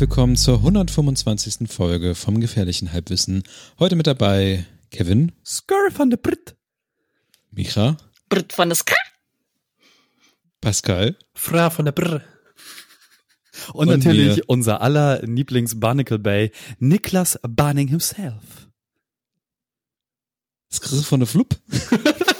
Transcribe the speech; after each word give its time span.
Willkommen 0.00 0.34
zur 0.34 0.54
125. 0.54 1.70
Folge 1.70 2.14
vom 2.14 2.40
Gefährlichen 2.40 2.90
Halbwissen. 2.90 3.42
Heute 3.78 3.96
mit 3.96 4.06
dabei 4.06 4.64
Kevin. 4.90 5.32
Skr 5.44 5.90
von 5.92 6.08
der 6.08 6.16
Brit. 6.16 6.56
Micha. 7.50 7.98
Brit 8.30 8.54
von 8.54 8.70
der 8.70 8.76
Skr. 8.76 8.94
Pascal. 10.62 11.18
Fra 11.34 11.68
von 11.68 11.84
der 11.84 11.92
Brr. 11.92 12.22
Und, 13.74 13.88
und 13.90 13.98
natürlich 13.98 14.38
wir. 14.38 14.44
unser 14.48 14.80
aller 14.80 15.20
Lieblings-Barnacle 15.20 16.18
Bay, 16.18 16.50
Niklas 16.78 17.38
Barning 17.42 17.88
himself. 17.88 18.70
Skr 20.72 21.02
von 21.02 21.20
der 21.20 21.26
Flup. 21.26 21.60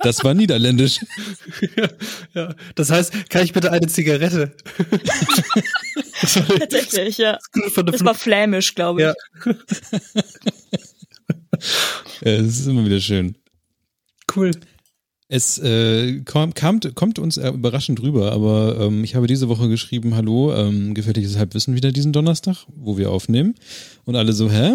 Das 0.00 0.22
war 0.24 0.34
niederländisch. 0.34 1.00
Ja, 1.76 1.88
ja, 2.34 2.54
Das 2.74 2.90
heißt, 2.90 3.30
kann 3.30 3.44
ich 3.44 3.52
bitte 3.52 3.72
eine 3.72 3.86
Zigarette? 3.86 4.52
Tatsächlich, 6.20 7.18
ja. 7.18 7.38
Das 7.84 8.04
war 8.04 8.14
flämisch, 8.14 8.74
glaube 8.74 9.00
ich. 9.00 9.06
Ja. 9.06 9.14
ja. 9.46 9.54
Das 12.22 12.46
ist 12.46 12.66
immer 12.66 12.84
wieder 12.86 13.00
schön. 13.00 13.36
Cool. 14.34 14.52
Es 15.28 15.58
äh, 15.58 16.20
kommt, 16.22 16.56
kommt 16.96 17.18
uns 17.18 17.36
überraschend 17.36 18.02
rüber, 18.02 18.32
aber 18.32 18.78
ähm, 18.80 19.04
ich 19.04 19.14
habe 19.14 19.26
diese 19.26 19.48
Woche 19.48 19.68
geschrieben, 19.68 20.16
hallo, 20.16 20.52
ähm, 20.54 20.92
gefährliches 20.92 21.36
Halbwissen 21.36 21.74
wieder 21.76 21.92
diesen 21.92 22.12
Donnerstag, 22.12 22.66
wo 22.74 22.98
wir 22.98 23.10
aufnehmen. 23.10 23.54
Und 24.04 24.16
alle 24.16 24.32
so, 24.32 24.50
hä? 24.50 24.72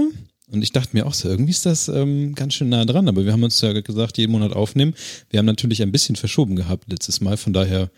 Und 0.55 0.61
ich 0.61 0.71
dachte 0.71 0.91
mir 0.93 1.05
auch 1.05 1.13
so, 1.13 1.27
irgendwie 1.27 1.51
ist 1.51 1.65
das 1.65 1.89
ähm, 1.89 2.33
ganz 2.33 2.53
schön 2.53 2.69
nah 2.69 2.85
dran, 2.85 3.09
aber 3.09 3.25
wir 3.25 3.33
haben 3.33 3.43
uns 3.43 3.59
ja 3.59 3.73
gesagt, 3.73 4.17
jeden 4.17 4.31
Monat 4.31 4.53
aufnehmen. 4.53 4.95
Wir 5.29 5.39
haben 5.39 5.45
natürlich 5.45 5.81
ein 5.81 5.91
bisschen 5.91 6.15
verschoben 6.15 6.55
gehabt 6.55 6.89
letztes 6.89 7.19
Mal, 7.19 7.35
von 7.35 7.51
daher 7.51 7.91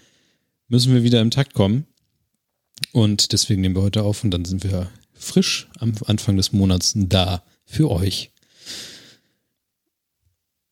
müssen 0.67 0.91
wir 0.91 1.03
wieder 1.03 1.21
im 1.21 1.29
Takt 1.29 1.53
kommen. 1.53 1.85
Und 2.93 3.31
deswegen 3.31 3.61
nehmen 3.61 3.75
wir 3.75 3.83
heute 3.83 4.01
auf 4.01 4.23
und 4.23 4.31
dann 4.31 4.43
sind 4.43 4.63
wir 4.63 4.89
frisch 5.13 5.69
am 5.77 5.93
Anfang 6.07 6.35
des 6.35 6.51
Monats 6.51 6.93
da 6.95 7.43
für 7.63 7.91
euch. 7.91 8.31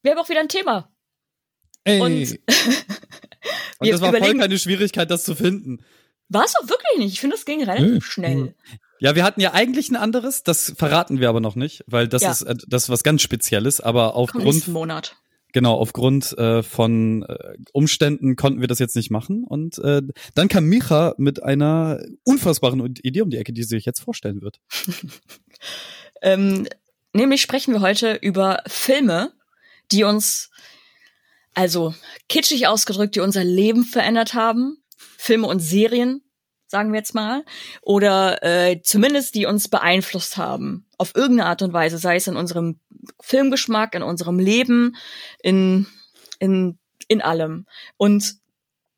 Wir 0.02 0.14
haben 0.14 0.20
auch 0.20 0.30
wieder 0.30 0.40
ein 0.40 0.50
Thema. 0.50 0.90
Ey. 1.84 2.02
Und, 2.02 2.32
und 3.78 3.92
das 3.92 4.02
war 4.02 4.12
voll 4.12 4.38
keine 4.40 4.58
Schwierigkeit, 4.58 5.12
das 5.12 5.24
zu 5.24 5.36
finden. 5.36 5.86
War 6.30 6.46
es 6.46 6.56
auch 6.56 6.68
wirklich 6.68 6.98
nicht. 6.98 7.14
Ich 7.14 7.20
finde, 7.20 7.36
das 7.36 7.46
ging 7.46 7.64
relativ 7.64 7.86
Nö. 7.86 8.02
schnell. 8.02 8.56
Ja, 9.06 9.14
wir 9.14 9.24
hatten 9.24 9.40
ja 9.40 9.54
eigentlich 9.54 9.92
ein 9.92 9.98
anderes, 9.98 10.42
das 10.42 10.74
verraten 10.76 11.20
wir 11.20 11.30
aber 11.30 11.40
noch 11.40 11.56
nicht, 11.56 11.84
weil 11.86 12.08
das 12.08 12.24
ja. 12.24 12.32
ist 12.32 12.42
äh, 12.42 12.56
das 12.68 12.86
ist 12.86 12.90
was 12.90 13.04
ganz 13.04 13.22
Spezielles, 13.22 13.80
aber 13.80 14.16
aufgrund 14.16 14.68
Monat. 14.68 15.16
Genau, 15.54 15.76
aufgrund 15.76 16.36
äh, 16.40 16.64
von 16.64 17.22
äh, 17.22 17.54
Umständen 17.72 18.36
konnten 18.36 18.62
wir 18.62 18.68
das 18.68 18.80
jetzt 18.80 18.96
nicht 18.96 19.12
machen. 19.12 19.44
Und 19.44 19.78
äh, 19.78 20.02
dann 20.34 20.48
kam 20.48 20.66
Micha 20.66 21.14
mit 21.20 21.44
einer 21.44 22.00
unfassbaren 22.24 22.84
Idee 23.04 23.22
um 23.22 23.30
die 23.30 23.38
Ecke, 23.38 23.54
die 23.54 23.62
sie 23.62 23.76
sich 23.76 23.86
jetzt 23.86 24.00
vorstellen 24.00 24.42
wird. 24.42 24.60
ähm, 26.24 26.68
nämlich 27.14 27.44
sprechen 27.44 27.76
wir 27.76 27.82
heute 27.82 28.16
über 28.16 28.64
Filme, 28.66 29.34
die 29.92 30.04
uns, 30.04 30.50
also 31.54 31.94
kitschig 32.28 32.66
ausgedrückt, 32.66 33.16
die 33.16 33.20
unser 33.20 33.44
Leben 33.44 33.84
verändert 33.84 34.34
haben. 34.34 34.84
Filme 34.98 35.46
und 35.46 35.60
Serien, 35.60 36.25
sagen 36.68 36.92
wir 36.92 37.00
jetzt 37.00 37.16
mal, 37.16 37.44
oder 37.82 38.44
äh, 38.44 38.82
zumindest 38.82 39.36
die 39.36 39.46
uns 39.46 39.68
beeinflusst 39.68 40.38
haben 40.38 40.86
auf 40.98 41.16
irgendeine 41.16 41.50
Art 41.50 41.62
und 41.62 41.74
Weise, 41.74 41.98
sei 41.98 42.16
es 42.16 42.28
in 42.28 42.38
unserem 42.38 42.80
Filmgeschmack, 43.22 43.96
in 43.96 44.04
unserem 44.04 44.40
Leben, 44.40 44.96
in 45.42 45.88
in 46.40 46.78
in 47.08 47.22
allem. 47.22 47.66
Und 47.98 48.36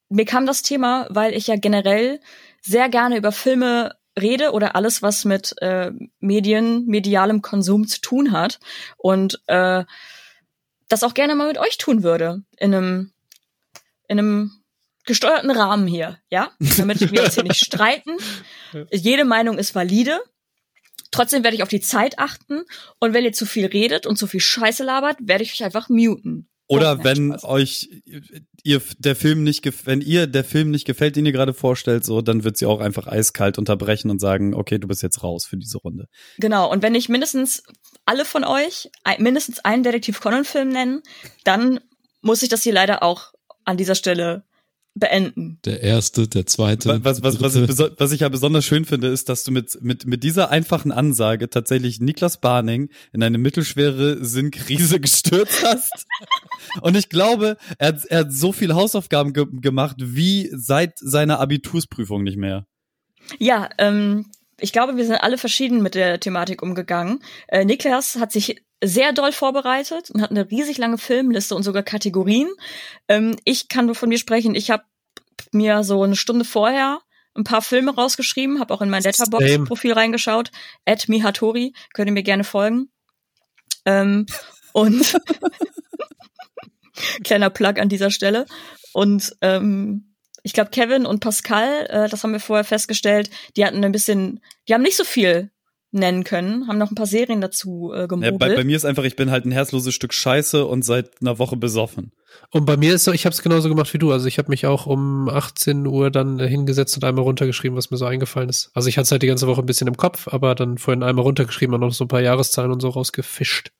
mir 0.09 0.25
kam 0.25 0.45
das 0.45 0.61
Thema, 0.61 1.07
weil 1.09 1.33
ich 1.33 1.47
ja 1.47 1.57
generell 1.57 2.19
sehr 2.61 2.89
gerne 2.89 3.17
über 3.17 3.31
Filme 3.31 3.95
rede 4.19 4.51
oder 4.51 4.75
alles, 4.75 5.01
was 5.01 5.25
mit 5.25 5.53
äh, 5.61 5.91
Medien, 6.19 6.85
medialem 6.85 7.41
Konsum 7.41 7.87
zu 7.87 8.01
tun 8.01 8.31
hat 8.31 8.59
und 8.97 9.41
äh, 9.47 9.83
das 10.89 11.03
auch 11.03 11.13
gerne 11.13 11.35
mal 11.35 11.47
mit 11.47 11.57
euch 11.57 11.77
tun 11.77 12.03
würde 12.03 12.43
in 12.57 12.73
einem 12.73 13.11
in 14.07 14.19
einem 14.19 14.56
gesteuerten 15.07 15.51
Rahmen 15.51 15.87
hier, 15.87 16.19
ja, 16.29 16.51
damit 16.77 17.11
wir 17.11 17.23
uns 17.23 17.35
hier 17.35 17.43
nicht 17.43 17.57
streiten. 17.65 18.17
Jede 18.91 19.25
Meinung 19.25 19.57
ist 19.57 19.73
valide. 19.73 20.19
Trotzdem 21.11 21.43
werde 21.43 21.55
ich 21.55 21.63
auf 21.63 21.69
die 21.69 21.79
Zeit 21.79 22.19
achten 22.19 22.63
und 22.99 23.13
wenn 23.13 23.23
ihr 23.23 23.33
zu 23.33 23.45
viel 23.45 23.65
redet 23.65 24.05
und 24.05 24.17
zu 24.17 24.27
viel 24.27 24.41
Scheiße 24.41 24.83
labert, 24.83 25.17
werde 25.21 25.43
ich 25.43 25.53
euch 25.53 25.63
einfach 25.63 25.89
muten. 25.89 26.49
Oder 26.69 27.05
wenn 27.05 27.29
Spaß. 27.29 27.45
euch 27.45 27.89
ihr 28.63 28.81
der 28.97 29.15
Film 29.15 29.43
nicht 29.43 29.65
wenn 29.85 30.01
ihr 30.01 30.27
der 30.27 30.43
Film 30.43 30.69
nicht 30.69 30.85
gefällt, 30.85 31.15
den 31.15 31.25
ihr 31.25 31.31
gerade 31.31 31.53
vorstellt, 31.53 32.03
so 32.03 32.21
dann 32.21 32.43
wird 32.43 32.57
sie 32.57 32.65
auch 32.65 32.81
einfach 32.81 33.07
eiskalt 33.07 33.57
unterbrechen 33.57 34.11
und 34.11 34.19
sagen, 34.19 34.53
okay, 34.53 34.77
du 34.77 34.87
bist 34.87 35.01
jetzt 35.01 35.23
raus 35.23 35.45
für 35.45 35.55
diese 35.55 35.77
Runde. 35.77 36.07
Genau. 36.39 36.69
Und 36.69 36.83
wenn 36.83 36.93
ich 36.93 37.07
mindestens 37.07 37.63
alle 38.05 38.25
von 38.25 38.43
euch 38.43 38.89
mindestens 39.17 39.59
einen 39.59 39.83
Detektiv 39.83 40.19
Conan 40.19 40.43
Film 40.43 40.69
nennen, 40.69 41.03
dann 41.45 41.79
muss 42.21 42.43
ich 42.43 42.49
das 42.49 42.63
hier 42.63 42.73
leider 42.73 43.01
auch 43.01 43.31
an 43.63 43.77
dieser 43.77 43.95
Stelle 43.95 44.43
beenden. 44.99 45.59
Der 45.65 45.81
erste, 45.81 46.27
der 46.27 46.45
zweite. 46.45 47.03
Was, 47.03 47.23
was, 47.23 47.41
was, 47.41 47.55
ich, 47.55 47.69
was 47.97 48.11
ich 48.11 48.21
ja 48.21 48.29
besonders 48.29 48.65
schön 48.65 48.85
finde, 48.85 49.07
ist, 49.07 49.29
dass 49.29 49.43
du 49.43 49.51
mit, 49.51 49.77
mit, 49.81 50.05
mit 50.05 50.23
dieser 50.23 50.49
einfachen 50.49 50.91
Ansage 50.91 51.49
tatsächlich 51.49 51.99
Niklas 51.99 52.39
Barning 52.39 52.89
in 53.13 53.23
eine 53.23 53.37
mittelschwere 53.37 54.23
Sinnkrise 54.23 54.99
gestürzt 54.99 55.63
hast. 55.63 56.05
Und 56.81 56.97
ich 56.97 57.09
glaube, 57.09 57.57
er 57.77 57.87
hat, 57.89 58.05
er 58.05 58.19
hat 58.19 58.33
so 58.33 58.51
viel 58.51 58.73
Hausaufgaben 58.73 59.33
ge 59.33 59.45
gemacht 59.49 59.97
wie 59.99 60.49
seit 60.53 60.97
seiner 60.99 61.39
Abitursprüfung 61.39 62.23
nicht 62.23 62.37
mehr. 62.37 62.65
Ja, 63.39 63.69
ähm, 63.77 64.25
ich 64.59 64.73
glaube, 64.73 64.97
wir 64.97 65.05
sind 65.05 65.17
alle 65.17 65.37
verschieden 65.37 65.81
mit 65.81 65.95
der 65.95 66.19
Thematik 66.19 66.63
umgegangen. 66.63 67.19
Äh, 67.47 67.65
Niklas 67.65 68.15
hat 68.17 68.31
sich 68.31 68.61
sehr 68.83 69.13
doll 69.13 69.31
vorbereitet 69.31 70.11
und 70.11 70.21
hat 70.21 70.31
eine 70.31 70.49
riesig 70.49 70.77
lange 70.77 70.97
Filmliste 70.97 71.55
und 71.55 71.63
sogar 71.63 71.83
Kategorien. 71.83 72.49
Ähm, 73.07 73.35
ich 73.43 73.69
kann 73.69 73.87
nur 73.87 73.95
von 73.95 74.09
mir 74.09 74.19
sprechen. 74.19 74.55
Ich 74.55 74.69
habe 74.69 74.83
mir 75.51 75.83
so 75.83 76.03
eine 76.03 76.15
Stunde 76.15 76.45
vorher 76.45 76.99
ein 77.35 77.43
paar 77.43 77.61
Filme 77.61 77.93
rausgeschrieben, 77.93 78.59
habe 78.59 78.73
auch 78.73 78.81
in 78.81 78.89
mein 78.89 79.03
Letterbox-Profil 79.03 79.93
reingeschaut. 79.93 80.51
At 80.85 81.07
Mihatori, 81.07 81.73
könnt 81.93 82.09
ihr 82.09 82.13
mir 82.13 82.23
gerne 82.23 82.43
folgen. 82.43 82.89
Ähm, 83.85 84.25
und 84.73 85.19
kleiner 87.23 87.49
Plug 87.49 87.79
an 87.79 87.89
dieser 87.89 88.11
Stelle. 88.11 88.45
Und 88.93 89.35
ähm, 89.41 90.15
ich 90.43 90.53
glaube, 90.53 90.71
Kevin 90.71 91.05
und 91.05 91.19
Pascal, 91.19 91.85
äh, 91.89 92.09
das 92.09 92.23
haben 92.23 92.31
wir 92.31 92.39
vorher 92.39 92.63
festgestellt, 92.63 93.29
die 93.55 93.65
hatten 93.65 93.83
ein 93.83 93.91
bisschen, 93.91 94.41
die 94.67 94.73
haben 94.73 94.81
nicht 94.81 94.97
so 94.97 95.03
viel 95.03 95.51
nennen 95.97 96.23
können, 96.23 96.67
haben 96.67 96.77
noch 96.77 96.91
ein 96.91 96.95
paar 96.95 97.05
Serien 97.05 97.41
dazu 97.41 97.91
äh, 97.93 98.07
gemogelt. 98.07 98.33
Ja, 98.33 98.37
bei, 98.37 98.55
bei, 98.55 98.63
mir 98.63 98.75
ist 98.75 98.85
einfach, 98.85 99.03
ich 99.03 99.15
bin 99.15 99.31
halt 99.31 99.45
ein 99.45 99.51
herzloses 99.51 99.93
Stück 99.93 100.13
Scheiße 100.13 100.65
und 100.65 100.83
seit 100.83 101.21
einer 101.21 101.39
Woche 101.39 101.57
besoffen. 101.57 102.11
Und 102.51 102.65
bei 102.65 102.77
mir 102.77 102.93
ist 102.95 103.03
so, 103.03 103.11
ich 103.11 103.25
habe 103.25 103.33
es 103.33 103.41
genauso 103.41 103.69
gemacht 103.69 103.93
wie 103.93 103.97
du. 103.97 104.11
Also 104.11 104.27
ich 104.27 104.37
habe 104.37 104.49
mich 104.49 104.65
auch 104.65 104.85
um 104.85 105.27
18 105.27 105.85
Uhr 105.85 106.11
dann 106.11 106.39
äh, 106.39 106.47
hingesetzt 106.47 106.95
und 106.95 107.03
einmal 107.03 107.23
runtergeschrieben, 107.23 107.77
was 107.77 107.91
mir 107.91 107.97
so 107.97 108.05
eingefallen 108.05 108.49
ist. 108.49 108.71
Also 108.73 108.89
ich 108.89 108.97
hatte 108.97 109.05
es 109.05 109.11
halt 109.11 109.23
die 109.23 109.27
ganze 109.27 109.47
Woche 109.47 109.61
ein 109.61 109.65
bisschen 109.65 109.87
im 109.87 109.97
Kopf, 109.97 110.27
aber 110.27 110.55
dann 110.55 110.77
vorhin 110.77 111.03
einmal 111.03 111.23
runtergeschrieben 111.23 111.73
und 111.73 111.81
noch 111.81 111.93
so 111.93 112.05
ein 112.05 112.09
paar 112.09 112.21
Jahreszahlen 112.21 112.71
und 112.71 112.81
so 112.81 112.89
rausgefischt. 112.89 113.71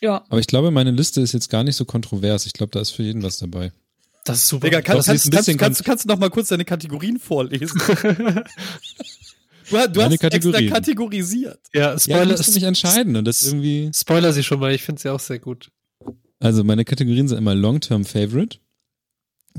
Ja. 0.00 0.24
Aber 0.28 0.40
ich 0.40 0.46
glaube, 0.46 0.70
meine 0.70 0.90
Liste 0.90 1.20
ist 1.20 1.32
jetzt 1.32 1.50
gar 1.50 1.64
nicht 1.64 1.76
so 1.76 1.84
kontrovers. 1.84 2.46
Ich 2.46 2.52
glaube, 2.52 2.70
da 2.72 2.80
ist 2.80 2.90
für 2.90 3.02
jeden 3.02 3.22
was 3.22 3.38
dabei. 3.38 3.72
Das 4.24 4.38
ist 4.38 4.48
super. 4.48 4.66
Digga, 4.66 4.82
kann, 4.82 4.96
kannst, 4.96 5.08
kannst, 5.08 5.30
kannst, 5.30 5.58
kannst, 5.58 5.84
kannst 5.84 6.04
du 6.04 6.08
noch 6.08 6.18
mal 6.18 6.30
kurz 6.30 6.48
deine 6.48 6.64
Kategorien 6.64 7.18
vorlesen? 7.18 7.80
Du, 9.70 9.88
du 9.88 10.02
hast 10.02 10.18
Kategorien. 10.18 10.64
extra 10.64 10.80
kategorisiert. 10.80 11.60
Ja, 11.72 11.98
Spoiler 11.98 12.34
ja, 12.34 12.34
ist 12.34 12.54
nicht 12.54 12.64
entscheiden 12.64 13.16
und 13.16 13.24
das 13.24 13.42
irgendwie. 13.42 13.90
Spoiler 13.94 14.32
sie 14.32 14.42
schon 14.42 14.60
mal, 14.60 14.74
ich 14.74 14.82
finde 14.82 15.00
sie 15.00 15.08
auch 15.10 15.20
sehr 15.20 15.38
gut. 15.38 15.70
Also 16.40 16.64
meine 16.64 16.84
Kategorien 16.84 17.28
sind 17.28 17.38
immer 17.38 17.54
Long-Term 17.54 18.04
Favorite, 18.04 18.58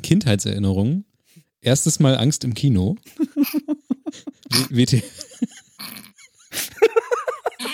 Kindheitserinnerungen, 0.02 1.06
erstes 1.62 2.00
Mal 2.00 2.18
Angst 2.18 2.44
im 2.44 2.54
Kino, 2.54 2.98
WT. 4.70 5.04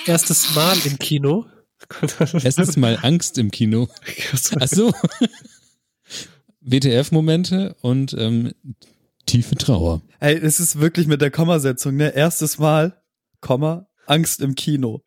Erstes 0.05 0.55
Mal 0.55 0.77
im 0.85 0.97
Kino. 0.99 1.45
Erstes 2.41 2.77
Mal 2.77 2.97
Angst 3.01 3.37
im 3.37 3.51
Kino. 3.51 3.89
Ach 4.59 4.67
so. 4.67 4.93
WTF-Momente 6.61 7.75
und 7.81 8.15
ähm, 8.17 8.53
tiefe 9.27 9.55
Trauer. 9.55 10.01
Ey, 10.19 10.35
es 10.35 10.59
ist 10.59 10.79
wirklich 10.79 11.05
mit 11.05 11.21
der 11.21 11.29
Kommasetzung, 11.29 11.95
ne? 11.95 12.15
Erstes 12.15 12.57
Mal, 12.57 12.99
Komma, 13.39 13.87
Angst 14.07 14.41
im 14.41 14.55
Kino. 14.55 15.03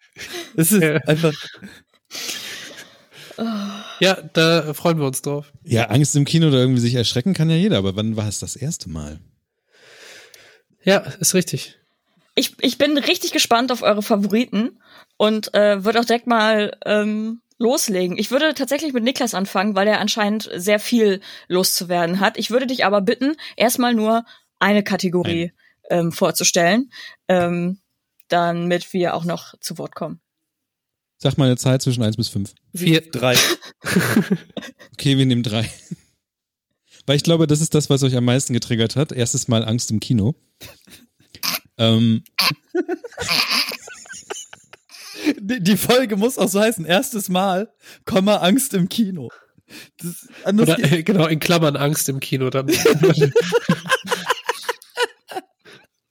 Es 0.56 0.70
ist 0.70 0.82
ja. 0.82 0.96
einfach. 0.99 1.34
Ja, 4.00 4.14
da 4.34 4.75
freuen 4.75 4.99
wir 4.99 5.06
uns 5.06 5.22
drauf. 5.22 5.52
Ja, 5.64 5.87
Angst 5.87 6.14
im 6.14 6.25
Kino 6.25 6.49
oder 6.49 6.58
irgendwie 6.58 6.81
sich 6.81 6.94
erschrecken 6.94 7.34
kann 7.34 7.50
ja 7.50 7.56
jeder, 7.56 7.78
aber 7.78 7.96
wann 7.96 8.17
war 8.17 8.28
es 8.28 8.38
das 8.38 8.55
erste 8.55 8.90
Mal? 8.90 9.19
Ja, 10.84 10.99
ist 10.99 11.34
richtig. 11.34 11.78
Ich, 12.34 12.55
ich 12.61 12.78
bin 12.78 12.96
richtig 12.96 13.32
gespannt 13.32 13.72
auf 13.72 13.82
eure 13.82 14.02
Favoriten 14.02 14.78
und 15.17 15.52
äh, 15.55 15.84
würde 15.84 16.00
auch 16.00 16.05
direkt 16.05 16.26
mal 16.26 16.76
ähm, 16.84 17.40
loslegen. 17.61 18.19
Ich 18.19 18.31
würde 18.31 18.55
tatsächlich 18.55 18.93
mit 18.93 19.05
Niklas 19.05 19.35
anfangen, 19.35 19.77
weil 19.77 19.87
er 19.87 20.01
anscheinend 20.01 20.51
sehr 20.55 20.81
viel 20.81 21.21
loszuwerden 21.47 22.19
hat. 22.19 22.39
Ich 22.39 22.51
würde 22.51 22.67
dich 22.67 22.85
aber 22.85 23.03
bitten, 23.03 23.37
erstmal 23.57 23.95
nur 23.95 24.25
eine 24.59 24.83
Kategorie 24.83 25.53
ähm, 25.91 26.11
vorzustellen, 26.11 26.91
ähm, 27.29 27.79
damit 28.29 28.93
wir 28.93 29.15
auch 29.15 29.25
noch 29.25 29.55
zu 29.61 29.77
Wort 29.79 29.95
kommen. 29.95 30.21
Sag 31.19 31.37
mal 31.37 31.45
eine 31.45 31.57
Zahl 31.59 31.79
zwischen 31.81 32.03
1 32.03 32.17
bis 32.17 32.29
5. 32.31 32.55
Vier. 32.75 33.03
Drei. 33.03 33.37
Okay, 34.93 35.17
wir 35.17 35.25
nehmen 35.25 35.43
3. 35.43 35.67
Weil 37.06 37.17
ich 37.17 37.23
glaube, 37.23 37.47
das 37.47 37.63
ist 37.63 37.75
das, 37.75 37.89
was 37.89 38.03
euch 38.03 38.15
am 38.17 38.27
meisten 38.27 38.53
getriggert 38.53 38.97
hat. 38.97 39.13
Erstes 39.13 39.49
Mal 39.49 39.65
Angst 39.65 39.91
im 39.91 39.99
Kino. 39.99 40.35
ähm, 41.79 42.23
Die, 45.38 45.62
die 45.62 45.76
Folge 45.76 46.17
muss 46.17 46.38
auch 46.38 46.49
so 46.49 46.61
heißen, 46.61 46.84
erstes 46.84 47.28
Mal, 47.28 47.72
Komma, 48.05 48.37
Angst 48.37 48.75
im 48.75 48.88
Kino. 48.88 49.28
Das, 49.99 50.28
Oder 50.46 50.78
äh, 50.93 51.02
genau, 51.02 51.26
in 51.26 51.38
Klammern 51.38 51.76
Angst 51.76 52.08
im 52.08 52.20
Kino 52.20 52.50
dann. 52.50 52.67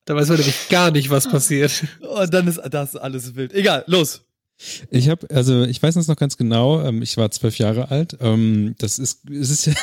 da 0.06 0.16
weiß 0.16 0.30
man 0.30 0.38
nämlich 0.38 0.70
gar 0.70 0.92
nicht, 0.92 1.10
was 1.10 1.30
passiert. 1.30 1.84
und 2.00 2.34
dann 2.34 2.48
ist 2.48 2.62
das 2.70 2.96
alles 2.96 3.36
wild. 3.36 3.54
Egal, 3.54 3.84
los. 3.88 4.22
Ich 4.92 5.08
habe, 5.10 5.28
also 5.34 5.64
ich 5.64 5.82
weiß 5.82 5.96
es 5.96 6.08
noch 6.08 6.18
ganz 6.18 6.36
genau, 6.36 6.82
ähm, 6.84 7.02
ich 7.02 7.16
war 7.18 7.32
zwölf 7.32 7.58
Jahre 7.58 7.92
alt. 7.92 8.18
Ähm, 8.20 8.76
das 8.78 9.00
ist, 9.00 9.30
es 9.30 9.50
ist 9.50 9.66
ja, 9.68 9.74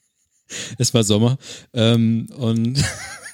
es 0.78 0.94
war 0.94 1.04
Sommer 1.04 1.38
ähm, 1.74 2.26
und 2.36 2.82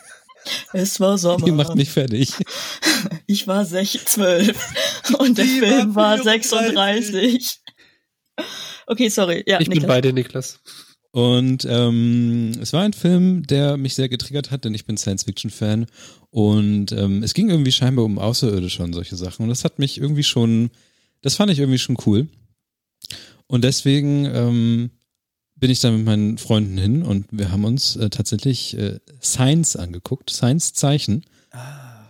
Es 0.73 1.01
war 1.01 1.19
Sommer. 1.19 1.45
die 1.45 1.53
macht 1.53 1.75
mich 1.75 1.91
fertig. 1.91 2.33
Ich 3.27 3.47
war 3.47 3.65
6, 3.65 4.05
12 4.05 4.59
und 5.19 5.37
der 5.39 5.45
Die 5.45 5.59
Film 5.61 5.95
war 5.95 6.19
war 6.25 6.37
34. 6.39 6.51
36. 6.51 7.61
Okay, 8.87 9.09
sorry. 9.09 9.43
Ja, 9.47 9.61
Ich 9.61 9.69
bin 9.69 9.75
Niklas. 9.79 9.89
bei 9.89 10.01
dir, 10.01 10.13
Niklas. 10.13 10.61
Und 11.11 11.67
ähm, 11.69 12.53
es 12.61 12.73
war 12.73 12.83
ein 12.83 12.93
Film, 12.93 13.45
der 13.47 13.77
mich 13.77 13.95
sehr 13.95 14.09
getriggert 14.09 14.51
hat, 14.51 14.65
denn 14.65 14.75
ich 14.75 14.85
bin 14.87 14.97
Science-Fiction-Fan. 14.97 15.87
Und 16.31 16.93
ähm, 16.93 17.23
es 17.23 17.35
ging 17.35 17.51
irgendwie 17.51 17.73
scheinbar 17.73 18.05
um 18.05 18.19
Außerirdische 18.19 18.83
und 18.83 18.93
solche 18.95 19.17
Sachen. 19.17 19.45
Und 19.45 19.49
das 19.51 19.65
hat 19.65 19.79
mich 19.79 19.99
irgendwie 19.99 20.25
schon, 20.25 20.71
das 21.23 21.35
fand 21.37 21.51
ich 21.53 21.59
irgendwie 21.59 21.79
schon 21.79 21.97
cool. 22.07 22.29
Und 23.47 23.65
deswegen 23.65 24.25
ähm, 24.27 24.91
bin 25.65 25.71
ich 25.71 25.81
dann 25.81 25.97
mit 25.97 26.05
meinen 26.05 26.37
Freunden 26.37 26.77
hin 26.77 27.03
und 27.03 27.25
wir 27.31 27.51
haben 27.51 27.65
uns 27.65 27.97
äh, 27.97 28.11
tatsächlich 28.11 28.77
äh, 28.77 29.01
Science 29.23 29.77
angeguckt, 29.77 30.29
Science-Zeichen. 30.29 31.25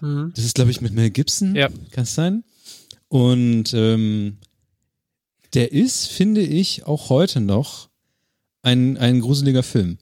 Mhm. 0.01 0.33
Das 0.35 0.45
ist, 0.45 0.56
glaube 0.56 0.73
ich, 0.73 0.81
mit 0.81 0.93
Mel 0.93 1.11
Gibson. 1.11 1.55
Ja. 1.55 1.69
Kann 1.93 2.03
es 2.03 2.17
sein? 2.17 2.43
Und 3.06 3.73
ähm, 3.73 4.39
der 5.53 5.71
ist, 5.71 6.09
finde 6.09 6.41
ich, 6.41 6.85
auch 6.85 7.11
heute 7.11 7.41
noch 7.41 7.91
ein, 8.62 8.97
ein 8.97 9.21
gruseliger 9.21 9.62
Film. 9.62 9.99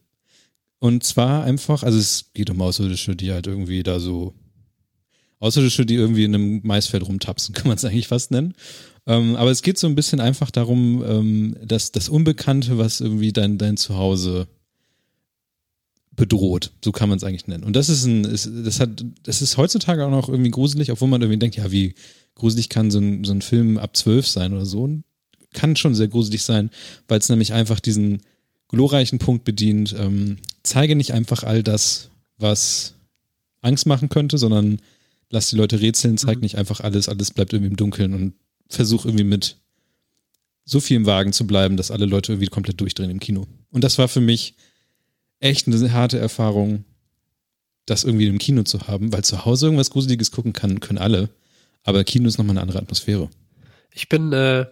Und 0.79 1.03
zwar 1.03 1.43
einfach, 1.43 1.83
also 1.83 1.99
es 1.99 2.31
geht 2.33 2.49
um 2.49 2.59
Außerirdische, 2.59 3.15
die 3.15 3.33
halt 3.33 3.45
irgendwie 3.45 3.83
da 3.83 3.99
so 3.99 4.33
Außerirdische, 5.39 5.85
die 5.85 5.95
irgendwie 5.95 6.23
in 6.23 6.35
einem 6.35 6.61
Maisfeld 6.63 7.05
rumtapsen, 7.05 7.53
kann 7.55 7.67
man 7.67 7.77
es 7.77 7.85
eigentlich 7.85 8.07
fast 8.07 8.31
nennen. 8.31 8.53
Ähm, 9.05 9.35
aber 9.35 9.51
es 9.51 9.61
geht 9.61 9.77
so 9.77 9.87
ein 9.87 9.95
bisschen 9.95 10.19
einfach 10.19 10.49
darum, 10.49 11.03
ähm, 11.05 11.55
dass 11.63 11.91
das 11.91 12.09
Unbekannte, 12.09 12.77
was 12.77 13.01
irgendwie 13.01 13.33
dein, 13.33 13.57
dein 13.57 13.77
Zuhause 13.77 14.47
bedroht, 16.15 16.71
so 16.83 16.91
kann 16.91 17.09
man 17.09 17.17
es 17.17 17.23
eigentlich 17.23 17.47
nennen. 17.47 17.63
Und 17.63 17.75
das 17.75 17.89
ist 17.89 18.05
ein, 18.05 18.23
ist, 18.23 18.49
das 18.53 18.79
hat, 18.79 19.03
das 19.23 19.41
ist 19.41 19.57
heutzutage 19.57 20.05
auch 20.05 20.11
noch 20.11 20.29
irgendwie 20.29 20.51
gruselig, 20.51 20.91
obwohl 20.91 21.07
man 21.07 21.21
irgendwie 21.21 21.39
denkt, 21.39 21.57
ja, 21.57 21.71
wie 21.71 21.95
gruselig 22.35 22.69
kann 22.69 22.91
so 22.91 22.99
ein, 22.99 23.23
so 23.23 23.33
ein 23.33 23.41
Film 23.41 23.77
ab 23.77 23.97
zwölf 23.97 24.27
sein 24.27 24.53
oder 24.53 24.65
so. 24.65 24.89
Kann 25.53 25.75
schon 25.75 25.95
sehr 25.95 26.07
gruselig 26.07 26.43
sein, 26.43 26.69
weil 27.07 27.19
es 27.19 27.29
nämlich 27.29 27.53
einfach 27.53 27.79
diesen 27.79 28.21
glorreichen 28.69 29.19
Punkt 29.19 29.43
bedient. 29.43 29.95
Ähm, 29.97 30.37
zeige 30.63 30.95
nicht 30.95 31.13
einfach 31.13 31.43
all 31.43 31.63
das, 31.63 32.09
was 32.37 32.93
Angst 33.61 33.85
machen 33.85 34.09
könnte, 34.09 34.37
sondern 34.37 34.79
lass 35.33 35.49
die 35.49 35.55
Leute 35.57 35.81
rätseln, 35.81 36.17
zeig 36.17 36.37
Mhm. 36.37 36.41
nicht 36.41 36.57
einfach 36.57 36.79
alles, 36.79 37.09
alles 37.09 37.31
bleibt 37.31 37.51
irgendwie 37.53 37.71
im 37.71 37.75
Dunkeln 37.75 38.13
und 38.13 38.33
versuch 38.69 39.05
irgendwie 39.05 39.25
mit 39.25 39.57
so 40.63 40.79
viel 40.79 40.95
im 40.95 41.05
Wagen 41.05 41.33
zu 41.33 41.45
bleiben, 41.45 41.75
dass 41.75 41.91
alle 41.91 42.05
Leute 42.05 42.31
irgendwie 42.31 42.47
komplett 42.47 42.79
durchdrehen 42.79 43.09
im 43.09 43.19
Kino. 43.19 43.47
Und 43.71 43.83
das 43.83 43.97
war 43.97 44.07
für 44.07 44.21
mich 44.21 44.55
echt 45.39 45.67
eine 45.67 45.91
harte 45.91 46.19
Erfahrung, 46.19 46.85
das 47.85 48.05
irgendwie 48.05 48.27
im 48.27 48.37
Kino 48.37 48.63
zu 48.63 48.87
haben, 48.87 49.11
weil 49.11 49.25
zu 49.25 49.43
Hause 49.43 49.65
irgendwas 49.65 49.89
Gruseliges 49.89 50.31
gucken 50.31 50.53
kann, 50.53 50.79
können 50.79 50.99
alle. 50.99 51.29
Aber 51.83 52.03
Kino 52.05 52.29
ist 52.29 52.37
nochmal 52.37 52.53
eine 52.53 52.61
andere 52.61 52.79
Atmosphäre. 52.79 53.29
Ich 53.91 54.07
bin, 54.07 54.31
äh, 54.31 54.65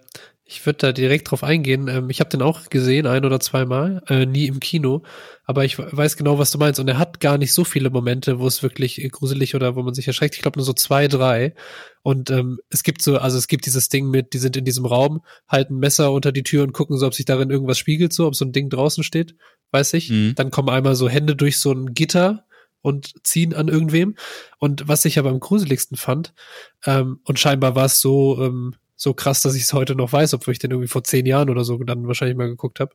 ich 0.51 0.65
würde 0.65 0.77
da 0.77 0.91
direkt 0.91 1.31
drauf 1.31 1.43
eingehen. 1.43 1.87
Ähm, 1.87 2.09
ich 2.09 2.19
habe 2.19 2.29
den 2.29 2.41
auch 2.41 2.69
gesehen, 2.69 3.07
ein 3.07 3.23
oder 3.23 3.39
zweimal, 3.39 4.03
äh, 4.07 4.25
nie 4.25 4.47
im 4.47 4.59
Kino, 4.59 5.03
aber 5.45 5.63
ich 5.63 5.79
weiß 5.79 6.17
genau, 6.17 6.37
was 6.39 6.51
du 6.51 6.57
meinst. 6.57 6.79
Und 6.79 6.89
er 6.89 6.97
hat 6.97 7.21
gar 7.21 7.37
nicht 7.37 7.53
so 7.53 7.63
viele 7.63 7.89
Momente, 7.89 8.37
wo 8.39 8.47
es 8.47 8.61
wirklich 8.61 9.01
äh, 9.01 9.07
gruselig 9.07 9.55
oder 9.55 9.77
wo 9.77 9.81
man 9.83 9.93
sich 9.93 10.07
erschreckt. 10.07 10.35
Ich 10.35 10.41
glaube 10.41 10.59
nur 10.59 10.65
so 10.65 10.73
zwei, 10.73 11.07
drei. 11.07 11.55
Und 12.03 12.29
ähm, 12.31 12.59
es 12.69 12.83
gibt 12.83 13.01
so, 13.01 13.17
also 13.17 13.37
es 13.37 13.47
gibt 13.47 13.65
dieses 13.65 13.87
Ding 13.87 14.09
mit, 14.09 14.33
die 14.33 14.39
sind 14.39 14.57
in 14.57 14.65
diesem 14.65 14.85
Raum, 14.85 15.21
halten 15.47 15.77
Messer 15.77 16.11
unter 16.11 16.33
die 16.33 16.43
Tür 16.43 16.63
und 16.63 16.73
gucken 16.73 16.97
so, 16.97 17.07
ob 17.07 17.13
sich 17.13 17.25
darin 17.25 17.49
irgendwas 17.49 17.77
spiegelt, 17.77 18.11
so, 18.11 18.27
ob 18.27 18.35
so 18.35 18.43
ein 18.43 18.51
Ding 18.51 18.69
draußen 18.69 19.05
steht, 19.05 19.35
weiß 19.71 19.93
ich. 19.93 20.09
Mhm. 20.09 20.33
Dann 20.35 20.51
kommen 20.51 20.69
einmal 20.69 20.95
so 20.95 21.07
Hände 21.07 21.37
durch 21.37 21.59
so 21.59 21.71
ein 21.71 21.93
Gitter 21.93 22.45
und 22.81 23.13
ziehen 23.25 23.53
an 23.53 23.69
irgendwem. 23.69 24.15
Und 24.57 24.87
was 24.89 25.05
ich 25.05 25.17
aber 25.17 25.29
am 25.29 25.39
gruseligsten 25.39 25.95
fand, 25.95 26.33
ähm, 26.85 27.21
und 27.23 27.39
scheinbar 27.39 27.75
war 27.75 27.85
es 27.85 28.01
so, 28.01 28.41
ähm, 28.43 28.75
so 29.01 29.15
krass, 29.15 29.41
dass 29.41 29.55
ich 29.55 29.63
es 29.63 29.73
heute 29.73 29.95
noch 29.95 30.13
weiß, 30.13 30.35
obwohl 30.35 30.51
ich 30.51 30.59
den 30.59 30.69
irgendwie 30.69 30.87
vor 30.87 31.03
zehn 31.03 31.25
Jahren 31.25 31.49
oder 31.49 31.63
so 31.63 31.75
dann 31.79 32.05
wahrscheinlich 32.05 32.37
mal 32.37 32.49
geguckt 32.49 32.79
habe, 32.79 32.91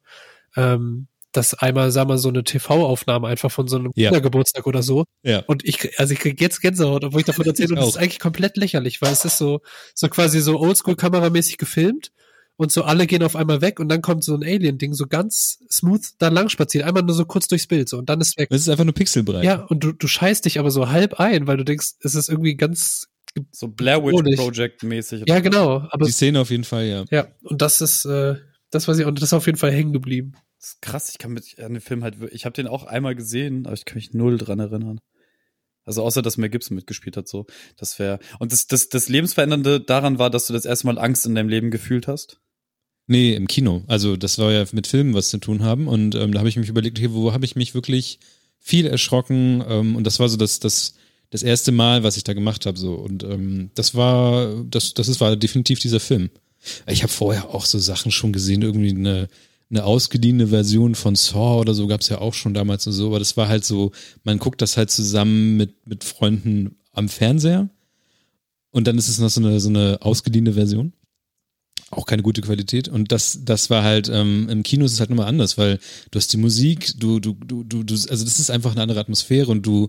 ähm, 0.55 1.08
dass 1.32 1.53
einmal, 1.55 1.91
sag 1.91 2.06
mal, 2.06 2.17
so 2.17 2.29
eine 2.29 2.44
TV-Aufnahme 2.44 3.26
einfach 3.26 3.50
von 3.50 3.67
so 3.67 3.76
einem 3.76 3.91
Ja. 3.97 4.11
Kindergeburtstag 4.11 4.69
oder 4.69 4.85
so. 4.85 5.05
Ja. 5.25 5.41
Und 5.49 5.64
ich, 5.64 5.99
also 5.99 6.12
ich 6.12 6.20
krieg 6.20 6.41
jetzt 6.41 6.61
Gänsehaut, 6.61 7.03
obwohl 7.03 7.20
ich 7.20 7.26
davon 7.26 7.44
erzähle, 7.47 7.70
und 7.70 7.81
das 7.81 7.88
ist 7.88 7.97
eigentlich 7.97 8.20
komplett 8.20 8.56
lächerlich, 8.56 9.03
weil 9.03 9.12
es 9.12 9.25
ist 9.25 9.37
so, 9.37 9.62
so 9.97 10.08
quasi 10.08 10.38
so 10.41 10.61
oldschool-kameramäßig 10.61 11.58
gefilmt 11.58 12.12
und 12.55 12.70
so 12.70 12.85
alle 12.85 13.08
gehen 13.08 13.25
auf 13.25 13.35
einmal 13.35 13.61
weg 13.61 13.81
und 13.81 13.88
dann 13.88 14.00
kommt 14.00 14.23
so 14.23 14.35
ein 14.37 14.44
Alien-Ding 14.44 14.94
so 14.94 15.08
ganz 15.08 15.58
smooth 15.69 16.06
da 16.19 16.29
lang 16.29 16.50
spaziert, 16.50 16.85
einmal 16.85 17.03
nur 17.03 17.17
so 17.17 17.25
kurz 17.25 17.49
durchs 17.49 17.67
Bild 17.67 17.88
so 17.88 17.99
und 17.99 18.08
dann 18.08 18.20
ist 18.20 18.39
weg. 18.39 18.46
Es 18.53 18.60
ist 18.60 18.69
einfach 18.69 18.84
nur 18.84 18.94
Pixelbreit. 18.94 19.43
Ja, 19.43 19.65
und 19.65 19.82
du, 19.82 19.91
du 19.91 20.06
scheißt 20.06 20.44
dich 20.44 20.60
aber 20.60 20.70
so 20.70 20.89
halb 20.89 21.19
ein, 21.19 21.48
weil 21.48 21.56
du 21.56 21.65
denkst, 21.65 21.94
es 22.01 22.15
ist 22.15 22.29
irgendwie 22.29 22.55
ganz, 22.55 23.08
So 23.51 23.69
Blair 23.69 24.03
Witch 24.03 24.17
Bedrohlich. 24.17 24.37
Project 24.37 24.83
mäßig. 24.83 25.25
ja 25.27 25.41
genau, 25.41 25.87
aber 25.91 26.06
Die 26.06 26.13
Szene 26.13 26.41
auf 26.41 26.51
jeden 26.51 26.65
Fall, 26.65 26.87
ja. 26.87 27.05
ja, 27.11 27.29
und 27.43 27.61
das 27.61 27.81
ist, 27.81 28.05
äh, 28.06 28.37
das 28.71 28.89
weiß 28.89 28.99
ich, 28.99 29.06
und 29.06 29.21
das 29.21 29.31
ist 29.31 29.33
auf 29.35 29.47
jeden 29.47 29.59
Fall 29.59 29.73
hängen 29.73 29.93
geblieben. 29.93 30.33
Das 30.59 30.71
ist 30.71 30.83
krass, 30.83 31.11
ich 31.11 31.19
kann 31.19 31.33
mich 31.33 31.63
an 31.63 31.75
den 31.75 31.83
Film 31.83 32.03
halt, 32.03 32.17
ich 32.33 32.45
habe 32.45 32.55
den 32.55 32.67
auch 32.67 32.85
einmal 32.85 33.15
gesehen, 33.15 33.67
aber 33.67 33.75
ich 33.75 33.85
kann 33.85 33.97
mich 33.97 34.15
null 34.15 34.39
dran 34.39 34.59
erinnern. 34.59 35.01
Also 35.87 36.03
außer, 36.03 36.21
dass 36.21 36.37
Mel 36.37 36.51
Gibson 36.51 36.75
mitgespielt 36.75 37.17
hat, 37.17 37.29
so. 37.29 37.47
Das 37.77 37.99
wäre. 37.99 38.19
Und 38.41 38.53
das, 38.53 38.67
das, 38.67 38.89
das 38.89 39.09
Lebensverändernde 39.09 39.81
daran 39.81 40.19
war, 40.19 40.31
dass 40.31 40.49
du 40.49 40.53
das 40.53 40.65
erste 40.65 40.89
Mal 40.89 40.99
Angst 40.99 41.25
in 41.27 41.37
deinem 41.37 41.49
Leben 41.49 41.71
gefühlt 41.71 42.09
hast. 42.09 42.41
Nee, 43.06 43.35
im 43.35 43.47
Kino. 43.47 43.85
Also 43.87 44.17
das 44.17 44.37
war 44.39 44.51
ja 44.51 44.65
mit 44.73 44.89
Filmen 44.89 45.15
was 45.15 45.29
zu 45.29 45.39
tun 45.39 45.63
haben. 45.63 45.87
Und 45.87 46.17
ähm, 46.17 46.33
da 46.33 46.41
habe 46.41 46.49
ich 46.49 46.56
mich 46.56 46.69
überlegt, 46.69 46.99
okay, 46.99 47.13
wo 47.13 47.33
habe 47.33 47.45
ich 47.45 47.55
mich 47.55 47.75
wirklich 47.75 48.19
viel 48.59 48.87
erschrocken? 48.87 49.63
Ähm, 49.67 49.95
und 49.95 50.05
das 50.05 50.19
war 50.19 50.29
so 50.29 50.37
das, 50.37 50.59
das, 50.59 50.95
das 51.31 51.43
erste 51.43 51.73
Mal, 51.73 52.03
was 52.03 52.17
ich 52.17 52.25
da 52.25 52.33
gemacht 52.33 52.67
habe. 52.67 52.79
So. 52.79 52.95
Und 52.95 53.25
ähm, 53.25 53.71
das 53.75 53.95
war, 53.95 54.65
das, 54.71 54.95
das 54.95 55.09
ist, 55.09 55.21
war 55.21 55.37
definitiv 55.37 55.79
dieser 55.79 56.01
Film. 56.01 56.31
Ich 56.89 57.03
habe 57.03 57.13
vorher 57.13 57.55
auch 57.55 57.65
so 57.65 57.79
Sachen 57.79 58.11
schon 58.11 58.33
gesehen, 58.33 58.63
irgendwie 58.63 58.91
eine, 58.91 59.29
eine 59.71 59.85
ausgeliehene 59.85 60.49
Version 60.49 60.95
von 60.95 61.15
Saw 61.15 61.61
oder 61.61 61.75
so 61.75 61.87
gab's 61.87 62.09
ja 62.09 62.19
auch 62.19 62.35
schon 62.35 62.55
damals 62.55 62.87
und 62.87 62.93
so, 62.93 63.06
aber 63.09 63.19
das 63.19 63.37
war 63.37 63.49
halt 63.49 63.65
so, 63.65 63.93
man 64.25 64.39
guckt 64.39 64.63
das 64.63 64.77
halt 64.77 64.91
zusammen 64.91 65.56
mit, 65.56 65.87
mit 65.87 66.03
Freunden 66.03 66.77
am 66.93 67.09
Fernseher 67.09 67.69
und 68.71 68.87
dann 68.87 68.99
ist 68.99 69.09
es 69.09 69.19
noch 69.19 69.29
so 69.29 69.41
eine, 69.41 69.61
so 69.61 69.69
eine 69.69 69.99
ausgeliehene 70.01 70.55
Version 70.55 70.93
auch 71.91 72.06
keine 72.06 72.23
gute 72.23 72.41
Qualität. 72.41 72.89
Und 72.89 73.13
das, 73.13 73.41
das 73.45 73.71
war 73.71 73.83
halt, 73.83 74.09
ähm, 74.13 74.49
im 74.49 74.63
Kino 74.63 74.85
ist 74.85 74.93
es 74.93 75.01
halt 75.01 75.11
nochmal 75.11 75.29
anders, 75.29 75.56
weil 75.56 75.79
du 76.11 76.19
hast 76.19 76.33
die 76.33 76.37
Musik, 76.37 76.93
du, 76.99 77.21
du, 77.21 77.35
du, 77.35 77.65
du, 77.65 77.83
du, 77.85 77.95
also 77.95 78.25
das 78.25 78.39
ist 78.39 78.51
einfach 78.51 78.73
eine 78.73 78.83
andere 78.83 79.01
Atmosphäre 79.01 79.51
und 79.51 79.65
du, 79.65 79.89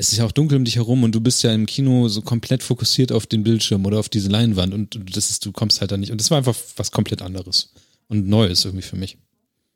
es 0.00 0.12
ist 0.12 0.18
ja 0.18 0.24
auch 0.24 0.32
dunkel 0.32 0.56
um 0.56 0.64
dich 0.64 0.76
herum 0.76 1.04
und 1.04 1.14
du 1.14 1.20
bist 1.20 1.42
ja 1.42 1.52
im 1.52 1.66
Kino 1.66 2.08
so 2.08 2.22
komplett 2.22 2.62
fokussiert 2.62 3.12
auf 3.12 3.26
den 3.26 3.42
Bildschirm 3.42 3.84
oder 3.84 3.98
auf 3.98 4.08
diese 4.08 4.30
Leinwand 4.30 4.72
und 4.72 4.98
das 5.14 5.28
ist, 5.28 5.44
du 5.44 5.52
kommst 5.52 5.82
halt 5.82 5.92
da 5.92 5.98
nicht. 5.98 6.10
Und 6.10 6.18
das 6.18 6.30
war 6.30 6.38
einfach 6.38 6.56
was 6.76 6.90
komplett 6.90 7.20
anderes 7.20 7.74
und 8.08 8.26
Neues 8.26 8.64
irgendwie 8.64 8.82
für 8.82 8.96
mich. 8.96 9.18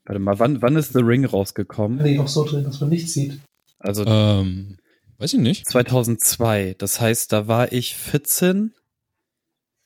Warte 0.07 0.19
mal, 0.19 0.39
wann, 0.39 0.63
wann 0.63 0.77
ist 0.77 0.95
The 0.95 1.01
Ring 1.01 1.27
rausgekommen? 1.27 2.03
Nee, 2.03 2.19
auch 2.19 2.29
so 2.29 2.45
drin, 2.45 2.65
dass 2.65 2.81
man 2.81 2.89
nichts 2.89 3.13
sieht. 3.13 3.39
Also 3.79 4.07
Ähm, 4.07 4.79
weiß 5.19 5.35
ich 5.35 5.41
nicht. 5.41 5.69
2002. 5.69 6.77
Das 6.79 7.03
heißt, 7.03 7.31
da 7.31 7.47
war 7.47 7.73
ich 7.73 7.95
14. 7.95 8.73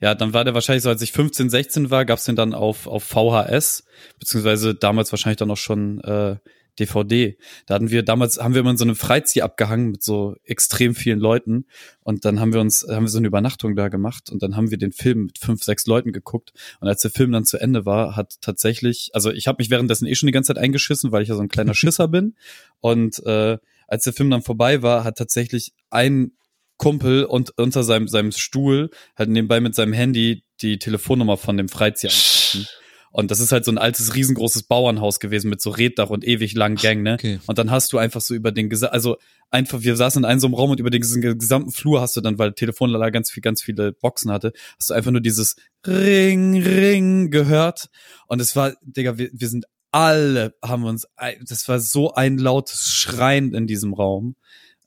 Ja, 0.01 0.15
dann 0.15 0.35
war 0.35 0.45
der 0.45 0.55
wahrscheinlich 0.55 0.85
so, 0.85 0.89
als 0.89 1.03
ich 1.03 1.11
15, 1.11 1.51
16 1.51 1.91
war, 1.91 2.05
gab's 2.05 2.25
den 2.25 2.37
dann 2.37 2.55
auf, 2.55 2.87
auf 2.87 3.03
VHS, 3.03 3.83
beziehungsweise 4.21 4.77
damals 4.77 5.11
wahrscheinlich 5.11 5.39
dann 5.39 5.51
auch 5.51 5.57
schon 5.57 6.01
äh, 6.03 6.37
DVD. 6.79 7.37
Da 7.67 7.75
hatten 7.75 7.91
wir 7.91 8.03
damals, 8.03 8.39
haben 8.39 8.55
wir 8.55 8.61
immer 8.61 8.71
in 8.71 8.77
so 8.77 8.85
einem 8.85 8.97
Freizieher 8.97 9.45
abgehangen 9.45 9.91
mit 9.91 10.03
so 10.03 10.37
extrem 10.45 10.95
vielen 10.95 11.19
Leuten 11.19 11.67
und 12.03 12.25
dann 12.25 12.41
haben 12.41 12.53
wir 12.53 12.61
uns, 12.61 12.87
haben 12.89 13.05
wir 13.05 13.11
so 13.11 13.19
eine 13.19 13.27
Übernachtung 13.27 13.77
da 13.77 13.89
gemacht 13.89 14.31
und 14.31 14.43
dann 14.43 14.57
haben 14.57 14.71
wir 14.71 14.79
den 14.79 14.93
Film 14.93 15.27
mit 15.27 15.39
fünf, 15.39 15.63
sechs 15.63 15.87
Leuten 15.87 16.13
geguckt 16.13 16.53
und 16.81 16.89
als 16.89 17.03
der 17.03 17.11
Film 17.11 17.33
dann 17.33 17.45
zu 17.45 17.59
Ende 17.59 17.87
war, 17.87 18.17
hat 18.17 18.37
tatsächlich, 18.41 19.11
also 19.13 19.31
ich 19.31 19.47
habe 19.47 19.57
mich 19.61 19.71
währenddessen 19.71 20.07
eh 20.07 20.15
schon 20.15 20.27
die 20.27 20.33
ganze 20.33 20.55
Zeit 20.55 20.63
eingeschissen, 20.63 21.13
weil 21.13 21.23
ich 21.23 21.29
ja 21.29 21.35
so 21.35 21.43
ein 21.43 21.49
kleiner 21.49 21.75
Schisser 21.79 22.09
bin 22.09 22.35
und 22.81 23.25
äh, 23.27 23.59
als 23.87 24.05
der 24.05 24.13
Film 24.13 24.31
dann 24.31 24.43
vorbei 24.43 24.83
war, 24.83 25.05
hat 25.05 25.17
tatsächlich 25.17 25.73
ein 25.91 26.33
Kumpel 26.77 27.25
und 27.25 27.59
unter 27.59 27.83
seinem, 27.83 28.07
seinem 28.07 28.33
Stuhl 28.33 28.91
halt 29.17 29.31
nebenbei 29.31 29.61
mit 29.61 29.75
seinem 29.75 29.93
Handy 29.93 30.45
die 30.63 30.79
Telefonnummer 30.79 31.37
von 31.37 31.57
dem 31.57 31.69
Freizieher 31.69 32.13
angerufen. 32.13 32.67
Und 33.11 33.31
das 33.31 33.41
ist 33.41 33.53
halt 33.53 33.65
so 33.65 33.71
ein 33.71 33.79
altes, 33.79 34.15
riesengroßes 34.15 34.65
Bauernhaus 34.65 35.19
gewesen 35.21 35.49
mit 35.49 35.61
so 35.61 35.71
Reddach 35.71 36.11
und 36.11 36.27
ewig 36.27 36.55
langen 36.55 36.77
Gängen, 36.77 37.03
ne? 37.03 37.15
Okay. 37.15 37.41
Und 37.47 37.59
dann 37.59 37.71
hast 37.71 37.93
du 37.93 37.99
einfach 37.99 38.21
so 38.21 38.35
über 38.35 38.53
den, 38.53 38.71
also 38.85 39.17
einfach, 39.51 39.83
wir 39.83 39.97
saßen 39.97 40.23
in 40.23 40.25
einem 40.27 40.41
so 40.41 40.47
einem 40.47 40.55
Raum 40.55 40.71
und 40.71 40.81
über 40.81 40.91
den 40.91 41.03
ges- 41.03 41.35
gesamten 41.39 41.73
Flur 41.73 42.01
hast 42.01 42.17
du 42.17 42.21
dann, 42.21 42.39
weil 42.39 42.53
Telefonlala 42.53 43.11
ganz 43.11 43.31
viel, 43.31 43.41
ganz 43.41 43.63
viele 43.63 43.93
Boxen 43.93 44.31
hatte, 44.31 44.53
hast 44.79 44.91
du 44.91 44.95
einfach 44.95 45.11
nur 45.11 45.23
dieses 45.23 45.57
Ring, 45.87 46.63
Ring 46.63 47.31
gehört. 47.31 47.89
Und 48.27 48.41
es 48.41 48.55
war, 48.57 48.75
Digga, 48.83 49.17
wir, 49.17 49.31
wir 49.33 49.49
sind 49.49 49.65
alle, 49.91 50.55
haben 50.63 50.85
uns, 50.85 51.07
das 51.47 51.67
war 51.67 51.81
so 51.81 52.13
ein 52.13 52.37
lautes 52.37 52.93
Schreien 52.93 53.55
in 53.55 53.67
diesem 53.67 53.95
Raum. 53.95 54.37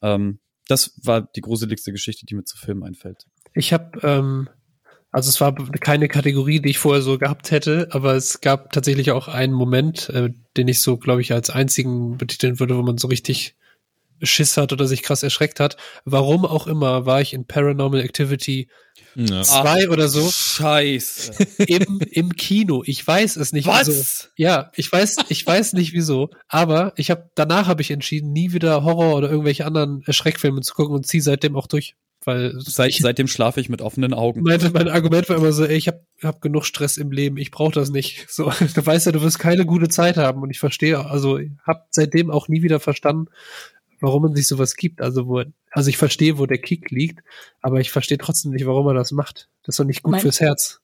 Ähm, 0.04 0.40
das 0.68 0.94
war 1.04 1.22
die 1.22 1.42
gruseligste 1.42 1.92
Geschichte, 1.92 2.26
die 2.28 2.36
mir 2.36 2.44
zu 2.44 2.56
Filmen 2.56 2.84
einfällt. 2.84 3.26
Ich 3.54 3.74
habe, 3.74 4.00
ähm, 4.04 4.48
also 5.12 5.30
es 5.30 5.42
war 5.42 5.54
keine 5.82 6.08
Kategorie, 6.08 6.62
die 6.62 6.70
ich 6.70 6.80
vorher 6.80 7.02
so 7.02 7.18
gehabt 7.18 7.52
hätte, 7.52 7.90
aber 7.92 8.16
es 8.16 8.42
gab 8.42 8.72
tatsächlich 8.72 9.12
auch 9.12 9.28
einen 9.28 9.54
Moment, 9.54 10.10
äh, 10.10 10.30
den 10.58 10.68
ich 10.68 10.82
so, 10.82 10.98
glaube 10.98 11.22
ich, 11.22 11.34
als 11.34 11.50
einzigen 11.50 12.18
betiteln 12.18 12.60
würde, 12.60 12.78
wo 12.78 12.82
man 12.82 12.98
so 12.98 13.08
richtig 13.08 13.56
Schiss 14.24 14.56
hat 14.58 14.72
oder 14.72 14.88
sich 14.88 15.02
krass 15.02 15.24
erschreckt 15.24 15.60
hat. 15.60 15.78
Warum 16.06 16.46
auch 16.46 16.68
immer 16.68 17.06
war 17.06 17.22
ich 17.22 17.34
in 17.34 17.46
Paranormal 17.46 18.02
Activity 18.02 18.70
Ja. 19.16 19.42
zwei 19.42 19.90
oder 19.90 20.08
so 20.08 20.30
Scheiße. 20.30 21.34
im, 21.66 22.00
im 22.12 22.36
Kino. 22.36 22.84
Ich 22.86 23.06
weiß 23.06 23.36
es 23.38 23.52
nicht. 23.52 23.66
Was? 23.68 23.88
wieso. 23.88 24.28
Ja, 24.38 24.72
ich 24.76 24.92
weiß, 24.92 25.18
ich 25.30 25.46
weiß 25.46 25.74
nicht 25.74 25.94
wieso. 25.94 26.30
Aber 26.48 26.94
ich 26.98 27.10
habe 27.10 27.30
danach 27.36 27.68
habe 27.68 27.82
ich 27.82 27.92
entschieden, 27.92 28.32
nie 28.32 28.54
wieder 28.54 28.84
Horror 28.84 29.16
oder 29.16 29.30
irgendwelche 29.30 29.66
anderen 29.66 30.04
Schreckfilme 30.08 30.62
zu 30.62 30.76
gucken 30.76 30.94
und 30.96 31.08
ziehe 31.08 31.24
seitdem 31.24 31.56
auch 31.56 31.68
durch, 31.68 31.96
weil 32.24 32.54
Seit, 32.60 32.90
ich, 32.92 33.00
seitdem 33.00 33.28
schlafe 33.28 33.60
ich 33.60 33.70
mit 33.70 33.82
offenen 33.82 34.14
Augen. 34.14 34.42
mein, 34.44 34.60
mein 34.74 34.88
Argument 34.88 35.28
war 35.30 35.38
immer 35.38 35.52
so, 35.52 35.66
ey, 35.66 35.76
ich 35.76 35.88
habe 35.88 36.06
hab 36.22 36.42
genug 36.42 36.66
Stress 36.66 36.98
im 36.98 37.12
Leben, 37.12 37.38
ich 37.38 37.52
brauche 37.52 37.74
das 37.74 37.90
nicht. 37.90 38.30
So, 38.30 38.52
du 38.76 38.86
weißt 38.86 39.08
ja, 39.08 39.12
du 39.12 39.22
wirst 39.22 39.40
keine 39.40 39.66
gute 39.66 39.90
Zeit 39.90 40.18
haben 40.18 40.42
und 40.42 40.50
ich 40.52 40.60
verstehe, 40.60 41.06
also 41.06 41.40
habe 41.66 41.82
seitdem 41.90 42.30
auch 42.32 42.48
nie 42.48 42.62
wieder 42.62 42.80
verstanden, 42.80 43.26
warum 44.00 44.24
man 44.24 44.36
sich 44.36 44.48
sowas 44.48 44.76
gibt. 44.76 45.02
Also 45.02 45.28
wo, 45.28 45.44
also 45.72 45.90
ich 45.90 45.98
verstehe, 45.98 46.38
wo 46.38 46.46
der 46.46 46.60
Kick 46.60 46.92
liegt, 46.92 47.24
aber 47.62 47.80
ich 47.80 47.92
verstehe 47.92 48.18
trotzdem 48.18 48.52
nicht, 48.52 48.66
warum 48.66 48.88
er 48.88 48.94
das 48.94 49.12
macht. 49.12 49.50
Das 49.64 49.74
ist 49.74 49.80
doch 49.80 49.86
nicht 49.86 50.04
gut 50.04 50.12
Mein- 50.12 50.22
fürs 50.22 50.40
Herz. 50.40 50.80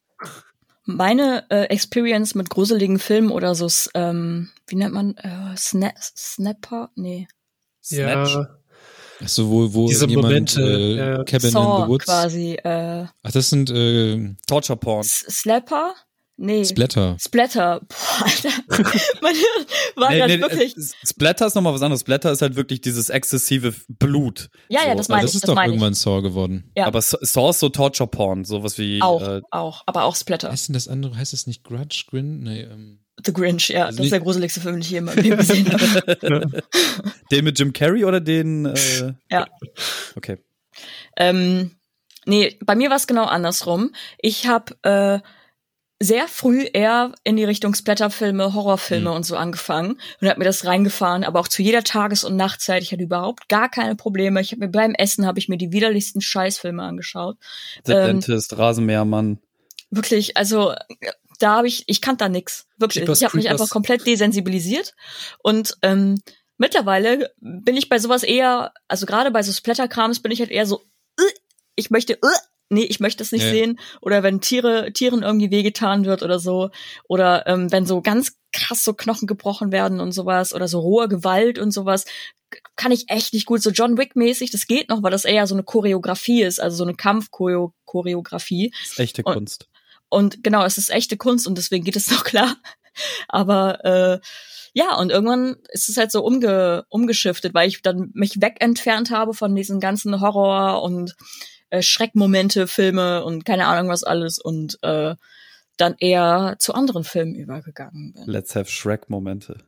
Meine 0.89 1.43
äh, 1.49 1.63
Experience 1.65 2.33
mit 2.33 2.49
gruseligen 2.49 2.97
Filmen 2.97 3.29
oder 3.29 3.55
so, 3.55 3.67
ähm, 3.93 4.49
wie 4.67 4.77
nennt 4.77 4.93
man, 4.93 5.17
äh, 5.17 5.53
Sna 5.57 5.91
Snapper? 5.99 6.91
Nee. 6.95 7.27
Snatch. 7.83 8.35
Ja, 8.35 8.57
Ach 9.23 9.27
so, 9.27 9.49
wo, 9.49 9.73
wo 9.73 9.87
Diese 9.87 10.05
jemand 10.07 10.25
Momente, 10.27 10.61
äh, 10.61 10.95
ja. 10.95 11.23
Cabin 11.23 11.47
in 11.47 11.51
Saw 11.53 11.83
the 11.83 11.89
Woods. 11.89 12.05
quasi. 12.05 12.53
Äh, 12.53 13.05
Ach, 13.23 13.31
das 13.31 13.49
sind 13.49 13.69
äh, 13.71 14.35
Torture 14.47 14.77
Porn. 14.77 15.01
S 15.01 15.25
Slapper? 15.29 15.93
Nee. 16.39 16.63
Splatter. 16.65 17.17
Splatter. 17.19 17.81
Boah, 17.87 18.25
Alter. 18.25 18.49
Meine 19.21 19.37
war 19.95 20.11
Nee, 20.11 20.27
nee, 20.37 20.39
wirklich. 20.39 20.77
äh, 20.77 20.81
Splatter 21.03 21.47
ist 21.47 21.55
nochmal 21.55 21.73
was 21.73 21.81
anderes. 21.81 22.01
Splatter 22.01 22.31
ist 22.31 22.43
halt 22.43 22.55
wirklich 22.55 22.79
dieses 22.81 23.09
exzessive 23.09 23.73
Blut. 23.87 24.49
Ja, 24.69 24.81
ja, 24.85 24.91
so. 24.91 24.97
das 24.97 25.07
Aber 25.09 25.15
meine 25.15 25.21
das 25.23 25.31
ich. 25.31 25.35
ist 25.37 25.41
Das 25.45 25.47
doch 25.47 25.55
meine 25.55 25.69
ich. 25.69 25.73
irgendwann 25.73 25.93
Saw 25.95 26.21
geworden. 26.21 26.71
Ja. 26.77 26.85
Aber 26.85 27.01
Saw 27.01 27.49
ist 27.49 27.59
so 27.59 27.69
Torture 27.69 28.07
Porn, 28.07 28.45
sowas 28.45 28.77
wie 28.77 29.01
Auch, 29.01 29.23
äh, 29.27 29.41
auch, 29.49 29.81
aber 29.87 30.03
auch 30.03 30.15
Splatter. 30.15 30.51
Heißt 30.51 30.67
denn 30.67 30.73
das 30.73 30.87
andere? 30.87 31.17
Heißt 31.17 31.33
das 31.33 31.47
nicht 31.47 31.63
Grudge? 31.63 32.03
Grin? 32.07 32.41
Nee, 32.41 32.61
ähm. 32.61 32.99
The 33.25 33.33
Grinch, 33.33 33.69
ja. 33.69 33.85
Also 33.85 33.97
das 33.97 34.05
ist 34.07 34.11
der 34.11 34.19
gruseligste 34.19 34.59
Film, 34.61 34.75
den 34.75 34.81
ich 34.81 34.89
je 34.91 34.97
in 34.99 35.05
meinem 35.05 35.23
Leben 35.23 35.37
gesehen 35.37 35.71
habe. 35.73 36.63
den 37.31 37.43
mit 37.43 37.57
Jim 37.59 37.73
Carrey 37.73 38.05
oder 38.05 38.19
den 38.21 38.65
äh, 38.67 39.13
Ja. 39.31 39.47
Okay. 40.15 40.37
Ähm, 41.17 41.71
nee, 42.25 42.57
bei 42.63 42.75
mir 42.75 42.89
war 42.89 42.97
es 42.97 43.07
genau 43.07 43.25
andersrum. 43.25 43.91
Ich 44.19 44.47
habe 44.47 44.75
äh, 44.83 45.19
sehr 45.99 46.27
früh 46.27 46.67
eher 46.71 47.11
in 47.23 47.37
die 47.37 47.43
Richtung 47.43 47.73
Splatterfilme, 47.73 48.53
Horrorfilme 48.53 49.09
Mhm. 49.09 49.15
und 49.15 49.23
so 49.23 49.35
angefangen 49.35 49.99
und 50.21 50.29
habe 50.29 50.37
mir 50.37 50.45
das 50.45 50.63
reingefahren, 50.65 51.23
aber 51.23 51.39
auch 51.39 51.47
zu 51.47 51.63
jeder 51.63 51.83
Tages- 51.83 52.23
und 52.23 52.35
Nachtzeit. 52.35 52.83
Ich 52.83 52.91
hatte 52.91 53.01
überhaupt 53.01 53.49
gar 53.49 53.67
keine 53.67 53.95
Probleme. 53.95 54.39
Ich 54.41 54.51
habe 54.51 54.59
mir 54.65 54.69
beim 54.71 54.93
Essen 54.93 55.25
habe 55.25 55.39
ich 55.39 55.49
mir 55.49 55.57
die 55.57 55.71
widerlichsten 55.71 56.21
Scheißfilme 56.21 56.83
angeschaut. 56.83 57.37
The 57.83 57.93
Ähm, 57.93 58.05
Dentist, 58.21 58.55
Rasenmähermann. 58.59 59.39
Wirklich, 59.89 60.37
also 60.37 60.75
da 61.39 61.57
habe 61.57 61.67
ich, 61.67 61.83
ich 61.87 62.01
kannte 62.01 62.25
da 62.25 62.29
nix. 62.29 62.67
Wirklich. 62.77 63.03
Jeepers 63.03 63.19
ich 63.19 63.25
habe 63.25 63.37
mich 63.37 63.45
Creepers. 63.45 63.61
einfach 63.61 63.73
komplett 63.73 64.05
desensibilisiert. 64.05 64.93
Und 65.43 65.77
ähm, 65.81 66.21
mittlerweile 66.57 67.31
bin 67.39 67.77
ich 67.77 67.89
bei 67.89 67.99
sowas 67.99 68.23
eher, 68.23 68.73
also 68.87 69.05
gerade 69.05 69.31
bei 69.31 69.43
so 69.43 69.51
Splatterkrams 69.51 70.21
bin 70.21 70.31
ich 70.31 70.39
halt 70.39 70.51
eher 70.51 70.65
so, 70.65 70.81
äh, 71.19 71.23
ich 71.75 71.89
möchte, 71.91 72.13
äh, 72.13 72.37
nee, 72.69 72.83
ich 72.83 72.99
möchte 72.99 73.23
es 73.23 73.31
nicht 73.31 73.43
Ja. 73.43 73.51
sehen. 73.51 73.79
Oder 74.01 74.23
wenn 74.23 74.41
Tiere, 74.41 74.91
Tieren 74.93 75.23
irgendwie 75.23 75.51
wehgetan 75.51 76.05
wird 76.05 76.23
oder 76.23 76.39
so. 76.39 76.69
Oder 77.07 77.45
ähm, 77.47 77.71
wenn 77.71 77.85
so 77.85 78.01
ganz 78.01 78.37
krass 78.51 78.83
so 78.83 78.93
Knochen 78.93 79.27
gebrochen 79.27 79.71
werden 79.71 79.99
und 79.99 80.11
sowas. 80.13 80.53
Oder 80.53 80.67
so 80.67 80.79
rohe 80.79 81.07
Gewalt 81.07 81.59
und 81.59 81.71
sowas. 81.71 82.05
Kann 82.77 82.91
ich 82.93 83.09
echt 83.09 83.33
nicht 83.33 83.45
gut. 83.45 83.61
So 83.61 83.71
John 83.71 83.97
Wick-mäßig, 83.97 84.51
das 84.51 84.67
geht 84.67 84.87
noch, 84.89 85.03
weil 85.03 85.11
das 85.11 85.25
eher 85.25 85.45
so 85.47 85.53
eine 85.55 85.63
Choreografie 85.63 86.43
ist, 86.43 86.61
also 86.61 86.77
so 86.77 86.83
eine 86.85 86.95
Kampfchoreografie. 86.95 88.71
Ist 88.83 88.99
echte 88.99 89.23
Kunst. 89.23 89.67
Und 89.69 89.76
genau, 90.09 90.65
es 90.65 90.77
ist 90.77 90.89
echte 90.89 91.17
Kunst 91.17 91.47
und 91.47 91.57
deswegen 91.57 91.83
geht 91.83 91.95
es 91.95 92.11
noch 92.11 92.23
klar. 92.23 92.55
Aber 93.27 93.85
äh, 93.85 94.19
ja, 94.73 94.95
und 94.97 95.11
irgendwann 95.11 95.57
ist 95.69 95.89
es 95.89 95.97
halt 95.97 96.11
so 96.11 96.23
umge 96.23 96.85
umgeschiftet, 96.89 97.53
weil 97.53 97.67
ich 97.67 97.81
dann 97.81 98.11
mich 98.13 98.41
wegentfernt 98.41 99.11
habe 99.11 99.33
von 99.33 99.55
diesen 99.55 99.79
ganzen 99.79 100.21
Horror 100.21 100.83
und 100.83 101.15
äh, 101.69 101.81
Schreckmomente, 101.81 102.67
Filme 102.67 103.23
und 103.23 103.45
keine 103.45 103.67
Ahnung 103.67 103.89
was 103.89 104.03
alles 104.03 104.39
und 104.39 104.77
äh, 104.83 105.15
dann 105.77 105.95
eher 105.99 106.55
zu 106.59 106.73
anderen 106.73 107.03
Filmen 107.03 107.35
übergegangen 107.35 108.13
bin. 108.13 108.23
Let's 108.25 108.55
have 108.55 108.69
Shrek-Momente. 108.69 109.63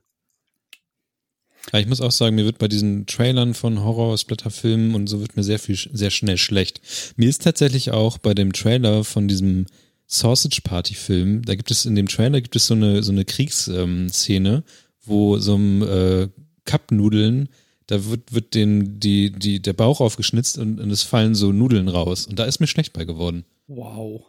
Ja, 1.72 1.80
ich 1.80 1.88
muss 1.88 2.02
auch 2.02 2.12
sagen, 2.12 2.36
mir 2.36 2.46
wird 2.46 2.58
bei 2.58 2.68
diesen 2.68 3.06
Trailern 3.06 3.54
von 3.54 3.84
Horror-Splatter-Filmen 3.84 4.96
und 4.96 5.08
so 5.08 5.20
wird 5.20 5.36
mir 5.36 5.44
sehr 5.44 5.60
viel, 5.60 5.76
sehr 5.76 6.10
schnell 6.10 6.38
schlecht. 6.38 6.82
Mir 7.16 7.30
ist 7.30 7.44
tatsächlich 7.44 7.92
auch 7.92 8.18
bei 8.18 8.34
dem 8.34 8.54
Trailer 8.54 9.04
von 9.04 9.28
diesem 9.28 9.68
Sausage 10.12 10.62
Party 10.64 10.96
Film, 10.96 11.44
da 11.44 11.54
gibt 11.54 11.70
es 11.70 11.86
in 11.86 11.96
dem 11.96 12.08
Trailer 12.08 12.42
gibt 12.42 12.56
es 12.56 12.66
so 12.66 12.74
eine 12.74 13.04
so 13.04 13.12
eine 13.12 13.26
Kriegsszene, 13.26 14.64
wo 15.06 15.38
so 15.38 15.56
ein 15.56 15.82
äh, 15.84 16.28
Cup-Nudeln, 16.66 17.50
da 17.86 18.06
wird 18.06 18.34
wird 18.34 18.56
den 18.56 19.00
die 19.00 19.32
die 19.32 19.62
der 19.62 19.74
Bauch 19.74 20.02
aufgeschnitzt 20.02 20.58
und, 20.58 20.80
und 20.80 20.90
es 20.90 21.04
fallen 21.04 21.36
so 21.36 21.52
Nudeln 21.52 21.88
raus 21.88 22.26
und 22.26 22.40
da 22.40 22.46
ist 22.46 22.60
mir 22.60 22.66
schlecht 22.66 22.92
bei 22.94 23.06
geworden. 23.06 23.46
Wow. 23.68 24.26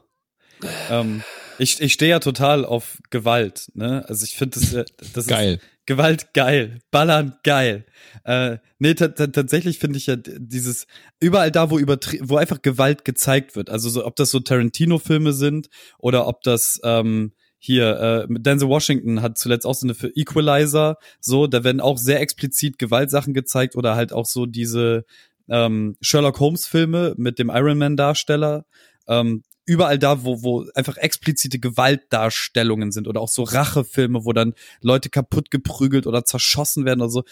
ähm, 0.90 1.22
ich 1.58 1.80
ich 1.80 1.94
stehe 1.94 2.10
ja 2.10 2.20
total 2.20 2.66
auf 2.66 2.98
Gewalt, 3.08 3.70
ne? 3.72 4.04
Also 4.06 4.24
ich 4.24 4.36
finde 4.36 4.60
das, 4.60 4.74
äh, 4.74 4.84
das 5.14 5.26
Geil. 5.26 5.54
Ist 5.54 5.62
Gewalt 5.90 6.34
geil, 6.34 6.78
Ballern 6.92 7.34
geil. 7.42 7.84
Äh, 8.22 8.58
nee, 8.78 8.94
ta- 8.94 9.08
ta- 9.08 9.26
tatsächlich 9.26 9.80
finde 9.80 9.96
ich 9.98 10.06
ja 10.06 10.14
dieses 10.14 10.86
überall 11.18 11.50
da, 11.50 11.68
wo 11.72 11.80
übertri 11.80 12.20
wo 12.22 12.36
einfach 12.36 12.62
Gewalt 12.62 13.04
gezeigt 13.04 13.56
wird. 13.56 13.70
Also 13.70 13.88
so, 13.88 14.06
ob 14.06 14.14
das 14.14 14.30
so 14.30 14.38
Tarantino-Filme 14.38 15.32
sind 15.32 15.68
oder 15.98 16.28
ob 16.28 16.42
das 16.42 16.78
ähm, 16.84 17.32
hier 17.58 18.28
äh, 18.30 18.32
Denzel 18.32 18.68
Washington 18.68 19.20
hat 19.20 19.36
zuletzt 19.36 19.66
auch 19.66 19.74
so 19.74 19.84
eine 19.84 19.94
für 19.96 20.12
Equalizer. 20.14 20.96
So, 21.18 21.48
da 21.48 21.64
werden 21.64 21.80
auch 21.80 21.98
sehr 21.98 22.20
explizit 22.20 22.78
Gewaltsachen 22.78 23.34
gezeigt 23.34 23.74
oder 23.74 23.96
halt 23.96 24.12
auch 24.12 24.26
so 24.26 24.46
diese 24.46 25.04
ähm, 25.48 25.96
Sherlock 26.00 26.38
Holmes 26.38 26.68
Filme 26.68 27.14
mit 27.16 27.40
dem 27.40 27.50
Iron 27.50 27.78
Man 27.78 27.96
Darsteller. 27.96 28.64
Ähm, 29.08 29.42
überall 29.70 30.00
da, 30.00 30.24
wo, 30.24 30.42
wo 30.42 30.66
einfach 30.74 30.96
explizite 30.96 31.60
Gewaltdarstellungen 31.60 32.90
sind 32.90 33.06
oder 33.06 33.20
auch 33.20 33.28
so 33.28 33.44
Rachefilme, 33.44 34.24
wo 34.24 34.32
dann 34.32 34.54
Leute 34.80 35.10
kaputt 35.10 35.52
geprügelt 35.52 36.08
oder 36.08 36.24
zerschossen 36.24 36.84
werden 36.84 37.00
oder 37.00 37.10
so. 37.10 37.22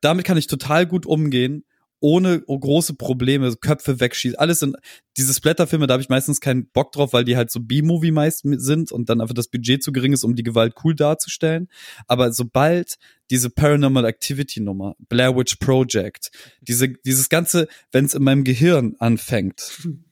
Damit 0.00 0.24
kann 0.24 0.38
ich 0.38 0.46
total 0.46 0.86
gut 0.86 1.04
umgehen, 1.04 1.66
ohne 2.00 2.40
große 2.40 2.94
Probleme, 2.94 3.54
Köpfe 3.56 4.00
wegschießen. 4.00 4.38
Alles 4.38 4.60
sind 4.60 4.76
diese 5.18 5.34
Splatterfilme, 5.34 5.86
da 5.86 5.92
habe 5.92 6.02
ich 6.02 6.08
meistens 6.08 6.40
keinen 6.40 6.70
Bock 6.70 6.92
drauf, 6.92 7.12
weil 7.12 7.24
die 7.24 7.36
halt 7.36 7.50
so 7.50 7.60
B-Movie 7.60 8.12
meist 8.12 8.44
sind 8.44 8.90
und 8.90 9.10
dann 9.10 9.20
einfach 9.20 9.34
das 9.34 9.48
Budget 9.48 9.82
zu 9.82 9.92
gering 9.92 10.14
ist, 10.14 10.24
um 10.24 10.34
die 10.34 10.42
Gewalt 10.42 10.72
cool 10.84 10.94
darzustellen. 10.94 11.68
Aber 12.06 12.32
sobald 12.32 12.94
diese 13.30 13.50
Paranormal 13.50 14.06
Activity 14.06 14.60
Nummer, 14.60 14.96
Blair 15.10 15.36
Witch 15.36 15.56
Project, 15.56 16.30
diese, 16.62 16.88
dieses 16.88 17.28
ganze, 17.28 17.68
wenn 17.92 18.06
es 18.06 18.14
in 18.14 18.22
meinem 18.22 18.44
Gehirn 18.44 18.96
anfängt, 18.98 19.78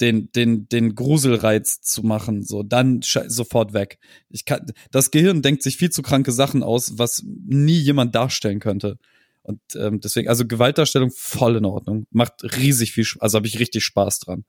den, 0.00 0.30
den, 0.32 0.68
den 0.68 0.94
Gruselreiz 0.94 1.80
zu 1.80 2.02
machen, 2.02 2.42
so, 2.42 2.62
dann 2.62 3.00
sofort 3.02 3.72
weg. 3.72 3.98
Ich 4.28 4.44
kann, 4.44 4.72
das 4.90 5.10
Gehirn 5.10 5.42
denkt 5.42 5.62
sich 5.62 5.76
viel 5.76 5.90
zu 5.90 6.02
kranke 6.02 6.32
Sachen 6.32 6.62
aus, 6.62 6.98
was 6.98 7.22
nie 7.24 7.78
jemand 7.78 8.14
darstellen 8.14 8.60
könnte. 8.60 8.98
Und 9.42 9.60
ähm, 9.76 10.00
deswegen, 10.00 10.28
also 10.28 10.46
Gewaltdarstellung 10.46 11.10
voll 11.10 11.56
in 11.56 11.64
Ordnung. 11.64 12.06
Macht 12.10 12.42
riesig 12.56 12.92
viel, 12.92 13.06
also 13.20 13.36
habe 13.36 13.46
ich 13.46 13.58
richtig 13.58 13.84
Spaß 13.84 14.20
dran. 14.20 14.44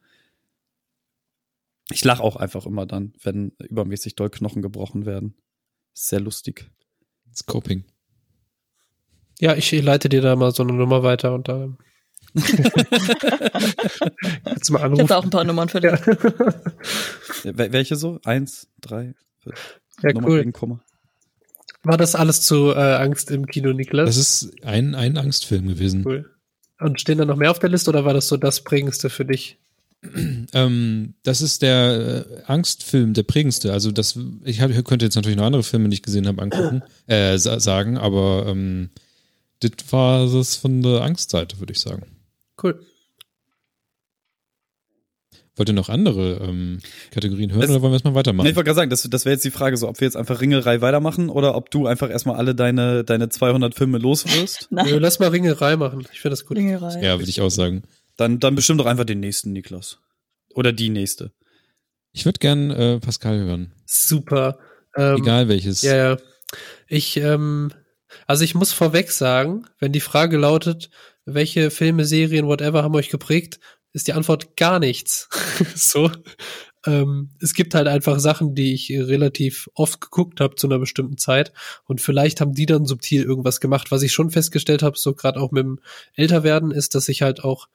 Ich 1.91 2.03
lache 2.03 2.23
auch 2.23 2.37
einfach 2.37 2.65
immer 2.65 2.85
dann, 2.85 3.13
wenn 3.21 3.51
übermäßig 3.59 4.15
doll 4.15 4.29
Knochen 4.29 4.61
gebrochen 4.61 5.05
werden. 5.05 5.35
Sehr 5.93 6.19
lustig. 6.19 6.71
Scoping. 7.35 7.83
Ja, 9.39 9.55
ich 9.55 9.71
leite 9.71 10.09
dir 10.09 10.21
da 10.21 10.35
mal 10.35 10.51
so 10.51 10.63
eine 10.63 10.73
Nummer 10.73 11.03
weiter 11.03 11.33
und 11.33 11.47
da. 11.49 11.77
Kannst 14.43 14.69
du 14.69 14.73
mal 14.73 14.79
Ich 14.79 14.83
anrufen. 14.85 15.01
habe 15.03 15.17
auch 15.17 15.23
ein 15.23 15.29
paar 15.29 15.43
Nummern 15.43 15.69
für 15.69 15.81
dich. 15.81 15.91
Wel- 15.91 17.71
Welche 17.71 17.95
so? 17.95 18.19
Eins, 18.23 18.67
drei, 18.81 19.13
vier. 19.39 19.53
Ja, 20.03 20.13
Nummer 20.13 20.27
cool. 20.29 20.51
Komma. 20.51 20.79
War 21.83 21.97
das 21.97 22.15
alles 22.15 22.41
zu 22.41 22.71
äh, 22.71 22.95
Angst 22.95 23.29
im 23.31 23.45
Kino, 23.45 23.71
Niklas? 23.73 24.07
Das 24.07 24.17
ist 24.17 24.51
ein, 24.63 24.95
ein 24.95 25.17
Angstfilm 25.17 25.67
gewesen. 25.67 26.03
cool. 26.05 26.29
Und 26.79 26.99
stehen 26.99 27.17
da 27.19 27.25
noch 27.25 27.37
mehr 27.37 27.51
auf 27.51 27.59
der 27.59 27.69
Liste 27.69 27.89
oder 27.89 28.03
war 28.05 28.13
das 28.13 28.27
so 28.27 28.35
das 28.37 28.61
prägendste 28.63 29.09
für 29.09 29.25
dich? 29.25 29.57
Ähm, 30.53 31.15
das 31.23 31.41
ist 31.41 31.63
der 31.63 32.25
äh, 32.29 32.41
Angstfilm, 32.45 33.13
der 33.15 33.23
prägendste. 33.23 33.73
Also 33.73 33.91
das, 33.91 34.17
ich 34.43 34.61
hab, 34.61 34.69
könnte 34.85 35.03
jetzt 35.05 35.15
natürlich 35.15 35.35
noch 35.37 35.45
andere 35.45 35.63
Filme, 35.63 35.89
die 35.89 35.95
ich 35.95 36.03
gesehen 36.03 36.27
habe, 36.27 36.41
angucken, 36.43 36.83
äh, 37.07 37.37
sa 37.39 37.59
sagen, 37.59 37.97
aber 37.97 38.45
ähm, 38.47 38.91
das 39.61 39.71
war 39.89 40.27
das 40.31 40.55
von 40.57 40.81
der 40.83 41.01
Angstseite, 41.01 41.59
würde 41.59 41.73
ich 41.73 41.79
sagen. 41.79 42.03
Cool. 42.61 42.85
Wollt 45.57 45.69
ihr 45.69 45.73
noch 45.73 45.87
andere 45.87 46.39
ähm, 46.43 46.79
Kategorien 47.11 47.51
hören 47.51 47.61
Das- 47.61 47.69
oder 47.69 47.81
wollen 47.81 47.91
wir 47.91 47.95
erstmal 47.95 48.11
Nee, 48.11 48.17
weitermachen? 48.19 48.47
ich 48.49 48.55
wollte 48.57 48.67
gerade 48.67 48.75
sagen, 48.75 48.89
das, 48.89 49.03
das 49.03 49.23
wäre 49.23 49.33
jetzt 49.35 49.45
die 49.45 49.51
Frage, 49.51 49.77
so 49.77 49.87
ob 49.87 49.99
wir 50.01 50.05
jetzt 50.05 50.17
einfach 50.17 50.41
Ringerei 50.41 50.81
weitermachen 50.81 51.29
oder 51.29 51.55
ob 51.55 51.71
du 51.71 51.87
einfach 51.87 52.09
erstmal 52.09 52.35
alle 52.35 52.55
deine, 52.55 53.05
deine 53.05 53.29
200 53.29 53.73
Filme 53.73 53.97
loswirst. 53.97 54.67
Nö, 54.71 54.97
lass 54.99 55.19
mal 55.19 55.29
Ringerei 55.29 55.77
machen. 55.77 56.01
Ich 56.11 56.19
finde 56.19 56.33
das 56.33 56.45
gut. 56.45 56.57
Dingerei. 56.57 57.01
ja, 57.01 57.17
würde 57.19 57.29
ich 57.29 57.39
auch 57.39 57.49
sagen. 57.49 57.83
Dann, 58.17 58.39
dann 58.39 58.55
bestimmt 58.55 58.81
doch 58.81 58.85
einfach 58.85 59.05
den 59.05 59.21
nächsten, 59.21 59.53
Niklas. 59.53 59.99
Oder 60.53 60.73
die 60.73 60.89
nächste. 60.89 61.31
Ich 62.11 62.25
würde 62.25 62.39
gern 62.39 62.71
äh, 62.71 62.99
Pascal 62.99 63.37
hören. 63.39 63.71
Super. 63.85 64.57
Ähm, 64.95 65.17
Egal 65.17 65.47
welches. 65.47 65.81
Ja, 65.83 65.95
ja. 65.95 66.17
Ich, 66.87 67.15
ähm, 67.17 67.71
also 68.27 68.43
ich 68.43 68.55
muss 68.55 68.71
vorweg 68.73 69.11
sagen, 69.11 69.67
wenn 69.79 69.91
die 69.93 69.99
Frage 70.01 70.37
lautet, 70.37 70.89
welche 71.25 71.71
Filme, 71.71 72.05
Serien, 72.05 72.47
whatever 72.47 72.83
haben 72.83 72.95
euch 72.95 73.09
geprägt, 73.09 73.59
ist 73.93 74.07
die 74.07 74.13
Antwort 74.13 74.55
gar 74.57 74.79
nichts. 74.79 75.29
so. 75.75 76.11
Ähm, 76.85 77.31
es 77.41 77.53
gibt 77.53 77.73
halt 77.73 77.87
einfach 77.87 78.19
Sachen, 78.19 78.53
die 78.53 78.73
ich 78.73 78.91
relativ 78.91 79.69
oft 79.73 80.01
geguckt 80.01 80.39
habe 80.39 80.55
zu 80.55 80.67
einer 80.67 80.77
bestimmten 80.77 81.17
Zeit 81.17 81.51
und 81.85 81.99
vielleicht 81.99 82.41
haben 82.41 82.53
die 82.53 82.67
dann 82.67 82.85
subtil 82.85 83.23
irgendwas 83.23 83.59
gemacht. 83.59 83.91
Was 83.91 84.03
ich 84.03 84.13
schon 84.13 84.29
festgestellt 84.29 84.83
habe, 84.83 84.97
so 84.97 85.13
gerade 85.13 85.39
auch 85.39 85.51
mit 85.51 85.63
dem 85.63 85.79
Älterwerden, 86.13 86.71
ist, 86.71 86.93
dass 86.93 87.09
ich 87.09 87.23
halt 87.23 87.43
auch, 87.43 87.69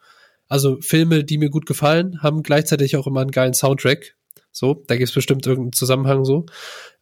also 0.47 0.79
Filme, 0.81 1.25
die 1.25 1.39
mir 1.39 1.51
gut 1.51 1.67
gefallen, 1.67 2.23
haben 2.23 2.43
gleichzeitig 2.43 2.97
auch 2.97 3.07
immer 3.07 3.21
einen 3.21 3.33
geilen 3.33 3.55
Soundtrack. 3.55 4.15
So, 4.53 4.83
da 4.87 4.97
gibt's 4.97 5.15
bestimmt 5.15 5.47
irgendeinen 5.47 5.73
Zusammenhang 5.73 6.25
so. 6.25 6.47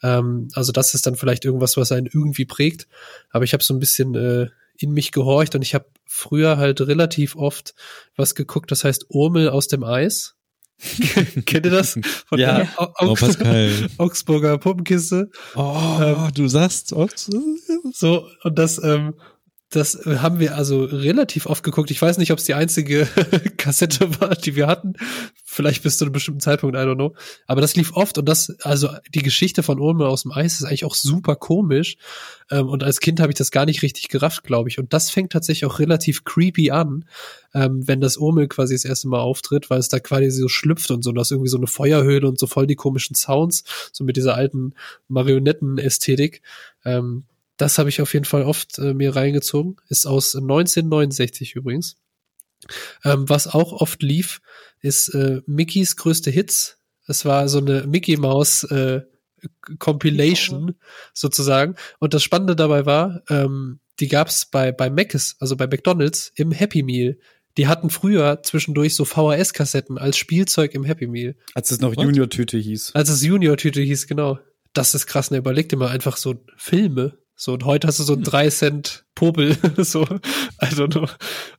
Ähm, 0.02 0.48
also 0.54 0.70
das 0.72 0.94
ist 0.94 1.06
dann 1.06 1.16
vielleicht 1.16 1.44
irgendwas, 1.44 1.76
was 1.76 1.92
einen 1.92 2.06
irgendwie 2.06 2.44
prägt. 2.44 2.88
Aber 3.30 3.44
ich 3.44 3.52
habe 3.52 3.64
so 3.64 3.74
ein 3.74 3.80
bisschen 3.80 4.14
äh, 4.14 4.48
in 4.78 4.92
mich 4.92 5.12
gehorcht 5.12 5.54
und 5.54 5.62
ich 5.62 5.74
habe 5.74 5.86
früher 6.06 6.56
halt 6.56 6.80
relativ 6.80 7.36
oft 7.36 7.74
was 8.16 8.34
geguckt, 8.34 8.70
das 8.70 8.84
heißt 8.84 9.06
Urmel 9.10 9.48
aus 9.50 9.68
dem 9.68 9.84
Eis. 9.84 10.34
Kennt 11.46 11.66
ihr 11.66 11.72
das? 11.72 11.98
Von 12.28 12.38
Ja. 12.38 12.58
der 12.58 12.68
Au- 12.80 12.92
Oh. 13.00 13.16
Augsburger 13.98 14.58
Puppenkiste. 14.58 15.28
Oh, 15.56 15.98
Ähm, 16.00 16.30
du 16.34 16.46
sagst 16.46 16.92
Ochs. 16.92 17.28
So, 17.92 18.28
und 18.44 18.58
das, 18.58 18.80
ähm, 18.82 19.14
das 19.70 19.94
äh, 20.06 20.18
haben 20.18 20.38
wir 20.38 20.56
also 20.56 20.84
relativ 20.84 21.46
oft 21.46 21.62
geguckt. 21.62 21.90
Ich 21.90 22.00
weiß 22.00 22.18
nicht, 22.18 22.32
ob 22.32 22.38
es 22.38 22.44
die 22.44 22.54
einzige 22.54 23.06
Kassette 23.58 24.20
war, 24.20 24.34
die 24.34 24.56
wir 24.56 24.66
hatten. 24.66 24.94
Vielleicht 25.44 25.82
bis 25.82 25.98
zu 25.98 26.04
einem 26.04 26.12
bestimmten 26.12 26.40
Zeitpunkt, 26.40 26.76
I 26.76 26.80
don't 26.80 26.94
know. 26.94 27.14
Aber 27.46 27.60
das 27.60 27.76
lief 27.76 27.92
oft 27.92 28.16
und 28.16 28.26
das, 28.26 28.56
also 28.62 28.88
die 29.14 29.22
Geschichte 29.22 29.62
von 29.62 29.78
Ulme 29.78 30.06
aus 30.06 30.22
dem 30.22 30.32
Eis 30.32 30.54
ist 30.54 30.64
eigentlich 30.64 30.84
auch 30.84 30.94
super 30.94 31.36
komisch. 31.36 31.96
Ähm, 32.50 32.68
und 32.68 32.82
als 32.82 33.00
Kind 33.00 33.20
habe 33.20 33.30
ich 33.30 33.38
das 33.38 33.50
gar 33.50 33.66
nicht 33.66 33.82
richtig 33.82 34.08
gerafft, 34.08 34.44
glaube 34.44 34.70
ich. 34.70 34.78
Und 34.78 34.94
das 34.94 35.10
fängt 35.10 35.32
tatsächlich 35.32 35.66
auch 35.66 35.80
relativ 35.80 36.24
creepy 36.24 36.70
an, 36.70 37.04
ähm, 37.52 37.86
wenn 37.86 38.00
das 38.00 38.16
Urmel 38.16 38.48
quasi 38.48 38.74
das 38.74 38.86
erste 38.86 39.08
Mal 39.08 39.20
auftritt, 39.20 39.68
weil 39.68 39.80
es 39.80 39.88
da 39.88 40.00
quasi 40.00 40.30
so 40.30 40.48
schlüpft 40.48 40.90
und 40.90 41.04
so. 41.04 41.10
Und 41.10 41.16
das 41.16 41.28
ist 41.28 41.32
irgendwie 41.32 41.50
so 41.50 41.58
eine 41.58 41.66
Feuerhöhle 41.66 42.26
und 42.26 42.38
so 42.38 42.46
voll 42.46 42.66
die 42.66 42.76
komischen 42.76 43.16
Sounds, 43.16 43.64
so 43.92 44.02
mit 44.04 44.16
dieser 44.16 44.34
alten 44.34 44.72
Marionetten-Ästhetik. 45.08 46.40
Ähm, 46.86 47.24
das 47.58 47.76
habe 47.76 47.90
ich 47.90 48.00
auf 48.00 48.14
jeden 48.14 48.24
Fall 48.24 48.44
oft 48.44 48.78
äh, 48.78 48.94
mir 48.94 49.14
reingezogen. 49.14 49.76
Ist 49.88 50.06
aus 50.06 50.34
1969 50.34 51.54
übrigens. 51.54 51.96
Ähm, 53.04 53.28
was 53.28 53.46
auch 53.46 53.72
oft 53.72 54.02
lief, 54.02 54.40
ist 54.80 55.08
äh, 55.10 55.42
Mickeys 55.46 55.96
größte 55.96 56.30
Hits. 56.30 56.78
Es 57.06 57.24
war 57.24 57.48
so 57.48 57.58
eine 57.58 57.86
Mickey 57.86 58.16
Mouse 58.16 58.64
äh, 58.64 59.02
Compilation 59.78 60.76
sozusagen. 61.14 61.74
Und 61.98 62.14
das 62.14 62.22
Spannende 62.22 62.56
dabei 62.56 62.86
war, 62.86 63.22
ähm, 63.28 63.80
die 64.00 64.08
gab's 64.08 64.46
bei 64.46 64.72
bei 64.72 64.90
Mc's, 64.90 65.36
also 65.40 65.56
bei 65.56 65.66
McDonald's 65.66 66.32
im 66.36 66.52
Happy 66.52 66.82
Meal. 66.82 67.18
Die 67.56 67.66
hatten 67.66 67.90
früher 67.90 68.42
zwischendurch 68.44 68.94
so 68.94 69.04
VHS-Kassetten 69.04 69.98
als 69.98 70.16
Spielzeug 70.16 70.74
im 70.74 70.84
Happy 70.84 71.08
Meal. 71.08 71.34
Als 71.54 71.72
es 71.72 71.80
noch? 71.80 71.92
Junior-Tüte 71.94 72.56
hieß. 72.56 72.92
Als 72.94 73.08
es 73.08 73.22
Junior-Tüte 73.22 73.80
hieß, 73.80 74.06
genau. 74.06 74.38
Das 74.72 74.94
ist 74.94 75.06
krass, 75.06 75.32
ne? 75.32 75.38
Überleg 75.38 75.68
dir 75.68 75.76
mal 75.76 75.88
einfach 75.88 76.16
so 76.16 76.44
Filme. 76.56 77.18
So, 77.40 77.52
und 77.52 77.64
heute 77.64 77.86
hast 77.86 78.00
du 78.00 78.02
so 78.02 78.14
einen 78.14 78.24
3 78.24 78.50
Cent 78.50 79.04
Popel. 79.14 79.56
so, 79.78 80.02
I 80.02 80.66
don't 80.66 80.90
know. 80.90 81.06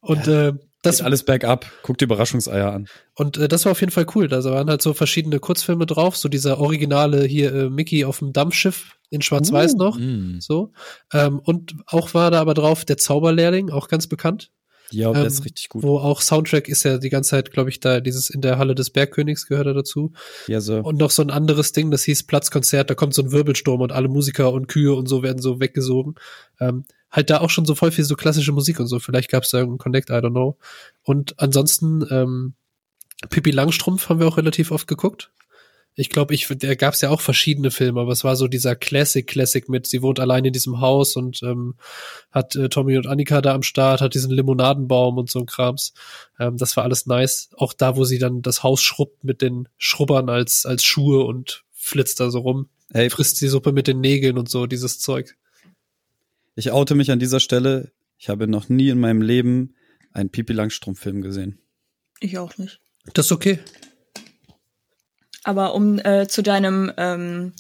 Und 0.02 0.28
äh, 0.28 0.52
das, 0.82 0.98
Das 0.98 1.02
alles 1.02 1.24
bergab. 1.24 1.66
Guck 1.84 1.98
die 1.98 2.04
Überraschungseier 2.04 2.72
an. 2.72 2.88
und 3.16 3.38
äh, 3.38 3.48
das 3.48 3.64
war 3.64 3.72
auf 3.72 3.80
jeden 3.80 3.92
Fall 3.92 4.06
cool. 4.14 4.28
Da 4.28 4.44
waren 4.44 4.70
halt 4.70 4.82
so 4.82 4.94
verschiedene 4.94 5.40
Kurzfilme 5.40 5.86
drauf. 5.86 6.18
So 6.18 6.28
dieser 6.28 6.60
originale 6.60 7.24
hier 7.24 7.54
äh, 7.54 7.70
Mickey 7.70 8.04
auf 8.04 8.20
dem 8.20 8.34
Dampfschiff 8.34 8.98
in 9.10 9.22
Schwarz-Weiß 9.22 9.76
noch. 9.76 9.98
Mm. 9.98 10.40
So. 10.40 10.74
Ähm, 11.14 11.40
und 11.40 11.76
auch 11.88 12.14
war 12.14 12.30
da 12.30 12.42
aber 12.42 12.54
drauf 12.54 12.84
der 12.84 12.98
Zauberlehrling, 12.98 13.70
auch 13.70 13.88
ganz 13.88 14.08
bekannt. 14.08 14.52
Ja, 14.92 15.12
der 15.12 15.22
Ähm, 15.22 15.28
ist 15.28 15.46
richtig 15.46 15.70
gut. 15.70 15.84
Wo 15.84 15.98
auch 16.00 16.22
Soundtrack 16.22 16.68
ist 16.68 16.84
ja 16.84 16.98
die 16.98 17.10
ganze 17.10 17.32
Zeit, 17.32 17.52
glaube 17.52 17.70
ich, 17.70 17.80
da 17.80 18.00
dieses 18.00 18.30
in 18.30 18.42
der 18.42 18.58
Halle 18.58 18.76
des 18.76 18.90
Bergkönigs 18.90 19.48
gehört 19.48 19.68
er 19.68 19.74
dazu. 19.74 20.14
Ja, 20.48 20.62
so. 20.62 20.78
Und 20.78 20.98
noch 20.98 21.12
so 21.12 21.22
ein 21.22 21.30
anderes 21.30 21.72
Ding, 21.72 21.92
das 21.92 22.04
hieß 22.04 22.24
Platzkonzert, 22.24 22.90
da 22.90 22.96
kommt 22.96 23.14
so 23.14 23.22
ein 23.22 23.32
Wirbelsturm 23.32 23.82
und 23.82 23.92
alle 23.92 24.08
Musiker 24.08 24.52
und 24.52 24.68
Kühe 24.68 24.94
und 24.94 25.08
so 25.08 25.24
werden 25.24 25.42
so 25.42 25.60
weggesogen. 25.60 26.16
Ähm, 26.60 26.86
halt 27.12 27.30
da 27.30 27.40
auch 27.40 27.50
schon 27.50 27.66
so 27.66 27.76
voll 27.76 27.92
viel 27.92 28.06
so 28.06 28.16
klassische 28.16 28.52
Musik 28.52 28.80
und 28.80 28.88
so. 28.88 29.00
Vielleicht 29.00 29.30
gab 29.30 29.44
es 29.44 29.50
da 29.50 29.60
irgendeinen 29.60 29.80
Connect, 29.80 30.10
I 30.10 30.14
don't 30.14 30.32
know. 30.32 30.58
Und 31.04 31.40
ansonsten, 31.40 32.06
ähm, 32.10 32.54
Pippi 33.30 33.52
Langstrumpf 33.52 34.10
haben 34.10 34.20
wir 34.20 34.28
auch 34.28 34.38
relativ 34.38 34.72
oft 34.72 34.88
geguckt. 34.88 35.32
Ich 35.96 36.10
glaube, 36.10 36.34
ich, 36.34 36.48
da 36.48 36.76
gab 36.76 36.94
es 36.94 37.02
ja 37.02 37.10
auch 37.10 37.20
verschiedene 37.20 37.72
Filme, 37.72 38.00
aber 38.00 38.12
es 38.12 38.24
war 38.24 38.36
so 38.36 38.48
dieser 38.48 38.76
Classic-Classic 38.76 39.68
mit, 39.68 39.86
sie 39.86 40.02
wohnt 40.02 40.20
allein 40.20 40.46
in 40.46 40.54
diesem 40.54 40.80
Haus 40.80 41.16
und 41.18 41.44
ähm, 41.44 41.76
hat 42.32 42.56
äh, 42.56 42.70
Tommy 42.70 42.98
und 42.98 43.08
Annika 43.08 43.42
da 43.42 43.54
am 43.54 43.64
Start, 43.64 44.00
hat 44.00 44.14
diesen 44.14 44.32
Limonadenbaum 44.32 45.18
und 45.18 45.30
so 45.30 45.40
ein 45.40 45.46
Krams. 45.46 45.94
Ähm, 46.40 46.56
das 46.58 46.78
war 46.78 46.86
alles 46.86 47.06
nice. 47.06 47.50
Auch 47.58 47.74
da, 47.74 47.98
wo 47.98 48.06
sie 48.06 48.18
dann 48.18 48.42
das 48.42 48.64
Haus 48.64 48.82
schrubbt 48.82 49.24
mit 49.26 49.42
den 49.42 49.68
Schrubbern 49.78 50.30
als, 50.30 50.66
als 50.66 50.84
Schuhe 50.86 51.26
und 51.26 51.66
flitzt 51.74 52.20
da 52.20 52.32
so 52.32 52.40
rum. 52.40 52.70
Ey, 52.92 53.10
Frisst 53.10 53.42
die 53.42 53.48
Suppe 53.48 53.72
mit 53.72 53.88
den 53.88 54.00
Nägeln 54.00 54.38
und 54.38 54.50
so, 54.50 54.68
dieses 54.68 55.00
Zeug. 55.00 55.36
ich 56.56 56.72
oute 56.72 56.96
mich 56.96 57.12
an 57.12 57.20
dieser 57.20 57.40
Stelle. 57.40 57.92
Ich 58.18 58.30
habe 58.30 58.48
noch 58.48 58.70
nie 58.70 58.90
in 58.90 59.00
meinem 59.00 59.22
Leben 59.22 59.76
einen 60.12 60.30
Pipi 60.30 60.54
Langstrumpf-Film 60.54 61.22
gesehen. 61.22 61.60
Ich 62.20 62.38
auch 62.38 62.58
nicht. 62.58 62.80
Das 63.14 63.28
ist 63.28 63.32
okay. 63.32 63.60
Aber 65.50 65.74
um 65.74 65.98
äh, 65.98 66.28
zu 66.28 66.44
deinem 66.44 66.92
ähm, 66.98 67.54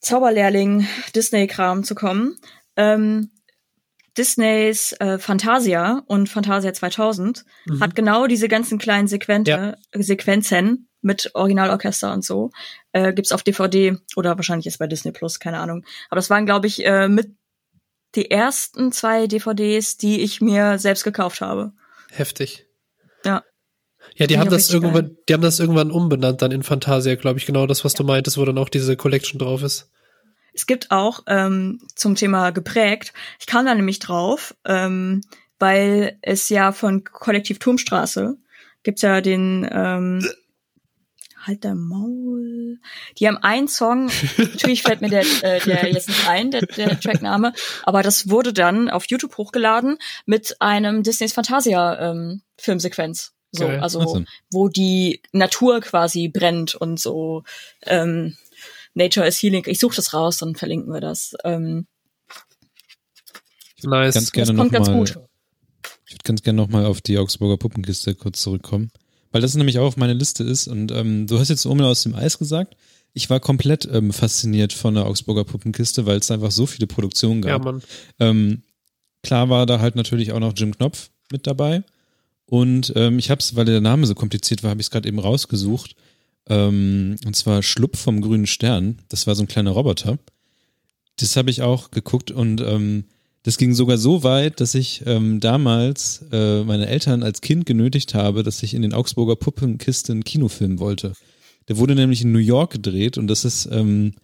Zauberlehrling 0.00 0.86
Disney-Kram 1.14 1.84
zu 1.84 1.94
kommen, 1.94 2.38
ähm, 2.76 3.30
Disneys 4.16 4.92
äh, 4.98 5.18
Fantasia 5.18 6.02
und 6.06 6.28
Fantasia 6.30 6.72
2000 6.72 7.44
Mhm. 7.66 7.80
hat 7.80 7.94
genau 7.94 8.26
diese 8.26 8.48
ganzen 8.48 8.78
kleinen 8.78 9.08
Sequente, 9.08 9.50
Ja. 9.50 9.76
Sequenzen 10.02 10.88
mit 11.02 11.30
Originalorchester 11.34 12.12
und 12.14 12.24
so. 12.24 12.50
Äh, 12.92 13.12
gibt's 13.12 13.32
auf 13.32 13.42
DVD 13.42 13.98
oder 14.16 14.36
wahrscheinlich 14.36 14.66
ist 14.66 14.78
bei 14.78 14.86
Disney 14.86 15.12
Plus, 15.12 15.38
keine 15.38 15.58
Ahnung. 15.58 15.84
Aber 16.08 16.16
das 16.16 16.30
waren, 16.30 16.46
glaube 16.46 16.66
ich, 16.66 16.84
äh, 16.86 17.08
mit 17.08 17.34
die 18.14 18.30
ersten 18.30 18.90
zwei 18.90 19.26
DVDs, 19.26 19.98
die 19.98 20.20
ich 20.22 20.40
mir 20.40 20.78
selbst 20.78 21.04
gekauft 21.04 21.42
habe. 21.42 21.72
Heftig. 22.10 22.66
Ja. 23.26 23.42
Ja, 24.16 24.26
die 24.26 24.38
haben 24.38 24.50
das 24.50 24.70
irgendwann, 24.70 25.16
die 25.28 25.34
haben 25.34 25.42
das 25.42 25.60
irgendwann 25.60 25.90
umbenannt 25.90 26.42
dann 26.42 26.52
in 26.52 26.62
Fantasia, 26.62 27.14
glaube 27.14 27.38
ich, 27.38 27.46
genau 27.46 27.66
das, 27.66 27.84
was 27.84 27.94
du 27.94 28.04
meintest, 28.04 28.38
wo 28.38 28.44
dann 28.44 28.58
auch 28.58 28.68
diese 28.68 28.96
Collection 28.96 29.38
drauf 29.38 29.62
ist. 29.62 29.90
Es 30.52 30.66
gibt 30.66 30.90
auch 30.90 31.22
ähm, 31.26 31.80
zum 31.94 32.16
Thema 32.16 32.50
geprägt, 32.50 33.12
ich 33.38 33.46
kam 33.46 33.66
da 33.66 33.74
nämlich 33.74 34.00
drauf, 34.00 34.54
ähm, 34.64 35.22
weil 35.58 36.18
es 36.22 36.48
ja 36.48 36.72
von 36.72 37.04
Kollektiv 37.04 37.58
Turmstraße 37.58 38.36
gibt's 38.82 39.02
ja 39.02 39.20
den 39.20 39.68
ähm, 39.70 40.26
Halt 41.42 41.64
der 41.64 41.74
Maul. 41.74 42.80
Die 43.18 43.26
haben 43.26 43.38
einen 43.38 43.66
Song, 43.66 44.10
natürlich 44.36 44.82
fällt 44.82 45.00
mir 45.00 45.08
der, 45.08 45.24
äh, 45.42 45.60
der 45.60 45.88
jetzt 45.92 46.08
nicht 46.08 46.28
ein, 46.28 46.50
der, 46.50 46.66
der 46.66 47.00
Trackname, 47.00 47.54
aber 47.82 48.02
das 48.02 48.28
wurde 48.28 48.52
dann 48.52 48.90
auf 48.90 49.06
YouTube 49.08 49.38
hochgeladen 49.38 49.96
mit 50.26 50.56
einem 50.60 51.02
Disneys 51.02 51.32
Fantasia 51.32 52.10
ähm, 52.10 52.42
Filmsequenz. 52.58 53.32
So, 53.52 53.66
Geil. 53.66 53.80
also 53.80 54.00
Awesome. 54.00 54.26
wo 54.52 54.68
die 54.68 55.20
Natur 55.32 55.80
quasi 55.80 56.28
brennt 56.28 56.74
und 56.76 57.00
so 57.00 57.42
ähm, 57.82 58.36
Nature 58.94 59.26
is 59.26 59.42
Healing. 59.42 59.64
Ich 59.66 59.78
suche 59.80 59.96
das 59.96 60.14
raus, 60.14 60.38
dann 60.38 60.54
verlinken 60.54 60.92
wir 60.92 61.00
das. 61.00 61.34
Ähm, 61.44 61.86
Nice. 63.82 64.14
Ganz 64.14 64.32
gerne 64.32 64.48
Das 64.52 64.56
kommt 64.56 64.72
ganz 64.72 64.86
nochmal. 64.88 65.04
gut. 65.04 65.18
Ich 66.06 66.12
würde 66.14 66.22
ganz 66.24 66.42
gerne 66.42 66.56
nochmal 66.58 66.84
auf 66.86 67.00
die 67.00 67.18
Augsburger 67.18 67.56
Puppenkiste 67.56 68.14
kurz 68.14 68.42
zurückkommen. 68.42 68.90
Weil 69.32 69.40
das 69.40 69.54
nämlich 69.54 69.78
auch 69.78 69.86
auf 69.86 69.96
meiner 69.96 70.14
Liste 70.14 70.42
ist. 70.44 70.66
Und 70.66 70.90
ähm, 70.92 71.26
du 71.26 71.38
hast 71.38 71.48
jetzt 71.48 71.64
Urmel 71.64 71.86
aus 71.86 72.02
dem 72.02 72.14
Eis 72.14 72.38
gesagt. 72.38 72.76
Ich 73.12 73.30
war 73.30 73.40
komplett 73.40 73.88
ähm, 73.90 74.12
fasziniert 74.12 74.72
von 74.72 74.94
der 74.94 75.06
Augsburger 75.06 75.44
Puppenkiste, 75.44 76.04
weil 76.06 76.18
es 76.18 76.30
einfach 76.30 76.50
so 76.50 76.66
viele 76.66 76.86
Produktionen 76.86 77.42
Ja, 77.42 77.50
gab. 77.58 77.64
Mann. 77.64 77.82
Ähm, 78.18 78.62
klar 79.22 79.48
war 79.48 79.66
da 79.66 79.80
halt 79.80 79.96
natürlich 79.96 80.32
auch 80.32 80.40
noch 80.40 80.52
Jim 80.56 80.76
Knopf 80.76 81.10
mit 81.32 81.46
dabei. 81.46 81.82
Und 82.50 82.92
ähm, 82.96 83.20
ich 83.20 83.30
habe 83.30 83.38
es, 83.38 83.54
weil 83.54 83.64
der 83.64 83.80
Name 83.80 84.08
so 84.08 84.16
kompliziert 84.16 84.64
war, 84.64 84.70
habe 84.70 84.80
ich 84.80 84.88
es 84.88 84.90
gerade 84.90 85.06
eben 85.06 85.20
rausgesucht. 85.20 85.94
Ähm, 86.48 87.14
und 87.24 87.36
zwar 87.36 87.62
Schlupf 87.62 88.00
vom 88.00 88.20
grünen 88.20 88.48
Stern. 88.48 88.98
Das 89.08 89.28
war 89.28 89.36
so 89.36 89.44
ein 89.44 89.46
kleiner 89.46 89.70
Roboter. 89.70 90.18
Das 91.16 91.36
habe 91.36 91.50
ich 91.50 91.62
auch 91.62 91.92
geguckt 91.92 92.32
und 92.32 92.60
ähm, 92.60 93.04
das 93.44 93.56
ging 93.56 93.72
sogar 93.72 93.98
so 93.98 94.24
weit, 94.24 94.60
dass 94.60 94.74
ich 94.74 95.04
ähm, 95.06 95.38
damals 95.38 96.24
äh, 96.32 96.64
meine 96.64 96.88
Eltern 96.88 97.22
als 97.22 97.40
Kind 97.40 97.66
genötigt 97.66 98.14
habe, 98.14 98.42
dass 98.42 98.64
ich 98.64 98.74
in 98.74 98.82
den 98.82 98.94
Augsburger 98.94 99.36
Puppenkiste 99.36 100.10
einen 100.10 100.24
Kinofilm 100.24 100.80
wollte. 100.80 101.12
Der 101.68 101.76
wurde 101.76 101.94
nämlich 101.94 102.22
in 102.22 102.32
New 102.32 102.40
York 102.40 102.72
gedreht 102.72 103.16
und 103.16 103.28
das 103.28 103.44
ist 103.44 103.68
ähm, 103.70 104.14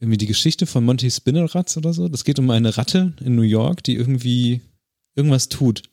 irgendwie 0.00 0.18
die 0.18 0.26
Geschichte 0.26 0.66
von 0.66 0.84
Monty 0.84 1.10
Spindelratz 1.10 1.78
oder 1.78 1.94
so. 1.94 2.08
Das 2.08 2.24
geht 2.24 2.38
um 2.38 2.50
eine 2.50 2.76
Ratte 2.76 3.14
in 3.24 3.36
New 3.36 3.42
York, 3.42 3.82
die 3.84 3.94
irgendwie 3.94 4.60
irgendwas 5.14 5.48
tut. 5.48 5.89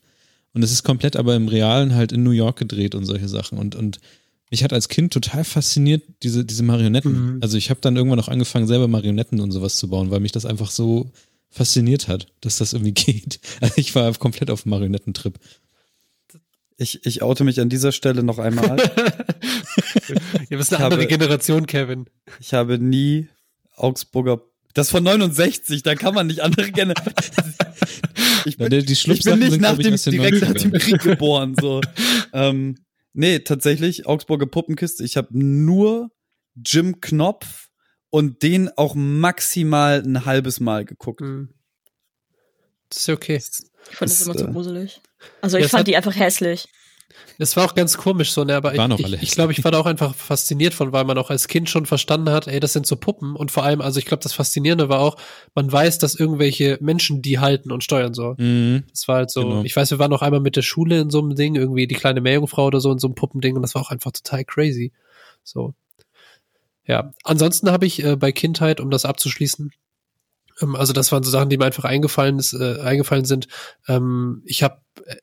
Und 0.53 0.63
es 0.63 0.71
ist 0.71 0.83
komplett 0.83 1.15
aber 1.15 1.35
im 1.35 1.47
Realen 1.47 1.93
halt 1.95 2.11
in 2.11 2.23
New 2.23 2.31
York 2.31 2.57
gedreht 2.57 2.95
und 2.95 3.05
solche 3.05 3.27
Sachen. 3.27 3.57
Und, 3.59 3.75
und 3.75 3.99
mich 4.49 4.63
hat 4.63 4.73
als 4.73 4.87
Kind 4.89 5.13
total 5.13 5.43
fasziniert, 5.43 6.03
diese, 6.23 6.45
diese 6.45 6.63
Marionetten. 6.63 7.35
Mhm. 7.35 7.39
Also 7.41 7.57
ich 7.57 7.69
habe 7.69 7.81
dann 7.81 7.95
irgendwann 7.95 8.19
auch 8.19 8.29
angefangen, 8.29 8.65
selber 8.67 8.87
Marionetten 8.87 9.39
und 9.39 9.51
sowas 9.51 9.75
zu 9.75 9.87
bauen, 9.89 10.09
weil 10.09 10.19
mich 10.21 10.31
das 10.31 10.45
einfach 10.45 10.71
so 10.71 11.11
fasziniert 11.49 12.07
hat, 12.07 12.27
dass 12.41 12.57
das 12.57 12.73
irgendwie 12.73 12.91
geht. 12.93 13.39
Also 13.61 13.73
ich 13.77 13.93
war 13.93 14.11
komplett 14.13 14.49
auf 14.49 14.63
dem 14.63 14.69
Marionettentrip. 14.71 15.37
Ich, 16.79 17.05
ich 17.05 17.23
oute 17.23 17.43
mich 17.43 17.59
an 17.59 17.69
dieser 17.69 17.91
Stelle 17.91 18.21
noch 18.23 18.37
einmal. 18.39 18.77
Ihr 20.49 20.57
bist 20.57 20.71
eine 20.71 20.77
Ich 20.79 20.83
habe- 20.83 20.95
andere 20.95 21.07
Generation, 21.07 21.65
Kevin. 21.65 22.05
Ich 22.39 22.53
habe 22.53 22.77
nie 22.79 23.27
Augsburger. 23.75 24.41
Das 24.73 24.91
von 24.91 25.03
69, 25.03 25.81
da 25.83 25.95
kann 25.95 26.13
man 26.13 26.27
nicht 26.27 26.41
andere 26.41 26.71
gerne. 26.71 26.93
Ich 28.47 28.57
bin, 28.57 28.69
die- 28.69 28.85
die 28.85 28.93
ich 28.93 29.03
bin 29.05 29.39
nicht 29.39 29.51
sind, 29.51 29.61
nach 29.61 29.77
ich, 29.77 29.85
dem, 30.03 30.11
direkt 30.11 30.41
nach 30.41 30.49
90ern. 30.49 30.61
dem 30.61 30.71
Krieg 30.73 31.01
geboren. 31.01 31.55
So. 31.59 31.81
ähm, 32.33 32.75
nee, 33.13 33.39
tatsächlich, 33.39 34.05
Augsburger 34.05 34.45
Puppenkiste. 34.45 35.03
Ich 35.03 35.17
habe 35.17 35.27
nur 35.31 36.09
Jim 36.55 37.01
Knopf 37.01 37.67
und 38.09 38.41
den 38.43 38.69
auch 38.77 38.95
maximal 38.95 40.01
ein 40.01 40.25
halbes 40.25 40.59
Mal 40.59 40.85
geguckt. 40.85 41.21
Hm. 41.21 41.49
Das 42.89 42.99
ist 42.99 43.07
ja 43.07 43.13
okay. 43.15 43.35
Ich 43.89 43.95
fand 43.97 44.09
das 44.11 44.19
Das, 44.19 44.27
immer 44.27 44.35
zu 44.37 44.47
äh, 44.47 44.51
gruselig. 44.51 45.01
Also 45.41 45.57
ich 45.57 45.67
fand 45.67 45.81
hat- 45.81 45.87
die 45.87 45.97
einfach 45.97 46.15
hässlich. 46.15 46.67
Das 47.39 47.55
war 47.55 47.65
auch 47.65 47.75
ganz 47.75 47.97
komisch 47.97 48.31
so, 48.31 48.43
ne, 48.43 48.55
aber 48.55 48.73
ich, 48.73 48.99
ich, 48.99 49.23
ich 49.23 49.31
glaube, 49.31 49.51
ich 49.51 49.63
war 49.63 49.71
da 49.71 49.79
auch 49.79 49.85
einfach 49.85 50.13
fasziniert 50.13 50.73
von, 50.73 50.91
weil 50.91 51.03
man 51.03 51.17
auch 51.17 51.29
als 51.29 51.47
Kind 51.47 51.69
schon 51.69 51.85
verstanden 51.85 52.29
hat, 52.29 52.47
ey, 52.47 52.59
das 52.59 52.73
sind 52.73 52.85
so 52.85 52.95
Puppen 52.95 53.35
und 53.35 53.51
vor 53.51 53.63
allem, 53.63 53.81
also 53.81 53.99
ich 53.99 54.05
glaube, 54.05 54.23
das 54.23 54.33
Faszinierende 54.33 54.89
war 54.89 54.99
auch, 54.99 55.17
man 55.55 55.71
weiß, 55.71 55.99
dass 55.99 56.15
irgendwelche 56.15 56.77
Menschen 56.81 57.21
die 57.21 57.39
halten 57.39 57.71
und 57.71 57.83
steuern 57.83 58.13
so. 58.13 58.35
Mhm. 58.37 58.83
Das 58.91 59.07
war 59.07 59.17
halt 59.17 59.31
so, 59.31 59.41
Genau. 59.41 59.63
ich 59.63 59.75
weiß, 59.75 59.91
wir 59.91 59.99
waren 59.99 60.13
auch 60.13 60.21
einmal 60.21 60.41
mit 60.41 60.55
der 60.55 60.61
Schule 60.61 60.99
in 60.99 61.09
so 61.09 61.19
einem 61.19 61.35
Ding, 61.35 61.55
irgendwie 61.55 61.87
die 61.87 61.95
kleine 61.95 62.21
Meerjungfrau 62.21 62.65
oder 62.65 62.81
so 62.81 62.91
in 62.91 62.99
so 62.99 63.07
einem 63.07 63.15
Puppending 63.15 63.55
und 63.55 63.61
das 63.61 63.75
war 63.75 63.81
auch 63.81 63.91
einfach 63.91 64.11
total 64.11 64.43
crazy. 64.45 64.91
So. 65.43 65.73
Ja, 66.85 67.11
ansonsten 67.23 67.71
habe 67.71 67.85
ich 67.85 68.03
äh, 68.03 68.15
bei 68.15 68.31
Kindheit, 68.31 68.79
um 68.79 68.89
das 68.89 69.05
abzuschließen, 69.05 69.71
ähm, 70.61 70.75
also 70.75 70.93
das 70.93 71.11
waren 71.11 71.23
so 71.23 71.31
Sachen, 71.31 71.49
die 71.49 71.57
mir 71.57 71.65
einfach 71.65 71.85
eingefallen, 71.85 72.39
ist, 72.39 72.53
äh, 72.53 72.79
eingefallen 72.81 73.25
sind. 73.25 73.47
Ähm, 73.87 74.41
ich 74.45 74.63
habe 74.63 74.81
äh, 75.05 75.15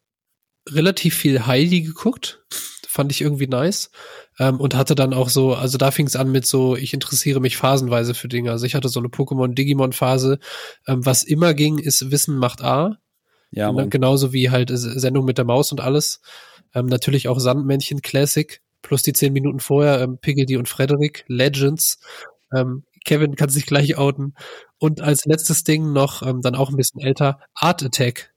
relativ 0.68 1.14
viel 1.16 1.46
Heidi 1.46 1.83
geguckt, 1.83 2.42
fand 2.88 3.11
ich 3.11 3.20
irgendwie 3.20 3.46
nice 3.46 3.90
ähm, 4.38 4.61
und 4.61 4.74
hatte 4.74 4.94
dann 4.94 5.14
auch 5.14 5.29
so, 5.29 5.55
also 5.55 5.79
da 5.79 5.90
fing 5.90 6.07
es 6.07 6.16
an 6.16 6.31
mit 6.31 6.46
so, 6.46 6.77
ich 6.77 6.94
interessiere 6.94 7.40
mich 7.40 7.57
phasenweise 7.57 8.14
für 8.14 8.29
Dinge. 8.29 8.50
Also 8.50 8.66
ich 8.66 8.74
hatte 8.74 8.88
so 8.88 9.00
eine 9.00 9.09
Pokémon-Digimon-Phase. 9.09 10.38
Ähm, 10.87 11.05
was 11.05 11.22
immer 11.22 11.55
ging, 11.55 11.79
ist 11.79 12.11
Wissen 12.11 12.37
macht 12.37 12.62
A. 12.62 12.98
Ja, 13.50 13.68
Ne, 13.68 13.74
Mann. 13.74 13.90
Genauso 13.90 14.33
wie 14.33 14.50
halt 14.50 14.70
Sendung 14.72 15.24
mit 15.24 15.38
der 15.38 15.44
Maus 15.44 15.72
und 15.72 15.81
alles. 15.81 16.20
Ähm, 16.74 16.87
natürlich 16.87 17.29
auch 17.29 17.38
Sandmännchen 17.38 18.03
Classic. 18.03 18.61
Plus 18.83 19.03
die 19.03 19.12
zehn 19.12 19.33
Minuten 19.33 19.61
vorher 19.61 20.00
ähm, 20.00 20.18
Piggledy 20.18 20.57
und 20.57 20.68
Frederick, 20.68 21.24
Legends. 21.27 21.98
Ähm, 22.55 22.85
Kevin 23.05 23.35
kann 23.35 23.48
sich 23.48 23.66
gleich 23.66 23.96
outen. 23.96 24.35
Und 24.79 25.00
als 25.00 25.24
letztes 25.24 25.64
Ding 25.64 25.92
noch, 25.92 26.22
ähm, 26.22 26.42
dann 26.42 26.55
auch 26.55 26.70
ein 26.70 26.77
bisschen 26.77 27.00
älter, 27.00 27.40
Art 27.55 27.83
Attack. 27.83 28.34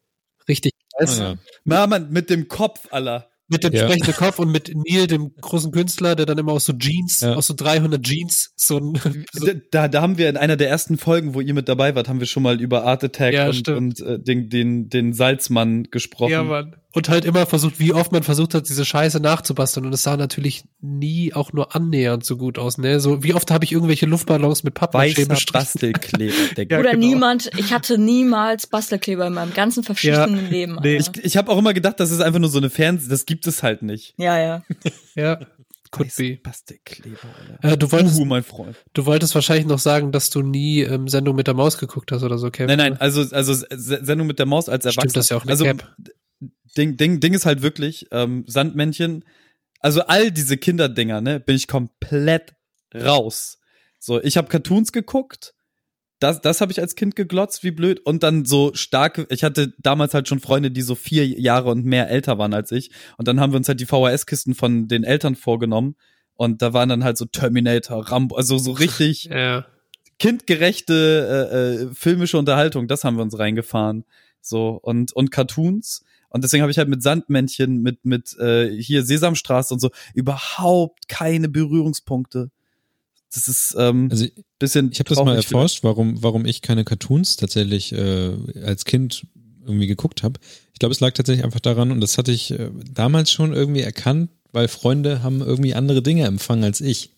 Richtig 0.47 0.73
nice. 0.99 1.19
Ah, 1.19 1.23
ja. 1.23 1.35
Na, 1.65 1.87
Mann, 1.87 2.09
mit 2.11 2.29
dem 2.29 2.47
Kopf, 2.47 2.87
aller. 2.91 3.29
Mit 3.49 3.63
dem 3.63 3.71
Ja. 3.73 3.83
sprechenden 3.85 4.13
Kopf 4.13 4.39
und 4.39 4.51
mit 4.51 4.69
Neil, 4.75 5.07
dem 5.07 5.31
großen 5.39 5.71
Künstler, 5.71 6.15
der 6.17 6.25
dann 6.25 6.37
immer 6.37 6.51
aus 6.51 6.65
so 6.65 6.73
Jeans, 6.73 7.21
Ja. 7.21 7.35
aus 7.35 7.47
so 7.47 7.53
300 7.53 8.03
Jeans, 8.03 8.51
so 8.57 8.77
ein, 8.77 8.93
so, 9.31 9.47
Da, 9.71 9.87
da 9.87 10.01
haben 10.01 10.17
wir 10.17 10.27
in 10.27 10.35
einer 10.35 10.57
der 10.57 10.67
ersten 10.69 10.97
Folgen, 10.97 11.33
wo 11.33 11.39
ihr 11.39 11.53
mit 11.53 11.69
dabei 11.69 11.95
wart, 11.95 12.09
haben 12.09 12.19
wir 12.19 12.27
schon 12.27 12.43
mal 12.43 12.59
über 12.59 12.83
Art 12.83 13.05
Attack 13.05 13.33
Ja, 13.33 13.47
und, 13.49 13.69
und 13.69 13.99
äh, 14.01 14.19
den, 14.19 14.49
den, 14.49 14.89
den 14.89 15.13
Salzmann 15.13 15.83
gesprochen. 15.91 16.31
ja, 16.31 16.43
Mann. 16.43 16.75
Und 16.93 17.09
halt 17.09 17.25
immer 17.25 17.45
versucht, 17.45 17.79
wie 17.79 17.93
oft 17.93 18.11
man 18.11 18.23
versucht 18.23 18.53
hat, 18.55 18.67
diese 18.69 18.83
Scheiße 18.85 19.19
nachzubasteln. 19.19 19.85
Und 19.85 19.93
es 19.93 20.01
sah 20.03 20.17
natürlich 20.17 20.63
nie 20.81 21.33
auch 21.33 21.53
nur 21.53 21.75
annähernd 21.75 22.25
so 22.25 22.37
gut 22.37 22.57
aus, 22.57 22.77
ne? 22.79 22.99
So, 22.99 23.23
wie 23.23 23.33
oft 23.35 23.51
habe 23.51 23.65
ich 23.65 23.71
irgendwelche 23.73 24.05
Luftballons 24.07 24.63
mit 24.63 24.73
Pappmaché? 24.75 25.27
Bastelkleber. 25.51 26.33
Der 26.57 26.65
Ja, 26.67 26.79
Oder 26.79 26.91
genau. 26.91 27.05
niemand, 27.05 27.51
ich 27.57 27.71
hatte 27.73 27.97
niemals 27.99 28.67
Bastelkleber 28.67 29.27
in 29.27 29.33
meinem 29.33 29.53
ganzen 29.53 29.83
verschiedenen 29.83 30.49
Leben. 30.49 30.79
nee. 30.81 30.95
Ich, 30.97 31.09
ich 31.23 31.37
habe 31.37 31.51
auch 31.51 31.57
immer 31.57 31.73
gedacht, 31.73 31.99
das 31.99 32.09
ist 32.09 32.21
einfach 32.21 32.39
nur 32.39 32.49
so 32.49 32.57
eine 32.57 32.69
Fernseh, 32.69 33.09
das 33.09 33.25
gibt 33.25 33.45
es 33.47 33.61
halt 33.63 33.81
nicht. 33.83 34.13
ja, 34.17 34.39
ja. 34.39 34.63
Ja, 35.15 35.39
could 35.91 36.15
be. 36.15 36.37
Bastelkleber. 36.41 37.17
Äh, 37.61 37.77
du 37.77 37.91
wolltest, 37.91 38.17
Uhu, 38.17 38.25
mein 38.25 38.43
Freund. 38.43 38.75
du 38.93 39.05
wolltest 39.05 39.35
wahrscheinlich 39.35 39.67
noch 39.67 39.79
sagen, 39.79 40.11
dass 40.11 40.29
du 40.29 40.41
nie 40.41 40.81
ähm, 40.81 41.07
Sendung 41.07 41.35
mit 41.35 41.47
der 41.47 41.53
Maus 41.53 41.77
geguckt 41.77 42.11
hast 42.11 42.23
oder 42.23 42.37
so, 42.37 42.49
Kevin. 42.49 42.67
Nein, 42.77 42.91
nein, 42.93 43.01
also, 43.01 43.21
also 43.35 43.51
S- 43.51 43.65
Sendung 43.69 44.27
mit 44.27 44.39
der 44.39 44.45
Maus 44.45 44.69
als 44.69 44.83
Stimmt, 44.83 44.95
Erwachsener. 44.97 45.13
das 45.13 45.25
ist 45.25 45.29
ja 45.31 45.37
auch 45.37 45.41
eine 45.43 45.51
also, 45.51 45.65
Cap. 45.65 45.95
Ding, 46.77 46.97
Ding, 46.97 47.19
Ding 47.19 47.33
ist 47.33 47.45
halt 47.45 47.61
wirklich, 47.61 48.07
ähm, 48.11 48.43
Sandmännchen, 48.47 49.25
also 49.79 50.01
all 50.01 50.31
diese 50.31 50.57
Kinderdinger, 50.57 51.21
ne, 51.21 51.39
bin 51.39 51.55
ich 51.55 51.67
komplett 51.67 52.55
raus. 52.93 53.59
So, 53.99 54.21
ich 54.21 54.37
habe 54.37 54.47
Cartoons 54.47 54.91
geguckt, 54.91 55.53
das, 56.19 56.41
das 56.41 56.61
habe 56.61 56.71
ich 56.71 56.79
als 56.79 56.95
Kind 56.95 57.15
geglotzt, 57.15 57.63
wie 57.63 57.71
blöd. 57.71 57.99
Und 57.99 58.23
dann 58.23 58.45
so 58.45 58.73
starke, 58.73 59.27
ich 59.29 59.43
hatte 59.43 59.73
damals 59.77 60.13
halt 60.13 60.27
schon 60.27 60.39
Freunde, 60.39 60.71
die 60.71 60.81
so 60.81 60.95
vier 60.95 61.27
Jahre 61.27 61.69
und 61.69 61.85
mehr 61.85 62.09
älter 62.09 62.37
waren 62.37 62.53
als 62.53 62.71
ich. 62.71 62.89
Und 63.17 63.27
dann 63.27 63.39
haben 63.39 63.53
wir 63.53 63.57
uns 63.57 63.67
halt 63.67 63.79
die 63.79 63.85
VHS-Kisten 63.85 64.55
von 64.55 64.87
den 64.87 65.03
Eltern 65.03 65.35
vorgenommen. 65.35 65.95
Und 66.33 66.61
da 66.61 66.73
waren 66.73 66.89
dann 66.89 67.03
halt 67.03 67.17
so 67.17 67.25
Terminator, 67.25 68.11
Rambo, 68.11 68.35
also 68.35 68.57
so 68.57 68.71
richtig 68.71 69.25
Ja. 69.31 69.65
kindgerechte 70.17 71.49
äh, 71.51 71.83
äh, 71.83 71.93
filmische 71.93 72.37
Unterhaltung, 72.37 72.87
das 72.87 73.03
haben 73.03 73.17
wir 73.17 73.23
uns 73.23 73.37
reingefahren. 73.37 74.03
So, 74.41 74.79
und, 74.81 75.13
und 75.13 75.31
Cartoons. 75.31 76.03
Und 76.29 76.43
deswegen 76.43 76.61
habe 76.61 76.71
ich 76.71 76.77
halt 76.77 76.89
mit 76.89 77.01
Sandmännchen, 77.01 77.81
mit, 77.81 78.05
mit 78.05 78.37
äh, 78.37 78.69
hier 78.81 79.03
Sesamstraße 79.03 79.73
und 79.73 79.79
so 79.79 79.89
überhaupt 80.13 81.07
keine 81.07 81.49
Berührungspunkte. 81.49 82.51
Das 83.33 83.47
ist 83.47 83.75
ähm, 83.77 84.07
Also 84.09 84.25
bisschen. 84.59 84.91
Ich 84.91 84.99
habe 84.99 85.09
das 85.09 85.23
mal 85.23 85.35
erforscht, 85.35 85.83
warum, 85.83 86.21
warum 86.23 86.45
ich 86.45 86.61
keine 86.61 86.83
Cartoons 86.83 87.35
tatsächlich 87.35 87.91
äh, 87.91 88.33
als 88.63 88.85
Kind 88.85 89.27
irgendwie 89.65 89.87
geguckt 89.87 90.23
habe. 90.23 90.39
Ich 90.73 90.79
glaube, 90.79 90.93
es 90.93 90.99
lag 90.99 91.13
tatsächlich 91.13 91.43
einfach 91.43 91.59
daran, 91.59 91.91
und 91.91 92.01
das 92.01 92.17
hatte 92.17 92.31
ich 92.31 92.51
äh, 92.51 92.71
damals 92.93 93.31
schon 93.31 93.53
irgendwie 93.53 93.81
erkannt, 93.81 94.29
weil 94.51 94.67
Freunde 94.67 95.23
haben 95.23 95.41
irgendwie 95.41 95.73
andere 95.73 96.01
Dinge 96.01 96.25
empfangen 96.25 96.63
als 96.63 96.81
ich. 96.81 97.11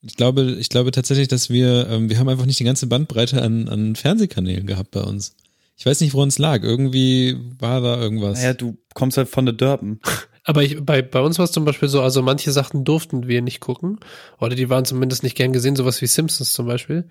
Ich 0.00 0.16
glaube, 0.16 0.56
ich 0.58 0.68
glaube 0.68 0.90
tatsächlich, 0.90 1.28
dass 1.28 1.50
wir, 1.50 1.88
ähm, 1.88 2.08
wir 2.08 2.18
haben 2.18 2.28
einfach 2.28 2.46
nicht 2.46 2.58
die 2.58 2.64
ganze 2.64 2.86
Bandbreite 2.86 3.42
an, 3.42 3.68
an 3.68 3.94
Fernsehkanälen 3.94 4.66
gehabt 4.66 4.90
bei 4.90 5.02
uns. 5.02 5.34
Ich 5.76 5.86
weiß 5.86 6.00
nicht, 6.00 6.14
woran 6.14 6.28
es 6.28 6.38
lag. 6.38 6.62
Irgendwie 6.62 7.36
war 7.58 7.80
da 7.80 8.00
irgendwas. 8.00 8.38
Naja, 8.38 8.54
du 8.54 8.78
kommst 8.94 9.16
halt 9.16 9.28
von 9.28 9.46
der 9.46 9.54
Dörpen. 9.54 10.00
Aber 10.44 10.62
ich, 10.62 10.84
bei, 10.84 11.02
bei 11.02 11.20
uns 11.20 11.38
war 11.38 11.44
es 11.44 11.52
zum 11.52 11.64
Beispiel 11.64 11.88
so, 11.88 12.02
also 12.02 12.20
manche 12.20 12.50
Sachen 12.50 12.84
durften 12.84 13.28
wir 13.28 13.42
nicht 13.42 13.60
gucken. 13.60 14.00
Oder 14.40 14.56
die 14.56 14.68
waren 14.68 14.84
zumindest 14.84 15.22
nicht 15.22 15.36
gern 15.36 15.52
gesehen, 15.52 15.76
sowas 15.76 16.02
wie 16.02 16.06
Simpsons 16.06 16.52
zum 16.52 16.66
Beispiel. 16.66 17.08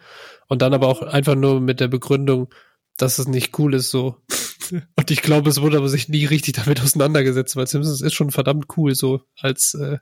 Und 0.47 0.61
dann 0.61 0.73
aber 0.73 0.87
auch 0.87 1.01
einfach 1.01 1.35
nur 1.35 1.61
mit 1.61 1.79
der 1.79 1.87
Begründung, 1.87 2.53
dass 2.97 3.19
es 3.19 3.27
nicht 3.27 3.57
cool 3.57 3.73
ist 3.73 3.89
so. 3.89 4.17
Und 4.71 5.11
ich 5.11 5.21
glaube, 5.21 5.49
es 5.49 5.61
wurde 5.61 5.77
aber 5.77 5.89
sich 5.89 6.09
nie 6.09 6.25
richtig 6.25 6.55
damit 6.55 6.81
auseinandergesetzt, 6.81 7.55
weil 7.55 7.67
Simpsons 7.67 8.01
ist 8.01 8.13
schon 8.13 8.31
verdammt 8.31 8.65
cool, 8.77 8.95
so 8.95 9.21
als, 9.39 9.73
äh, 9.75 9.97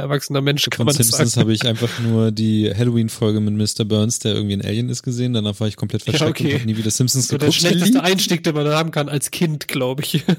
erwachsener 0.00 0.40
Mensch, 0.40 0.64
kann 0.64 0.78
Von 0.78 0.86
man 0.86 0.94
Simpsons 0.94 1.32
sagen. 1.32 1.40
habe 1.42 1.52
ich 1.52 1.64
einfach 1.66 1.98
nur 2.00 2.32
die 2.32 2.72
Halloween-Folge 2.74 3.40
mit 3.40 3.54
Mr. 3.54 3.84
Burns, 3.84 4.18
der 4.18 4.34
irgendwie 4.34 4.54
ein 4.54 4.62
Alien 4.64 4.88
ist, 4.88 5.02
gesehen. 5.02 5.32
Danach 5.32 5.58
war 5.60 5.68
ich 5.68 5.76
komplett 5.76 6.02
Ja, 6.06 6.12
verschreckt 6.12 6.40
okay. 6.40 6.48
und 6.54 6.60
habe 6.60 6.66
nie 6.66 6.76
wieder 6.76 6.90
Simpsons 6.90 7.28
So 7.28 7.38
der 7.38 7.48
geguckt. 7.48 7.60
schlechteste 7.60 8.02
Einstieg, 8.02 8.42
den 8.44 8.54
man 8.54 8.66
haben 8.68 8.90
kann 8.90 9.08
als 9.08 9.30
Kind, 9.30 9.68
glaube 9.68 10.02
ich. 10.02 10.24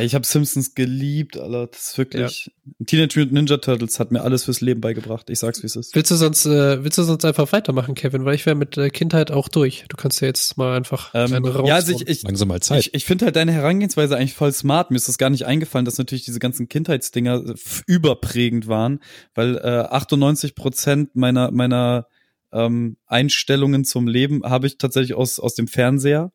Ich 0.00 0.14
habe 0.14 0.24
Simpsons 0.26 0.74
geliebt, 0.74 1.36
Alter. 1.36 1.66
Das 1.66 1.90
ist 1.90 1.98
wirklich. 1.98 2.50
Teenage 2.86 3.18
Mutant 3.18 3.32
Ninja 3.32 3.56
Turtles 3.58 3.98
hat 4.00 4.10
mir 4.10 4.22
alles 4.22 4.44
fürs 4.44 4.60
Leben 4.60 4.80
beigebracht. 4.80 5.28
Ich 5.30 5.38
sag's, 5.38 5.62
wie 5.62 5.66
es 5.66 5.76
ist. 5.76 5.94
willst 5.94 6.10
du 6.10 6.14
sonst, 6.16 6.46
äh, 6.46 6.82
willst 6.82 6.98
du 6.98 7.02
sonst 7.02 7.24
einfach 7.24 7.50
weitermachen, 7.52 7.94
Kevin? 7.94 8.24
Weil 8.24 8.34
ich 8.34 8.46
wäre 8.46 8.56
mit 8.56 8.76
äh, 8.78 8.90
Kindheit 8.90 9.30
auch 9.30 9.48
durch. 9.48 9.84
Du 9.88 9.96
kannst 9.96 10.20
ja 10.20 10.28
jetzt 10.28 10.56
mal 10.56 10.76
einfach 10.76 11.10
Ähm, 11.14 11.44
ja, 11.66 11.74
also 11.74 11.92
ich, 11.92 12.06
ich, 12.08 12.22
Langsam 12.22 12.48
mal 12.48 12.60
Zeit. 12.60 12.80
Ich, 12.86 12.94
ich 12.94 13.04
finde 13.04 13.26
halt 13.26 13.36
deine 13.36 13.52
Herangehensweise 13.52 14.16
eigentlich 14.16 14.34
voll 14.34 14.52
smart. 14.52 14.90
Mir 14.90 14.96
ist 14.96 15.08
das 15.08 15.18
gar 15.18 15.30
nicht 15.30 15.46
eingefallen, 15.46 15.84
dass 15.84 15.98
natürlich 15.98 16.24
diese 16.24 16.38
ganzen 16.38 16.68
Kindheitsdinger 16.68 17.42
überprägend 17.86 18.66
waren, 18.68 18.91
weil 19.34 19.56
äh, 19.56 19.88
98 19.90 20.54
Prozent 20.54 21.16
meiner 21.16 21.50
meiner 21.50 22.06
ähm, 22.52 22.96
Einstellungen 23.06 23.84
zum 23.84 24.08
Leben 24.08 24.42
habe 24.44 24.66
ich 24.66 24.78
tatsächlich 24.78 25.14
aus 25.14 25.38
aus 25.38 25.54
dem 25.54 25.68
Fernseher. 25.68 26.32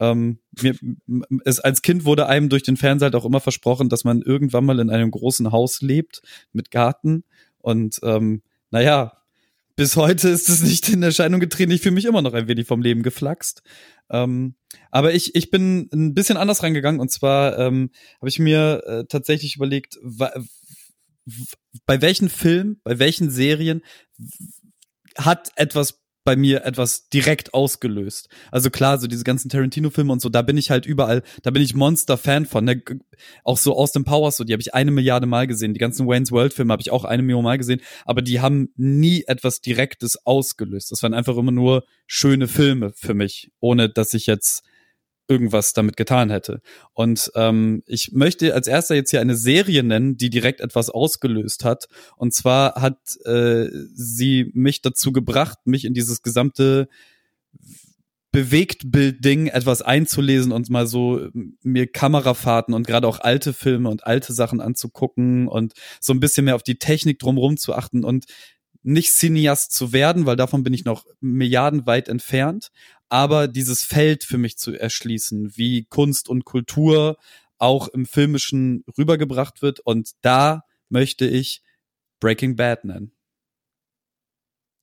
Ähm, 0.00 0.38
mir, 0.60 0.74
es, 1.44 1.60
als 1.60 1.82
Kind 1.82 2.04
wurde 2.04 2.26
einem 2.26 2.48
durch 2.48 2.64
den 2.64 2.76
Fernseher 2.76 3.06
halt 3.06 3.14
auch 3.14 3.24
immer 3.24 3.40
versprochen, 3.40 3.88
dass 3.88 4.04
man 4.04 4.22
irgendwann 4.22 4.64
mal 4.64 4.80
in 4.80 4.90
einem 4.90 5.10
großen 5.10 5.52
Haus 5.52 5.82
lebt 5.82 6.22
mit 6.52 6.70
Garten 6.70 7.24
und 7.58 8.00
ähm, 8.02 8.42
naja, 8.70 9.12
bis 9.76 9.96
heute 9.96 10.28
ist 10.28 10.48
es 10.48 10.62
nicht 10.62 10.88
in 10.88 11.02
Erscheinung 11.02 11.40
getreten. 11.40 11.72
Ich 11.72 11.80
fühle 11.80 11.94
mich 11.94 12.04
immer 12.04 12.22
noch 12.22 12.34
ein 12.34 12.46
wenig 12.48 12.66
vom 12.66 12.82
Leben 12.82 13.02
geflaxt. 13.02 13.62
Ähm, 14.10 14.54
aber 14.90 15.14
ich, 15.14 15.34
ich 15.34 15.50
bin 15.50 15.88
ein 15.92 16.14
bisschen 16.14 16.36
anders 16.36 16.62
reingegangen 16.62 17.00
und 17.00 17.10
zwar 17.10 17.58
ähm, 17.58 17.90
habe 18.18 18.28
ich 18.28 18.38
mir 18.38 18.82
äh, 18.86 19.04
tatsächlich 19.08 19.56
überlegt, 19.56 19.98
bei 21.86 22.00
welchen 22.00 22.28
Filmen, 22.28 22.80
bei 22.84 22.98
welchen 22.98 23.30
Serien 23.30 23.82
hat 25.16 25.50
etwas 25.56 26.04
bei 26.24 26.36
mir 26.36 26.64
etwas 26.64 27.08
direkt 27.10 27.52
ausgelöst. 27.52 28.28
Also 28.50 28.70
klar, 28.70 28.98
so 28.98 29.06
diese 29.06 29.24
ganzen 29.24 29.50
Tarantino-Filme 29.50 30.10
und 30.10 30.22
so, 30.22 30.30
da 30.30 30.40
bin 30.40 30.56
ich 30.56 30.70
halt 30.70 30.86
überall, 30.86 31.22
da 31.42 31.50
bin 31.50 31.62
ich 31.62 31.74
Monster-Fan 31.74 32.46
von. 32.46 32.64
Ne? 32.64 32.82
Auch 33.44 33.58
so 33.58 33.76
aus 33.76 33.92
dem 33.92 34.04
Powers, 34.04 34.38
so 34.38 34.44
die 34.44 34.54
habe 34.54 34.62
ich 34.62 34.72
eine 34.72 34.90
Milliarde 34.90 35.26
Mal 35.26 35.46
gesehen. 35.46 35.74
Die 35.74 35.80
ganzen 35.80 36.06
Wayne's 36.06 36.32
World-Filme 36.32 36.72
habe 36.72 36.80
ich 36.80 36.90
auch 36.90 37.04
eine 37.04 37.22
Million 37.22 37.44
Mal 37.44 37.58
gesehen, 37.58 37.82
aber 38.06 38.22
die 38.22 38.40
haben 38.40 38.70
nie 38.76 39.24
etwas 39.26 39.60
Direktes 39.60 40.24
ausgelöst. 40.24 40.90
Das 40.90 41.02
waren 41.02 41.14
einfach 41.14 41.36
immer 41.36 41.52
nur 41.52 41.84
schöne 42.06 42.48
Filme 42.48 42.92
für 42.94 43.14
mich, 43.14 43.52
ohne 43.60 43.90
dass 43.90 44.14
ich 44.14 44.26
jetzt 44.26 44.62
irgendwas 45.28 45.72
damit 45.72 45.96
getan 45.96 46.30
hätte. 46.30 46.60
Und 46.92 47.30
ähm, 47.34 47.82
ich 47.86 48.12
möchte 48.12 48.54
als 48.54 48.66
erster 48.66 48.94
jetzt 48.94 49.10
hier 49.10 49.20
eine 49.20 49.36
Serie 49.36 49.82
nennen, 49.82 50.16
die 50.16 50.30
direkt 50.30 50.60
etwas 50.60 50.90
ausgelöst 50.90 51.64
hat. 51.64 51.88
Und 52.16 52.34
zwar 52.34 52.74
hat 52.74 52.98
äh, 53.24 53.68
sie 53.94 54.50
mich 54.54 54.82
dazu 54.82 55.12
gebracht, 55.12 55.58
mich 55.64 55.84
in 55.84 55.94
dieses 55.94 56.22
gesamte 56.22 56.88
Bewegtbild-Ding 58.34 59.46
etwas 59.46 59.80
einzulesen 59.80 60.50
und 60.50 60.68
mal 60.68 60.88
so 60.88 61.20
ähm, 61.20 61.56
mir 61.62 61.86
Kamerafahrten 61.86 62.74
und 62.74 62.84
gerade 62.84 63.06
auch 63.06 63.20
alte 63.20 63.52
Filme 63.52 63.88
und 63.88 64.06
alte 64.08 64.32
Sachen 64.32 64.60
anzugucken 64.60 65.46
und 65.46 65.74
so 66.00 66.12
ein 66.12 66.18
bisschen 66.18 66.44
mehr 66.44 66.56
auf 66.56 66.64
die 66.64 66.80
Technik 66.80 67.20
drumherum 67.20 67.56
zu 67.56 67.74
achten 67.74 68.04
und 68.04 68.24
nicht 68.82 69.12
Cineast 69.12 69.72
zu 69.72 69.92
werden, 69.92 70.26
weil 70.26 70.34
davon 70.34 70.64
bin 70.64 70.74
ich 70.74 70.84
noch 70.84 71.06
milliardenweit 71.20 72.08
entfernt, 72.08 72.70
aber 73.08 73.48
dieses 73.48 73.84
Feld 73.84 74.24
für 74.24 74.38
mich 74.38 74.56
zu 74.56 74.72
erschließen, 74.72 75.56
wie 75.56 75.84
Kunst 75.84 76.28
und 76.28 76.44
Kultur 76.44 77.16
auch 77.58 77.88
im 77.88 78.06
Filmischen 78.06 78.84
rübergebracht 78.98 79.62
wird. 79.62 79.80
Und 79.80 80.12
da 80.22 80.64
möchte 80.88 81.26
ich 81.26 81.62
Breaking 82.20 82.56
Bad 82.56 82.84
nennen. 82.84 83.12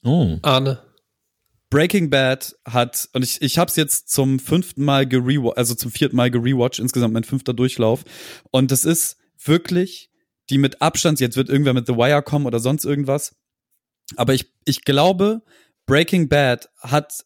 Oh. 0.04 0.38
Arne. 0.42 0.82
Breaking 1.70 2.10
Bad 2.10 2.56
hat, 2.66 3.10
und 3.14 3.24
ich, 3.24 3.42
ich 3.42 3.58
habe 3.58 3.70
es 3.70 3.78
jetzt 3.78 4.10
zum 4.10 4.40
fünften 4.40 4.84
Mal 4.84 5.08
gerewatcht, 5.08 5.58
also 5.58 5.74
zum 5.74 5.90
vierten 5.90 6.18
Mal 6.18 6.30
gerewatcht, 6.30 6.80
insgesamt 6.80 7.14
mein 7.14 7.24
fünfter 7.24 7.54
Durchlauf. 7.54 8.04
Und 8.52 8.72
das 8.72 8.84
ist 8.84 9.18
wirklich 9.38 10.12
die 10.50 10.58
mit 10.58 10.82
Abstand, 10.82 11.22
jetzt 11.22 11.38
wird 11.38 11.50
irgendwer 11.50 11.74
mit 11.74 11.88
The 11.88 11.96
Wire 11.96 12.22
kommen 12.22 12.46
oder 12.46 12.60
sonst 12.60 12.84
irgendwas. 12.84 13.36
Aber 14.18 14.34
ich, 14.34 14.52
ich 14.66 14.84
glaube, 14.84 15.44
Breaking 15.86 16.28
Bad 16.28 16.70
hat, 16.78 17.26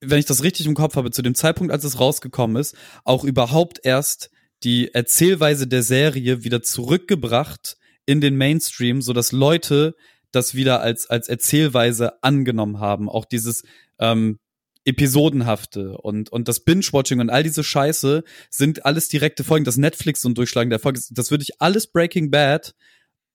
wenn 0.00 0.18
ich 0.18 0.26
das 0.26 0.42
richtig 0.42 0.66
im 0.66 0.74
Kopf 0.74 0.96
habe, 0.96 1.10
zu 1.10 1.22
dem 1.22 1.34
Zeitpunkt, 1.34 1.72
als 1.72 1.84
es 1.84 1.98
rausgekommen 1.98 2.56
ist, 2.56 2.76
auch 3.04 3.24
überhaupt 3.24 3.80
erst 3.82 4.30
die 4.62 4.92
Erzählweise 4.94 5.66
der 5.66 5.82
Serie 5.82 6.44
wieder 6.44 6.62
zurückgebracht 6.62 7.76
in 8.04 8.20
den 8.20 8.36
Mainstream, 8.36 9.02
so 9.02 9.12
dass 9.12 9.32
Leute 9.32 9.94
das 10.30 10.54
wieder 10.54 10.80
als, 10.80 11.08
als 11.08 11.28
Erzählweise 11.28 12.22
angenommen 12.22 12.78
haben. 12.78 13.08
Auch 13.08 13.24
dieses 13.24 13.62
ähm, 13.98 14.38
Episodenhafte 14.84 15.98
und, 15.98 16.30
und 16.30 16.46
das 16.46 16.60
Binge-Watching 16.60 17.20
und 17.20 17.30
all 17.30 17.42
diese 17.42 17.64
Scheiße 17.64 18.22
sind 18.50 18.86
alles 18.86 19.08
direkte 19.08 19.44
Folgen. 19.44 19.64
Das 19.64 19.76
Netflix 19.76 20.24
und 20.24 20.38
Durchschlagen 20.38 20.70
der 20.70 20.78
Folge, 20.78 21.00
das 21.10 21.30
würde 21.30 21.42
ich 21.42 21.60
alles 21.60 21.88
Breaking 21.88 22.30
Bad 22.30 22.74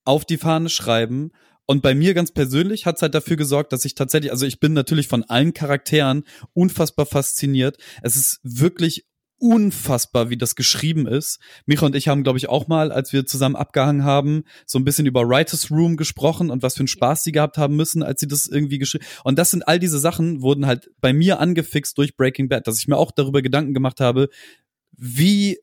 auf 0.05 0.25
die 0.25 0.37
Fahne 0.37 0.69
schreiben. 0.69 1.31
Und 1.71 1.81
bei 1.81 1.95
mir 1.95 2.13
ganz 2.13 2.33
persönlich 2.33 2.85
hat 2.85 2.97
es 2.97 3.01
halt 3.01 3.15
dafür 3.15 3.37
gesorgt, 3.37 3.71
dass 3.71 3.85
ich 3.85 3.95
tatsächlich, 3.95 4.29
also 4.29 4.45
ich 4.45 4.59
bin 4.59 4.73
natürlich 4.73 5.07
von 5.07 5.23
allen 5.23 5.53
Charakteren 5.53 6.25
unfassbar 6.51 7.05
fasziniert. 7.05 7.77
Es 8.01 8.17
ist 8.17 8.41
wirklich 8.43 9.05
unfassbar, 9.37 10.29
wie 10.29 10.35
das 10.35 10.55
geschrieben 10.55 11.07
ist. 11.07 11.39
Micha 11.65 11.85
und 11.85 11.95
ich 11.95 12.09
haben, 12.09 12.23
glaube 12.23 12.37
ich, 12.37 12.49
auch 12.49 12.67
mal, 12.67 12.91
als 12.91 13.13
wir 13.13 13.25
zusammen 13.25 13.55
abgehangen 13.55 14.03
haben, 14.03 14.43
so 14.65 14.79
ein 14.79 14.83
bisschen 14.83 15.05
über 15.05 15.21
Writers 15.21 15.71
Room 15.71 15.95
gesprochen 15.95 16.49
und 16.49 16.61
was 16.61 16.73
für 16.73 16.81
einen 16.81 16.89
Spaß 16.89 17.23
sie 17.23 17.31
gehabt 17.31 17.57
haben 17.57 17.77
müssen, 17.77 18.03
als 18.03 18.19
sie 18.19 18.27
das 18.27 18.47
irgendwie 18.47 18.77
geschrieben. 18.77 19.05
Und 19.23 19.39
das 19.39 19.51
sind 19.51 19.65
all 19.65 19.79
diese 19.79 19.99
Sachen, 19.99 20.41
wurden 20.41 20.65
halt 20.65 20.89
bei 20.99 21.13
mir 21.13 21.39
angefixt 21.39 21.97
durch 21.97 22.17
Breaking 22.17 22.49
Bad, 22.49 22.67
dass 22.67 22.79
ich 22.79 22.89
mir 22.89 22.97
auch 22.97 23.11
darüber 23.11 23.41
Gedanken 23.41 23.73
gemacht 23.73 24.01
habe, 24.01 24.27
wie 24.97 25.57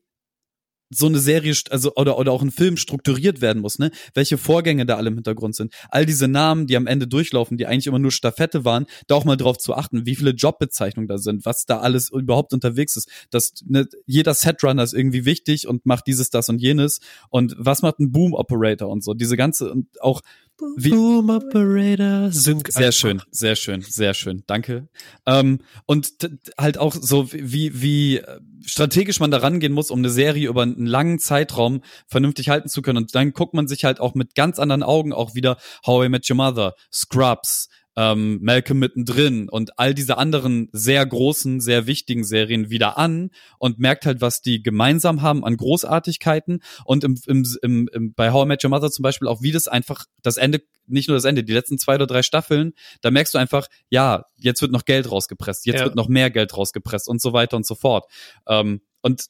so 0.89 1.05
eine 1.05 1.19
Serie, 1.19 1.55
also 1.69 1.93
oder 1.95 2.17
oder 2.17 2.31
auch 2.31 2.41
ein 2.41 2.51
Film 2.51 2.77
strukturiert 2.77 3.41
werden 3.41 3.61
muss, 3.61 3.79
ne? 3.79 3.91
Welche 4.13 4.37
Vorgänge 4.37 4.85
da 4.85 4.97
alle 4.97 5.09
im 5.09 5.15
Hintergrund 5.15 5.55
sind. 5.55 5.73
All 5.89 6.05
diese 6.05 6.27
Namen, 6.27 6.67
die 6.67 6.75
am 6.75 6.87
Ende 6.87 7.07
durchlaufen, 7.07 7.57
die 7.57 7.67
eigentlich 7.67 7.87
immer 7.87 7.99
nur 7.99 8.11
Staffette 8.11 8.65
waren, 8.65 8.85
da 9.07 9.15
auch 9.15 9.25
mal 9.25 9.37
drauf 9.37 9.57
zu 9.57 9.73
achten, 9.75 10.05
wie 10.05 10.15
viele 10.15 10.31
Jobbezeichnungen 10.31 11.07
da 11.07 11.17
sind, 11.17 11.45
was 11.45 11.65
da 11.65 11.79
alles 11.79 12.09
überhaupt 12.09 12.53
unterwegs 12.53 12.95
ist. 12.95 13.09
Das 13.29 13.53
ne, 13.65 13.87
jeder 14.05 14.33
Setrunner 14.33 14.83
ist 14.83 14.93
irgendwie 14.93 15.25
wichtig 15.25 15.67
und 15.67 15.85
macht 15.85 16.07
dieses, 16.07 16.29
das 16.29 16.49
und 16.49 16.59
jenes 16.59 16.99
und 17.29 17.55
was 17.57 17.81
macht 17.81 17.99
ein 17.99 18.11
Boom 18.11 18.33
Operator 18.33 18.89
und 18.89 19.03
so. 19.03 19.13
Diese 19.13 19.37
ganze 19.37 19.71
und 19.71 20.01
auch 20.01 20.21
wie 20.77 20.89
Boom 20.89 21.29
Operator. 21.29 22.31
Sync. 22.31 22.71
sehr 22.71 22.91
schön, 22.91 23.21
sehr 23.31 23.55
schön, 23.55 23.81
sehr 23.81 24.13
schön. 24.13 24.43
Danke. 24.47 24.87
Ähm, 25.25 25.59
und 25.85 26.11
halt 26.57 26.77
auch 26.77 26.93
so, 26.93 27.31
wie, 27.31 27.81
wie 27.81 28.17
äh, 28.17 28.39
strategisch 28.65 29.19
man 29.19 29.31
da 29.31 29.37
rangehen 29.37 29.73
muss, 29.73 29.91
um 29.91 29.99
eine 29.99 30.09
Serie 30.09 30.47
über 30.47 30.63
einen 30.63 30.85
langen 30.85 31.19
Zeitraum 31.19 31.81
vernünftig 32.07 32.49
halten 32.49 32.69
zu 32.69 32.81
können. 32.81 32.97
Und 32.97 33.15
dann 33.15 33.33
guckt 33.33 33.53
man 33.53 33.67
sich 33.67 33.85
halt 33.85 33.99
auch 33.99 34.15
mit 34.15 34.35
ganz 34.35 34.59
anderen 34.59 34.83
Augen 34.83 35.13
auch 35.13 35.35
wieder 35.35 35.57
How 35.85 36.05
I 36.05 36.09
Met 36.09 36.29
Your 36.29 36.37
Mother, 36.37 36.75
Scrubs, 36.91 37.69
ähm, 37.95 38.39
Malcolm 38.41 38.79
mittendrin 38.79 39.49
und 39.49 39.77
all 39.79 39.93
diese 39.93 40.17
anderen 40.17 40.69
sehr 40.71 41.05
großen, 41.05 41.59
sehr 41.59 41.87
wichtigen 41.87 42.23
Serien 42.23 42.69
wieder 42.69 42.97
an 42.97 43.31
und 43.57 43.79
merkt 43.79 44.05
halt, 44.05 44.21
was 44.21 44.41
die 44.41 44.61
gemeinsam 44.63 45.21
haben 45.21 45.43
an 45.43 45.57
Großartigkeiten 45.57 46.61
und 46.85 47.03
im, 47.03 47.19
im, 47.27 47.45
im, 47.61 47.89
im, 47.91 48.13
bei 48.13 48.31
How 48.31 48.45
I 48.45 48.47
Met 48.47 48.63
Your 48.63 48.69
Mother 48.69 48.91
zum 48.91 49.03
Beispiel 49.03 49.27
auch, 49.27 49.41
wie 49.41 49.51
das 49.51 49.67
einfach 49.67 50.05
das 50.21 50.37
Ende, 50.37 50.61
nicht 50.87 51.07
nur 51.07 51.17
das 51.17 51.25
Ende, 51.25 51.43
die 51.43 51.53
letzten 51.53 51.77
zwei 51.77 51.95
oder 51.95 52.07
drei 52.07 52.23
Staffeln, 52.23 52.73
da 53.01 53.11
merkst 53.11 53.33
du 53.33 53.37
einfach, 53.37 53.67
ja, 53.89 54.25
jetzt 54.37 54.61
wird 54.61 54.71
noch 54.71 54.85
Geld 54.85 55.11
rausgepresst, 55.11 55.65
jetzt 55.65 55.79
Ja. 55.79 55.85
wird 55.85 55.95
noch 55.95 56.07
mehr 56.07 56.29
Geld 56.29 56.55
rausgepresst 56.55 57.07
und 57.07 57.21
so 57.21 57.33
weiter 57.33 57.57
und 57.57 57.65
so 57.65 57.75
fort. 57.75 58.05
Ähm, 58.47 58.81
und 59.01 59.25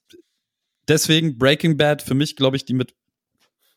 deswegen 0.88 1.38
Breaking 1.38 1.78
Bad 1.78 2.02
für 2.02 2.13
mich, 2.13 2.36
glaube 2.36 2.58
ich, 2.58 2.65
die 2.65 2.74
mit 2.74 2.93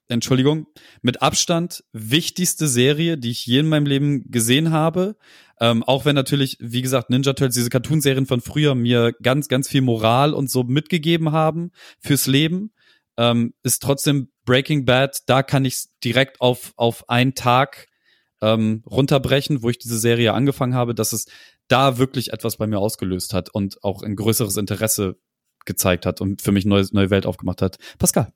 Entschuldigung, 0.08 0.66
mit 1.00 1.22
Abstand 1.22 1.84
wichtigste 1.92 2.68
Serie, 2.68 3.16
die 3.18 3.30
ich 3.30 3.46
je 3.46 3.60
in 3.60 3.68
meinem 3.68 3.86
Leben 3.86 4.30
gesehen 4.30 4.70
habe. 4.70 5.16
Ähm, 5.60 5.82
auch 5.82 6.04
wenn 6.04 6.14
natürlich, 6.14 6.56
wie 6.60 6.82
gesagt, 6.82 7.08
Ninja 7.08 7.32
Turtles, 7.32 7.54
diese 7.54 7.70
Cartoonserien 7.70 8.26
von 8.26 8.40
früher 8.40 8.74
mir 8.74 9.12
ganz, 9.22 9.48
ganz 9.48 9.68
viel 9.68 9.80
Moral 9.80 10.34
und 10.34 10.50
so 10.50 10.64
mitgegeben 10.64 11.32
haben 11.32 11.70
fürs 12.00 12.26
Leben, 12.26 12.72
ähm, 13.16 13.54
ist 13.62 13.82
trotzdem 13.82 14.30
Breaking 14.44 14.84
Bad, 14.84 15.20
da 15.26 15.42
kann 15.42 15.64
ich 15.64 15.84
direkt 16.02 16.40
auf, 16.40 16.72
auf 16.76 17.08
einen 17.08 17.34
Tag 17.34 17.88
ähm, 18.40 18.82
runterbrechen, 18.86 19.62
wo 19.62 19.70
ich 19.70 19.78
diese 19.78 19.98
Serie 19.98 20.34
angefangen 20.34 20.74
habe, 20.74 20.94
dass 20.94 21.12
es 21.12 21.26
da 21.68 21.98
wirklich 21.98 22.32
etwas 22.32 22.56
bei 22.56 22.66
mir 22.66 22.78
ausgelöst 22.78 23.32
hat 23.32 23.50
und 23.50 23.82
auch 23.84 24.02
ein 24.02 24.16
größeres 24.16 24.56
Interesse 24.56 25.16
gezeigt 25.64 26.06
hat 26.06 26.20
und 26.20 26.42
für 26.42 26.52
mich 26.52 26.64
neue, 26.64 26.84
neue 26.92 27.10
Welt 27.10 27.24
aufgemacht 27.24 27.62
hat. 27.62 27.78
Pascal. 27.98 28.32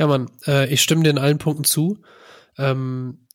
Ja, 0.00 0.06
Mann, 0.06 0.30
äh, 0.46 0.66
ich 0.72 0.80
stimme 0.80 1.02
dir 1.02 1.10
in 1.10 1.18
allen 1.18 1.36
Punkten 1.36 1.64
zu. 1.64 1.98
Ähm, 2.56 3.26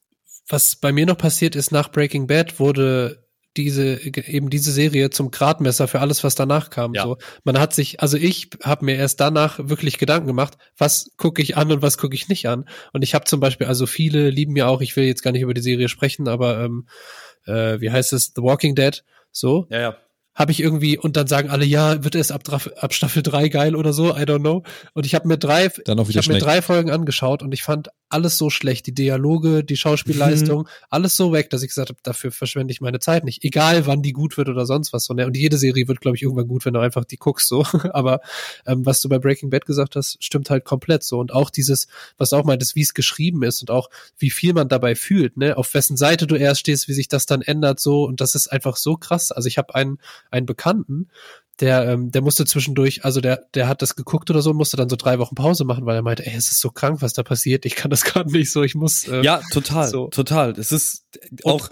was 0.48 0.76
bei 0.76 0.92
mir 0.92 1.06
noch 1.06 1.18
passiert 1.18 1.56
ist, 1.56 1.72
nach 1.72 1.92
Breaking 1.92 2.26
Bad 2.26 2.60
wurde 2.60 3.24
diese 3.56 4.02
eben 4.02 4.50
diese 4.50 4.72
Serie 4.72 5.12
zum 5.12 5.30
Gradmesser 5.30 5.88
für 5.88 6.00
alles, 6.00 6.24
was 6.24 6.34
danach 6.34 6.72
kam. 6.72 6.96
Ja. 6.96 7.04
So, 7.04 7.18
man 7.44 7.60
hat 7.60 7.76
sich, 7.76 8.02
also 8.02 8.18
ich 8.18 8.50
habe 8.64 8.84
mir 8.84 8.96
erst 8.96 9.20
danach 9.20 9.60
wirklich 9.60 10.00
Gedanken 10.00 10.26
gemacht, 10.26 10.58
was 10.76 11.12
gucke 11.18 11.44
ich 11.44 11.56
an 11.56 11.72
und 11.72 11.84
was 11.84 12.00
gucke 12.00 12.16
ich 12.16 12.30
nicht 12.30 12.50
an. 12.50 12.68
Und 12.94 13.04
ich 13.04 13.14
habe 13.14 13.26
zum 13.26 13.40
Beispiel, 13.40 13.68
also 13.68 13.86
viele 13.86 14.32
lieben 14.32 14.56
ja 14.56 14.68
auch, 14.68 14.82
ich 14.82 14.96
will 14.96 15.06
jetzt 15.06 15.22
gar 15.22 15.32
nicht 15.32 15.44
über 15.44 15.54
die 15.54 15.62
Serie 15.62 15.88
sprechen, 15.88 16.28
aber 16.28 16.64
ähm, 16.64 16.88
äh, 17.46 17.80
wie 17.80 17.92
heißt 17.92 18.12
es, 18.12 18.34
The 18.36 18.42
Walking 18.42 18.74
Dead, 18.74 19.04
so 19.32 19.68
Ja, 19.70 19.80
ja. 19.80 19.98
Habe 20.36 20.52
ich 20.52 20.62
irgendwie 20.62 20.98
und 20.98 21.16
dann 21.16 21.28
sagen 21.28 21.50
alle, 21.50 21.66
ja, 21.66 22.04
wird 22.04 22.14
es 22.16 22.30
ab, 22.30 22.44
ab 22.78 22.94
Staffel 22.94 23.24
3 23.24 23.48
geil 23.50 23.76
oder 23.76 23.94
so, 23.94 24.10
I 24.16 24.24
don't 24.24 24.40
know. 24.40 24.64
Und 24.94 25.06
ich 25.06 25.16
habe 25.16 25.28
mir 25.28 25.38
drei, 25.38 25.70
Dann 25.86 25.98
auch 26.00 26.04
ich 26.04 26.10
wieder 26.10 26.20
habe 26.22 26.34
mir 26.34 26.40
schlecht. 26.40 26.46
drei 26.46 26.62
Folgen 26.62 26.92
angeschaut 26.92 27.42
und 27.42 27.54
ich 27.54 27.64
fand 27.64 27.90
alles 28.10 28.38
so 28.38 28.50
schlecht, 28.50 28.86
die 28.86 28.94
Dialoge, 28.94 29.64
die 29.64 29.78
Schauspielleistung, 29.78 30.68
alles 30.90 31.16
so 31.16 31.34
weg, 31.34 31.50
dass 31.50 31.64
ich 31.64 31.70
gesagt 31.70 31.90
habe, 31.90 32.00
dafür 32.04 32.32
verschwende 32.32 32.72
ich 32.72 32.80
meine 32.80 33.00
Zeit 33.00 33.24
nicht. 33.24 33.44
Egal, 33.44 33.88
wann 33.88 34.02
die 34.02 34.14
gut 34.14 34.38
wird 34.38 34.48
oder 34.48 34.66
sonst 34.66 34.94
was. 34.94 35.06
so, 35.06 35.14
ne? 35.14 35.26
Und 35.26 35.36
jede 35.36 35.58
Serie 35.58 35.88
wird, 35.88 36.02
glaube 36.02 36.16
ich, 36.16 36.24
irgendwann 36.24 36.48
gut, 36.48 36.66
wenn 36.66 36.74
du 36.74 36.80
einfach 36.80 37.06
die 37.06 37.18
guckst 37.18 37.48
so. 37.48 37.66
Aber 37.94 38.22
ähm, 38.68 38.86
was 38.86 39.02
du 39.02 39.10
bei 39.10 39.18
Breaking 39.18 39.50
Bad 39.50 39.66
gesagt 39.66 39.96
hast, 39.96 40.24
stimmt 40.24 40.50
halt 40.50 40.66
komplett 40.66 41.04
so. 41.04 41.20
Und 41.20 41.34
auch 41.34 41.50
dieses, 41.50 41.88
was 42.18 42.30
du 42.30 42.36
auch 42.36 42.46
meintest, 42.46 42.76
wie 42.76 42.82
es 42.82 42.94
geschrieben 42.94 43.44
ist 43.44 43.62
und 43.62 43.72
auch 43.72 43.90
wie 44.18 44.30
viel 44.30 44.54
man 44.54 44.70
dabei 44.70 44.96
fühlt, 44.96 45.38
ne, 45.38 45.58
auf 45.58 45.74
wessen 45.74 45.98
Seite 45.98 46.28
du 46.28 46.36
erst 46.36 46.62
stehst, 46.62 46.88
wie 46.88 46.94
sich 46.94 47.08
das 47.08 47.26
dann 47.26 47.42
ändert 47.42 47.80
so. 47.80 48.06
Und 48.06 48.22
das 48.22 48.36
ist 48.36 48.52
einfach 48.52 48.78
so 48.78 48.98
krass. 48.98 49.32
Also 49.32 49.48
ich 49.48 49.58
habe 49.58 49.74
einen, 49.74 49.98
einen 50.30 50.46
Bekannten, 50.46 51.10
der, 51.60 51.88
ähm, 51.90 52.12
der 52.12 52.22
musste 52.22 52.46
zwischendurch, 52.46 53.06
also 53.06 53.22
der, 53.22 53.46
der 53.54 53.68
hat 53.68 53.82
das 53.82 53.96
geguckt 53.96 54.30
oder 54.30 54.42
so, 54.42 54.52
und 54.52 54.58
musste 54.58 54.78
dann 54.78 54.90
so 54.90 54.96
drei 54.96 55.20
Wochen 55.20 55.36
Pause 55.36 55.64
machen, 55.66 55.86
weil 55.86 55.96
er 55.96 56.02
meinte, 56.02 56.26
ey, 56.26 56.36
es 56.36 56.52
ist 56.52 56.60
so 56.60 56.70
krank, 56.70 57.02
was 57.02 57.14
da 57.14 57.24
passiert, 57.24 57.66
ich 57.66 57.76
kann 57.76 57.92
das 57.92 58.04
gerade 58.06 58.32
nicht 58.32 58.52
so, 58.52 58.64
ich 58.64 58.76
muss. 58.76 59.08
Äh, 59.08 59.22
Ja, 59.22 59.42
total, 59.52 59.90
So. 59.90 60.08
total. 60.08 60.52
Es 60.52 60.72
ist 60.72 61.06
auch, 61.44 61.70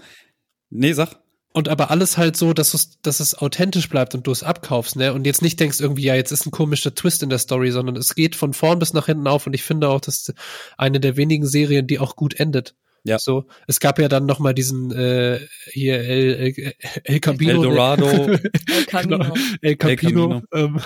nee, 0.70 0.92
sag. 0.92 1.16
Und 1.52 1.68
aber 1.68 1.90
alles 1.92 2.18
halt 2.18 2.36
so, 2.36 2.52
dass 2.52 2.74
es, 2.74 3.00
dass 3.02 3.20
es 3.20 3.38
authentisch 3.38 3.88
bleibt 3.88 4.16
und 4.16 4.26
du 4.26 4.32
es 4.32 4.42
abkaufst, 4.42 4.96
ne? 4.96 5.12
Und 5.12 5.24
jetzt 5.24 5.40
nicht 5.40 5.60
denkst 5.60 5.78
irgendwie, 5.78 6.02
ja, 6.02 6.16
jetzt 6.16 6.32
ist 6.32 6.46
ein 6.46 6.50
komischer 6.50 6.96
Twist 6.96 7.22
in 7.22 7.28
der 7.28 7.38
Story, 7.38 7.70
sondern 7.70 7.94
es 7.94 8.16
geht 8.16 8.34
von 8.34 8.52
vorn 8.54 8.80
bis 8.80 8.92
nach 8.92 9.06
hinten 9.06 9.28
auf 9.28 9.46
und 9.46 9.54
ich 9.54 9.62
finde 9.62 9.88
auch, 9.88 10.00
das 10.00 10.16
ist 10.16 10.34
eine 10.76 10.98
der 10.98 11.16
wenigen 11.16 11.46
Serien, 11.46 11.86
die 11.86 12.00
auch 12.00 12.16
gut 12.16 12.40
endet. 12.40 12.74
Ja. 13.04 13.18
So, 13.18 13.46
es 13.66 13.80
gab 13.80 13.98
ja 13.98 14.08
dann 14.08 14.24
noch 14.24 14.38
mal 14.38 14.54
diesen 14.54 14.90
äh, 14.90 15.40
hier 15.70 16.00
El, 16.00 16.34
El, 16.56 16.74
El 17.04 17.20
Camino. 17.20 17.62
El 17.62 17.70
Dorado. 17.70 18.08
El 18.08 18.86
Camino. 18.86 19.18
Genau, 19.18 19.34
El 19.60 19.76
Campino. 19.76 20.42
Ähm, 20.52 20.80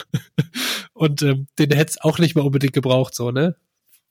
und 0.92 1.22
ähm, 1.22 1.46
den 1.58 1.70
hätte 1.70 1.90
es 1.92 2.00
auch 2.00 2.18
nicht 2.18 2.34
mal 2.34 2.42
unbedingt 2.42 2.72
gebraucht, 2.72 3.14
so, 3.14 3.30
ne? 3.30 3.56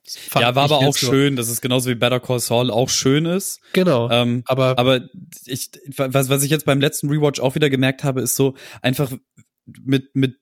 Fand 0.09 0.41
ja, 0.41 0.55
war 0.55 0.63
aber 0.63 0.77
auch 0.77 0.95
so. 0.95 1.07
schön, 1.07 1.35
dass 1.35 1.49
es 1.49 1.59
genauso 1.59 1.89
wie 1.89 1.95
Better 1.95 2.21
Call 2.21 2.39
Saul 2.39 2.71
auch 2.71 2.89
schön 2.89 3.25
ist. 3.25 3.59
Genau. 3.73 4.09
Ähm, 4.09 4.41
aber, 4.45 4.79
aber 4.79 5.01
ich, 5.45 5.69
was, 5.97 6.29
was 6.29 6.43
ich 6.43 6.49
jetzt 6.49 6.65
beim 6.65 6.79
letzten 6.79 7.09
Rewatch 7.09 7.41
auch 7.41 7.55
wieder 7.55 7.69
gemerkt 7.69 8.05
habe, 8.05 8.21
ist 8.21 8.37
so 8.37 8.55
einfach 8.81 9.11
mit, 9.65 10.15
mit, 10.15 10.37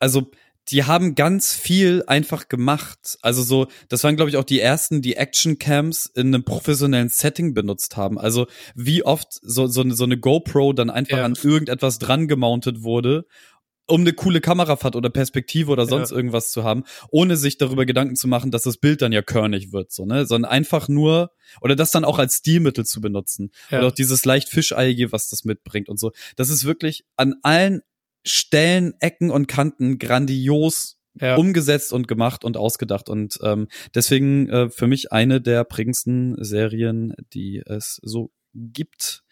also 0.00 0.32
die 0.70 0.84
haben 0.84 1.14
ganz 1.14 1.54
viel 1.54 2.04
einfach 2.06 2.48
gemacht. 2.48 3.18
Also 3.22 3.42
so, 3.42 3.66
das 3.88 4.04
waren 4.04 4.16
glaube 4.16 4.30
ich 4.30 4.36
auch 4.36 4.44
die 4.44 4.60
ersten, 4.60 5.02
die 5.02 5.16
Action 5.16 5.58
Cams 5.58 6.06
in 6.06 6.28
einem 6.28 6.44
professionellen 6.44 7.08
Setting 7.08 7.54
benutzt 7.54 7.96
haben. 7.96 8.18
Also 8.18 8.46
wie 8.74 9.02
oft 9.04 9.28
so 9.42 9.66
so 9.66 9.80
eine, 9.80 9.94
so 9.94 10.04
eine 10.04 10.18
GoPro 10.18 10.72
dann 10.72 10.90
einfach 10.90 11.18
Ja. 11.18 11.24
an 11.24 11.36
irgendetwas 11.42 11.98
dran 11.98 12.28
gemountet 12.28 12.82
wurde, 12.82 13.24
um 13.90 14.02
eine 14.02 14.12
coole 14.12 14.42
Kamerafahrt 14.42 14.96
oder 14.96 15.08
Perspektive 15.08 15.70
oder 15.72 15.86
sonst 15.86 16.10
Ja. 16.10 16.16
irgendwas 16.16 16.50
zu 16.50 16.62
haben, 16.62 16.84
ohne 17.10 17.38
sich 17.38 17.56
darüber 17.56 17.86
Gedanken 17.86 18.16
zu 18.16 18.28
machen, 18.28 18.50
dass 18.50 18.62
das 18.62 18.76
Bild 18.76 19.00
dann 19.00 19.12
ja 19.12 19.22
körnig 19.22 19.72
wird, 19.72 19.90
so 19.92 20.04
ne, 20.04 20.26
sondern 20.26 20.50
einfach 20.50 20.88
nur 20.88 21.30
oder 21.62 21.74
das 21.74 21.90
dann 21.90 22.04
auch 22.04 22.18
als 22.18 22.36
Stilmittel 22.36 22.84
zu 22.84 23.00
benutzen 23.00 23.50
ja. 23.70 23.78
oder 23.78 23.86
auch 23.88 23.92
dieses 23.92 24.26
leicht 24.26 24.50
Fischeiige, 24.50 25.10
was 25.12 25.30
das 25.30 25.44
mitbringt 25.44 25.88
und 25.88 25.98
so. 25.98 26.12
Das 26.36 26.50
ist 26.50 26.64
wirklich 26.66 27.04
an 27.16 27.36
allen 27.42 27.80
Stellen, 28.24 28.94
Ecken 29.00 29.30
und 29.30 29.46
Kanten 29.46 29.98
grandios 29.98 30.98
ja. 31.20 31.36
umgesetzt 31.36 31.92
und 31.92 32.08
gemacht 32.08 32.44
und 32.44 32.56
ausgedacht 32.56 33.08
und 33.08 33.38
ähm, 33.42 33.68
deswegen 33.94 34.48
äh, 34.48 34.70
für 34.70 34.86
mich 34.86 35.12
eine 35.12 35.40
der 35.40 35.64
prägendsten 35.64 36.36
Serien, 36.42 37.14
die 37.32 37.62
es 37.64 38.00
so 38.02 38.30
gibt. 38.54 39.24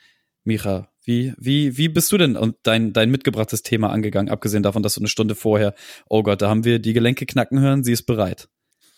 Micha, 0.44 0.88
wie 1.03 1.35
wie 1.38 1.77
wie 1.77 1.88
bist 1.88 2.12
du 2.12 2.18
denn 2.18 2.37
und 2.37 2.57
dein 2.62 2.92
dein 2.92 3.11
mitgebrachtes 3.11 3.62
Thema 3.62 3.90
angegangen, 3.90 4.31
abgesehen 4.31 4.62
davon, 4.62 4.83
dass 4.83 4.94
du 4.94 5.01
eine 5.01 5.09
Stunde 5.09 5.35
vorher, 5.35 5.75
oh 6.09 6.22
Gott, 6.22 6.40
da 6.42 6.49
haben 6.49 6.64
wir 6.64 6.79
die 6.79 6.92
Gelenke 6.92 7.27
knacken 7.27 7.61
hören, 7.61 7.83
sie 7.83 7.92
ist 7.92 8.05
bereit. 8.05 8.49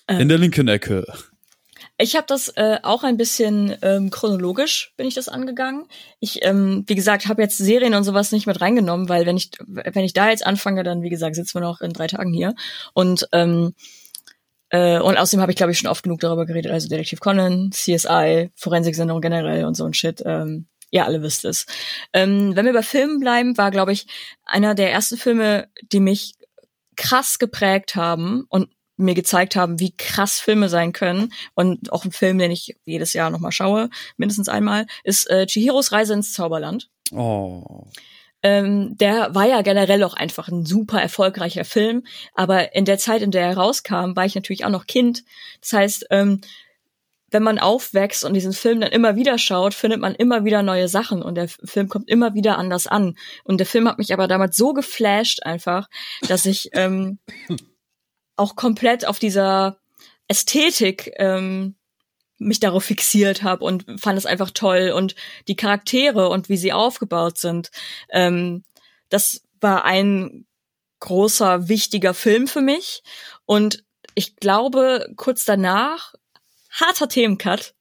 Ähm. 0.08 0.20
In 0.20 0.28
der 0.28 0.38
linken 0.38 0.68
Ecke. 0.68 1.06
Ich 2.00 2.14
habe 2.14 2.26
das 2.28 2.48
äh, 2.50 2.78
auch 2.84 3.02
ein 3.02 3.16
bisschen 3.16 3.76
ähm, 3.82 4.10
chronologisch 4.10 4.94
bin 4.96 5.08
ich 5.08 5.14
das 5.14 5.28
angegangen. 5.28 5.86
Ich, 6.20 6.44
ähm, 6.44 6.84
wie 6.86 6.94
gesagt, 6.94 7.26
habe 7.26 7.42
jetzt 7.42 7.58
Serien 7.58 7.94
und 7.94 8.04
sowas 8.04 8.30
nicht 8.30 8.46
mit 8.46 8.60
reingenommen, 8.60 9.08
weil 9.08 9.26
wenn 9.26 9.36
ich 9.36 9.50
wenn 9.66 10.04
ich 10.04 10.12
da 10.12 10.30
jetzt 10.30 10.46
anfange, 10.46 10.84
dann 10.84 11.02
wie 11.02 11.10
gesagt 11.10 11.34
sitzen 11.34 11.54
wir 11.54 11.60
noch 11.60 11.80
in 11.80 11.92
drei 11.92 12.06
Tagen 12.06 12.32
hier 12.32 12.54
und 12.94 13.28
ähm, 13.32 13.74
äh, 14.70 15.00
und 15.00 15.16
außerdem 15.16 15.40
habe 15.40 15.50
ich 15.50 15.56
glaube 15.56 15.72
ich 15.72 15.78
schon 15.78 15.90
oft 15.90 16.04
genug 16.04 16.20
darüber 16.20 16.46
geredet, 16.46 16.70
also 16.70 16.88
Detektiv 16.88 17.18
Conan, 17.18 17.72
CSI, 17.72 18.52
Forensik-Sendung 18.54 19.20
generell 19.20 19.64
und 19.64 19.74
so 19.74 19.84
ein 19.84 19.92
Shit. 19.92 20.22
Ähm, 20.24 20.68
ihr 20.92 21.04
alle 21.04 21.20
wisst 21.22 21.44
es. 21.44 21.66
Ähm, 22.12 22.54
wenn 22.54 22.64
wir 22.64 22.74
bei 22.74 22.82
Filmen 22.82 23.18
bleiben, 23.18 23.58
war 23.58 23.72
glaube 23.72 23.90
ich 23.90 24.06
einer 24.44 24.76
der 24.76 24.92
ersten 24.92 25.16
Filme, 25.16 25.68
die 25.90 26.00
mich 26.00 26.34
krass 26.94 27.40
geprägt 27.40 27.96
haben 27.96 28.44
und 28.48 28.68
mir 28.98 29.14
gezeigt 29.14 29.56
haben, 29.56 29.80
wie 29.80 29.96
krass 29.96 30.38
Filme 30.38 30.68
sein 30.68 30.92
können. 30.92 31.32
Und 31.54 31.92
auch 31.92 32.04
ein 32.04 32.12
Film, 32.12 32.38
den 32.38 32.50
ich 32.50 32.76
jedes 32.84 33.12
Jahr 33.12 33.30
nochmal 33.30 33.52
schaue, 33.52 33.88
mindestens 34.16 34.48
einmal, 34.48 34.86
ist 35.04 35.30
äh, 35.30 35.46
Chihiros 35.46 35.92
Reise 35.92 36.14
ins 36.14 36.32
Zauberland. 36.32 36.90
Oh. 37.12 37.86
Ähm, 38.42 38.96
der 38.96 39.34
war 39.34 39.46
ja 39.46 39.62
generell 39.62 40.04
auch 40.04 40.14
einfach 40.14 40.48
ein 40.48 40.64
super 40.64 41.00
erfolgreicher 41.00 41.64
Film, 41.64 42.04
aber 42.34 42.74
in 42.74 42.84
der 42.84 42.98
Zeit, 42.98 43.22
in 43.22 43.32
der 43.32 43.42
er 43.42 43.56
rauskam, 43.56 44.14
war 44.14 44.26
ich 44.26 44.36
natürlich 44.36 44.64
auch 44.64 44.70
noch 44.70 44.86
Kind. 44.86 45.24
Das 45.60 45.72
heißt, 45.72 46.06
ähm, 46.10 46.40
wenn 47.30 47.42
man 47.42 47.58
aufwächst 47.58 48.24
und 48.24 48.34
diesen 48.34 48.52
Film 48.52 48.80
dann 48.80 48.92
immer 48.92 49.16
wieder 49.16 49.38
schaut, 49.38 49.74
findet 49.74 50.00
man 50.00 50.14
immer 50.14 50.44
wieder 50.44 50.62
neue 50.62 50.88
Sachen 50.88 51.22
und 51.22 51.34
der 51.34 51.48
Film 51.48 51.88
kommt 51.88 52.08
immer 52.08 52.34
wieder 52.34 52.58
anders 52.58 52.86
an. 52.86 53.16
Und 53.44 53.58
der 53.58 53.66
Film 53.66 53.88
hat 53.88 53.98
mich 53.98 54.12
aber 54.12 54.28
damals 54.28 54.56
so 54.56 54.72
geflasht 54.72 55.42
einfach, 55.42 55.88
dass 56.26 56.46
ich 56.46 56.70
ähm, 56.72 57.18
auch 58.38 58.56
komplett 58.56 59.06
auf 59.06 59.18
dieser 59.18 59.78
Ästhetik 60.28 61.12
ähm, 61.16 61.76
mich 62.38 62.60
darauf 62.60 62.84
fixiert 62.84 63.42
habe 63.42 63.64
und 63.64 64.00
fand 64.00 64.16
es 64.16 64.26
einfach 64.26 64.50
toll 64.50 64.92
und 64.94 65.14
die 65.48 65.56
Charaktere 65.56 66.28
und 66.28 66.48
wie 66.48 66.56
sie 66.56 66.72
aufgebaut 66.72 67.38
sind. 67.38 67.70
Ähm, 68.10 68.62
das 69.08 69.42
war 69.60 69.84
ein 69.84 70.46
großer, 71.00 71.68
wichtiger 71.68 72.14
Film 72.14 72.46
für 72.46 72.60
mich. 72.60 73.02
Und 73.44 73.84
ich 74.14 74.36
glaube, 74.36 75.12
kurz 75.16 75.44
danach, 75.44 76.14
harter 76.70 77.08
Themencut, 77.08 77.74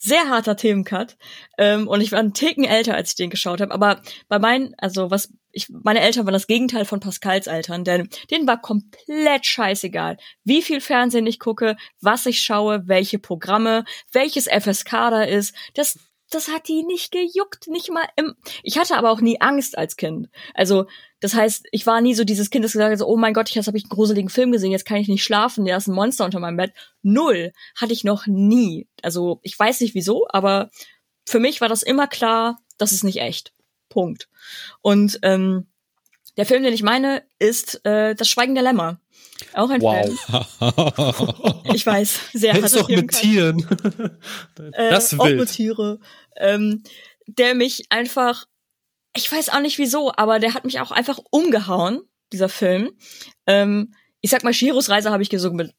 sehr 0.00 0.28
harter 0.28 0.56
Themencut. 0.56 1.16
Ähm, 1.58 1.86
und 1.86 2.00
ich 2.00 2.10
war 2.10 2.18
einen 2.18 2.32
Ticken 2.32 2.64
älter, 2.64 2.94
als 2.94 3.10
ich 3.10 3.16
den 3.16 3.30
geschaut 3.30 3.60
habe. 3.60 3.72
Aber 3.72 4.00
bei 4.28 4.38
meinen, 4.38 4.74
also 4.78 5.10
was, 5.10 5.32
ich, 5.52 5.68
meine 5.68 6.00
Eltern 6.00 6.24
waren 6.24 6.32
das 6.32 6.46
Gegenteil 6.46 6.86
von 6.86 7.00
Pascals 7.00 7.46
Eltern, 7.46 7.84
denn 7.84 8.08
denen 8.30 8.46
war 8.46 8.60
komplett 8.60 9.44
scheißegal, 9.44 10.16
wie 10.42 10.62
viel 10.62 10.80
Fernsehen 10.80 11.26
ich 11.26 11.38
gucke, 11.38 11.76
was 12.00 12.26
ich 12.26 12.40
schaue, 12.40 12.88
welche 12.88 13.18
Programme, 13.18 13.84
welches 14.10 14.46
FSK 14.48 14.90
da 14.90 15.22
ist. 15.22 15.54
Das, 15.74 15.98
das 16.30 16.48
hat 16.48 16.68
die 16.68 16.82
nicht 16.82 17.12
gejuckt, 17.12 17.68
nicht 17.68 17.90
mal 17.90 18.08
im. 18.16 18.34
Ich 18.62 18.78
hatte 18.78 18.96
aber 18.96 19.10
auch 19.10 19.20
nie 19.20 19.40
Angst 19.40 19.76
als 19.76 19.96
Kind. 19.96 20.30
Also, 20.54 20.86
das 21.20 21.34
heißt, 21.34 21.66
ich 21.70 21.86
war 21.86 22.00
nie 22.00 22.14
so 22.14 22.24
dieses 22.24 22.50
Kind, 22.50 22.64
das 22.64 22.72
gesagt 22.72 22.92
hat, 22.92 22.98
so, 22.98 23.06
oh 23.06 23.16
mein 23.16 23.34
Gott, 23.34 23.50
jetzt 23.50 23.66
habe 23.66 23.76
ich 23.78 23.84
einen 23.84 23.90
gruseligen 23.90 24.30
Film 24.30 24.52
gesehen, 24.52 24.70
jetzt 24.72 24.86
kann 24.86 24.96
ich 24.98 25.08
nicht 25.08 25.22
schlafen, 25.24 25.64
da 25.64 25.76
ist 25.76 25.86
ein 25.86 25.94
Monster 25.94 26.24
unter 26.24 26.40
meinem 26.40 26.56
Bett. 26.56 26.72
Null. 27.02 27.52
Hatte 27.76 27.92
ich 27.92 28.04
noch 28.04 28.26
nie. 28.26 28.88
Also, 29.02 29.40
ich 29.42 29.58
weiß 29.58 29.80
nicht 29.80 29.94
wieso, 29.94 30.26
aber 30.30 30.70
für 31.26 31.38
mich 31.40 31.60
war 31.60 31.68
das 31.68 31.82
immer 31.82 32.06
klar, 32.06 32.58
das 32.78 32.92
ist 32.92 33.04
nicht 33.04 33.20
echt. 33.20 33.52
Punkt. 33.88 34.28
Und 34.80 35.18
ähm, 35.22 35.66
der 36.36 36.46
Film, 36.46 36.62
den 36.62 36.72
ich 36.72 36.82
meine, 36.82 37.22
ist 37.38 37.84
äh, 37.84 38.14
Das 38.14 38.28
Schweigen 38.28 38.54
der 38.54 38.62
Lämmer. 38.64 39.00
Auch 39.54 39.68
ein 39.70 39.82
Wow. 39.82 40.06
Film. 40.06 41.74
Ich 41.74 41.84
weiß, 41.84 42.20
sehr 42.32 42.52
Der 42.54 42.62
harter 42.62 42.78
doch 42.80 42.88
mit. 42.88 43.10
Tieren. 43.10 43.66
Äh, 44.72 44.90
Das 44.90 45.18
auch 45.18 45.24
wild. 45.26 45.40
mit 45.40 45.50
Tiere. 45.50 45.98
Ähm, 46.36 46.82
der 47.26 47.54
mich 47.54 47.86
einfach, 47.90 48.46
ich 49.14 49.30
weiß 49.30 49.48
auch 49.50 49.60
nicht 49.60 49.78
wieso, 49.78 50.12
aber 50.14 50.38
der 50.38 50.54
hat 50.54 50.64
mich 50.64 50.80
auch 50.80 50.90
einfach 50.90 51.18
umgehauen, 51.30 52.02
dieser 52.32 52.48
Film. 52.48 52.92
Ähm, 53.46 53.94
ich 54.20 54.30
sag 54.30 54.44
mal, 54.44 54.54
Shiros 54.54 54.88
Reise 54.88 55.10
habe 55.10 55.22
ich 55.22 55.30
so 55.34 55.52
mit, 55.52 55.74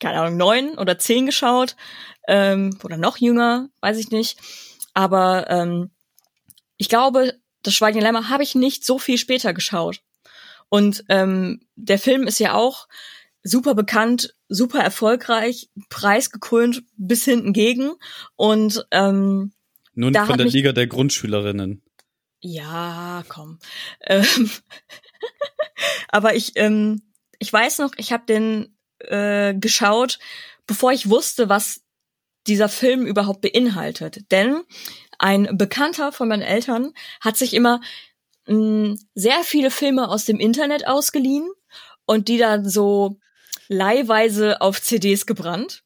keine 0.00 0.20
Ahnung, 0.20 0.36
neun 0.36 0.78
oder 0.78 0.98
zehn 0.98 1.26
geschaut. 1.26 1.76
Ähm, 2.26 2.78
oder 2.82 2.96
noch 2.96 3.18
jünger, 3.18 3.68
weiß 3.80 3.98
ich 3.98 4.10
nicht. 4.10 4.38
Aber 4.94 5.48
ähm, 5.50 5.90
ich 6.76 6.88
glaube, 6.88 7.34
das 7.62 7.74
Schweigen 7.74 7.98
der 7.98 8.08
Lämmer 8.08 8.28
habe 8.28 8.42
ich 8.42 8.54
nicht 8.54 8.84
so 8.84 8.98
viel 8.98 9.18
später 9.18 9.52
geschaut. 9.52 10.00
Und 10.68 11.04
ähm, 11.08 11.60
der 11.76 11.98
Film 11.98 12.26
ist 12.26 12.40
ja 12.40 12.54
auch 12.54 12.88
super 13.42 13.74
bekannt, 13.74 14.34
super 14.48 14.80
erfolgreich, 14.80 15.68
preisgekrönt 15.90 16.82
bis 16.96 17.24
hinten 17.24 17.52
gegen. 17.52 17.92
Und 18.34 18.84
ähm, 18.90 19.52
Nun 19.94 20.14
von 20.14 20.38
der 20.38 20.46
Liga 20.46 20.72
der 20.72 20.86
Grundschülerinnen. 20.86 21.83
Ja, 22.46 23.24
komm. 23.28 23.58
Ähm, 24.02 24.50
aber 26.08 26.34
ich, 26.34 26.52
ähm, 26.56 27.00
ich 27.38 27.50
weiß 27.50 27.78
noch, 27.78 27.92
ich 27.96 28.12
habe 28.12 28.26
den 28.26 28.76
äh, 28.98 29.54
geschaut, 29.54 30.18
bevor 30.66 30.92
ich 30.92 31.08
wusste, 31.08 31.48
was 31.48 31.80
dieser 32.46 32.68
Film 32.68 33.06
überhaupt 33.06 33.40
beinhaltet. 33.40 34.30
Denn 34.30 34.62
ein 35.18 35.56
Bekannter 35.56 36.12
von 36.12 36.28
meinen 36.28 36.42
Eltern 36.42 36.92
hat 37.22 37.38
sich 37.38 37.54
immer 37.54 37.80
mh, 38.46 38.96
sehr 39.14 39.42
viele 39.42 39.70
Filme 39.70 40.10
aus 40.10 40.26
dem 40.26 40.38
Internet 40.38 40.86
ausgeliehen 40.86 41.48
und 42.04 42.28
die 42.28 42.36
dann 42.36 42.68
so 42.68 43.18
leihweise 43.68 44.60
auf 44.60 44.82
CDs 44.82 45.24
gebrannt. 45.24 45.83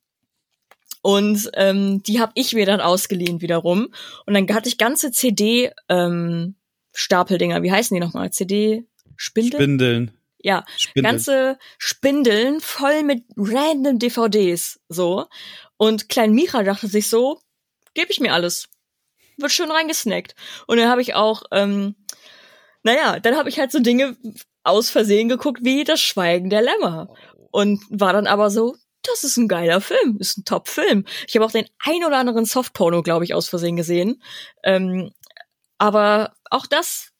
Und 1.02 1.50
ähm, 1.54 2.02
die 2.02 2.20
habe 2.20 2.32
ich 2.34 2.54
mir 2.54 2.66
dann 2.66 2.80
ausgeliehen 2.80 3.40
wiederum. 3.40 3.92
Und 4.26 4.34
dann 4.34 4.52
hatte 4.54 4.68
ich 4.68 4.78
ganze 4.78 5.12
CD 5.12 5.72
ähm, 5.88 6.56
Stapeldinger. 6.92 7.62
Wie 7.62 7.72
heißen 7.72 7.94
die 7.94 8.00
nochmal? 8.00 8.30
CD 8.30 8.86
Spindel? 9.16 9.60
Spindeln. 9.60 10.10
Ja, 10.40 10.64
Spindeln. 10.76 11.12
ganze 11.12 11.58
Spindeln 11.78 12.60
voll 12.60 13.02
mit 13.02 13.24
random 13.36 13.98
DVDs. 13.98 14.80
So. 14.88 15.26
Und 15.76 16.08
Klein 16.08 16.32
Micha 16.32 16.62
dachte 16.62 16.88
sich 16.88 17.08
so, 17.08 17.40
gebe 17.94 18.10
ich 18.10 18.20
mir 18.20 18.32
alles. 18.32 18.68
Wird 19.36 19.52
schön 19.52 19.70
reingesnackt. 19.70 20.34
Und 20.66 20.78
dann 20.78 20.88
habe 20.88 21.02
ich 21.02 21.14
auch, 21.14 21.42
ähm, 21.52 21.94
naja, 22.82 23.20
dann 23.20 23.36
habe 23.36 23.48
ich 23.48 23.58
halt 23.58 23.72
so 23.72 23.78
Dinge 23.80 24.16
aus 24.62 24.90
Versehen 24.90 25.28
geguckt 25.28 25.60
wie 25.62 25.84
Das 25.84 26.00
Schweigen 26.00 26.50
der 26.50 26.62
Lämmer. 26.62 27.14
Und 27.50 27.82
war 27.90 28.12
dann 28.12 28.26
aber 28.26 28.50
so, 28.50 28.76
das 29.10 29.24
ist 29.24 29.36
ein 29.36 29.48
geiler 29.48 29.80
Film, 29.80 30.18
ist 30.18 30.38
ein 30.38 30.44
Top-Film. 30.44 31.04
Ich 31.26 31.34
habe 31.34 31.44
auch 31.44 31.50
den 31.50 31.66
ein 31.84 32.04
oder 32.04 32.18
anderen 32.18 32.44
Softporno, 32.44 33.02
glaube 33.02 33.24
ich, 33.24 33.34
aus 33.34 33.48
Versehen 33.48 33.76
gesehen. 33.76 34.22
Ähm, 34.62 35.12
aber 35.78 36.34
auch 36.50 36.66
das, 36.66 37.10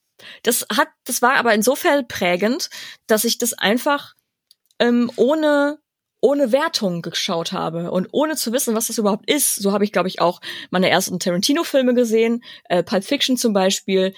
das 0.42 0.66
hat, 0.74 0.88
das 1.04 1.22
war 1.22 1.36
aber 1.36 1.54
insofern 1.54 2.08
prägend, 2.08 2.70
dass 3.06 3.24
ich 3.24 3.38
das 3.38 3.52
einfach 3.52 4.14
ähm, 4.78 5.10
ohne 5.16 5.78
ohne 6.20 6.50
Wertung 6.52 7.02
geschaut 7.02 7.52
habe 7.52 7.90
und 7.90 8.08
ohne 8.10 8.36
zu 8.36 8.52
wissen, 8.52 8.74
was 8.74 8.88
das 8.88 8.98
überhaupt 8.98 9.30
ist. 9.30 9.54
So 9.54 9.72
habe 9.72 9.84
ich, 9.84 9.92
glaube 9.92 10.08
ich, 10.08 10.20
auch 10.20 10.40
meine 10.70 10.90
ersten 10.90 11.20
Tarantino-Filme 11.20 11.94
gesehen, 11.94 12.42
äh, 12.64 12.82
Pulp 12.82 13.04
Fiction 13.04 13.36
zum 13.36 13.52
Beispiel. 13.52 14.14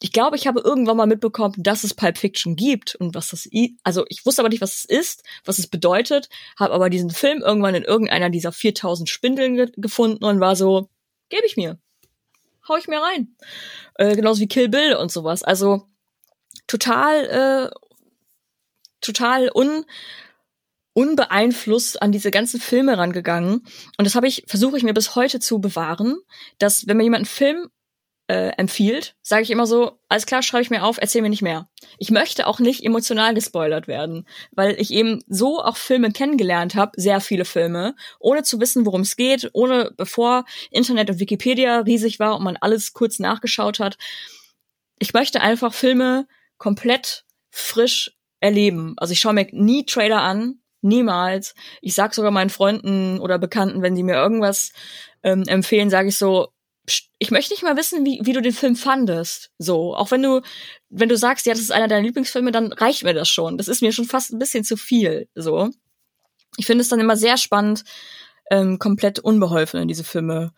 Ich 0.00 0.12
glaube, 0.12 0.36
ich 0.36 0.46
habe 0.46 0.60
irgendwann 0.60 0.96
mal 0.96 1.06
mitbekommen, 1.06 1.54
dass 1.58 1.82
es 1.82 1.94
Pulp 1.94 2.18
Fiction 2.18 2.54
gibt 2.54 2.94
und 2.94 3.14
was 3.14 3.28
das, 3.28 3.46
i 3.46 3.76
also 3.82 4.04
ich 4.08 4.24
wusste 4.24 4.42
aber 4.42 4.48
nicht, 4.48 4.60
was 4.60 4.74
es 4.74 4.84
ist, 4.84 5.24
was 5.44 5.58
es 5.58 5.66
bedeutet, 5.66 6.28
habe 6.56 6.72
aber 6.72 6.88
diesen 6.88 7.10
Film 7.10 7.42
irgendwann 7.42 7.74
in 7.74 7.82
irgendeiner 7.82 8.30
dieser 8.30 8.52
4000 8.52 9.08
Spindeln 9.08 9.56
ge 9.56 9.72
gefunden 9.76 10.24
und 10.24 10.38
war 10.38 10.54
so, 10.54 10.88
gebe 11.30 11.46
ich 11.46 11.56
mir, 11.56 11.78
hau 12.68 12.76
ich 12.76 12.86
mir 12.86 13.00
rein, 13.00 13.34
äh, 13.94 14.14
genauso 14.14 14.40
wie 14.40 14.48
Kill 14.48 14.68
Bill 14.68 14.94
und 14.94 15.10
sowas. 15.10 15.42
Also 15.42 15.88
total, 16.68 17.70
äh, 17.72 17.78
total 19.00 19.50
un 19.52 19.84
unbeeinflusst 20.94 22.02
an 22.02 22.10
diese 22.10 22.32
ganzen 22.32 22.60
Filme 22.60 22.98
rangegangen. 22.98 23.64
Und 23.98 24.04
das 24.04 24.16
habe 24.16 24.26
ich, 24.26 24.42
versuche 24.48 24.76
ich 24.76 24.82
mir 24.82 24.94
bis 24.94 25.14
heute 25.14 25.38
zu 25.38 25.60
bewahren, 25.60 26.16
dass 26.58 26.88
wenn 26.88 26.96
mir 26.96 27.04
jemand 27.04 27.20
einen 27.20 27.26
Film 27.26 27.70
äh, 28.28 28.50
empfiehlt, 28.58 29.16
sage 29.22 29.42
ich 29.42 29.50
immer 29.50 29.66
so, 29.66 29.98
alles 30.08 30.26
klar, 30.26 30.42
schreibe 30.42 30.62
ich 30.62 30.70
mir 30.70 30.84
auf, 30.84 30.98
erzähl 31.00 31.22
mir 31.22 31.30
nicht 31.30 31.42
mehr. 31.42 31.68
Ich 31.96 32.10
möchte 32.10 32.46
auch 32.46 32.60
nicht 32.60 32.84
emotional 32.84 33.32
gespoilert 33.34 33.88
werden, 33.88 34.28
weil 34.52 34.78
ich 34.78 34.92
eben 34.92 35.24
so 35.28 35.62
auch 35.62 35.78
Filme 35.78 36.12
kennengelernt 36.12 36.74
habe, 36.74 36.92
sehr 36.96 37.20
viele 37.20 37.46
Filme, 37.46 37.96
ohne 38.20 38.42
zu 38.42 38.60
wissen, 38.60 38.84
worum 38.84 39.00
es 39.00 39.16
geht, 39.16 39.48
ohne 39.54 39.92
bevor 39.96 40.44
Internet 40.70 41.08
und 41.08 41.20
Wikipedia 41.20 41.80
riesig 41.80 42.18
war 42.18 42.36
und 42.36 42.44
man 42.44 42.58
alles 42.58 42.92
kurz 42.92 43.18
nachgeschaut 43.18 43.80
hat. 43.80 43.96
Ich 44.98 45.14
möchte 45.14 45.40
einfach 45.40 45.72
Filme 45.72 46.28
komplett 46.58 47.24
frisch 47.50 48.14
erleben. 48.40 48.94
Also 48.98 49.12
ich 49.12 49.20
schaue 49.20 49.32
mir 49.32 49.46
nie 49.52 49.86
Trailer 49.86 50.20
an, 50.20 50.60
Niemals. 50.80 51.56
Ich 51.80 51.96
sag 51.96 52.14
sogar 52.14 52.30
meinen 52.30 52.50
Freunden 52.50 53.18
oder 53.18 53.40
Bekannten, 53.40 53.82
wenn 53.82 53.96
die 53.96 54.04
mir 54.04 54.14
irgendwas 54.14 54.72
ähm, 55.24 55.42
empfehlen, 55.48 55.90
sage 55.90 56.08
ich 56.08 56.16
so, 56.16 56.52
ich 57.18 57.30
möchte 57.30 57.52
nicht 57.52 57.62
mal 57.62 57.76
wissen, 57.76 58.04
wie, 58.04 58.20
wie 58.22 58.32
du 58.32 58.42
den 58.42 58.52
Film 58.52 58.76
fandest. 58.76 59.50
So, 59.58 59.94
auch 59.94 60.10
wenn 60.10 60.22
du, 60.22 60.42
wenn 60.88 61.08
du 61.08 61.16
sagst, 61.16 61.46
ja, 61.46 61.52
das 61.52 61.62
ist 61.62 61.72
einer 61.72 61.88
deiner 61.88 62.02
Lieblingsfilme, 62.02 62.52
dann 62.52 62.72
reicht 62.72 63.04
mir 63.04 63.14
das 63.14 63.28
schon. 63.28 63.58
Das 63.58 63.68
ist 63.68 63.82
mir 63.82 63.92
schon 63.92 64.06
fast 64.06 64.32
ein 64.32 64.38
bisschen 64.38 64.64
zu 64.64 64.76
viel. 64.76 65.28
So. 65.34 65.70
Ich 66.56 66.66
finde 66.66 66.82
es 66.82 66.88
dann 66.88 67.00
immer 67.00 67.16
sehr 67.16 67.36
spannend, 67.36 67.84
ähm, 68.50 68.78
komplett 68.78 69.18
unbeholfen 69.18 69.80
in 69.80 69.88
diese 69.88 70.04
Filme 70.04 70.52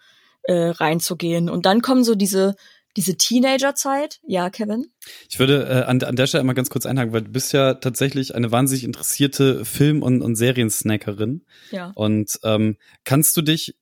äh, 0.45 0.71
reinzugehen. 0.71 1.51
Und 1.51 1.67
dann 1.67 1.83
kommen 1.83 2.05
so 2.05 2.15
diese 2.15 2.55
diese 2.97 3.17
Teenagerzeit. 3.17 4.21
Ja, 4.27 4.51
Kevin? 4.51 4.87
Ich 5.29 5.39
würde 5.39 5.67
äh, 5.69 5.83
an, 5.89 6.03
an 6.03 6.17
der 6.17 6.27
Stelle 6.27 6.41
einmal 6.41 6.55
ganz 6.55 6.71
kurz 6.71 6.87
einhaken, 6.87 7.13
weil 7.13 7.23
du 7.23 7.31
bist 7.31 7.53
ja 7.53 7.75
tatsächlich 7.75 8.35
eine 8.35 8.51
wahnsinnig 8.51 8.85
interessierte 8.85 9.65
Film- 9.65 10.03
und, 10.03 10.23
und 10.23 10.35
Seriensnackerin. 10.35 11.45
Ja. 11.71 11.93
Und 11.95 12.39
ähm, 12.43 12.77
kannst 13.05 13.37
du 13.37 13.43
dich, 13.43 13.77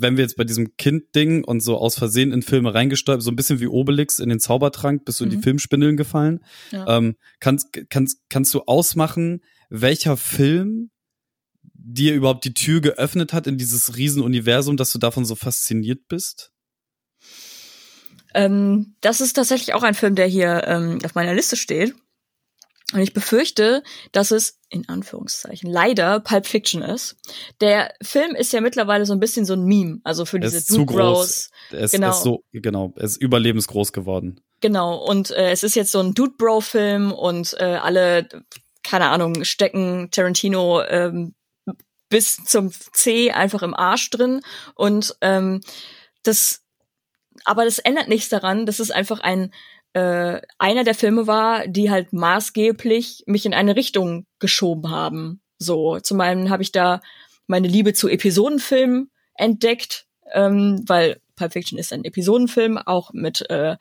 wenn 0.00 0.16
wir 0.16 0.24
jetzt 0.24 0.36
bei 0.36 0.44
diesem 0.44 0.76
Kind-Ding 0.76 1.44
und 1.44 1.60
so 1.60 1.78
aus 1.78 1.96
Versehen 1.96 2.32
in 2.32 2.42
Filme 2.42 2.74
reingestolpert, 2.74 3.22
so 3.22 3.30
ein 3.30 3.36
bisschen 3.36 3.60
wie 3.60 3.66
Obelix 3.66 4.18
in 4.18 4.28
den 4.28 4.40
Zaubertrank, 4.40 5.04
bist 5.04 5.20
du 5.20 5.24
in 5.24 5.30
die 5.30 5.36
Mhm. 5.36 5.42
Filmspindeln 5.42 5.96
gefallen? 5.96 6.40
Ja. 6.70 6.98
Ähm, 6.98 7.16
kannst, 7.40 7.68
kannst, 7.90 8.18
kannst 8.30 8.52
du 8.54 8.62
ausmachen, 8.62 9.40
welcher 9.70 10.16
Film 10.16 10.90
dir 11.74 12.14
überhaupt 12.14 12.44
die 12.44 12.54
Tür 12.54 12.80
geöffnet 12.80 13.32
hat 13.32 13.46
in 13.46 13.58
dieses 13.58 13.96
Riesenuniversum, 13.96 14.76
dass 14.76 14.92
du 14.92 14.98
davon 14.98 15.24
so 15.24 15.34
fasziniert 15.34 16.08
bist? 16.08 16.50
Ähm, 18.34 18.94
das 19.00 19.20
ist 19.20 19.34
tatsächlich 19.34 19.74
auch 19.74 19.82
ein 19.82 19.94
Film, 19.94 20.14
der 20.14 20.26
hier 20.26 20.64
ähm, 20.66 20.98
auf 21.04 21.14
meiner 21.14 21.34
Liste 21.34 21.56
steht. 21.56 21.94
Und 22.92 23.00
ich 23.00 23.14
befürchte, 23.14 23.82
dass 24.12 24.30
es 24.30 24.60
in 24.68 24.88
Anführungszeichen 24.88 25.70
leider 25.70 26.20
Pulp 26.20 26.46
Fiction 26.46 26.82
ist. 26.82 27.16
Der 27.60 27.94
Film 28.02 28.34
ist 28.34 28.52
ja 28.52 28.60
mittlerweile 28.60 29.06
so 29.06 29.14
ein 29.14 29.20
bisschen 29.20 29.46
so 29.46 29.54
ein 29.54 29.64
Meme, 29.64 30.00
also 30.04 30.24
für 30.26 30.38
diese 30.38 30.58
ist 30.58 30.68
zu 30.68 30.84
groß. 30.84 31.50
Ist, 31.70 31.92
Genau. 31.92 32.10
ist 32.10 32.22
so, 32.22 32.44
genau, 32.52 32.92
er 32.96 33.04
ist 33.04 33.16
überlebensgroß 33.16 33.92
geworden. 33.92 34.40
Genau. 34.60 34.96
Und 34.96 35.30
äh, 35.30 35.50
es 35.50 35.62
ist 35.62 35.76
jetzt 35.76 35.92
so 35.92 36.00
ein 36.00 36.14
Dude 36.14 36.34
Bro 36.36 36.60
Film 36.60 37.10
und 37.12 37.54
äh, 37.58 37.78
alle, 37.82 38.28
keine 38.82 39.08
Ahnung, 39.08 39.44
stecken 39.44 40.10
Tarantino 40.10 40.82
ähm, 40.82 41.34
bis 42.10 42.44
zum 42.44 42.70
C 42.92 43.32
einfach 43.32 43.62
im 43.62 43.74
Arsch 43.74 44.10
drin 44.10 44.42
und 44.74 45.16
ähm, 45.20 45.62
das 46.22 46.60
aber 47.44 47.64
das 47.64 47.78
ändert 47.78 48.08
nichts 48.08 48.28
daran, 48.28 48.64
dass 48.64 48.78
es 48.78 48.90
einfach 48.90 49.20
ein 49.20 49.52
äh, 49.94 50.40
einer 50.58 50.84
der 50.84 50.94
Filme 50.94 51.26
war, 51.26 51.66
die 51.66 51.90
halt 51.90 52.12
maßgeblich 52.12 53.24
mich 53.26 53.46
in 53.46 53.54
eine 53.54 53.76
Richtung 53.76 54.26
geschoben 54.38 54.90
haben. 54.90 55.40
So, 55.58 56.00
zum 56.00 56.20
einen 56.20 56.50
habe 56.50 56.62
ich 56.62 56.72
da 56.72 57.00
meine 57.46 57.68
Liebe 57.68 57.94
zu 57.94 58.08
Episodenfilmen 58.08 59.10
entdeckt, 59.36 60.06
ähm, 60.32 60.84
weil 60.86 61.20
Pulp 61.36 61.52
Fiction 61.52 61.78
ist 61.78 61.92
ein 61.92 62.04
Episodenfilm, 62.04 62.78
auch 62.78 63.12
mit 63.12 63.48
äh, 63.50 63.76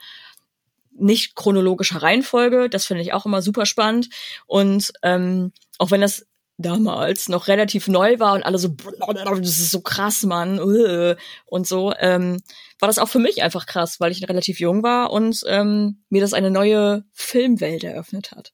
nicht 0.91 1.35
chronologischer 1.35 2.01
Reihenfolge. 2.01 2.69
Das 2.69 2.85
finde 2.85 3.01
ich 3.01 3.13
auch 3.13 3.25
immer 3.25 3.41
super 3.41 3.65
spannend. 3.65 4.09
Und 4.45 4.93
ähm, 5.01 5.51
auch 5.79 5.91
wenn 5.91 6.01
das 6.01 6.27
damals 6.57 7.29
noch 7.29 7.47
relativ 7.47 7.87
neu 7.87 8.19
war 8.19 8.33
und 8.33 8.43
alle 8.43 8.57
so, 8.59 8.69
das 8.69 9.59
ist 9.59 9.71
so 9.71 9.81
krass, 9.81 10.23
Mann, 10.23 10.59
und 10.59 11.67
so, 11.67 11.93
ähm, 11.99 12.41
war 12.79 12.87
das 12.87 12.99
auch 12.99 13.09
für 13.09 13.19
mich 13.19 13.41
einfach 13.43 13.65
krass, 13.65 13.99
weil 13.99 14.11
ich 14.11 14.27
relativ 14.29 14.59
jung 14.59 14.83
war 14.83 15.11
und 15.11 15.41
ähm, 15.47 16.03
mir 16.09 16.21
das 16.21 16.33
eine 16.33 16.51
neue 16.51 17.03
Filmwelt 17.11 17.83
eröffnet 17.83 18.31
hat. 18.31 18.53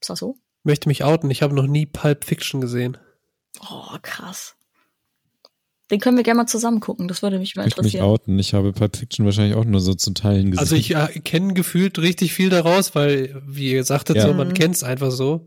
Ist 0.00 0.10
das 0.10 0.18
so? 0.20 0.36
Möchte 0.62 0.88
mich 0.88 1.02
outen, 1.04 1.30
ich 1.30 1.42
habe 1.42 1.54
noch 1.54 1.66
nie 1.66 1.86
Pulp 1.86 2.24
Fiction 2.24 2.60
gesehen. 2.60 2.96
Oh, 3.70 3.96
krass. 4.02 4.54
Den 5.90 6.00
können 6.00 6.16
wir 6.16 6.24
gerne 6.24 6.38
mal 6.38 6.46
zusammen 6.46 6.80
gucken, 6.80 7.08
das 7.08 7.22
würde 7.22 7.38
mich 7.38 7.56
mal 7.56 7.62
Ich 7.62 7.76
möchte 7.76 7.82
mich 7.82 7.94
interessieren. 7.94 8.10
outen. 8.10 8.38
Ich 8.38 8.54
habe 8.54 8.72
Pulp 8.72 8.96
Fiction 8.96 9.26
wahrscheinlich 9.26 9.54
auch 9.56 9.64
nur 9.66 9.80
so 9.80 9.94
zu 9.94 10.12
Teilen 10.14 10.50
gesehen. 10.50 10.58
Also 10.60 10.76
ich 10.76 10.94
äh, 10.94 11.20
kenne 11.20 11.52
gefühlt 11.52 11.98
richtig 11.98 12.32
viel 12.32 12.48
daraus, 12.48 12.94
weil, 12.94 13.42
wie 13.46 13.72
ihr 13.72 13.84
sagtet, 13.84 14.16
Ja. 14.16 14.22
so, 14.28 14.32
man 14.32 14.48
Mhm. 14.48 14.54
kennt's 14.54 14.82
einfach 14.82 15.10
so. 15.10 15.46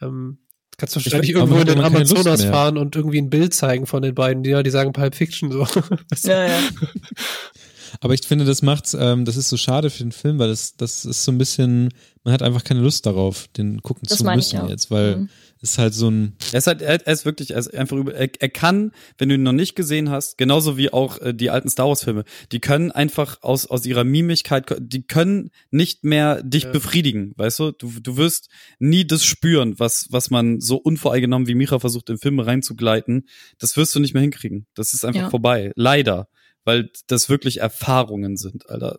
Ähm, 0.00 0.38
kannst 0.76 0.94
du 0.94 1.00
Ich 1.00 1.06
wahrscheinlich 1.06 1.30
irgendwo 1.30 1.58
in 1.58 1.66
den 1.66 1.80
Amazonas 1.80 2.44
fahren 2.44 2.78
und 2.78 2.96
irgendwie 2.96 3.18
ein 3.18 3.30
Bild 3.30 3.54
zeigen 3.54 3.86
von 3.86 4.02
den 4.02 4.14
beiden, 4.14 4.42
die, 4.42 4.50
ja, 4.50 4.62
die 4.62 4.70
sagen 4.70 4.92
Pulp 4.92 5.14
Fiction 5.14 5.50
so. 5.50 5.66
Ja, 6.24 6.46
ja. 6.46 6.58
Aber 8.00 8.14
ich 8.14 8.26
finde, 8.26 8.44
das 8.44 8.62
macht's, 8.62 8.94
ähm, 8.98 9.24
das 9.24 9.36
ist 9.36 9.48
so 9.48 9.56
schade 9.56 9.90
für 9.90 10.02
den 10.02 10.12
Film, 10.12 10.38
weil 10.38 10.48
das, 10.48 10.76
das 10.76 11.04
ist 11.04 11.24
so 11.24 11.32
ein 11.32 11.38
bisschen, 11.38 11.90
man 12.24 12.34
hat 12.34 12.42
einfach 12.42 12.64
keine 12.64 12.80
Lust 12.80 13.06
darauf, 13.06 13.48
den 13.56 13.80
gucken 13.80 14.06
Das 14.08 14.18
zu 14.18 14.24
müssen 14.24 14.68
jetzt, 14.68 14.90
weil 14.90 15.16
Mhm. 15.16 15.28
Ist 15.70 15.78
halt 15.78 15.94
so 15.94 16.10
ein, 16.10 16.36
Er 16.52 16.58
ist 16.58 16.66
halt, 16.66 16.82
er 16.82 17.06
ist 17.06 17.24
wirklich, 17.24 17.50
er 17.50 17.58
ist 17.58 17.72
einfach 17.74 17.96
über, 17.96 18.14
er, 18.14 18.28
er 18.38 18.48
kann, 18.48 18.92
wenn 19.18 19.28
du 19.28 19.34
ihn 19.34 19.42
noch 19.42 19.52
nicht 19.52 19.74
gesehen 19.74 20.10
hast, 20.10 20.38
genauso 20.38 20.76
wie 20.76 20.92
auch 20.92 21.20
äh, 21.20 21.34
die 21.34 21.50
alten 21.50 21.68
Star 21.68 21.88
Wars 21.88 22.04
Filme, 22.04 22.24
die 22.52 22.60
können 22.60 22.90
einfach 22.92 23.42
aus, 23.42 23.66
aus 23.66 23.84
ihrer 23.86 24.04
Mimigkeit, 24.04 24.76
die 24.80 25.02
können 25.06 25.50
nicht 25.70 26.04
mehr 26.04 26.42
dich 26.42 26.64
Ja. 26.64 26.70
befriedigen, 26.72 27.32
weißt 27.36 27.58
du? 27.58 27.72
Du, 27.72 27.92
du 28.00 28.16
wirst 28.16 28.48
nie 28.78 29.06
das 29.06 29.24
spüren, 29.24 29.78
was, 29.78 30.06
was 30.10 30.30
man 30.30 30.60
so 30.60 30.76
unvoreingenommen 30.76 31.46
wie 31.48 31.54
Micha 31.54 31.78
versucht, 31.78 32.08
in 32.10 32.18
Filme 32.18 32.46
reinzugleiten. 32.46 33.28
Das 33.58 33.76
wirst 33.76 33.94
du 33.94 34.00
nicht 34.00 34.14
mehr 34.14 34.22
hinkriegen. 34.22 34.66
Das 34.74 34.94
ist 34.94 35.04
einfach 35.04 35.22
Ja. 35.22 35.30
vorbei. 35.30 35.72
Leider. 35.76 36.28
Weil 36.64 36.90
das 37.06 37.28
wirklich 37.28 37.60
Erfahrungen 37.60 38.36
sind, 38.36 38.68
Alter. 38.68 38.98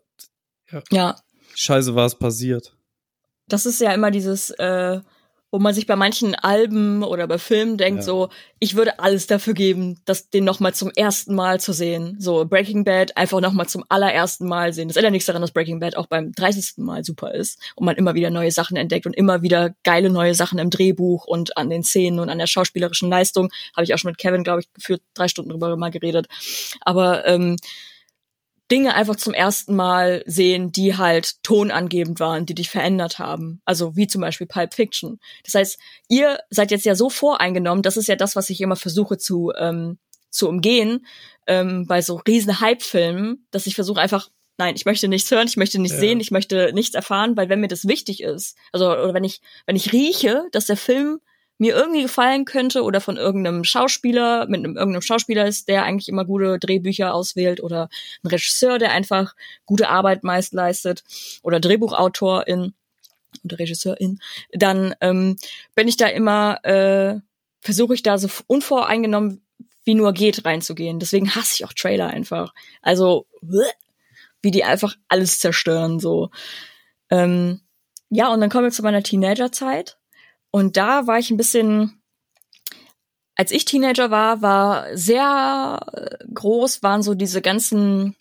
Ja, 0.92 1.16
Scheiße, 1.56 1.96
war 1.96 2.06
es 2.06 2.16
passiert. 2.18 2.74
das 3.50 3.66
ist 3.66 3.80
ja 3.82 3.94
immer 3.94 4.12
dieses, 4.12 4.50
äh, 4.52 5.00
wo 5.52 5.60
man 5.60 5.74
sich 5.74 5.86
bei 5.88 5.96
manchen 5.96 6.36
Alben 6.36 7.04
oder 7.04 7.26
bei 7.28 7.38
Filmen 7.38 7.78
denkt, 7.78 8.00
Ja. 8.00 8.04
so, 8.06 8.30
ich 8.60 8.76
würde 8.76 9.00
alles 9.00 9.28
dafür 9.28 9.54
geben, 9.54 10.02
das 10.06 10.30
den 10.30 10.44
noch 10.44 10.60
mal 10.60 10.74
zum 10.74 10.92
ersten 10.96 11.36
Mal 11.36 11.60
zu 11.60 11.72
sehen. 11.74 12.18
So 12.20 12.46
Breaking 12.46 12.84
Bad 12.84 13.16
einfach 13.16 13.40
noch 13.40 13.54
mal 13.54 13.68
zum 13.68 13.84
allerersten 13.88 14.48
Mal 14.48 14.74
sehen. 14.74 14.88
Das 14.90 14.98
ändert 14.98 15.14
nichts 15.14 15.26
daran, 15.28 15.42
dass 15.42 15.52
Breaking 15.52 15.80
Bad 15.80 15.96
auch 15.96 16.08
beim 16.08 16.32
30. 16.34 16.74
Mal 16.78 17.04
super 17.06 17.34
ist 17.34 17.60
und 17.76 17.86
man 17.86 17.96
immer 17.96 18.14
wieder 18.14 18.30
neue 18.30 18.52
Sachen 18.52 18.76
entdeckt 18.78 19.06
und 19.06 19.16
immer 19.16 19.42
wieder 19.42 19.74
geile 19.84 20.10
neue 20.10 20.36
Sachen 20.36 20.60
im 20.60 20.70
Drehbuch 20.70 21.26
und 21.26 21.56
an 21.56 21.70
den 21.70 21.84
Szenen 21.84 22.20
und 22.20 22.30
an 22.30 22.40
der 22.40 22.48
schauspielerischen 22.48 23.10
Leistung. 23.10 23.50
Habe 23.76 23.86
ich 23.86 23.94
auch 23.94 23.98
schon 24.00 24.12
mit 24.12 24.18
Kevin, 24.18 24.44
glaube 24.44 24.62
ich, 24.62 24.68
für 24.78 25.00
drei 25.14 25.28
Stunden 25.28 25.50
drüber 25.52 25.76
mal 25.78 25.92
geredet. 25.92 26.28
Aber 26.82 27.26
ähm, 27.26 27.56
Dinge 28.72 28.96
einfach 28.96 29.16
zum 29.16 29.34
ersten 29.34 29.76
Mal 29.76 30.24
sehen, 30.26 30.72
die 30.72 30.98
halt 30.98 31.42
tonangebend 31.44 32.20
waren, 32.20 32.46
die 32.46 32.56
dich 32.56 32.70
verändert 32.70 33.18
haben. 33.20 33.62
Also 33.66 33.96
wie 33.96 34.08
zum 34.08 34.22
Beispiel 34.22 34.48
Pulp 34.48 34.74
Fiction. 34.74 35.20
Das 35.46 35.54
heißt, 35.54 35.80
ihr 36.10 36.40
seid 36.50 36.72
jetzt 36.72 36.86
ja 36.86 36.96
so 36.96 37.10
voreingenommen, 37.10 37.82
das 37.82 37.98
ist 37.98 38.08
ja 38.08 38.16
das, 38.16 38.36
was 38.36 38.50
ich 38.50 38.60
immer 38.62 38.76
versuche 38.76 39.18
zu, 39.18 39.54
ähm, 39.58 39.98
zu 40.30 40.50
umgehen, 40.50 41.06
ähm, 41.48 41.86
bei 41.88 42.02
so 42.02 42.22
riesen 42.28 42.60
Hype-Filmen, 42.60 43.48
dass 43.52 43.68
ich 43.68 43.76
versuche 43.76 44.02
einfach, 44.02 44.30
nein, 44.58 44.76
ich 44.76 44.86
möchte 44.86 45.08
nichts 45.08 45.32
hören, 45.32 45.48
ich 45.48 45.56
möchte 45.56 45.80
nichts 45.80 45.98
Ja. 45.98 46.02
sehen, 46.02 46.20
ich 46.20 46.32
möchte 46.32 46.72
nichts 46.74 46.94
erfahren, 46.96 47.38
weil 47.38 47.48
wenn 47.48 47.62
mir 47.62 47.70
das 47.70 47.88
wichtig 47.88 48.22
ist, 48.22 48.58
also 48.74 48.92
oder 48.92 49.14
wenn 49.14 49.24
ich, 49.24 49.40
wenn 49.66 49.78
ich 49.78 49.94
rieche, 49.94 50.44
dass 50.52 50.66
der 50.66 50.78
Film 50.78 51.20
mir 51.58 51.76
irgendwie 51.76 52.04
gefallen 52.04 52.46
könnte 52.46 52.84
oder 52.84 53.02
von 53.02 53.18
irgendeinem 53.18 53.64
Schauspieler, 53.64 54.48
mit 54.48 54.60
einem 54.60 54.78
irgendeinem 54.78 55.02
Schauspieler 55.02 55.48
ist, 55.48 55.68
der 55.68 55.84
eigentlich 55.84 56.10
immer 56.10 56.26
gute 56.26 56.60
Drehbücher 56.60 57.14
auswählt 57.14 57.62
oder 57.62 57.90
ein 58.24 58.28
Regisseur, 58.28 58.78
der 58.78 58.92
einfach 58.92 59.36
gute 59.66 59.90
Arbeit 59.90 60.24
meist 60.24 60.54
leistet 60.54 61.04
oder 61.42 61.60
Drehbuchautorin 61.60 62.74
oder 63.44 63.60
Regisseurin, 63.60 64.20
dann 64.52 64.96
ähm, 65.02 65.38
bin 65.76 65.88
ich 65.88 65.98
da 65.98 66.08
immer, 66.08 66.64
äh, 66.64 67.20
versuche 67.62 67.94
ich 67.94 68.04
da 68.04 68.18
so 68.18 68.30
unvoreingenommen 68.48 69.42
wie 69.84 69.96
nur 69.96 70.14
geht 70.14 70.46
reinzugehen. 70.46 71.00
Deswegen 71.00 71.34
hasse 71.34 71.56
ich 71.56 71.66
auch 71.66 71.74
Trailer 71.74 72.08
einfach. 72.08 72.54
Also 72.82 73.26
wie 74.42 74.52
die 74.52 74.66
einfach 74.66 74.96
alles 75.08 75.40
zerstören 75.40 76.00
so. 76.00 76.30
Ähm, 77.10 77.62
ja, 78.10 78.32
und 78.32 78.42
dann 78.42 78.50
kommen 78.50 78.66
wir 78.66 78.72
zu 78.72 78.84
meiner 78.84 79.02
Teenagerzeit. 79.02 79.97
Und 80.58 80.76
da 80.76 81.06
war 81.06 81.20
ich 81.20 81.30
ein 81.30 81.38
bisschen, 81.38 82.02
als 83.36 83.52
ich 83.52 83.64
Teenager 83.66 84.10
war, 84.10 84.42
war 84.42 84.88
sehr 84.98 85.80
groß, 86.34 86.82
waren 86.82 87.04
so 87.04 87.14
diese 87.14 87.44
ganzen 87.44 88.16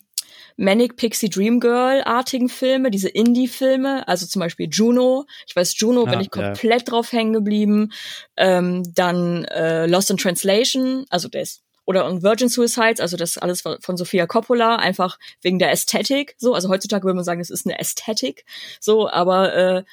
Manic 0.55 0.97
Pixie 0.97 1.29
Dream 1.29 1.59
Girl 1.59 2.03
artigen 2.03 2.47
Filme, 2.47 2.91
diese 2.91 3.09
Indie-Filme, 3.09 4.07
also 4.07 4.27
zum 4.27 4.39
Beispiel 4.39 4.69
Juno. 4.71 5.25
Ich 5.47 5.55
weiß, 5.55 5.79
Juno 5.79 6.05
Ja, 6.05 6.11
bin 6.11 6.19
ich 6.19 6.29
ja. 6.35 6.43
komplett 6.43 6.91
drauf 6.91 7.11
hängen 7.11 7.33
geblieben. 7.33 7.91
Ähm, 8.35 8.83
dann 8.93 9.45
äh, 9.45 9.87
Lost 9.87 10.11
in 10.11 10.17
Translation, 10.17 11.05
also 11.09 11.29
ist 11.29 11.63
oder 11.85 12.05
und 12.05 12.21
Virgin 12.21 12.49
Suicides, 12.49 12.99
also 12.99 13.17
das 13.17 13.37
alles 13.39 13.61
von 13.61 13.77
von 13.79 13.97
Sofia 13.97 14.27
Coppola, 14.27 14.75
einfach 14.75 15.17
wegen 15.41 15.57
der 15.57 15.71
Ästhetik. 15.71 16.35
So, 16.37 16.53
also 16.53 16.69
heutzutage 16.69 17.05
würde 17.05 17.15
man 17.15 17.23
sagen, 17.23 17.39
das 17.39 17.49
ist 17.49 17.65
eine 17.65 17.79
Ästhetik. 17.79 18.45
So, 18.79 19.09
aber 19.09 19.55
äh, 19.55 19.83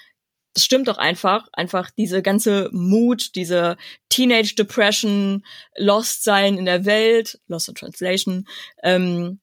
das 0.54 0.64
stimmt 0.64 0.88
doch 0.88 0.98
einfach. 0.98 1.48
Einfach 1.52 1.90
diese 1.90 2.22
ganze 2.22 2.70
Mut, 2.72 3.34
diese 3.34 3.76
Teenage 4.08 4.54
Depression, 4.54 5.44
Lost 5.76 6.24
sein 6.24 6.56
in 6.56 6.64
der 6.64 6.84
Welt, 6.84 7.40
Lost 7.48 7.68
in 7.68 7.74
Translation, 7.74 8.46
ähm, 8.82 9.40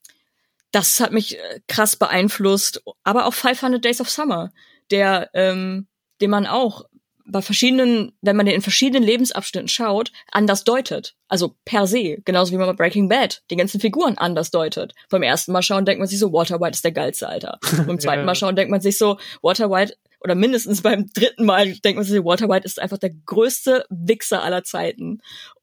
das 0.72 1.00
hat 1.00 1.12
mich 1.12 1.38
äh, 1.38 1.60
krass 1.68 1.96
beeinflusst. 1.96 2.82
Aber 3.04 3.26
auch 3.26 3.34
500 3.34 3.84
Days 3.84 4.02
of 4.02 4.10
Summer, 4.10 4.52
der, 4.90 5.30
ähm, 5.34 5.88
den 6.22 6.30
man 6.30 6.48
auch 6.48 6.86
bei 7.26 7.42
verschiedenen, 7.42 8.12
wenn 8.22 8.36
man 8.36 8.46
den 8.46 8.56
in 8.56 8.62
verschiedenen 8.62 9.04
Lebensabschnitten 9.04 9.70
schaut, 9.70 10.12
anders 10.32 10.64
deutet. 10.64 11.16
Also 11.28 11.56
per 11.66 11.88
se. 11.88 12.18
Genauso 12.26 12.52
wie 12.52 12.58
man 12.58 12.68
bei 12.68 12.74
Breaking 12.74 13.08
Bad 13.08 13.44
die 13.50 13.56
ganzen 13.56 13.80
Figuren 13.80 14.18
anders 14.18 14.52
deutet. 14.52 14.94
Beim 15.10 15.24
ersten 15.24 15.52
Mal 15.52 15.62
schauen 15.62 15.86
denkt 15.86 16.00
man 16.00 16.08
sich 16.08 16.20
so, 16.20 16.34
Walter 16.34 16.60
White 16.60 16.76
ist 16.76 16.84
der 16.84 16.92
geilste, 16.92 17.30
Alter. 17.30 17.60
Beim 17.86 18.00
zweiten 18.00 18.22
Ja. 18.22 18.26
Mal 18.26 18.36
schauen 18.36 18.56
denkt 18.56 18.72
man 18.72 18.82
sich 18.82 18.98
so, 18.98 19.18
Walter 19.42 19.70
White, 19.70 19.96
oder 20.22 20.36
mindestens 20.36 20.82
beim 20.84 21.08
dritten 21.14 21.46
Mal 21.46 21.74
denkt 21.74 21.98
man 21.98 22.06
sich, 22.06 22.24
Walter 22.24 22.50
White 22.50 22.66
ist 22.66 22.80
einfach 22.80 22.98
der 22.98 23.12
größte 23.26 23.86
Wichser 23.90 24.44
aller 24.44 24.64
Zeiten. 24.64 25.20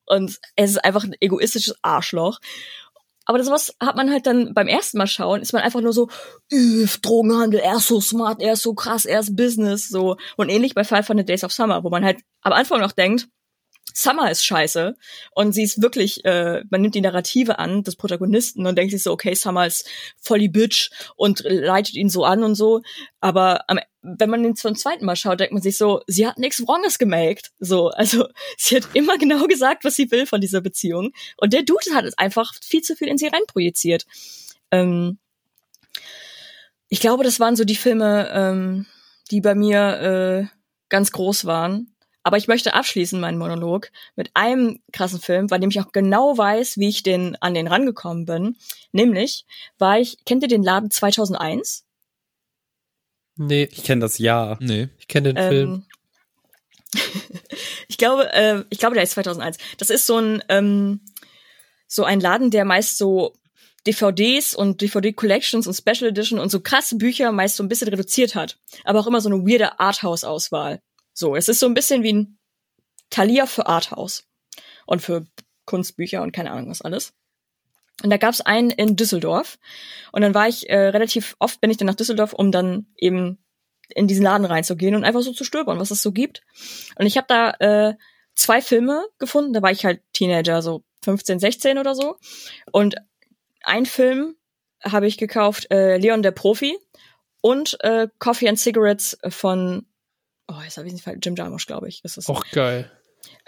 Und 0.06 0.38
es 0.56 0.70
ist 0.70 0.84
einfach 0.84 1.04
ein 1.04 1.16
egoistisches 1.20 1.76
Arschloch. 1.82 2.38
Aber 3.26 3.44
sowas 3.44 3.76
hat 3.78 3.94
man 3.94 4.10
halt 4.10 4.26
dann 4.26 4.54
beim 4.54 4.68
ersten 4.68 4.96
Mal 4.96 5.06
schauen, 5.06 5.42
ist 5.42 5.52
man 5.52 5.60
einfach 5.60 5.82
nur 5.82 5.92
so, 5.92 6.08
üff, 6.50 6.98
Drogenhandel, 7.02 7.60
er 7.60 7.76
ist 7.76 7.88
so 7.88 8.00
smart, 8.00 8.40
er 8.40 8.54
ist 8.54 8.62
so 8.62 8.72
krass, 8.72 9.04
er 9.04 9.20
ist 9.20 9.36
Business, 9.36 9.90
so. 9.90 10.16
Und 10.38 10.48
ähnlich 10.48 10.74
bei 10.74 10.82
500 10.82 11.28
Days 11.28 11.44
of 11.44 11.52
Summer, 11.52 11.84
wo 11.84 11.90
man 11.90 12.06
halt 12.06 12.20
am 12.40 12.54
Anfang 12.54 12.80
noch 12.80 12.92
denkt, 12.92 13.28
Summer 13.92 14.30
ist 14.30 14.44
scheiße 14.44 14.96
und 15.34 15.52
sie 15.52 15.64
ist 15.64 15.82
wirklich, 15.82 16.24
äh, 16.24 16.62
man 16.70 16.80
nimmt 16.80 16.94
die 16.94 17.00
Narrative 17.00 17.58
an 17.58 17.82
des 17.82 17.96
Protagonisten 17.96 18.66
und 18.66 18.76
denkt 18.76 18.92
sich 18.92 19.02
so, 19.02 19.12
okay, 19.12 19.34
Summer 19.34 19.66
ist 19.66 19.88
voll 20.20 20.38
die 20.38 20.48
Bitch 20.48 20.90
und 21.16 21.42
leitet 21.44 21.94
ihn 21.96 22.08
so 22.08 22.24
an 22.24 22.44
und 22.44 22.54
so. 22.54 22.82
Aber 23.20 23.68
am, 23.68 23.78
wenn 24.18 24.30
man 24.30 24.42
den 24.42 24.56
zum 24.56 24.74
zweiten 24.74 25.04
Mal 25.04 25.16
schaut, 25.16 25.40
denkt 25.40 25.52
man 25.52 25.62
sich 25.62 25.76
so, 25.76 26.00
sie 26.06 26.26
hat 26.26 26.38
nichts 26.38 26.66
Wronges 26.66 26.98
gemaked. 26.98 27.52
So, 27.58 27.88
also 27.88 28.28
sie 28.56 28.76
hat 28.76 28.88
immer 28.94 29.18
genau 29.18 29.46
gesagt, 29.46 29.84
was 29.84 29.96
sie 29.96 30.10
will 30.10 30.26
von 30.26 30.40
dieser 30.40 30.60
Beziehung. 30.60 31.12
Und 31.36 31.52
der 31.52 31.62
Dude 31.62 31.94
hat 31.94 32.04
es 32.04 32.16
einfach 32.16 32.52
viel 32.62 32.82
zu 32.82 32.96
viel 32.96 33.08
in 33.08 33.18
sie 33.18 33.28
reinprojiziert. 33.28 34.06
Ähm, 34.70 35.18
ich 36.88 37.00
glaube, 37.00 37.24
das 37.24 37.40
waren 37.40 37.56
so 37.56 37.64
die 37.64 37.76
Filme, 37.76 38.30
ähm, 38.32 38.86
die 39.30 39.40
bei 39.40 39.54
mir 39.54 40.48
äh, 40.50 40.56
ganz 40.88 41.12
groß 41.12 41.44
waren. 41.44 41.94
Aber 42.22 42.36
ich 42.36 42.48
möchte 42.48 42.74
abschließen 42.74 43.20
meinen 43.20 43.38
Monolog 43.38 43.90
mit 44.14 44.30
einem 44.34 44.80
krassen 44.92 45.20
Film, 45.20 45.46
bei 45.46 45.58
dem 45.58 45.70
ich 45.70 45.80
auch 45.80 45.92
genau 45.92 46.36
weiß, 46.36 46.76
wie 46.76 46.88
ich 46.88 47.02
den 47.02 47.36
an 47.40 47.54
den 47.54 47.66
rangekommen 47.66 48.26
bin. 48.26 48.56
Nämlich 48.92 49.46
war 49.78 49.98
ich, 49.98 50.18
kennt 50.26 50.42
ihr 50.42 50.48
den 50.48 50.62
Laden 50.62 50.90
2001? 50.90 51.86
Nee, 53.38 53.68
Ich 53.72 53.84
kenne 53.84 54.00
das 54.00 54.18
Ja. 54.18 54.56
Nee. 54.60 54.88
ich 54.98 55.08
kenne 55.08 55.32
den 55.32 55.48
Film. 55.48 55.84
Ähm, 56.94 57.00
ich 57.88 57.96
glaube, 57.98 58.32
äh, 58.32 58.64
ich 58.70 58.78
glaube, 58.78 58.94
der 58.94 59.04
ist 59.04 59.12
2001. 59.12 59.58
Das 59.78 59.90
ist 59.90 60.06
so 60.06 60.18
ein 60.18 60.42
ähm, 60.48 61.00
so 61.86 62.04
ein 62.04 62.20
Laden, 62.20 62.50
der 62.50 62.64
meist 62.64 62.98
so 62.98 63.34
DVDs 63.86 64.54
und 64.54 64.82
DVD 64.82 65.12
Collections 65.12 65.66
und 65.66 65.74
Special 65.74 66.10
Edition 66.10 66.38
und 66.38 66.50
so 66.50 66.60
krasse 66.60 66.96
Bücher 66.96 67.32
meist 67.32 67.56
so 67.56 67.62
ein 67.62 67.68
bisschen 67.68 67.88
reduziert 67.88 68.34
hat, 68.34 68.58
aber 68.84 69.00
auch 69.00 69.06
immer 69.06 69.20
so 69.20 69.30
eine 69.30 69.46
weirde 69.46 69.80
Arthouse 69.80 70.24
Auswahl. 70.24 70.82
So, 71.14 71.34
es 71.34 71.48
ist 71.48 71.60
so 71.60 71.66
ein 71.66 71.74
bisschen 71.74 72.02
wie 72.02 72.12
ein 72.12 72.38
Thalia 73.10 73.46
für 73.46 73.66
Arthouse 73.66 74.24
und 74.86 75.00
für 75.00 75.26
Kunstbücher 75.64 76.22
und 76.22 76.32
keine 76.32 76.50
Ahnung 76.50 76.70
was 76.70 76.82
alles. 76.82 77.14
Und 78.02 78.10
da 78.10 78.16
gab's 78.16 78.40
einen 78.40 78.70
in 78.70 78.96
Düsseldorf 78.96 79.58
und 80.12 80.22
dann 80.22 80.34
war 80.34 80.48
ich 80.48 80.68
äh, 80.70 80.88
relativ 80.88 81.34
oft 81.40 81.60
bin 81.60 81.70
ich 81.70 81.76
dann 81.78 81.86
nach 81.86 81.96
Düsseldorf, 81.96 82.32
um 82.32 82.52
dann 82.52 82.86
eben 82.96 83.38
in 83.94 84.06
diesen 84.06 84.22
Laden 84.22 84.44
reinzugehen 84.44 84.94
und 84.94 85.04
einfach 85.04 85.22
so 85.22 85.32
zu 85.32 85.44
stöbern, 85.44 85.78
was 85.78 85.90
es 85.90 86.02
so 86.02 86.12
gibt. 86.12 86.42
Und 86.96 87.06
ich 87.06 87.16
habe 87.16 87.26
da 87.28 87.50
äh, 87.58 87.94
zwei 88.34 88.60
Filme 88.60 89.04
gefunden, 89.18 89.52
da 89.52 89.62
war 89.62 89.72
ich 89.72 89.84
halt 89.84 90.00
Teenager, 90.12 90.62
so 90.62 90.84
15, 91.04 91.40
16 91.40 91.78
oder 91.78 91.94
so. 91.94 92.16
Und 92.70 92.96
ein 93.62 93.86
Film 93.86 94.36
habe 94.84 95.06
ich 95.06 95.18
gekauft, 95.18 95.70
äh, 95.70 95.96
Leon 95.96 96.22
der 96.22 96.30
Profi 96.30 96.78
und 97.40 97.78
äh, 97.82 98.08
Coffee 98.18 98.48
and 98.48 98.58
Cigarettes 98.58 99.18
von, 99.28 99.86
oh, 100.46 100.60
jetzt 100.62 100.76
habe 100.76 100.86
ich 100.86 100.92
nicht 100.92 101.06
Jim 101.22 101.34
Jarmusch, 101.34 101.66
glaube 101.66 101.88
ich, 101.88 102.04
ist 102.04 102.16
das. 102.16 102.28
Auch 102.28 102.44
geil. 102.52 102.90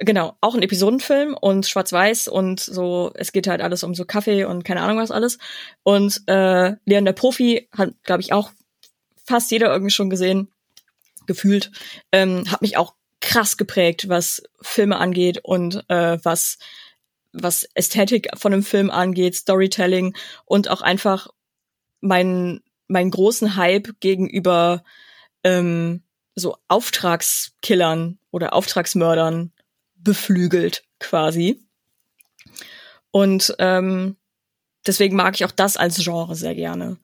Genau, 0.03 0.35
auch 0.41 0.55
ein 0.55 0.63
Episodenfilm 0.63 1.37
und 1.39 1.67
schwarz-weiß 1.67 2.29
und 2.29 2.59
so, 2.59 3.13
es 3.15 3.33
geht 3.33 3.47
halt 3.47 3.61
alles 3.61 3.83
um 3.83 3.95
so 3.95 4.07
Kaffee 4.07 4.45
und 4.45 4.65
keine 4.65 4.81
Ahnung 4.81 4.97
was 4.97 5.11
alles. 5.11 5.37
Und 5.83 6.23
äh, 6.27 6.75
Leon 6.87 7.05
der 7.05 7.13
Profi 7.13 7.69
hat, 7.77 7.91
glaube 8.05 8.23
ich, 8.23 8.33
auch 8.33 8.51
fast 9.27 9.51
jeder 9.51 9.71
irgendwie 9.71 9.91
schon 9.91 10.09
gesehen, 10.09 10.49
gefühlt, 11.27 11.71
ähm, 12.13 12.51
hat 12.51 12.63
mich 12.63 12.79
auch 12.79 12.95
krass 13.21 13.59
geprägt, 13.59 14.09
was 14.09 14.43
Filme 14.63 14.97
angeht 14.97 15.41
und 15.43 15.85
äh, 15.89 16.19
was 16.25 16.57
was 17.33 17.69
Ästhetik 17.75 18.29
von 18.37 18.55
einem 18.55 18.63
Film 18.63 18.91
angeht, 18.91 19.37
Storytelling 19.37 20.17
und 20.47 20.71
auch 20.71 20.81
einfach 20.81 21.29
meinen 22.01 22.63
meinen 22.89 23.11
großen 23.11 23.57
Hype 23.57 24.01
gegenüber 24.01 24.83
ähm, 25.45 26.03
so 26.35 26.57
Auftragskillern 26.69 28.19
oder 28.31 28.55
Auftragsmördern 28.55 29.53
beflügelt 30.03 30.85
quasi. 30.99 31.61
Und 33.11 33.55
ähm, 33.59 34.17
deswegen 34.87 35.17
mag 35.17 35.35
ich 35.35 35.45
auch 35.45 35.51
das 35.51 35.77
als 35.77 36.03
Genre 36.03 36.35
sehr 36.35 36.55
gerne. 36.55 36.99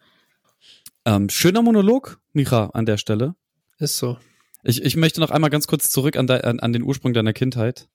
Ähm, 1.05 1.28
schöner 1.28 1.62
Monolog, 1.62 2.20
Micha, 2.32 2.70
an 2.72 2.86
der 2.86 2.97
Stelle. 2.97 3.34
Ist 3.78 3.99
so. 3.99 4.18
Ich, 4.62 4.82
ich 4.82 4.97
möchte 4.97 5.20
noch 5.20 5.30
einmal 5.30 5.51
ganz 5.51 5.66
kurz 5.66 5.90
zurück 5.90 6.16
an, 6.16 6.26
de, 6.26 6.42
an, 6.42 6.61
an 6.61 6.72
den 6.72 6.82
Ursprung 6.82 7.12
deiner 7.12 7.32
Kindheit. 7.32 7.88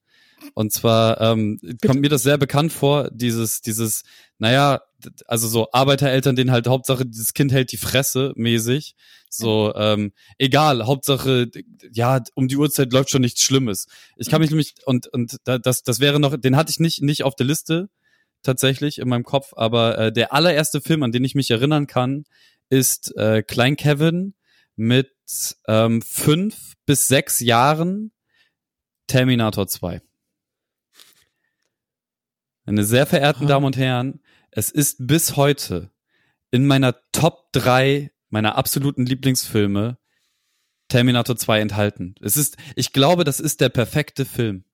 Und 0.54 0.72
zwar 0.72 1.20
ähm, 1.22 1.60
kommt 1.86 2.02
mir 2.02 2.10
das 2.10 2.24
sehr 2.24 2.38
bekannt 2.38 2.72
vor, 2.72 3.10
dieses, 3.12 3.62
dieses, 3.62 4.04
naja, 4.40 4.82
also 5.28 5.48
so 5.48 5.68
Arbeitereltern, 5.72 6.36
denen 6.36 6.52
halt 6.52 6.68
Hauptsache 6.68 7.06
das 7.06 7.34
Kind 7.34 7.52
hält 7.52 7.72
die 7.72 7.78
Fresse 7.78 8.34
mäßig. 8.36 8.96
So, 9.30 9.74
ähm, 9.76 10.12
egal, 10.38 10.86
Hauptsache, 10.86 11.50
ja, 11.92 12.22
um 12.36 12.48
die 12.48 12.58
Uhrzeit 12.58 12.92
läuft 12.92 13.10
schon 13.10 13.22
nichts 13.22 13.42
Schlimmes. 13.44 13.88
Ich 14.18 14.30
kann 14.30 14.42
mich 14.42 14.50
nämlich, 14.50 14.74
und, 14.86 15.08
und 15.08 15.38
da- 15.46 15.58
das, 15.58 15.84
das 15.84 16.00
wäre 16.00 16.20
noch, 16.20 16.36
den 16.38 16.56
hatte 16.58 16.72
ich 16.72 16.80
nicht, 16.80 17.02
nicht 17.02 17.24
auf 17.24 17.36
der 17.36 17.46
Liste, 17.46 17.90
tatsächlich 18.44 19.00
in 19.00 19.08
meinem 19.08 19.24
Kopf, 19.24 19.54
aber 19.56 19.98
äh, 19.98 20.12
der 20.12 20.34
allererste 20.34 20.82
Film, 20.82 21.04
an 21.04 21.12
den 21.12 21.24
ich 21.24 21.36
mich 21.36 21.50
erinnern 21.52 21.88
kann, 21.88 22.26
ist 22.70 23.16
äh, 23.16 23.42
Klein 23.44 23.76
Kevin 23.76 24.34
mit 24.76 25.12
ähm, 25.68 26.02
fünf 26.02 26.74
bis 26.86 27.08
sechs 27.08 27.40
Jahren 27.40 28.12
Terminator 29.08 29.68
2. 29.68 30.02
Meine 32.66 32.84
sehr 32.84 33.06
verehrten. 33.06 33.48
Damen 33.48 33.66
und 33.66 33.78
Herren, 33.78 34.22
es 34.52 34.70
ist 34.72 35.08
bis 35.08 35.36
heute 35.36 35.92
in 36.52 36.66
meiner 36.68 36.96
Top 37.12 37.52
3 37.54 38.12
meiner 38.30 38.56
absoluten 38.58 39.06
Lieblingsfilme 39.06 39.98
Terminator 40.90 41.38
2 41.38 41.60
enthalten. 41.62 42.16
Es 42.22 42.36
ist, 42.38 42.58
ich 42.76 42.92
glaube, 42.92 43.24
das 43.24 43.40
ist 43.40 43.62
der 43.62 43.70
perfekte 43.70 44.26
Film. 44.26 44.66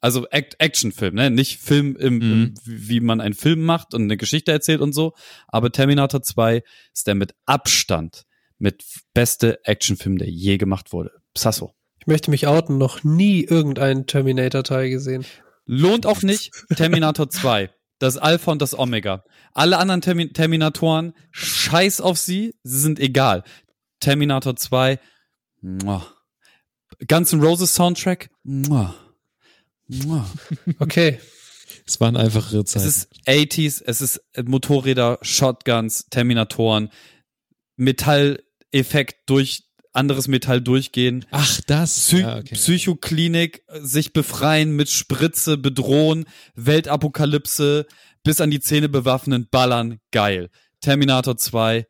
Also 0.00 0.26
Act 0.28 0.56
Actionfilm, 0.60 1.14
ne? 1.14 1.30
Nicht 1.30 1.58
Film 1.60 1.96
im, 1.96 2.14
Mhm. 2.18 2.22
im, 2.22 2.54
wie 2.64 3.00
man 3.00 3.20
einen 3.20 3.34
Film 3.34 3.62
macht 3.64 3.94
und 3.94 4.02
eine 4.02 4.16
Geschichte 4.16 4.52
erzählt 4.52 4.80
und 4.80 4.92
so. 4.92 5.14
Aber 5.48 5.72
Terminator 5.72 6.22
2 6.22 6.62
ist 6.94 7.06
der 7.06 7.14
mit 7.16 7.34
Abstand 7.46 8.24
mit 8.58 8.84
beste 9.14 9.64
Actionfilm, 9.64 10.18
der 10.18 10.28
je 10.30 10.56
gemacht 10.56 10.92
wurde. 10.92 11.12
Sasso. 11.36 11.74
Ich 12.00 12.06
möchte 12.06 12.30
mich 12.30 12.46
outen, 12.46 12.78
noch 12.78 13.04
nie 13.04 13.44
irgendeinen 13.44 14.06
Terminator-Teil 14.06 14.88
gesehen. 14.90 15.24
Lohnt 15.66 16.06
auch 16.06 16.22
nicht. 16.22 16.52
Terminator 16.76 17.28
2. 17.28 17.70
Das 17.98 18.16
Alpha 18.16 18.52
und 18.52 18.62
das 18.62 18.78
Omega. 18.78 19.24
Alle 19.54 19.78
anderen 19.78 20.00
Termi 20.00 20.32
Terminatoren, 20.32 21.14
scheiß 21.32 22.00
auf 22.00 22.18
sie, 22.18 22.54
sie 22.62 22.78
sind 22.80 23.00
egal. 23.00 23.42
Terminator 24.00 24.54
2, 24.56 25.00
muah. 25.60 26.06
Guns 27.08 27.32
N' 27.32 27.40
Roses 27.42 27.74
Soundtrack, 27.74 28.30
muah. 28.44 28.94
Muah. 29.88 30.30
Okay. 30.78 31.18
Es 31.86 31.98
waren 32.00 32.16
einfachere 32.16 32.60
Es 32.60 32.70
Zeiten. 32.72 32.86
ist 32.86 33.08
80s, 33.26 33.82
es 33.84 34.00
ist 34.02 34.20
Motorräder, 34.44 35.18
Shotguns, 35.22 36.06
Terminatoren, 36.10 36.90
Metalleffekt 37.76 39.28
durch 39.30 39.64
anderes 39.98 40.28
Metall 40.28 40.60
durchgehen. 40.60 41.26
Ach, 41.30 41.60
das. 41.66 41.98
Psy 41.98 42.20
ja, 42.20 42.38
okay. 42.38 42.54
Psychoklinik, 42.54 43.62
äh, 43.66 43.80
sich 43.80 44.12
befreien 44.12 44.74
mit 44.74 44.88
Spritze, 44.88 45.58
bedrohen, 45.58 46.24
Weltapokalypse, 46.54 47.86
bis 48.24 48.40
an 48.40 48.50
die 48.50 48.60
Zähne 48.60 48.88
bewaffnen, 48.88 49.48
ballern, 49.50 49.98
geil. 50.10 50.50
Terminator 50.80 51.36
2, 51.36 51.86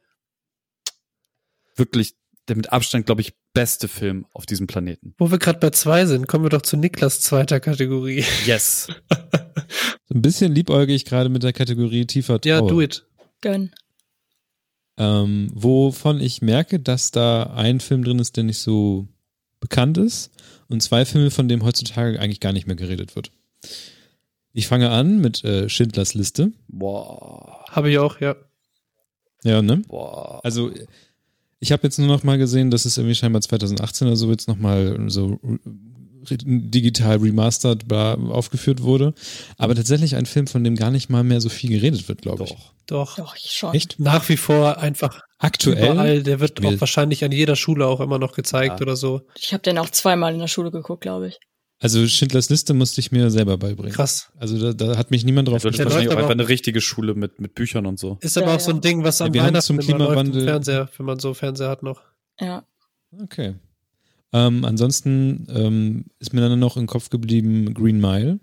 wirklich 1.77 2.15
der 2.49 2.57
mit 2.57 2.73
Abstand, 2.73 3.07
glaube 3.07 3.21
ich, 3.21 3.35
beste 3.53 3.89
Film 3.89 4.27
auf 4.33 4.47
diesem 4.47 4.67
Planeten. 4.67 5.15
Wo 5.19 5.31
wir 5.31 5.39
gerade 5.39 5.59
bei 5.59 5.71
zwei 5.71 6.07
sind, 6.07 6.27
kommen 6.27 6.45
wir 6.45 6.51
doch 6.51 6.63
zu 6.63 6.77
Niklas 6.77 7.21
zweiter 7.21 7.61
Kategorie. 7.61 8.25
Yes. 8.47 8.89
So 10.11 10.15
ein 10.15 10.23
bisschen 10.23 10.55
liebäugig 10.55 11.05
gerade 11.05 11.29
mit 11.29 11.43
der 11.43 11.53
Kategorie 11.53 12.07
tiefer 12.07 12.41
Trauer. 12.41 12.51
Ja, 12.51 12.61
do 12.63 12.81
it. 12.81 13.05
Gönn. 13.43 13.73
Ähm, 14.99 15.51
wovon 15.55 16.21
ich 16.21 16.43
merke, 16.43 16.81
dass 16.81 17.11
da 17.11 17.45
ein 17.55 17.81
Film 17.81 18.05
drin 18.05 18.19
ist, 18.19 18.37
der 18.37 18.45
nicht 18.45 18.59
so 18.59 19.07
bekannt 19.61 19.97
ist 19.97 20.31
und 20.69 20.83
zwei 20.83 21.05
Filme, 21.05 21.31
von 21.31 21.49
dem 21.49 21.65
heutzutage 21.65 22.21
eigentlich 22.21 22.41
gar 22.41 22.53
nicht 22.53 22.67
mehr 22.67 22.77
geredet 22.77 23.17
wird. 23.17 23.31
Ich 24.53 24.67
fange 24.67 24.91
an 24.91 25.21
mit 25.21 25.45
äh, 25.45 25.69
Schindlers 25.69 26.15
Liste. 26.15 26.53
Boah. 26.67 27.65
Habe 27.71 27.91
ich 27.91 27.99
auch, 27.99 28.21
ja. 28.21 28.35
Ja, 29.45 29.63
ne? 29.63 29.83
Boah. 29.87 30.41
Also 30.43 30.73
ich 31.61 31.73
habe 31.73 31.85
jetzt 31.85 31.99
nur 31.99 32.09
noch 32.09 32.25
mal 32.25 32.39
gesehen, 32.39 32.71
dass 32.71 32.85
es 32.85 32.99
irgendwie 32.99 33.15
scheinbar 33.15 33.43
2018 33.43 34.09
oder 34.09 34.17
so 34.17 34.31
jetzt 34.31 34.49
noch 34.49 34.59
mal 34.59 35.09
so 35.09 35.39
digital 36.31 37.17
remastered 37.19 37.87
bla, 37.89 38.15
aufgeführt 38.15 38.83
wurde. 38.83 39.15
Aber 39.57 39.75
tatsächlich 39.75 40.17
ein 40.17 40.27
Film, 40.27 40.47
von 40.47 40.65
dem 40.65 40.77
gar 40.77 40.91
nicht 40.91 41.09
mal 41.11 41.25
mehr 41.25 41.41
so 41.41 41.49
viel 41.49 41.71
geredet 41.71 42.09
wird, 42.09 42.23
glaube 42.23 42.45
ich. 42.45 42.51
Doch. 42.87 43.17
Doch. 43.17 43.37
Schon. 43.37 43.75
Echt? 43.75 43.99
Nach 43.99 44.27
wie 44.29 44.37
vor 44.39 44.79
einfach 44.79 45.21
Aktuell? 45.39 45.93
überall. 45.93 46.23
Der 46.23 46.41
wird 46.41 46.65
auch 46.65 46.81
wahrscheinlich 46.81 47.23
an 47.25 47.33
jeder 47.33 47.55
Schule 47.57 47.87
auch 47.87 48.01
immer 48.01 48.19
noch 48.19 48.33
gezeigt 48.33 48.81
Ja. 48.81 48.83
oder 48.87 48.97
so. 48.97 49.23
Ich 49.39 49.53
habe 49.53 49.63
den 49.63 49.79
auch 49.79 49.91
zweimal 49.91 50.33
in 50.33 50.39
der 50.41 50.49
Schule 50.49 50.71
geguckt, 50.71 51.03
glaube 51.03 51.29
ich. 51.29 51.39
Also 51.81 52.05
Schindlers 52.09 52.51
Liste 52.51 52.75
musste 52.75 53.01
ich 53.01 53.13
mir 53.13 53.31
selber 53.31 53.57
beibringen. 53.57 53.93
Krass. 53.93 54.33
Also 54.37 54.59
da, 54.59 54.73
da 54.73 54.97
hat 54.97 55.13
mich 55.13 55.25
niemand 55.25 55.47
drauf 55.49 55.63
Das 55.63 55.67
ist 55.71 55.79
Der 55.79 55.85
gebracht. 55.85 55.95
wahrscheinlich 55.97 56.13
auch 56.15 56.19
einfach 56.19 56.31
eine 56.33 56.49
richtige 56.49 56.81
Schule 56.81 57.15
mit, 57.15 57.39
mit 57.41 57.55
Büchern 57.55 57.87
und 57.87 58.01
so. 58.01 58.19
Ist 58.21 58.35
Ja, 58.37 58.43
aber 58.43 58.53
auch 58.53 58.57
ja. 58.59 58.61
so 58.65 58.71
ein 58.73 58.81
Ding, 58.81 59.05
was 59.05 59.21
am 59.21 59.33
Ja, 59.33 59.45
Weihnachten 59.45 59.65
zum 59.67 59.79
immer 59.79 59.99
läuft 59.99 60.11
im 60.27 60.33
Klimawandel- 60.33 60.45
Fernseher, 60.45 60.89
wenn 60.97 61.07
man 61.07 61.19
so 61.21 61.35
Fernseher 61.35 61.69
hat 61.69 61.85
noch. 61.85 62.01
Ja. 62.41 62.65
Okay. 63.23 63.55
Ähm, 64.33 64.65
ansonsten 64.65 65.47
ähm, 65.51 66.05
ist 66.19 66.33
mir 66.33 66.41
dann 66.41 66.59
noch 66.59 66.77
im 66.77 66.87
Kopf 66.87 67.11
geblieben 67.11 67.73
Green 67.75 68.01
Mile. 68.01 68.39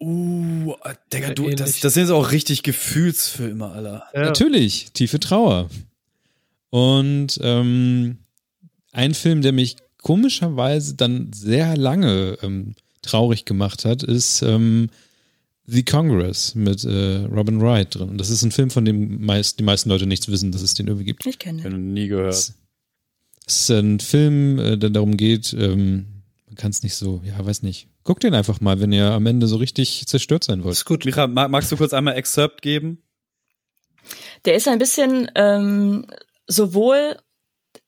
Uh, 0.00 0.74
Digga, 1.12 1.32
du, 1.32 1.48
das, 1.50 1.78
das 1.78 1.94
sind 1.94 2.08
so 2.08 2.16
auch 2.16 2.32
richtig 2.32 2.64
Gefühlsfilme, 2.64 3.68
Alter. 3.68 4.04
Ja. 4.12 4.22
Natürlich, 4.22 4.90
tiefe 4.92 5.20
Trauer. 5.20 5.70
Und 6.70 7.38
ähm, 7.40 8.18
ein 8.90 9.14
Film, 9.14 9.42
der 9.42 9.52
mich 9.52 9.76
komischerweise 9.98 10.96
dann 10.96 11.32
sehr 11.32 11.76
lange 11.76 12.36
ähm, 12.42 12.74
traurig 13.02 13.44
gemacht 13.44 13.84
hat, 13.84 14.02
ist 14.02 14.42
ähm, 14.42 14.90
The 15.66 15.84
Congress 15.84 16.56
mit 16.56 16.84
äh, 16.84 17.24
Robin 17.26 17.60
Wright 17.60 17.94
drin. 17.94 18.10
Und 18.10 18.18
das 18.18 18.30
ist 18.30 18.42
ein 18.42 18.50
Film, 18.50 18.70
von 18.70 18.84
dem 18.84 19.24
meist, 19.24 19.60
die 19.60 19.64
meisten 19.64 19.88
Leute 19.88 20.06
nichts 20.06 20.28
wissen, 20.28 20.50
dass 20.50 20.62
es 20.62 20.74
den 20.74 20.88
irgendwie 20.88 21.06
gibt. 21.06 21.24
Ich 21.26 21.38
kenne 21.38 21.62
du 21.62 21.76
nie 21.76 22.08
gehört. 22.08 22.52
Es 23.46 23.60
ist 23.60 23.70
ein 23.70 24.00
Film, 24.00 24.58
äh, 24.58 24.76
der 24.78 24.90
darum 24.90 25.16
geht, 25.16 25.52
ähm, 25.52 26.22
man 26.46 26.56
kann 26.56 26.70
es 26.70 26.82
nicht 26.82 26.94
so, 26.94 27.22
ja, 27.24 27.44
weiß 27.44 27.62
nicht. 27.62 27.88
Guckt 28.04 28.22
den 28.24 28.34
einfach 28.34 28.60
mal, 28.60 28.80
wenn 28.80 28.92
ihr 28.92 29.10
am 29.12 29.26
Ende 29.26 29.46
so 29.46 29.56
richtig 29.56 30.06
zerstört 30.06 30.44
sein 30.44 30.64
wollt. 30.64 30.72
Ist 30.72 30.84
gut. 30.84 31.04
Micha, 31.04 31.26
ma- 31.26 31.48
magst 31.48 31.70
du 31.70 31.76
kurz 31.76 31.92
einmal 31.92 32.14
Excerpt 32.16 32.62
geben? 32.62 33.02
Der 34.44 34.54
ist 34.54 34.66
ein 34.68 34.78
bisschen 34.78 35.30
ähm, 35.36 36.06
sowohl 36.46 37.16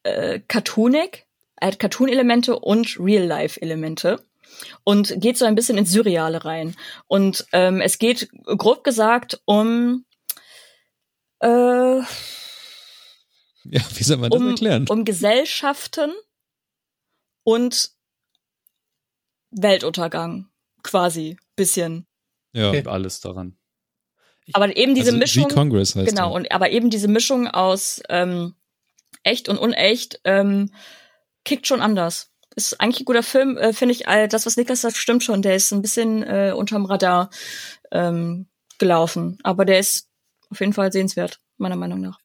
äh, 0.05 0.41
cartoonig, 0.47 1.27
er 1.57 1.69
hat 1.69 1.79
Cartoon-Elemente 1.79 2.59
und 2.59 2.99
Real-Life-Elemente 3.01 4.25
und 4.85 5.21
geht 5.21 5.37
so 5.37 5.45
ein 5.45 5.55
bisschen 5.57 5.79
ins 5.79 5.91
Surreale 5.93 6.45
rein. 6.45 6.77
Und 7.07 7.47
ähm, 7.53 7.81
es 7.81 7.99
geht 7.99 8.29
grob 8.45 8.85
gesagt 8.85 9.41
um 9.45 10.05
äh, 11.41 12.01
Ja, 13.65 13.81
wie 13.95 14.05
soll 14.05 14.19
man 14.19 14.31
das 14.31 14.41
um, 14.41 14.49
erklären? 14.51 14.87
um 14.89 15.05
Gesellschaften 15.05 16.13
und 17.43 17.91
Weltuntergang 19.51 20.49
quasi 20.83 21.37
bisschen. 21.57 22.07
ja. 22.53 22.69
Okay. 22.69 22.85
Alles 22.87 23.21
daran. 23.21 23.57
Aber 24.53 24.77
eben 24.77 24.95
diese 24.95 25.09
also, 25.09 25.19
Mischung. 25.19 25.49
Congress 25.49 25.97
heißt 25.97 26.09
Genau, 26.09 26.29
der. 26.29 26.33
und 26.33 26.53
aber 26.53 26.71
eben 26.71 26.91
diese 26.91 27.09
Mischung 27.09 27.49
aus 27.49 28.03
ähm, 28.11 28.55
echt 29.23 29.49
und 29.49 29.59
unecht 29.59 30.21
ähm, 30.25 30.71
kickt 31.45 31.67
schon 31.67 31.81
anders. 31.81 32.31
Ist 32.55 32.81
eigentlich 32.81 33.01
ein 33.01 33.07
guter 33.07 33.23
Film, 33.23 33.57
äh, 33.57 33.73
finde 33.73 33.93
ich. 33.95 34.07
All 34.07 34.29
das, 34.29 34.47
was 34.47 34.57
Niklas 34.57 34.83
sagt, 34.83 34.97
stimmt 34.97 35.25
schon. 35.25 35.43
Der 35.43 35.57
ist 35.57 35.73
ein 35.73 35.83
bisschen 35.83 36.23
äh, 36.23 36.53
unterm 36.55 36.85
Radar 36.85 37.31
ähm, 37.91 38.47
gelaufen, 38.79 39.39
aber 39.43 39.65
der 39.65 39.79
ist 39.79 40.09
auf 40.51 40.61
jeden 40.61 40.73
Fall 40.73 40.93
sehenswert, 40.93 41.41
meiner 41.57 41.77
Meinung 41.77 42.01
nach. 42.01 42.21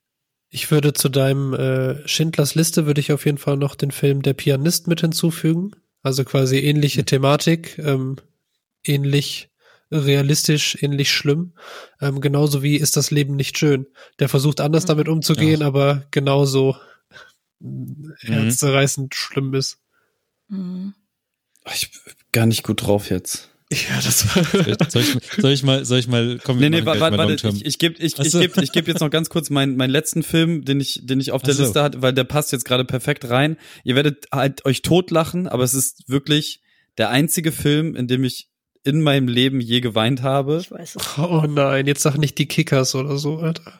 Ich 0.49 0.71
würde 0.71 0.93
zu 0.93 1.09
deinem 1.09 1.53
äh, 1.53 2.07
Schindlers 2.07 2.55
Liste 2.55 2.85
würde 2.85 3.01
ich 3.01 3.11
auf 3.11 3.25
jeden 3.25 3.37
Fall 3.37 3.57
noch 3.57 3.75
den 3.75 3.91
Film 3.91 4.21
Der 4.23 4.33
Pianist 4.33 4.87
mit 4.87 5.01
hinzufügen. 5.01 5.71
Also 6.01 6.23
quasi 6.23 6.57
ähnliche 6.57 7.05
Thematik, 7.05 7.77
ähm, 7.77 8.15
ähnlich 8.83 9.49
realistisch, 9.91 10.77
ähnlich 10.81 11.11
schlimm. 11.11 11.53
Ähm, 12.01 12.21
genauso 12.21 12.63
wie 12.63 12.77
ist 12.77 12.95
das 12.97 13.11
Leben 13.11 13.35
nicht 13.35 13.57
schön. 13.57 13.87
Der 14.19 14.29
versucht 14.29 14.61
anders 14.61 14.83
Mhm. 14.83 14.87
damit 14.87 15.07
umzugehen, 15.07 15.61
Ach. 15.61 15.67
aber 15.67 16.05
genauso 16.11 16.77
herzzerreißend 18.21 19.13
schlimm 19.15 19.53
ist. 19.53 19.79
Mhm. 20.47 20.93
Ich 21.73 21.91
bin 21.91 22.13
gar 22.31 22.45
nicht 22.45 22.63
gut 22.63 22.81
drauf 22.83 23.09
jetzt. 23.09 23.49
Ja, 23.71 24.01
das 24.03 24.21
Soll 24.91 25.03
ich, 25.03 25.17
soll 25.39 25.51
ich 25.51 25.63
mal, 25.63 25.85
soll 25.85 25.99
ich 25.99 26.07
mal, 26.07 26.39
komm, 26.43 26.57
Nee, 26.57 26.69
nee, 26.69 26.85
warte, 26.85 27.15
Long-Term. 27.15 27.55
ich, 27.55 27.65
ich 27.65 27.77
gebe 27.77 27.95
ich, 27.99 28.17
ich 28.17 28.31
so. 28.31 28.39
geb, 28.39 28.57
ich 28.57 28.71
geb 28.71 28.87
jetzt 28.87 28.99
noch 28.99 29.11
ganz 29.11 29.29
kurz 29.29 29.51
meinen, 29.51 29.77
meinen 29.77 29.91
letzten 29.91 30.23
Film, 30.23 30.65
den 30.65 30.79
ich, 30.79 31.01
den 31.03 31.19
ich 31.19 31.31
auf 31.31 31.43
der 31.43 31.53
so. 31.53 31.61
Liste 31.63 31.83
hatte, 31.83 32.01
weil 32.01 32.13
der 32.13 32.23
passt 32.23 32.51
jetzt 32.51 32.65
gerade 32.65 32.83
perfekt 32.83 33.29
rein. 33.29 33.57
Ihr 33.83 33.95
werdet 33.95 34.25
halt 34.33 34.65
euch 34.65 34.81
totlachen, 34.81 35.47
aber 35.47 35.63
es 35.63 35.75
ist 35.75 36.09
wirklich 36.09 36.61
der 36.97 37.09
einzige 37.11 37.51
Film, 37.51 37.95
in 37.95 38.07
dem 38.07 38.23
ich 38.23 38.49
in 38.83 39.03
meinem 39.03 39.27
Leben 39.27 39.61
je 39.61 39.81
geweint 39.81 40.23
habe. 40.23 40.57
Ich 40.61 40.71
weiß 40.71 40.95
es. 40.95 41.17
Oh 41.19 41.45
nein, 41.47 41.85
jetzt 41.85 42.01
sag 42.01 42.17
nicht 42.17 42.39
die 42.39 42.47
Kickers 42.47 42.95
oder 42.95 43.17
so, 43.19 43.37
Alter. 43.37 43.79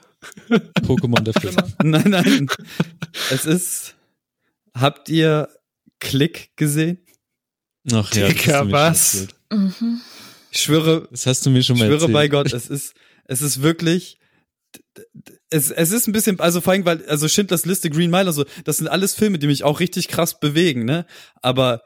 Pokémon 0.84 1.22
der 1.22 1.34
Film. 1.34 1.56
Nein, 1.82 2.10
nein. 2.10 2.48
es 3.32 3.46
ist. 3.46 3.96
Habt 4.74 5.08
ihr 5.08 5.48
Klick 6.00 6.52
gesehen? 6.58 7.00
Ach 7.92 8.14
ja, 8.14 8.28
Dicker, 8.28 8.70
was? 8.70 9.30
Mhm. 9.52 10.02
Ich 10.52 10.62
schwöre, 10.62 11.08
Das 11.12 11.26
hast 11.26 11.46
du 11.46 11.50
mir 11.50 11.64
schon 11.64 11.76
ich 11.76 11.82
mal 11.82 11.88
schwöre 11.88 12.02
erzählt. 12.02 12.14
bei 12.14 12.28
Gott, 12.28 12.54
es 12.54 12.68
ist, 12.68 12.94
es 13.26 13.42
ist 13.42 13.62
wirklich 13.62 14.20
es, 15.50 15.72
es 15.72 15.92
ist 15.92 16.08
ein 16.08 16.12
bisschen, 16.12 16.40
also 16.40 16.62
vor 16.62 16.74
allem, 16.74 16.86
weil, 16.86 17.06
also 17.08 17.28
Schindlers 17.28 17.66
Liste, 17.66 17.90
Green 17.90 18.12
Mile, 18.12 18.28
also 18.28 18.46
das 18.66 18.78
sind 18.78 18.88
alles 18.88 19.16
Filme, 19.16 19.40
die 19.40 19.48
mich 19.48 19.64
auch 19.64 19.80
richtig 19.80 20.08
krass 20.08 20.40
bewegen, 20.40 20.86
ne? 20.86 21.06
Aber 21.42 21.82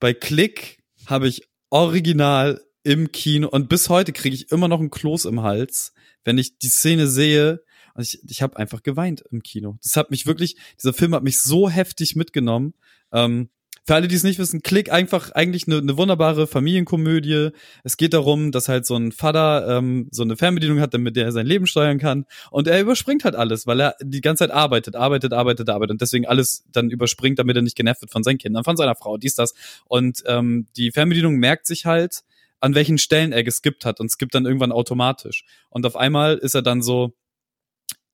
bei 0.00 0.12
Click 0.12 0.82
habe 1.06 1.28
ich 1.28 1.48
original 1.70 2.62
im 2.82 3.12
Kino 3.12 3.48
und 3.48 3.68
bis 3.68 3.88
heute 3.88 4.12
kriege 4.12 4.34
ich 4.34 4.50
immer 4.52 4.68
noch 4.68 4.80
ein 4.80 4.90
Kloß 4.90 5.24
im 5.24 5.42
Hals, 5.42 5.92
wenn 6.24 6.38
ich 6.38 6.58
die 6.58 6.68
Szene 6.68 7.08
sehe. 7.08 7.62
Und 7.94 8.02
ich, 8.02 8.20
ich 8.28 8.42
habe 8.42 8.58
einfach 8.58 8.82
geweint 8.82 9.24
im 9.30 9.42
Kino. 9.42 9.78
Das 9.82 9.96
hat 9.96 10.10
mich 10.10 10.26
wirklich, 10.26 10.56
dieser 10.78 10.92
Film 10.92 11.14
hat 11.14 11.22
mich 11.22 11.40
so 11.40 11.70
heftig 11.70 12.14
mitgenommen. 12.14 12.74
Ähm, 13.10 13.48
für 13.86 13.94
alle, 13.94 14.08
die 14.08 14.16
es 14.16 14.24
nicht 14.24 14.40
wissen, 14.40 14.62
Klick 14.62 14.90
einfach 14.90 15.30
eigentlich 15.30 15.68
eine, 15.68 15.78
eine 15.78 15.96
wunderbare 15.96 16.48
Familienkomödie. 16.48 17.50
Es 17.84 17.96
geht 17.96 18.14
darum, 18.14 18.50
dass 18.50 18.68
halt 18.68 18.84
so 18.84 18.96
ein 18.96 19.12
Vater 19.12 19.78
ähm, 19.78 20.08
so 20.10 20.24
eine 20.24 20.36
Fernbedienung 20.36 20.80
hat, 20.80 20.92
damit 20.92 21.16
er 21.16 21.30
sein 21.30 21.46
Leben 21.46 21.68
steuern 21.68 21.98
kann. 21.98 22.26
Und 22.50 22.66
er 22.66 22.80
überspringt 22.80 23.24
halt 23.24 23.36
alles, 23.36 23.66
weil 23.66 23.80
er 23.80 23.94
die 24.02 24.20
ganze 24.20 24.44
Zeit 24.44 24.50
arbeitet, 24.50 24.96
arbeitet, 24.96 25.32
arbeitet, 25.32 25.68
arbeitet 25.70 25.92
und 25.92 26.00
deswegen 26.00 26.26
alles 26.26 26.64
dann 26.72 26.90
überspringt, 26.90 27.38
damit 27.38 27.54
er 27.54 27.62
nicht 27.62 27.76
genervt 27.76 28.00
wird 28.00 28.10
von 28.10 28.24
seinen 28.24 28.38
Kindern, 28.38 28.64
von 28.64 28.76
seiner 28.76 28.96
Frau, 28.96 29.18
dies, 29.18 29.36
das. 29.36 29.54
Und 29.84 30.24
ähm, 30.26 30.66
die 30.76 30.90
Fernbedienung 30.90 31.36
merkt 31.36 31.66
sich 31.66 31.86
halt, 31.86 32.22
an 32.58 32.74
welchen 32.74 32.98
Stellen 32.98 33.32
er 33.32 33.44
geskippt 33.44 33.84
hat 33.84 34.00
und 34.00 34.10
skippt 34.10 34.34
dann 34.34 34.46
irgendwann 34.46 34.72
automatisch. 34.72 35.44
Und 35.70 35.86
auf 35.86 35.94
einmal 35.94 36.36
ist 36.38 36.54
er 36.54 36.62
dann 36.62 36.82
so, 36.82 37.12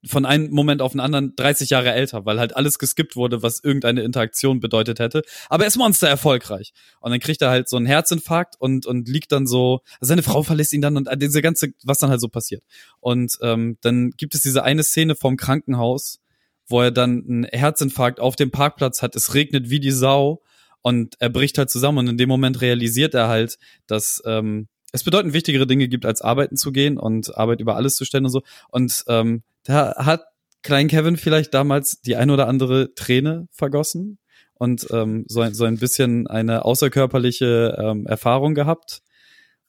von 0.07 0.27
einem 0.27 0.51
Moment 0.51 0.83
auf 0.83 0.93
den 0.93 1.01
anderen 1.01 1.35
30 1.37 1.71
Jahre 1.71 1.93
älter, 1.93 2.25
weil 2.25 2.41
halt 2.41 2.57
alles 2.57 2.79
geskippt 2.79 3.15
wurde, 3.15 3.43
was 3.43 3.63
irgendeine 3.63 4.03
Interaktion 4.03 4.61
bedeutet 4.61 4.99
hätte. 4.99 5.23
Aber 5.49 5.65
er 5.65 5.69
ist 5.69 5.77
Monster 5.77 6.09
erfolgreich. 6.09 6.73
Und 7.01 7.13
dann 7.13 7.21
kriegt 7.21 7.41
er 7.43 7.51
halt 7.51 7.69
so 7.69 7.77
einen 7.77 7.87
Herzinfarkt 7.87 8.57
und, 8.59 8.87
und 8.87 9.09
liegt 9.09 9.33
dann 9.33 9.47
so, 9.47 9.81
also 10.01 10.09
seine 10.09 10.23
Frau 10.23 10.43
verlässt 10.43 10.73
ihn 10.73 10.81
dann 10.81 10.97
und 10.97 11.09
diese 11.17 11.43
ganze, 11.43 11.69
was 11.85 11.99
dann 11.99 12.11
halt 12.11 12.21
so 12.21 12.29
passiert. 12.29 12.63
Und 13.01 13.39
ähm, 13.43 13.79
dann 13.81 14.11
gibt 14.17 14.35
es 14.35 14.43
diese 14.43 14.65
eine 14.65 14.83
Szene 14.83 15.15
vom 15.15 15.37
Krankenhaus, 15.37 16.21
wo 16.67 16.81
er 16.81 16.91
dann 16.91 17.25
einen 17.29 17.45
Herzinfarkt 17.45 18.19
auf 18.19 18.35
dem 18.37 18.51
Parkplatz 18.51 19.03
hat. 19.03 19.15
Es 19.15 19.35
regnet 19.35 19.71
wie 19.71 19.81
die 19.81 19.93
Sau 19.93 20.43
und 20.81 21.15
er 21.21 21.31
bricht 21.31 21.59
halt 21.59 21.71
zusammen 21.71 21.99
und 21.99 22.09
in 22.09 22.19
dem 22.19 22.29
Moment 22.29 22.61
realisiert 22.61 23.15
er 23.15 23.29
halt, 23.29 23.59
dass 23.87 24.21
ähm, 24.27 24.69
es 24.93 25.05
bedeutend 25.05 25.33
wichtigere 25.33 25.67
Dinge 25.67 25.89
gibt, 25.89 26.07
als 26.07 26.23
arbeiten 26.23 26.57
zu 26.57 26.71
gehen 26.71 26.99
und 26.99 27.37
Arbeit 27.37 27.61
über 27.61 27.77
alles 27.77 27.97
zu 27.97 28.05
stellen 28.05 28.27
und 28.27 28.31
so. 28.31 28.43
Und 28.69 29.05
ähm, 29.09 29.43
da 29.65 29.95
hat 29.97 30.25
Klein 30.63 30.89
Kevin 30.89 31.17
vielleicht 31.17 31.55
damals 31.55 32.01
die 32.03 32.15
ein 32.17 32.31
oder 32.31 32.47
andere 32.47 32.95
Träne 32.95 33.49
vergossen 33.51 34.19
und 34.55 34.87
ähm, 34.91 35.25
so, 35.29 35.41
ein, 35.41 35.55
so 35.55 35.65
ein 35.65 35.79
bisschen 35.79 36.29
eine 36.29 36.65
außerkörperliche 36.65 37.77
ähm, 37.81 38.07
Erfahrung 38.07 38.55
gehabt. 38.55 39.03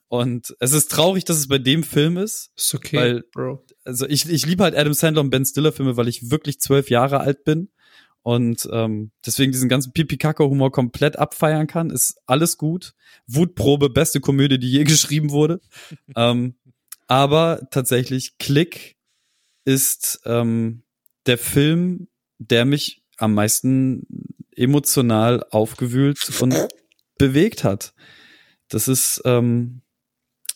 Und 0.08 0.56
es 0.60 0.74
ist 0.74 0.92
traurig, 0.92 1.26
dass 1.26 1.38
es 1.38 1.48
bei 1.48 1.58
dem 1.58 1.82
Film 1.84 2.18
ist. 2.18 2.52
Ist 2.56 2.76
okay, 2.76 2.98
weil, 2.98 3.24
Bro. 3.32 3.66
Also 3.84 4.08
ich, 4.08 4.30
ich 4.30 4.46
liebe 4.46 4.64
halt 4.64 4.76
Adam 4.76 4.94
Sandler 4.94 5.22
und 5.22 5.32
Ben 5.32 5.46
Stiller 5.46 5.72
Filme, 5.72 5.98
weil 5.98 6.08
ich 6.08 6.30
wirklich 6.30 6.60
zwölf 6.60 6.92
Jahre 6.92 7.22
alt 7.22 7.44
bin 7.44 7.70
und 8.24 8.68
ähm, 8.72 9.12
deswegen 9.26 9.52
diesen 9.52 9.68
ganzen 9.68 9.92
Pipi-Kacke-Humor 9.92 10.72
komplett 10.72 11.20
abfeiern 11.20 11.68
kann, 11.68 11.90
ist 11.90 12.16
alles 12.26 12.58
gut. 12.58 12.96
Wutprobe, 13.28 13.90
beste 13.90 14.22
Komödie, 14.22 14.58
die 14.58 14.72
je 14.72 14.84
geschrieben 14.86 15.30
wurde. 15.30 15.60
ähm, 16.16 16.56
aber 17.08 17.68
tatsächlich, 17.70 18.38
Klick 18.38 18.96
ist 19.66 20.22
ähm, 20.26 20.84
der 21.26 21.38
Film, 21.38 22.08
der 22.40 22.66
mich 22.66 23.04
am 23.18 23.34
meisten 23.34 24.08
emotional 24.56 25.46
aufgewühlt 25.52 26.42
und 26.42 26.56
bewegt 27.18 27.64
hat. 27.64 27.94
Das 28.70 28.88
ist, 28.88 29.22
ähm, 29.26 29.82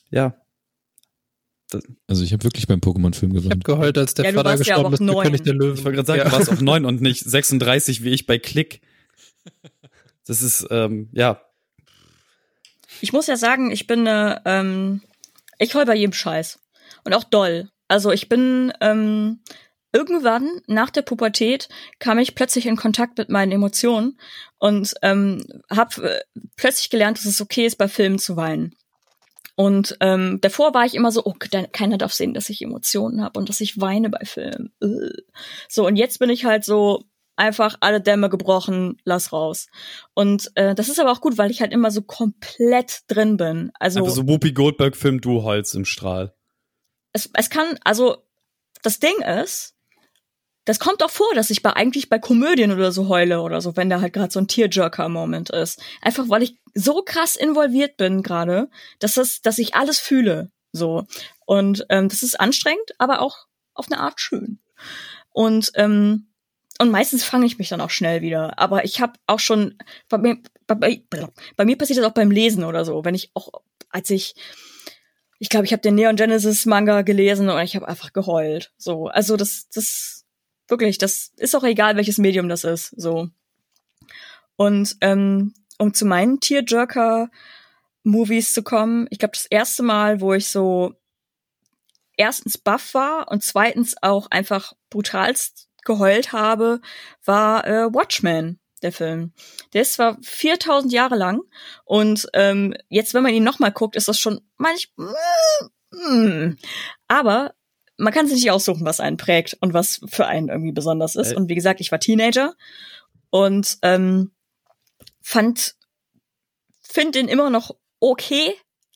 ja, 0.10 0.36
also 2.08 2.24
ich 2.24 2.34
habe 2.34 2.44
wirklich 2.44 2.68
beim 2.68 2.80
Pokémon-Film 2.80 3.34
geweint. 3.34 3.46
Ich 3.46 3.52
habe 3.52 3.78
geheult, 3.78 3.98
als 3.98 4.14
der 4.14 4.26
Ja, 4.26 4.32
du 4.32 4.38
Vater 4.38 4.50
warst 4.50 4.66
ja 4.66 4.76
gestorben 4.76 4.88
auch 4.88 4.94
ist 4.94 5.00
neun. 5.02 5.24
König 5.24 5.44
der 5.44 5.54
Löwen. 5.54 5.78
Ich 5.78 5.84
wollte 5.84 5.96
gerade 5.96 6.08
sagen, 6.08 6.30
du 6.30 6.32
warst 6.32 6.50
auf 6.50 6.62
neun 6.62 6.86
und 6.86 7.02
nicht 7.02 7.24
36 7.24 8.04
wie 8.04 8.10
ich 8.10 8.26
bei 8.26 8.38
Klick. 8.38 8.82
Das 10.26 10.42
ist, 10.42 10.68
ähm, 10.72 11.10
ja. 11.14 11.42
Ich 13.02 13.14
muss 13.14 13.28
ja 13.28 13.38
sagen, 13.38 13.72
ich 13.72 13.88
bin, 13.88 14.08
äh, 14.08 14.40
ähm, 14.46 15.02
ich 15.58 15.74
heul 15.76 15.86
bei 15.86 15.96
jedem 15.96 16.14
Scheiß. 16.14 16.60
Und 17.04 17.14
auch 17.14 17.24
doll. 17.24 17.70
Also 17.88 18.12
ich 18.12 18.28
bin, 18.28 18.74
ähm, 18.82 19.40
irgendwann 19.94 20.62
nach 20.68 20.90
der 20.90 21.02
Pubertät 21.02 21.70
kam 22.00 22.20
ich 22.20 22.36
plötzlich 22.36 22.66
in 22.66 22.76
Kontakt 22.76 23.18
mit 23.18 23.30
meinen 23.30 23.52
Emotionen 23.52 24.20
und 24.60 24.94
ähm, 25.02 25.44
habe 25.70 26.10
äh, 26.10 26.22
plötzlich 26.56 26.90
gelernt, 26.90 27.18
dass 27.18 27.26
es 27.26 27.42
okay 27.42 27.66
ist, 27.66 27.78
bei 27.78 27.88
Filmen 27.88 28.20
zu 28.20 28.36
weinen. 28.36 28.76
Und 29.60 29.98
ähm, 30.02 30.38
davor 30.40 30.76
war 30.76 30.86
ich 30.86 30.94
immer 30.94 31.12
so, 31.12 31.26
oh, 31.26 31.34
keiner 31.72 31.98
darf 31.98 32.14
sehen, 32.14 32.36
dass 32.36 32.48
ich 32.50 32.62
Emotionen 32.62 33.24
habe 33.24 33.40
und 33.40 33.50
dass 33.50 33.60
ich 33.60 33.82
weine 33.82 34.12
bei 34.12 34.24
Filmen. 34.24 34.72
So, 35.68 35.88
und 35.88 35.96
jetzt 35.96 36.20
bin 36.20 36.30
ich 36.30 36.46
halt 36.46 36.64
so 36.64 37.06
einfach 37.36 37.76
alle 37.80 38.00
Dämme 38.00 38.30
gebrochen, 38.30 38.98
lass 39.04 39.34
raus. 39.34 39.66
Und 40.14 40.52
äh, 40.54 40.76
das 40.76 40.90
ist 40.90 41.00
aber 41.00 41.12
auch 41.12 41.22
gut, 41.22 41.40
weil 41.40 41.50
ich 41.50 41.62
halt 41.62 41.74
immer 41.74 41.90
so 41.90 42.04
komplett 42.04 43.02
drin 43.08 43.38
bin. 43.38 43.72
Also 43.80 44.00
Einfach 44.00 44.14
so 44.14 44.28
Whoopi 44.28 44.52
Goldberg-Film, 44.52 45.22
du 45.22 45.42
Holz 45.42 45.74
im 45.74 45.86
Strahl. 45.86 46.36
es, 47.14 47.28
es 47.34 47.50
kann, 47.50 47.80
also 47.84 48.18
das 48.84 49.00
Ding 49.00 49.20
ist, 49.42 49.77
das 50.68 50.80
kommt 50.80 51.02
auch 51.02 51.10
vor, 51.10 51.34
dass 51.34 51.50
ich 51.50 51.64
bei 51.64 51.72
eigentlich 51.72 52.10
bei 52.10 52.20
Komödien 52.20 52.74
oder 52.74 52.92
so 52.92 53.08
heule 53.08 53.40
oder 53.40 53.62
so, 53.62 53.78
wenn 53.78 53.90
da 53.90 54.02
halt 54.02 54.12
gerade 54.12 54.34
so 54.34 54.40
ein 54.42 54.50
Tearjerker-Moment 54.50 55.50
ist. 55.50 55.82
Einfach 56.02 56.28
weil 56.28 56.44
ich 56.44 56.58
so 56.74 57.02
krass 57.04 57.38
involviert 57.38 57.96
bin 57.96 58.22
gerade, 58.22 58.70
dass 59.00 59.14
das, 59.14 59.42
dass 59.42 59.60
ich 59.60 59.76
alles 59.76 59.98
fühle. 59.98 60.52
So. 60.74 61.06
Und 61.46 61.86
ähm, 61.88 62.10
das 62.10 62.22
ist 62.22 62.38
anstrengend, 62.38 62.92
aber 62.98 63.22
auch 63.22 63.48
auf 63.76 63.86
eine 63.90 64.02
Art 64.02 64.20
schön. 64.20 64.60
Und 65.32 65.72
ähm, 65.76 66.28
und 66.80 66.92
meistens 66.92 67.24
fange 67.24 67.46
ich 67.46 67.58
mich 67.58 67.70
dann 67.70 67.82
auch 67.82 67.90
schnell 67.90 68.22
wieder. 68.22 68.60
Aber 68.60 68.84
ich 68.84 69.00
habe 69.00 69.14
auch 69.26 69.40
schon 69.40 69.78
bei 70.10 70.18
mir, 70.18 70.38
bei, 70.68 71.02
bei, 71.56 71.66
mir 71.66 71.78
passiert 71.78 71.98
das 71.98 72.06
auch 72.06 72.14
beim 72.14 72.30
Lesen 72.30 72.66
oder 72.66 72.84
so, 72.84 73.06
wenn 73.06 73.16
ich 73.16 73.32
auch 73.36 73.50
als 73.90 74.10
ich 74.10 74.36
ich 75.40 75.50
glaube, 75.50 75.66
ich 75.66 75.72
habe 75.72 75.82
den 75.82 75.96
Neon 75.96 76.18
Genesis 76.18 76.66
Manga 76.66 77.04
gelesen 77.04 77.50
und 77.50 77.60
ich 77.62 77.76
habe 77.76 77.88
einfach 77.88 78.12
geheult. 78.12 78.74
So, 78.78 79.08
also 79.08 79.38
das, 79.38 79.70
das 79.70 80.17
wirklich, 80.68 80.98
das 80.98 81.32
ist 81.38 81.56
auch 81.56 81.64
egal, 81.64 81.96
welches 81.96 82.18
Medium 82.18 82.50
das 82.50 82.64
ist. 82.64 82.94
So 82.98 83.30
und 84.58 84.98
ähm, 85.02 85.54
um 85.78 85.94
zu 85.94 86.06
meinen 86.06 86.42
Tearjerker 86.42 87.30
Movies 88.04 88.54
zu 88.54 88.64
kommen, 88.64 89.08
ich 89.12 89.20
glaube, 89.20 89.34
das 89.34 89.46
erste 89.46 89.84
Mal, 89.84 90.20
wo 90.20 90.34
ich 90.34 90.50
so 90.50 90.94
erstens 92.18 92.58
baff 92.58 92.94
war 92.94 93.32
und 93.32 93.44
zweitens 93.44 93.96
auch 94.02 94.28
einfach 94.32 94.74
brutalst 94.90 95.70
geheult 95.86 96.34
habe, 96.34 96.82
war 97.24 97.66
äh, 97.66 97.94
Watchmen, 97.94 98.60
der 98.82 98.92
Film. 98.92 99.34
Der 99.74 99.84
ist 99.84 99.94
zwar 99.94 100.18
4000 100.22 100.92
Jahre 100.92 101.16
lang 101.16 101.42
und 101.86 102.28
ähm, 102.34 102.74
jetzt, 102.90 103.14
wenn 103.14 103.24
man 103.24 103.34
ihn 103.34 103.44
nochmal 103.44 103.72
guckt, 103.72 103.96
ist 103.96 104.08
das 104.08 104.20
schon 104.20 104.42
manch, 104.58 104.92
mm, 105.92 106.54
aber 107.08 107.54
man 107.98 108.14
kann 108.14 108.28
sich 108.28 108.36
nicht 108.36 108.52
aussuchen, 108.52 108.86
was 108.86 109.00
einen 109.00 109.18
prägt 109.18 109.58
und 109.60 109.74
was 109.74 110.02
für 110.08 110.28
einen 110.28 110.50
irgendwie 110.50 110.72
besonders 110.72 111.16
ist. 111.16 111.32
Äh. 111.32 111.36
Und 111.36 111.50
wie 111.50 111.56
gesagt, 111.56 111.82
ich 111.82 111.92
war 111.92 112.00
Teenager 112.00 112.56
und 113.30 113.78
ähm, 113.82 114.32
fand, 115.22 115.76
finde 116.82 117.20
den 117.20 117.28
immer 117.28 117.50
noch 117.50 117.76
okay. 118.00 118.54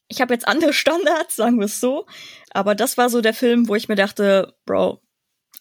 Ich 0.07 0.21
habe 0.21 0.33
jetzt 0.33 0.47
andere 0.47 0.73
Standards, 0.73 1.35
sagen 1.35 1.59
wir 1.59 1.65
es 1.65 1.79
so. 1.79 2.05
Aber 2.51 2.75
das 2.75 2.97
war 2.97 3.09
so 3.09 3.21
der 3.21 3.33
Film, 3.33 3.67
wo 3.67 3.75
ich 3.75 3.89
mir 3.89 3.95
dachte, 3.95 4.55
Bro, 4.65 5.01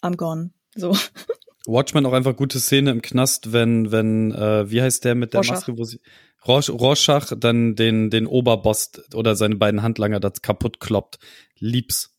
I'm 0.03 0.17
gone. 0.17 0.51
So. 0.75 0.97
Watchmen 1.67 2.07
auch 2.07 2.13
einfach 2.13 2.37
gute 2.37 2.59
Szene 2.59 2.91
im 2.91 3.03
Knast, 3.03 3.53
wenn, 3.53 3.93
wenn, 3.93 4.33
äh, 4.33 4.71
wie 4.71 4.81
heißt 4.81 5.05
der 5.05 5.15
mit 5.15 5.35
der 5.35 5.41
Rorschach. 5.41 5.55
Maske, 5.55 5.79
wo 5.79 5.85
sie. 5.85 6.01
Rorsch, 6.47 6.71
Rorschach 6.71 7.33
dann 7.37 7.75
den, 7.77 8.09
den 8.09 8.27
Oberboss 8.27 8.93
oder 9.15 9.37
seine 9.37 9.57
beiden 9.57 9.83
Handlanger 9.83 10.21
das 10.21 10.41
kaputt 10.41 10.81
kloppt. 10.81 11.19
Lieb's. 11.59 12.10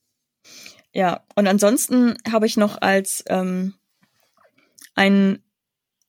Ja, 0.93 1.25
und 1.35 1.47
ansonsten 1.47 2.17
habe 2.29 2.45
ich 2.45 2.57
noch 2.57 2.81
als 2.81 3.23
ähm, 3.27 3.75
ein, 4.95 5.43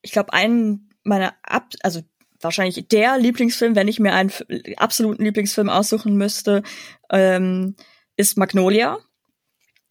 ich 0.03 0.12
glaube, 0.12 0.33
einen 0.33 0.91
meiner 1.05 1.35
Ab 1.43 1.72
also 1.83 2.03
wahrscheinlich 2.41 2.89
der 2.89 3.18
Lieblingsfilm, 3.18 3.76
wenn 3.76 3.89
ich 3.89 4.01
mir 4.01 4.12
einen 4.12 4.33
absoluten 4.76 5.24
Lieblingsfilm 5.24 5.68
aussuchen 5.68 6.16
müsste, 6.16 6.62
ähm, 7.11 7.76
ist 8.16 8.37
Magnolia 8.37 8.99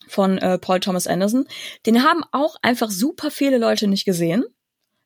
von 0.07 0.37
äh, 0.37 0.57
Paul 0.57 0.79
Thomas 0.79 1.07
Anderson. 1.07 1.47
Den 1.85 2.03
haben 2.03 2.23
auch 2.31 2.57
einfach 2.61 2.91
super 2.91 3.31
viele 3.31 3.57
Leute 3.57 3.87
nicht 3.87 4.05
gesehen. 4.05 4.43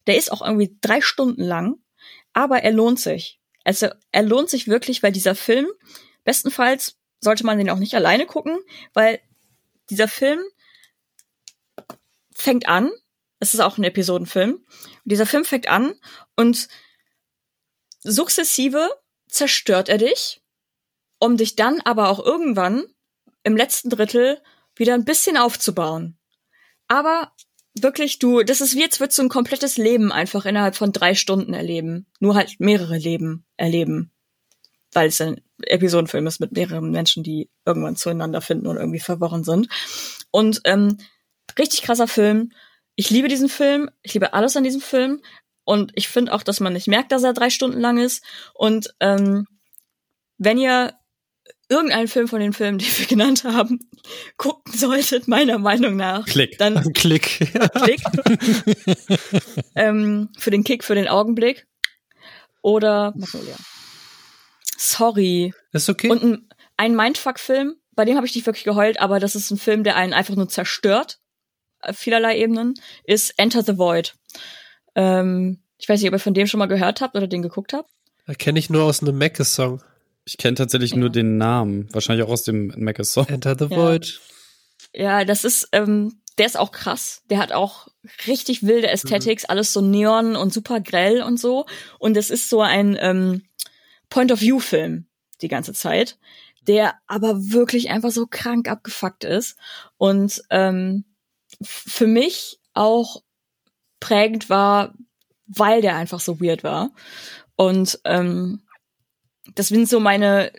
Der 0.08 0.18
ist 0.18 0.32
auch 0.32 0.42
irgendwie 0.42 0.78
drei 0.82 1.02
Stunden 1.02 1.44
lang, 1.44 1.78
aber 2.34 2.64
er 2.64 2.72
lohnt 2.72 3.00
sich. 3.00 3.40
Also 3.64 3.90
er 4.12 4.24
lohnt 4.24 4.50
sich 4.50 4.68
wirklich, 4.68 5.02
weil 5.04 5.12
dieser 5.12 5.36
Film, 5.36 5.68
bestenfalls 6.24 6.98
sollte 7.20 7.46
man 7.46 7.58
den 7.58 7.70
auch 7.70 7.80
nicht 7.80 7.96
alleine 7.96 8.26
gucken, 8.26 8.58
weil 8.94 9.20
dieser 9.90 10.08
Film 10.08 10.40
fängt 12.34 12.68
an, 12.68 12.92
es 13.40 13.54
ist 13.54 13.60
auch 13.60 13.78
ein 13.78 13.84
Episodenfilm, 13.84 14.64
dieser 15.04 15.26
Film 15.26 15.46
fängt 15.46 15.68
an 15.68 15.94
und 16.36 16.68
sukzessive 18.04 18.90
zerstört 19.28 19.90
er 19.90 19.98
dich, 19.98 20.42
um 21.20 21.38
dich 21.38 21.56
dann 21.56 21.82
aber 21.82 22.10
auch 22.10 22.24
irgendwann 22.24 22.86
im 23.44 23.58
letzten 23.58 23.90
Drittel 23.90 24.42
wieder 24.76 24.94
ein 24.94 25.06
bisschen 25.06 25.38
aufzubauen. 25.38 26.18
Aber 26.88 27.32
wirklich, 27.80 28.20
du, 28.20 28.44
das 28.44 28.62
ist 28.62 28.76
wie 28.76 28.82
jetzt 28.82 29.00
würdest 29.00 29.18
du 29.18 29.24
ein 29.24 29.30
komplettes 29.30 29.78
Leben 29.78 30.12
einfach 30.12 30.46
innerhalb 30.46 30.76
von 30.76 30.92
drei 30.92 31.16
Stunden 31.16 31.54
erleben. 31.54 32.08
Nur 32.20 32.36
halt 32.36 32.60
mehrere 32.60 32.98
Leben 32.98 33.46
erleben. 33.58 34.12
Weil 34.94 35.10
es 35.10 35.20
ein 35.22 35.42
Episodenfilm 35.64 36.28
ist 36.28 36.40
mit 36.40 36.52
mehreren 36.54 36.92
Menschen, 36.92 37.24
die 37.24 37.50
irgendwann 37.66 37.96
zueinander 37.96 38.42
finden 38.42 38.68
und 38.68 38.78
irgendwie 38.78 39.00
verworren 39.00 39.44
sind. 39.44 39.68
Und 40.32 40.62
ähm, 40.66 40.98
richtig 41.58 41.82
krasser 41.82 42.08
Film. 42.08 42.52
Ich 42.96 43.10
liebe 43.10 43.28
diesen 43.28 43.50
Film. 43.50 43.90
Ich 44.04 44.14
liebe 44.14 44.34
alles 44.34 44.56
an 44.56 44.64
diesem 44.64 44.82
Film. 44.82 45.22
Und 45.66 45.92
ich 45.96 46.08
finde 46.08 46.34
auch, 46.34 46.44
dass 46.44 46.60
man 46.60 46.74
nicht 46.74 46.88
merkt, 46.88 47.12
dass 47.12 47.24
er 47.24 47.34
drei 47.34 47.50
Stunden 47.50 47.80
lang 47.80 47.98
ist. 47.98 48.24
Und 48.54 48.94
ähm, 49.00 49.48
wenn 50.38 50.58
ihr 50.58 50.94
irgendeinen 51.70 52.08
Film 52.08 52.28
von 52.28 52.40
den 52.40 52.54
Filmen, 52.54 52.78
die 52.78 52.86
wir 52.86 53.06
genannt 53.08 53.44
haben, 53.44 53.80
gucken 54.38 54.74
solltet, 54.74 55.28
meiner 55.28 55.58
Meinung 55.58 55.96
nach, 55.96 56.26
Klick. 56.26 56.58
dann 56.58 56.82
Klick. 56.94 57.52
Klick. 57.84 58.02
ähm, 59.76 60.30
für 60.38 60.52
den 60.52 60.64
Kick, 60.64 60.84
für 60.84 60.96
den 60.96 61.08
Augenblick. 61.08 61.68
Oder 62.62 63.14
Magnolia. 63.16 63.56
Sorry. 64.78 65.54
ist 65.72 65.90
okay. 65.90 66.10
Und 66.10 66.24
ein, 66.24 66.50
ein 66.78 66.96
Mindfuck-Film, 66.96 67.76
bei 67.94 68.06
dem 68.06 68.18
habe 68.18 68.26
ich 68.28 68.36
nicht 68.36 68.46
wirklich 68.46 68.66
geheult, 68.66 69.00
aber 69.00 69.20
das 69.20 69.36
ist 69.36 69.52
ein 69.52 69.58
Film, 69.58 69.84
der 69.84 69.96
einen 69.96 70.14
einfach 70.14 70.36
nur 70.36 70.50
zerstört, 70.50 71.20
auf 71.82 71.98
vielerlei 71.98 72.38
Ebenen, 72.38 72.74
ist 73.06 73.34
Enter 73.38 73.64
the 73.64 73.78
Void. 73.78 74.16
Ähm, 74.96 75.62
ich 75.78 75.88
weiß 75.88 76.00
nicht, 76.02 76.10
ob 76.10 76.16
ihr 76.16 76.20
von 76.20 76.34
dem 76.34 76.48
schon 76.48 76.58
mal 76.60 76.66
gehört 76.68 77.02
habt 77.02 77.16
oder 77.16 77.28
den 77.28 77.42
geguckt 77.42 77.74
habt. 77.74 77.90
Kenne 78.38 78.60
ich 78.60 78.70
nur 78.70 78.84
aus 78.84 79.02
einem 79.02 79.18
Meckes-Song. 79.18 79.82
Ich 80.26 80.38
kenne 80.38 80.56
tatsächlich 80.56 80.92
Ja. 80.92 80.98
nur 80.98 81.10
den 81.10 81.38
Namen. 81.38 81.88
Wahrscheinlich 81.94 82.26
auch 82.26 82.32
aus 82.32 82.44
dem 82.44 82.68
Mecha-Song. 82.76 83.28
Enter 83.28 83.56
the 83.58 83.66
Ja. 83.66 83.78
Void. 83.78 84.20
Ja, 84.94 85.26
das 85.26 85.44
ist, 85.46 85.70
ähm, 85.74 86.20
der 86.38 86.48
ist 86.48 86.58
auch 86.58 86.72
krass. 86.72 87.22
Der 87.30 87.38
hat 87.38 87.52
auch 87.52 87.88
richtig 88.28 88.64
wilde 88.64 88.90
Aesthetics, 88.90 89.46
alles 89.46 89.72
so 89.74 89.82
neon 89.82 90.36
und 90.36 90.52
super 90.54 90.80
grell 90.82 91.22
und 91.22 91.40
so. 91.40 91.66
Und 92.00 92.18
es 92.18 92.30
ist 92.30 92.50
so 92.50 92.62
ein 92.62 92.98
ähm, 93.00 93.44
Point-of-View-Film 94.16 95.08
die 95.42 95.50
ganze 95.50 95.74
Zeit, 95.74 96.18
der 96.62 96.96
aber 97.06 97.52
wirklich 97.52 97.90
einfach 97.90 98.12
so 98.12 98.28
krank 98.28 98.70
abgefuckt 98.70 99.26
ist. 99.26 99.58
Und 99.98 100.42
ähm, 100.52 101.04
für 101.62 102.08
mich 102.08 102.62
auch 102.74 103.24
prägend 104.00 104.50
war, 104.50 104.94
weil 105.48 105.82
der 105.82 105.98
einfach 105.98 106.22
so 106.22 106.40
weird 106.40 106.64
war. 106.64 106.92
Und 107.58 108.00
ähm, 108.06 108.62
das 109.54 109.68
sind 109.68 109.90
so 109.90 110.00
meine 110.00 110.50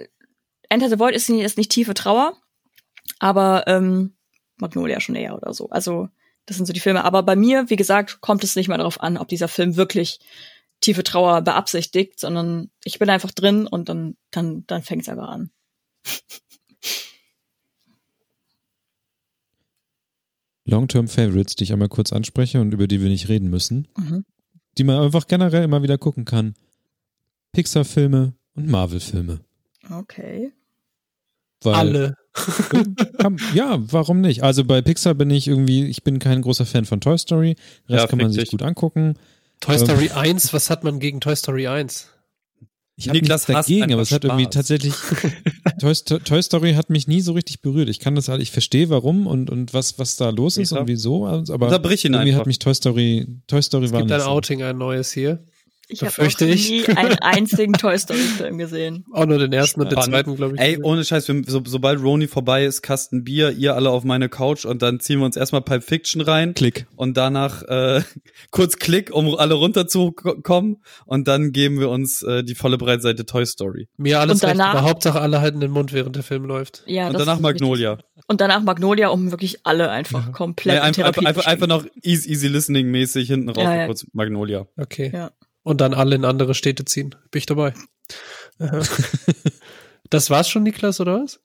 Enter 0.68 0.90
the 0.90 0.98
Void 0.98 1.14
ist 1.14 1.30
nicht, 1.30 1.42
ist 1.42 1.56
nicht 1.56 1.70
tiefe 1.70 1.94
Trauer, 1.94 2.36
aber 3.20 3.64
ähm, 3.68 4.18
Magnolia 4.58 5.00
schon 5.00 5.14
eher 5.14 5.34
oder 5.34 5.54
so. 5.54 5.70
Also 5.70 6.10
das 6.44 6.58
sind 6.58 6.66
so 6.66 6.74
die 6.74 6.80
Filme. 6.80 7.04
Aber 7.04 7.22
bei 7.22 7.36
mir, 7.36 7.70
wie 7.70 7.76
gesagt, 7.76 8.20
kommt 8.20 8.44
es 8.44 8.54
nicht 8.54 8.68
mal 8.68 8.76
darauf 8.76 9.00
an, 9.00 9.16
ob 9.16 9.28
dieser 9.28 9.48
Film 9.48 9.76
wirklich 9.76 10.20
tiefe 10.80 11.02
Trauer 11.04 11.42
beabsichtigt, 11.42 12.20
sondern 12.20 12.70
ich 12.84 12.98
bin 12.98 13.10
einfach 13.10 13.30
drin 13.32 13.66
und 13.66 13.88
dann 13.88 14.16
dann 14.30 14.64
dann 14.66 14.82
fängt 14.82 15.02
es 15.02 15.08
einfach 15.08 15.28
an. 15.28 15.50
Long-Term 20.64 21.08
Favorites, 21.08 21.54
die 21.54 21.64
ich 21.64 21.72
einmal 21.72 21.88
kurz 21.88 22.12
anspreche 22.12 22.60
und 22.60 22.72
über 22.74 22.88
die 22.88 23.00
wir 23.00 23.08
nicht 23.08 23.28
reden 23.28 23.48
müssen, 23.48 23.88
Mhm. 23.96 24.24
die 24.78 24.84
man 24.84 25.00
einfach 25.00 25.26
generell 25.26 25.62
immer 25.64 25.82
wieder 25.82 25.98
gucken 25.98 26.24
kann. 26.24 26.54
Pixar-Filme 27.52 28.34
und 28.54 28.66
Marvel-Filme. 28.68 29.40
Okay. 29.90 30.52
Weil- 31.62 31.74
Alle. 31.74 32.14
Ja, 33.54 33.78
warum 33.92 34.20
nicht? 34.20 34.42
Also 34.42 34.64
bei 34.64 34.82
Pixar 34.82 35.14
bin 35.14 35.30
ich 35.30 35.48
irgendwie, 35.48 35.86
ich 35.86 36.02
bin 36.02 36.18
kein 36.18 36.42
großer 36.42 36.66
Fan 36.66 36.84
von 36.84 37.00
Toy 37.00 37.16
Story. 37.16 37.54
Den 37.88 37.94
Rest 37.94 38.04
Ja, 38.04 38.06
kann 38.08 38.18
man 38.18 38.30
sich 38.30 38.42
dich. 38.42 38.50
gut 38.50 38.62
angucken. 38.62 39.14
Toy 39.60 39.76
Ähm. 39.76 39.84
Story 39.84 40.10
1, 40.10 40.52
was 40.52 40.70
hat 40.70 40.84
man 40.84 40.98
gegen 40.98 41.20
Toy 41.20 41.34
Story 41.36 41.66
1? 41.66 42.08
Ich 42.98 43.08
habe 43.10 43.20
nichts 43.20 43.44
dagegen, 43.44 43.92
aber 43.92 44.00
es 44.02 44.10
hat 44.10 44.24
irgendwie 44.24 44.46
tatsächlich 44.46 44.94
Toy, 45.80 45.92
Toy 45.94 46.42
Story 46.42 46.72
hat 46.72 46.88
mich 46.88 47.06
nie 47.06 47.20
so 47.20 47.32
richtig 47.32 47.60
berührt. 47.60 47.90
Ich 47.90 48.00
kann 48.00 48.14
das 48.14 48.28
halt, 48.28 48.40
ich 48.40 48.50
verstehe 48.50 48.88
warum 48.88 49.26
und 49.26 49.50
und 49.50 49.74
was 49.74 49.98
was 49.98 50.16
da 50.16 50.30
los 50.30 50.54
ist 50.56 50.70
Lisa? 50.70 50.80
und 50.80 50.88
wieso, 50.88 51.26
aber 51.26 51.68
ihn 52.06 52.14
irgendwie 52.14 52.30
einfach. 52.30 52.40
hat 52.40 52.46
mich 52.46 52.58
Toy 52.58 52.74
Story 52.74 53.26
Toy 53.48 53.62
Story 53.62 53.84
Es 53.84 53.92
war 53.92 54.00
gibt 54.00 54.10
nicht 54.10 54.14
ein 54.14 54.24
so. 54.24 54.30
Outing, 54.30 54.62
ein 54.62 54.78
neues 54.78 55.12
hier. 55.12 55.44
Ich 55.88 56.00
habe 56.00 56.06
noch 56.10 56.16
Befürchte 56.16 56.46
ich. 56.46 56.68
nie 56.70 56.86
einen 56.96 57.18
einzigen 57.20 57.72
Toy 57.74 57.96
Story 57.98 58.18
Film 58.18 58.58
gesehen. 58.58 59.04
Auch 59.12 59.24
nur 59.26 59.38
den 59.38 59.52
ersten 59.52 59.80
und 59.80 59.92
den 59.92 60.00
zweiten, 60.02 60.34
glaube 60.34 60.56
ich. 60.56 60.60
Ey, 60.60 60.82
ohne 60.82 61.04
Scheiß, 61.04 61.28
wir, 61.28 61.42
so, 61.46 61.62
sobald 61.64 62.02
Roni 62.02 62.26
vorbei 62.26 62.64
ist, 62.64 62.82
Kasten 62.82 63.22
Bier, 63.24 63.50
ihr 63.52 63.74
alle 63.76 63.90
auf 63.90 64.02
meine 64.04 64.28
Couch 64.28 64.64
und 64.64 64.82
dann 64.82 64.98
ziehen 64.98 65.20
wir 65.20 65.26
uns 65.26 65.36
erstmal 65.36 65.62
Pulp 65.62 65.84
Fiction 65.84 66.20
rein 66.22 66.54
Klick. 66.54 66.86
und 66.96 67.16
danach 67.16 67.62
äh, 67.62 68.02
kurz 68.50 68.78
Klick, 68.78 69.12
um 69.14 69.34
alle 69.36 69.54
runterzukommen 69.54 70.78
und 71.04 71.28
dann 71.28 71.52
geben 71.52 71.78
wir 71.78 71.88
uns 71.90 72.22
äh, 72.22 72.42
die 72.42 72.54
volle 72.54 72.78
Breitseite 72.78 73.24
Toy 73.26 73.46
Story. 73.46 73.88
Mir 73.96 74.20
alles 74.20 74.42
Und 74.42 74.48
recht, 74.48 74.58
danach- 74.58 74.74
aber 74.74 74.82
Hauptsache 74.88 75.20
alle 75.20 75.40
halten 75.40 75.60
den 75.60 75.70
Mund, 75.70 75.92
während 75.92 76.16
der 76.16 76.22
Film 76.22 76.44
läuft. 76.44 76.82
Ja, 76.86 77.08
und 77.08 77.14
danach. 77.18 77.38
Magnolia. 77.40 77.98
Und 78.28 78.40
danach 78.40 78.62
Magnolia, 78.62 79.08
um 79.08 79.30
wirklich 79.30 79.64
alle 79.64 79.90
einfach 79.90 80.32
komplett 80.32 80.74
Nee, 80.74 80.78
in 80.78 80.84
einfach, 80.84 81.02
Therapie 81.02 81.26
einfach, 81.26 81.42
zu 81.42 81.48
einfach, 81.48 81.66
noch 81.68 81.84
easy, 82.02 82.28
easy 82.30 82.48
listening 82.48 82.90
mäßig 82.90 83.28
hinten 83.28 83.48
raus 83.50 83.62
Ja, 83.62 83.74
ja. 83.76 83.86
kurz 83.86 84.04
Magnolia. 84.12 84.66
Okay. 84.76 85.10
Ja. 85.14 85.30
Und 85.66 85.80
dann 85.80 85.94
alle 85.94 86.14
in 86.14 86.24
andere 86.24 86.54
Städte 86.54 86.84
ziehen. 86.84 87.16
Bin 87.32 87.38
ich 87.40 87.46
dabei. 87.46 87.74
Das 90.08 90.30
war's 90.30 90.48
schon, 90.48 90.62
Niklas, 90.62 91.00
oder 91.00 91.20
was? 91.20 91.40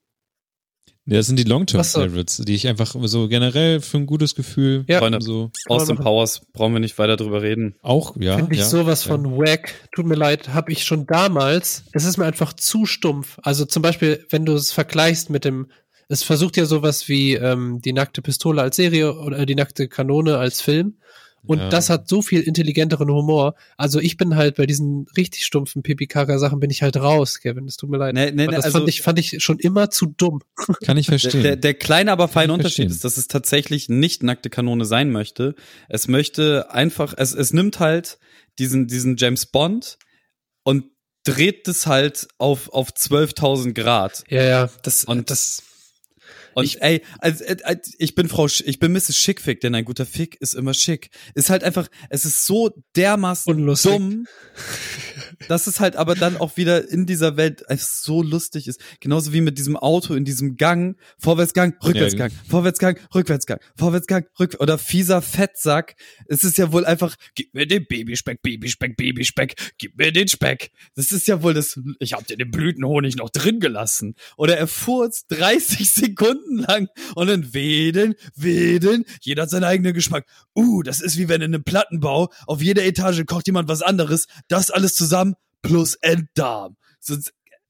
Ja, 1.04 1.16
das 1.16 1.26
sind 1.26 1.36
die 1.36 1.42
Long-Term 1.42 1.80
Ach 1.80 1.84
so. 1.84 2.06
Die 2.44 2.54
ich 2.54 2.68
einfach 2.68 2.94
so 2.96 3.26
generell 3.26 3.80
für 3.80 3.96
ein 3.96 4.06
gutes 4.06 4.36
Gefühl 4.36 4.84
Ja. 4.86 5.00
Freunde. 5.00 5.20
so 5.20 5.50
Austin. 5.66 5.96
Powers, 5.96 6.42
brauchen 6.52 6.74
wir 6.74 6.78
nicht 6.78 6.96
weiter 6.96 7.16
drüber 7.16 7.42
reden. 7.42 7.74
auch, 7.82 8.16
ja. 8.16 8.36
Finde 8.36 8.54
ich 8.54 8.60
ja, 8.60 8.66
sowas 8.66 9.04
ja. 9.04 9.10
von 9.10 9.36
wack. 9.36 9.74
Tut 9.96 10.06
mir 10.06 10.14
leid, 10.14 10.50
habe 10.50 10.70
ich 10.70 10.84
schon 10.84 11.06
damals. 11.06 11.82
Es 11.92 12.04
ist 12.04 12.18
mir 12.18 12.24
einfach 12.24 12.52
zu 12.52 12.86
stumpf. 12.86 13.40
Also 13.42 13.64
zum 13.64 13.82
Beispiel, 13.82 14.24
wenn 14.30 14.46
du 14.46 14.52
es 14.52 14.70
vergleichst 14.70 15.28
mit 15.28 15.44
dem, 15.44 15.66
es 16.08 16.22
versucht 16.22 16.56
ja 16.56 16.66
sowas 16.66 17.08
wie 17.08 17.34
ähm, 17.34 17.80
die 17.82 17.92
nackte 17.92 18.22
Pistole 18.22 18.62
als 18.62 18.76
Serie 18.76 19.18
oder 19.18 19.44
die 19.44 19.56
nackte 19.56 19.88
Kanone 19.88 20.38
als 20.38 20.60
Film. 20.60 20.98
Und 21.44 21.58
Ja. 21.58 21.68
das 21.68 21.90
hat 21.90 22.08
so 22.08 22.22
viel 22.22 22.40
intelligenteren 22.40 23.10
Humor. 23.10 23.54
Also 23.76 23.98
ich 23.98 24.16
bin 24.16 24.36
halt 24.36 24.54
bei 24.56 24.64
diesen 24.66 25.06
richtig 25.16 25.44
stumpfen 25.44 25.82
Pipi-Kaka-Sachen 25.82 26.60
bin 26.60 26.70
ich 26.70 26.82
halt 26.82 26.96
raus, 26.96 27.40
Kevin. 27.40 27.66
Es 27.66 27.76
tut 27.76 27.90
mir 27.90 27.96
leid. 27.98 28.14
Nee, 28.14 28.26
nee, 28.30 28.46
nee, 28.46 28.54
das 28.54 28.66
also- 28.66 28.78
fand, 28.78 28.88
ich, 28.88 29.02
fand 29.02 29.18
ich 29.18 29.42
schon 29.42 29.58
immer 29.58 29.90
zu 29.90 30.06
dumm. 30.06 30.40
Kann 30.84 30.96
ich 30.96 31.06
verstehen. 31.06 31.42
der, 31.42 31.56
der 31.56 31.74
kleine, 31.74 32.12
aber 32.12 32.28
feine 32.28 32.52
Unterschied 32.52 32.84
verstehen. 32.86 32.90
ist, 32.92 33.04
dass 33.04 33.16
es 33.16 33.26
tatsächlich 33.26 33.88
nicht 33.88 34.22
nackte 34.22 34.50
Kanone 34.50 34.84
sein 34.84 35.10
möchte. 35.10 35.54
Es 35.88 36.06
möchte 36.06 36.70
einfach, 36.70 37.14
es, 37.16 37.32
es 37.34 37.52
nimmt 37.52 37.80
halt 37.80 38.18
diesen, 38.60 38.86
diesen 38.86 39.16
James 39.16 39.46
Bond 39.46 39.98
und 40.62 40.84
dreht 41.24 41.66
es 41.68 41.86
halt 41.86 42.28
auf, 42.38 42.68
auf 42.72 42.90
12.000 42.90 43.72
Grad. 43.74 44.22
Ja, 44.28 44.42
ja, 44.44 44.70
das, 44.82 45.04
Und- 45.04 45.30
das, 45.30 45.62
Und 46.54 46.64
Ich- 46.64 46.82
ey, 46.82 47.02
also, 47.18 47.44
ich 47.98 48.14
bin 48.14 48.28
Frau, 48.28 48.46
ich 48.46 48.78
bin 48.78 48.92
Mrs. 48.92 49.16
Schickfick, 49.16 49.60
denn 49.60 49.74
ein 49.74 49.84
guter 49.84 50.06
Fick 50.06 50.36
ist 50.40 50.54
immer 50.54 50.74
schick. 50.74 51.10
Ist 51.34 51.50
halt 51.50 51.64
einfach, 51.64 51.88
es 52.10 52.24
ist 52.24 52.44
so 52.46 52.70
dermaßen 52.96 53.54
Unlustig. 53.54 53.92
dumm, 53.92 54.26
dass 55.48 55.66
es 55.66 55.80
halt 55.80 55.96
aber 55.96 56.14
dann 56.14 56.36
auch 56.36 56.56
wieder 56.56 56.88
in 56.88 57.06
dieser 57.06 57.36
Welt 57.36 57.62
so 57.76 58.22
lustig 58.22 58.68
ist. 58.68 58.80
Genauso 59.00 59.32
wie 59.32 59.40
mit 59.40 59.58
diesem 59.58 59.76
Auto 59.76 60.14
in 60.14 60.24
diesem 60.24 60.56
Gang, 60.56 60.96
Vorwärtsgang, 61.18 61.74
Rückwärtsgang, 61.84 62.30
Vorwärtsgang, 62.48 62.98
Rückwärtsgang, 63.14 63.58
Vorwärtsgang, 63.76 64.24
Rück 64.38 64.56
oder 64.60 64.78
fieser 64.78 65.22
Fettsack. 65.22 65.94
Es 66.26 66.44
ist 66.44 66.58
ja 66.58 66.72
wohl 66.72 66.84
einfach, 66.84 67.16
gib 67.34 67.54
mir 67.54 67.66
den 67.66 67.86
Babyspeck, 67.86 68.42
Babyspeck, 68.42 68.96
Babyspeck, 68.96 69.54
gib 69.78 69.96
mir 69.98 70.12
den 70.12 70.28
Speck. 70.28 70.70
Das 70.94 71.12
ist 71.12 71.26
ja 71.26 71.42
wohl 71.42 71.54
das, 71.54 71.78
ich 71.98 72.12
hab 72.12 72.26
dir 72.26 72.36
den 72.36 72.50
Blütenhonig 72.50 73.16
noch 73.16 73.30
drin 73.30 73.60
gelassen. 73.60 74.14
Oder 74.36 74.56
er 74.56 74.66
furzt 74.66 75.26
30 75.30 75.88
Sekunden 75.90 76.41
lang 76.50 76.88
und 77.14 77.26
dann 77.28 77.52
wedeln, 77.54 78.14
wedeln, 78.34 79.04
jeder 79.20 79.42
hat 79.42 79.50
seinen 79.50 79.64
eigenen 79.64 79.94
Geschmack. 79.94 80.26
Uh, 80.54 80.82
das 80.82 81.00
ist 81.00 81.16
wie 81.18 81.28
wenn 81.28 81.42
in 81.42 81.54
einem 81.54 81.64
Plattenbau 81.64 82.32
auf 82.46 82.62
jeder 82.62 82.84
Etage 82.84 83.24
kocht 83.26 83.46
jemand 83.46 83.68
was 83.68 83.82
anderes, 83.82 84.26
das 84.48 84.70
alles 84.70 84.94
zusammen 84.94 85.34
plus 85.62 85.94
Enddarm. 85.96 86.76
So, 87.00 87.16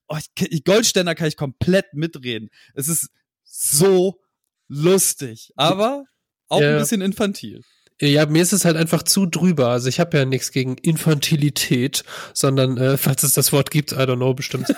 oh, 0.09 0.17
ich, 0.39 0.65
Goldständer 0.65 1.15
kann 1.15 1.29
ich 1.29 1.37
komplett 1.37 1.95
mitreden. 1.95 2.51
Es 2.75 2.89
ist 2.89 3.09
so 3.45 4.21
lustig, 4.69 5.53
aber 5.57 6.05
auch 6.49 6.61
Ja. 6.61 6.73
ein 6.73 6.79
bisschen 6.79 7.01
infantil. 7.03 7.63
Ja, 8.03 8.27
mir 8.27 8.43
ist 8.43 8.53
es 8.53 8.65
halt 8.65 8.77
einfach 8.77 9.05
zu 9.05 9.27
drüber. 9.27 9.69
Also 9.69 9.89
ich 9.89 10.01
habe 10.01 10.19
ja 10.19 10.25
nichts 10.25 10.51
gegen 10.51 10.77
Infantilität, 10.77 12.03
sondern 12.35 12.77
äh, 12.77 12.97
falls 12.99 13.23
es 13.23 13.33
das 13.33 13.53
Wort 13.53 13.71
gibt, 13.71 13.93
I 13.93 13.97
don't 13.97 14.17
know, 14.17 14.35
bestimmt. 14.35 14.75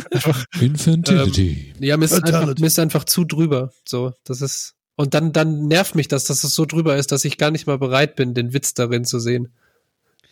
Infantility. 0.60 1.72
ja, 1.78 1.96
mir 1.96 2.06
ist, 2.06 2.12
einfach, 2.14 2.58
mir 2.58 2.66
ist 2.66 2.78
einfach 2.80 3.04
zu 3.04 3.24
drüber. 3.24 3.72
So, 3.84 4.12
das 4.24 4.40
ist. 4.40 4.74
Und 4.96 5.14
dann, 5.14 5.32
dann 5.32 5.66
nervt 5.66 5.94
mich 5.94 6.08
das, 6.08 6.24
dass 6.24 6.42
es 6.44 6.54
so 6.54 6.66
drüber 6.66 6.96
ist, 6.96 7.12
dass 7.12 7.24
ich 7.24 7.38
gar 7.38 7.50
nicht 7.50 7.66
mal 7.66 7.78
bereit 7.78 8.16
bin, 8.16 8.34
den 8.34 8.52
Witz 8.52 8.74
darin 8.74 9.04
zu 9.04 9.18
sehen. 9.18 9.52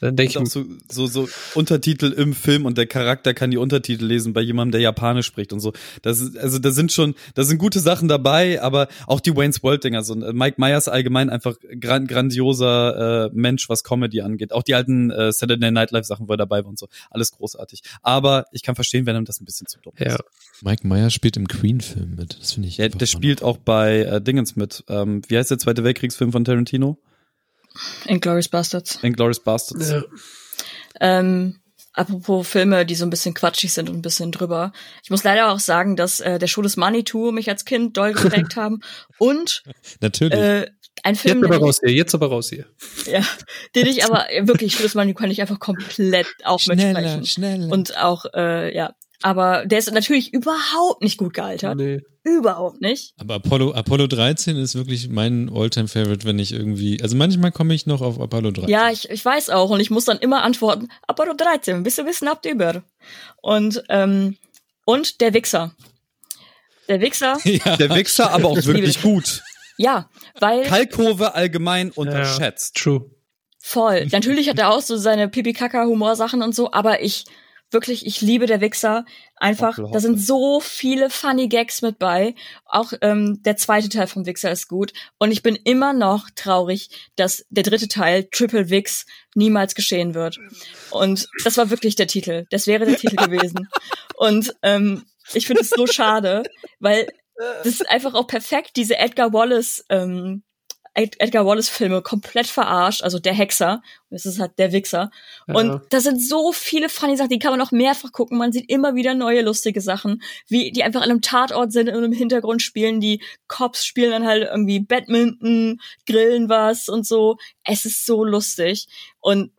Dann 0.02 0.16
denke 0.16 0.32
ich, 0.32 0.38
auch 0.38 0.46
so, 0.46 0.64
so, 0.90 1.06
so 1.06 1.28
Untertitel 1.54 2.06
im 2.06 2.34
Film 2.34 2.66
und 2.66 2.76
der 2.76 2.86
Charakter 2.86 3.34
kann 3.34 3.52
die 3.52 3.56
Untertitel 3.56 4.04
lesen 4.04 4.32
bei 4.32 4.40
jemandem, 4.40 4.72
der 4.72 4.80
Japanisch 4.80 5.26
spricht 5.26 5.52
und 5.52 5.60
so. 5.60 5.72
Das 6.02 6.20
ist, 6.20 6.36
also 6.36 6.58
da 6.58 6.72
sind 6.72 6.90
schon, 6.90 7.14
da 7.34 7.44
sind 7.44 7.58
gute 7.58 7.78
Sachen 7.78 8.08
dabei, 8.08 8.60
aber 8.60 8.88
auch 9.06 9.20
die 9.20 9.36
Wayne's 9.36 9.62
World 9.62 9.84
Dinger. 9.84 10.02
So 10.02 10.14
äh, 10.14 10.32
Mike 10.32 10.56
Myers 10.58 10.88
allgemein 10.88 11.30
einfach 11.30 11.54
gran 11.78 12.08
grandioser 12.08 13.26
äh, 13.26 13.30
Mensch, 13.32 13.68
was 13.68 13.84
Comedy 13.84 14.22
angeht. 14.22 14.52
Auch 14.52 14.64
die 14.64 14.74
alten 14.74 15.12
äh, 15.12 15.30
Saturday 15.30 15.70
Night 15.70 15.92
Live 15.92 16.04
Sachen, 16.04 16.26
wo 16.26 16.32
er 16.32 16.36
dabei 16.36 16.64
war 16.64 16.70
und 16.70 16.80
so. 16.80 16.88
Alles 17.10 17.30
großartig. 17.30 17.82
Aber 18.02 18.46
ich 18.50 18.64
kann 18.64 18.74
verstehen, 18.74 19.06
wenn 19.06 19.14
ihm 19.14 19.24
das 19.24 19.40
ein 19.40 19.44
bisschen 19.44 19.68
zu 19.68 19.78
dumm 19.78 19.92
ja. 19.98 20.16
ist. 20.16 20.24
Mike 20.62 20.84
Myers 20.84 21.14
spielt 21.14 21.36
im 21.36 21.46
Queen-Film 21.46 22.16
mit. 22.16 22.40
Das 22.40 22.54
finde 22.54 22.66
ich. 22.66 22.78
Ja, 22.78 22.88
der 22.88 23.06
spielt 23.06 23.44
auch 23.44 23.56
bei 23.56 24.00
äh, 24.00 24.20
Dingens 24.20 24.56
mit. 24.56 24.82
Ähm, 24.88 25.22
wie 25.28 25.38
heißt 25.38 25.52
der 25.52 25.58
Zweite 25.58 25.84
Weltkriegsfilm 25.84 26.32
von 26.32 26.44
Tarantino? 26.44 26.98
Inglourious 28.06 28.48
Bastards. 28.48 28.98
Inglourious 29.02 29.40
Bastards. 29.40 29.90
Ja. 29.90 30.02
Ähm, 31.00 31.60
apropos 31.92 32.46
Filme, 32.48 32.86
die 32.86 32.94
so 32.94 33.04
ein 33.04 33.10
bisschen 33.10 33.34
quatschig 33.34 33.72
sind 33.72 33.88
und 33.90 33.96
ein 33.96 34.02
bisschen 34.02 34.32
drüber. 34.32 34.72
Ich 35.02 35.10
muss 35.10 35.24
leider 35.24 35.50
auch 35.52 35.58
sagen, 35.60 35.96
dass 35.96 36.20
äh, 36.20 36.38
der 36.38 36.46
Show 36.46 36.62
des 36.62 36.76
Manitou 36.76 37.32
mich 37.32 37.48
als 37.48 37.64
Kind 37.64 37.96
doll 37.96 38.12
geprägt 38.14 38.56
haben. 38.56 38.80
Und 39.18 39.62
Natürlich. 40.00 40.38
äh, 40.38 40.66
ein 41.02 41.16
Film, 41.16 41.38
Jetzt 41.42 41.46
aber 41.52 41.58
raus 41.58 41.80
hier, 41.82 41.92
jetzt 41.92 42.14
aber 42.14 42.28
raus 42.28 42.50
hier. 42.50 42.66
ja, 43.06 43.24
den 43.74 43.86
ich 43.86 44.04
aber 44.04 44.30
äh, 44.32 44.46
wirklich, 44.46 44.74
Show 44.74 44.82
des 44.82 44.94
Manitou 44.94 45.18
kann 45.18 45.30
ich 45.30 45.40
einfach 45.40 45.58
komplett 45.58 46.28
auch 46.44 46.64
mitsprechen. 46.66 47.26
schneller. 47.26 47.72
Und 47.72 47.96
auch, 47.98 48.24
äh, 48.34 48.74
ja. 48.74 48.94
Aber 49.24 49.64
der 49.66 49.78
ist 49.78 49.90
natürlich 49.92 50.32
überhaupt 50.34 51.00
nicht 51.02 51.16
gut 51.16 51.32
gealtert. 51.34 51.76
Nee. 51.76 52.00
Überhaupt 52.24 52.80
nicht. 52.80 53.14
Aber 53.18 53.34
Apollo, 53.34 53.72
Apollo 53.72 54.06
13 54.06 54.56
ist 54.56 54.76
wirklich 54.76 55.08
mein 55.08 55.50
Alltime-Favorite, 55.52 56.24
wenn 56.24 56.38
ich 56.38 56.52
irgendwie. 56.52 57.02
Also 57.02 57.16
manchmal 57.16 57.50
komme 57.50 57.74
ich 57.74 57.86
noch 57.86 58.00
auf 58.00 58.20
Apollo 58.20 58.52
13. 58.52 58.70
Ja, 58.70 58.90
ich, 58.90 59.10
ich 59.10 59.24
weiß 59.24 59.50
auch. 59.50 59.70
Und 59.70 59.80
ich 59.80 59.90
muss 59.90 60.04
dann 60.04 60.18
immer 60.18 60.42
antworten, 60.44 60.88
Apollo 61.08 61.34
13, 61.34 61.82
bist 61.82 61.98
du 61.98 62.06
wissen 62.06 62.28
habt 62.28 62.46
über. 62.46 62.84
Und, 63.40 63.82
ähm, 63.88 64.36
und 64.84 65.20
der 65.20 65.34
Wichser. 65.34 65.74
Der 66.88 67.00
Wichser, 67.00 67.38
ja. 67.44 67.76
Der 67.76 67.90
Wichser 67.94 68.30
aber 68.30 68.48
auch 68.48 68.64
wirklich 68.64 69.02
gut. 69.02 69.42
ja, 69.76 70.08
weil 70.38 70.62
Kalkkurve 70.64 71.34
allgemein 71.34 71.90
unterschätzt. 71.90 72.76
True. 72.76 73.10
voll. 73.58 74.06
Natürlich 74.12 74.48
hat 74.48 74.58
er 74.58 74.70
auch 74.70 74.80
so 74.80 74.96
seine 74.96 75.28
Pipi-Kaka-Humorsachen 75.28 76.42
und 76.42 76.54
so, 76.54 76.72
aber 76.72 77.02
ich, 77.02 77.24
wirklich, 77.72 78.06
ich 78.06 78.20
liebe 78.20 78.46
der 78.46 78.60
Wichser. 78.60 79.04
Einfach, 79.36 79.78
da 79.92 80.00
sind 80.00 80.20
so 80.20 80.60
viele 80.60 81.10
funny 81.10 81.48
Gags 81.48 81.82
mit 81.82 81.98
bei. 81.98 82.34
Auch 82.64 82.92
ähm, 83.00 83.42
der 83.42 83.56
zweite 83.56 83.88
Teil 83.88 84.06
vom 84.06 84.26
Wichser 84.26 84.50
ist 84.50 84.68
gut. 84.68 84.92
Und 85.18 85.32
ich 85.32 85.42
bin 85.42 85.56
immer 85.56 85.92
noch 85.92 86.28
traurig, 86.34 86.90
dass 87.16 87.44
der 87.50 87.62
dritte 87.62 87.88
Teil, 87.88 88.24
Triple 88.30 88.70
Wix, 88.70 89.06
niemals 89.34 89.74
geschehen 89.74 90.14
wird. 90.14 90.38
Und 90.90 91.28
das 91.44 91.56
war 91.56 91.70
wirklich 91.70 91.96
der 91.96 92.06
Titel. 92.06 92.46
Das 92.50 92.66
wäre 92.66 92.84
der 92.84 92.96
Titel 92.96 93.16
gewesen. 93.16 93.68
Und 94.16 94.54
ähm, 94.62 95.04
ich 95.32 95.46
finde 95.46 95.62
es 95.62 95.70
so 95.70 95.86
schade, 95.86 96.42
weil 96.78 97.08
das 97.64 97.66
ist 97.66 97.88
einfach 97.88 98.14
auch 98.14 98.26
perfekt, 98.26 98.72
diese 98.76 98.98
Edgar 98.98 99.32
Wallace, 99.32 99.84
ähm, 99.88 100.42
Edgar 100.94 101.46
Wallace 101.46 101.70
Filme 101.70 102.02
komplett 102.02 102.46
verarscht, 102.46 103.02
also 103.02 103.18
der 103.18 103.32
Hexer, 103.32 103.82
und 104.10 104.16
es 104.16 104.26
ist 104.26 104.38
halt 104.38 104.58
der 104.58 104.72
Wichser. 104.72 105.10
Ja. 105.48 105.54
Und 105.54 105.82
da 105.88 106.00
sind 106.00 106.22
so 106.22 106.52
viele 106.52 106.90
funny 106.90 107.16
Sachen, 107.16 107.30
die 107.30 107.38
kann 107.38 107.52
man 107.52 107.62
auch 107.62 107.70
mehrfach 107.70 108.12
gucken. 108.12 108.36
Man 108.36 108.52
sieht 108.52 108.68
immer 108.68 108.94
wieder 108.94 109.14
neue 109.14 109.40
lustige 109.40 109.80
Sachen, 109.80 110.22
wie 110.48 110.70
die 110.70 110.82
einfach 110.82 111.00
an 111.00 111.10
einem 111.10 111.22
Tatort 111.22 111.72
sind 111.72 111.88
und 111.88 112.04
im 112.04 112.12
Hintergrund 112.12 112.60
spielen. 112.60 113.00
Die 113.00 113.22
Cops 113.48 113.86
spielen 113.86 114.10
dann 114.10 114.26
halt 114.26 114.44
irgendwie 114.44 114.80
Badminton, 114.80 115.80
grillen 116.06 116.50
was 116.50 116.90
und 116.90 117.06
so. 117.06 117.38
Es 117.64 117.86
ist 117.86 118.04
so 118.04 118.22
lustig 118.22 118.86
und 119.20 119.50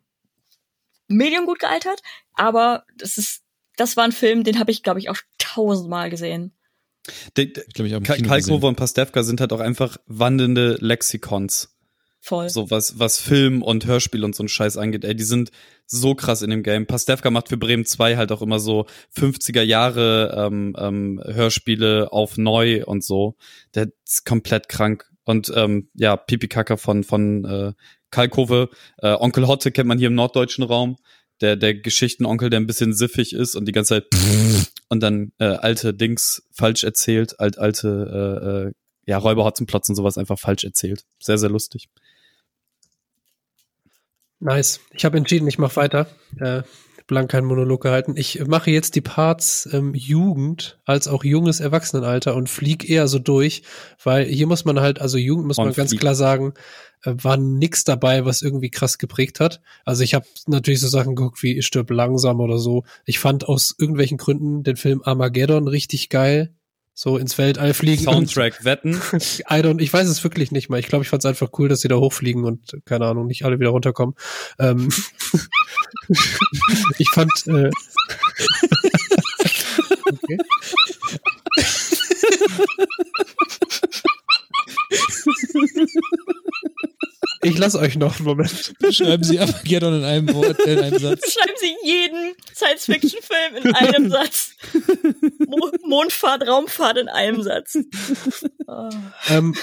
medium 1.07 1.45
gut 1.45 1.59
gealtert, 1.59 2.01
aber 2.35 2.83
das 2.97 3.17
ist, 3.17 3.41
das 3.75 3.97
war 3.97 4.03
ein 4.03 4.11
Film, 4.11 4.43
den 4.43 4.59
habe 4.59 4.71
ich, 4.71 4.83
glaube 4.83 4.99
ich, 4.99 5.09
auch 5.09 5.17
tausendmal 5.39 6.11
gesehen. 6.11 6.53
Der, 7.37 7.45
der, 7.47 7.63
Ich 7.67 7.73
glaube, 7.73 7.87
ich 7.87 7.93
habe 7.93 8.05
Ka- 8.05 8.15
Kalkkurve 8.17 8.67
und 8.67 8.75
Pastewka 8.75 9.23
sind 9.23 9.41
halt 9.41 9.51
auch 9.53 9.59
einfach 9.59 9.97
wandelnde 10.07 10.77
Lexikons. 10.79 11.69
Voll. 12.21 12.49
So 12.49 12.71
was, 12.71 12.97
was 12.99 13.19
Film 13.19 13.61
und 13.61 13.85
Hörspiel 13.85 14.23
und 14.23 14.33
so 14.33 14.43
ein 14.43 14.47
Scheiß 14.47 14.77
angeht. 14.77 15.03
Ey, 15.03 15.13
die 15.13 15.25
sind 15.25 15.51
so 15.85 16.15
krass 16.15 16.41
in 16.41 16.51
dem 16.51 16.63
Game. 16.63 16.85
Pastewka 16.85 17.29
macht 17.29 17.49
für 17.49 17.57
Bremen 17.57 17.85
2 17.85 18.15
halt 18.15 18.31
auch 18.31 18.41
immer 18.41 18.59
so 18.59 18.85
50er 19.17 19.61
Jahre 19.61 20.33
ähm, 20.47 20.73
ähm, 20.79 21.21
Hörspiele 21.25 22.13
auf 22.13 22.37
neu 22.37 22.85
und 22.85 23.03
so. 23.03 23.35
Der 23.75 23.89
ist 24.07 24.25
komplett 24.25 24.69
krank. 24.69 25.11
Und 25.25 25.51
ähm, 25.53 25.89
ja, 25.95 26.15
Pipi 26.15 26.47
Kacker 26.47 26.77
von, 26.77 27.03
von 27.03 27.43
äh, 27.43 27.73
Kalkove. 28.11 28.69
Äh, 28.99 29.13
Onkel 29.19 29.47
Hotte 29.47 29.71
kennt 29.71 29.89
man 29.89 29.97
hier 29.97 30.07
im 30.07 30.15
norddeutschen 30.15 30.63
Raum. 30.63 30.95
Der, 31.41 31.57
der 31.57 31.73
Geschichtenonkel, 31.73 32.49
der 32.49 32.61
ein 32.61 32.67
bisschen 32.67 32.93
siffig 32.93 33.33
ist 33.33 33.55
und 33.57 33.65
die 33.67 33.71
ganze 33.73 33.95
Zeit 33.95 34.05
und 34.93 34.99
dann 35.01 35.33
äh, 35.39 35.45
alte 35.45 35.93
Dings 35.93 36.43
falsch 36.51 36.83
erzählt, 36.83 37.39
alt, 37.39 37.57
alte 37.57 37.87
äh, 37.87 38.67
äh, 38.69 38.71
ja, 39.05 39.17
Räuberhotzenplotz 39.17 39.89
und 39.89 39.95
sowas 39.95 40.19
einfach 40.19 40.37
falsch 40.39 40.63
erzählt. 40.63 41.03
Sehr, 41.19 41.39
sehr 41.39 41.49
lustig. 41.49 41.89
Nice. 44.39 44.79
Ich 44.91 45.03
habe 45.03 45.17
entschieden, 45.17 45.47
ich 45.47 45.57
mache 45.57 45.75
weiter. 45.77 46.07
Äh, 46.39 46.61
blank 47.13 47.29
keinen 47.29 47.45
Monolog 47.45 47.81
gehalten. 47.81 48.15
Ich 48.17 48.43
mache 48.47 48.71
jetzt 48.71 48.95
die 48.95 49.01
Parts 49.01 49.69
ähm, 49.71 49.93
Jugend 49.93 50.79
als 50.83 51.07
auch 51.07 51.23
junges 51.23 51.59
Erwachsenenalter 51.59 52.35
und 52.35 52.49
flieg 52.49 52.89
eher 52.89 53.07
so 53.07 53.19
durch, 53.19 53.61
weil 54.03 54.25
hier 54.25 54.47
muss 54.47 54.65
man 54.65 54.79
halt, 54.79 54.99
also 54.99 55.19
Jugend 55.19 55.45
muss 55.45 55.59
Und 55.59 55.65
man 55.65 55.73
ganz 55.75 55.91
flieg. 55.91 55.99
klar 56.01 56.15
sagen, 56.15 56.55
äh, 57.03 57.13
war 57.15 57.37
nix 57.37 57.83
dabei, 57.83 58.25
was 58.25 58.41
irgendwie 58.41 58.71
krass 58.71 58.97
geprägt 58.97 59.39
hat. 59.39 59.61
Also 59.85 60.03
ich 60.03 60.15
habe 60.15 60.25
natürlich 60.47 60.79
so 60.79 60.87
Sachen 60.87 61.13
geguckt 61.15 61.43
wie 61.43 61.59
Ich 61.59 61.67
stirb 61.67 61.91
langsam 61.91 62.39
oder 62.39 62.57
so. 62.57 62.83
Ich 63.05 63.19
fand 63.19 63.47
aus 63.47 63.75
irgendwelchen 63.77 64.17
Gründen 64.17 64.63
den 64.63 64.75
Film 64.75 65.03
Armageddon 65.03 65.67
richtig 65.67 66.09
geil. 66.09 66.55
So 66.95 67.17
ins 67.17 67.37
Weltall 67.39 67.73
fliegen. 67.73 68.07
und- 68.07 68.13
Soundtrack 68.13 68.63
wetten. 68.65 68.93
I 69.49 69.61
don't, 69.61 69.81
ich 69.81 69.91
weiß 69.91 70.07
es 70.07 70.23
wirklich 70.23 70.51
nicht 70.51 70.69
mal. 70.69 70.79
Ich 70.79 70.87
glaube, 70.87 71.03
ich 71.03 71.09
fand 71.09 71.23
es 71.23 71.25
einfach 71.25 71.49
cool, 71.57 71.67
dass 71.67 71.81
sie 71.81 71.87
da 71.87 71.95
hochfliegen 71.95 72.43
und 72.43 72.77
keine 72.85 73.05
Ahnung, 73.07 73.25
nicht 73.25 73.45
alle 73.45 73.59
wieder 73.59 73.69
runterkommen. 73.71 74.15
Ähm, 74.59 74.89
ich 76.99 77.09
fand 77.09 77.31
äh, 77.47 77.69
okay. 80.11 80.37
Ich 87.43 87.57
lasse 87.57 87.79
euch 87.79 87.95
noch 87.97 88.15
einen 88.17 88.25
Moment. 88.25 88.73
Schreiben 88.91 89.23
Sie 89.23 89.39
Armageddon 89.39 89.95
in 89.99 90.03
einem 90.03 90.33
Wort, 90.33 90.59
in 90.61 90.79
einem 90.79 90.99
Satz. 90.99 91.33
Schreiben 91.33 91.53
Sie 91.59 91.75
jeden 91.83 92.33
Science-Fiction-Film 92.55 93.55
in 93.63 93.75
einem 93.75 94.09
Satz. 94.09 94.51
Mo 95.47 95.69
Mondfahrt, 95.85 96.47
Raumfahrt 96.47 96.97
in 96.97 97.09
einem 97.09 97.41
Satz. 97.43 97.77
Ah. 98.67 98.89
Ähm, 99.29 99.55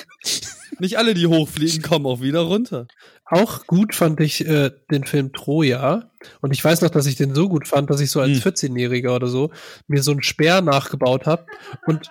Nicht 0.79 0.99
alle, 0.99 1.15
die 1.15 1.27
hochfliegen, 1.27 1.83
kommen 1.83 2.07
auch 2.07 2.21
wieder 2.21 2.41
runter. 2.41 2.87
auch 3.25 3.67
gut 3.67 3.95
fand 3.95 4.21
ich 4.21 4.47
äh, 4.47 4.71
den 4.91 5.05
Film 5.05 5.33
Troja. 5.33 6.11
Und 6.41 6.53
ich 6.53 6.63
weiß 6.65 6.81
noch, 6.83 6.91
dass 6.91 7.07
ich 7.07 7.17
den 7.17 7.35
so 7.35 7.49
gut 7.49 7.67
fand, 7.69 7.91
dass 7.91 8.01
ich 8.01 8.11
so 8.11 8.21
als 8.21 8.45
Hm. 8.45 8.53
14-Jähriger 8.53 9.15
oder 9.15 9.29
so 9.29 9.51
mir 9.89 10.03
so 10.03 10.11
einen 10.13 10.23
Speer 10.23 10.61
nachgebaut 10.61 11.27
habe. 11.27 11.47
Und 11.87 12.11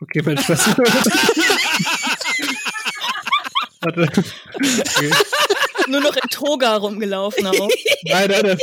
okay, 0.00 0.22
Mensch, 0.22 0.48
was? 0.48 0.66
Warte. 3.82 4.02
Okay. 4.54 5.10
Nur 5.88 6.00
noch 6.00 6.14
in 6.14 6.28
Toga 6.30 6.76
rumgelaufen 6.76 7.44
auch. 7.46 7.68
Nein, 8.04 8.30
nein, 8.30 8.40
nein. 8.44 8.58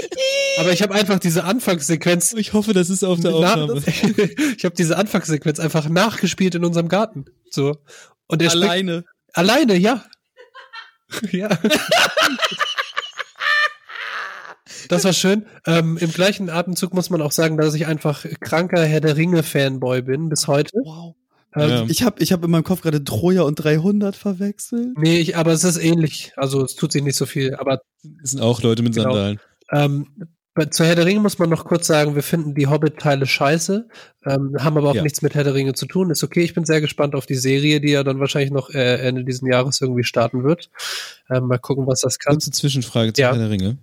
Aber 0.57 0.71
ich 0.71 0.81
habe 0.81 0.93
einfach 0.95 1.19
diese 1.19 1.43
Anfangssequenz. 1.43 2.33
Ich 2.33 2.53
hoffe, 2.53 2.73
das 2.73 2.89
ist 2.89 3.03
auf 3.03 3.19
der 3.19 3.31
Na, 3.31 3.53
Aufnahme. 3.55 3.83
ich 4.57 4.63
habe 4.65 4.75
diese 4.75 4.97
Anfangssequenz 4.97 5.59
einfach 5.59 5.89
nachgespielt 5.89 6.55
in 6.55 6.63
unserem 6.63 6.87
Garten. 6.87 7.25
So. 7.49 7.75
Und 8.27 8.41
er 8.41 8.49
springt- 8.49 8.63
Alleine. 8.65 9.03
Alleine, 9.33 9.75
ja. 9.75 10.05
ja. 11.31 11.49
Das 14.87 15.03
war 15.03 15.13
schön. 15.13 15.45
Ähm, 15.65 15.97
Im 15.97 16.11
gleichen 16.11 16.49
Atemzug 16.49 16.93
muss 16.93 17.09
man 17.09 17.21
auch 17.21 17.31
sagen, 17.31 17.57
dass 17.57 17.73
ich 17.73 17.85
einfach 17.85 18.25
kranker 18.39 18.83
Herr 18.85 19.01
der 19.01 19.17
Ringe-Fanboy 19.17 20.03
bin 20.03 20.29
bis 20.29 20.47
heute. 20.47 20.71
Wow. 20.83 21.15
Ähm, 21.55 21.69
Ja. 21.69 21.85
Ich 21.87 22.03
habe 22.03 22.21
ich 22.21 22.31
hab 22.31 22.43
in 22.43 22.51
meinem 22.51 22.63
Kopf 22.63 22.81
gerade 22.81 23.03
Troja 23.03 23.41
und 23.43 23.55
300 23.55 24.15
verwechselt. 24.15 24.89
Nee, 24.97 25.19
ich, 25.19 25.35
aber 25.37 25.51
es 25.51 25.63
ist 25.63 25.77
ähnlich. 25.77 26.31
Also 26.35 26.63
es 26.63 26.75
tut 26.75 26.91
sich 26.91 27.03
nicht 27.03 27.15
so 27.17 27.25
viel. 27.25 27.55
Aber 27.55 27.81
Das 28.21 28.31
sind 28.31 28.41
auch 28.41 28.61
Leute 28.61 28.83
mit 28.83 28.93
Genau. 28.93 29.09
Sandalen. 29.13 29.39
ähm, 29.71 30.07
zu 30.71 30.83
Herr 30.83 30.95
der 30.95 31.05
Ringe 31.05 31.21
muss 31.21 31.39
man 31.39 31.49
noch 31.49 31.63
kurz 31.63 31.87
sagen, 31.87 32.15
wir 32.15 32.23
finden 32.23 32.53
die 32.53 32.67
Hobbit-Teile 32.67 33.25
scheiße, 33.25 33.87
ähm, 34.25 34.55
haben 34.59 34.77
aber 34.77 34.89
auch 34.89 34.95
Ja. 34.95 35.03
nichts 35.03 35.21
mit 35.21 35.33
Herr 35.33 35.45
der 35.45 35.53
Ringe 35.53 35.73
zu 35.73 35.85
tun. 35.85 36.09
Ist 36.11 36.21
okay, 36.23 36.41
ich 36.41 36.53
bin 36.53 36.65
sehr 36.65 36.81
gespannt 36.81 37.15
auf 37.15 37.25
die 37.25 37.35
Serie, 37.35 37.79
die 37.79 37.91
ja 37.91 38.03
dann 38.03 38.19
wahrscheinlich 38.19 38.51
noch 38.51 38.69
äh, 38.71 38.95
Ende 39.07 39.23
diesen 39.23 39.49
Jahres 39.49 39.79
irgendwie 39.79 40.03
starten 40.03 40.43
wird. 40.43 40.69
Ähm, 41.29 41.47
mal 41.47 41.59
gucken, 41.59 41.87
was 41.87 42.01
das 42.01 42.19
kann. 42.19 42.33
Kurze 42.33 42.51
Zwischenfrage 42.51 43.13
zu 43.13 43.21
Ja. 43.21 43.29
Herr 43.31 43.37
der 43.37 43.49
Ringe. 43.49 43.77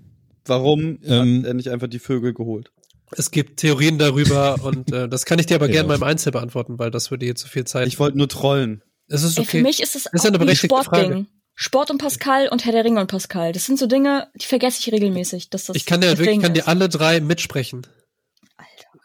Warum 0.44 0.98
Ähm, 1.04 1.38
hat 1.40 1.46
er 1.46 1.54
nicht 1.54 1.70
einfach 1.70 1.88
die 1.88 1.98
Vögel 1.98 2.34
geholt? 2.34 2.70
Es 3.12 3.30
gibt 3.30 3.58
Theorien 3.60 3.98
darüber 3.98 4.56
und 4.62 4.92
äh, 4.92 5.08
das 5.08 5.24
kann 5.24 5.38
ich 5.38 5.46
dir 5.46 5.54
aber 5.56 5.66
Ja. 5.68 5.72
gerne 5.72 5.88
mal 5.88 5.94
im 5.96 6.02
Einzel 6.02 6.32
beantworten, 6.32 6.78
weil 6.78 6.90
das 6.90 7.10
würde 7.10 7.24
hier 7.26 7.36
zu 7.36 7.48
viel 7.48 7.64
Zeit. 7.64 7.86
Ich 7.88 7.98
wollte 7.98 8.18
nur 8.18 8.28
trollen. 8.28 8.82
es 9.08 9.22
ist 9.22 9.38
Ey, 9.38 9.44
für 9.44 9.50
okay. 9.58 9.62
mich 9.62 9.80
ist 9.82 9.94
es 9.96 10.06
ist 10.06 10.20
auch 10.20 10.24
eine 10.26 10.50
ein 10.50 10.56
Sportding. 10.56 11.26
Sport 11.58 11.90
und 11.90 11.98
Pascal 11.98 12.48
und 12.48 12.64
Herr 12.66 12.72
der 12.72 12.84
Ringe 12.84 13.00
und 13.00 13.06
Pascal. 13.06 13.52
Das 13.52 13.64
sind 13.64 13.78
so 13.78 13.86
Dinge, 13.86 14.28
die 14.40 14.44
vergesse 14.44 14.78
ich 14.80 14.92
regelmäßig. 14.92 15.48
Dass 15.48 15.64
das 15.64 15.76
Ich 15.76 15.86
kann 15.86 16.02
dir 16.02 16.08
das 16.10 16.18
wirklich, 16.18 16.36
ich 16.36 16.42
kann 16.42 16.52
dir 16.52 16.68
alle 16.68 16.88
drei 16.90 17.20
mitsprechen. 17.20 17.86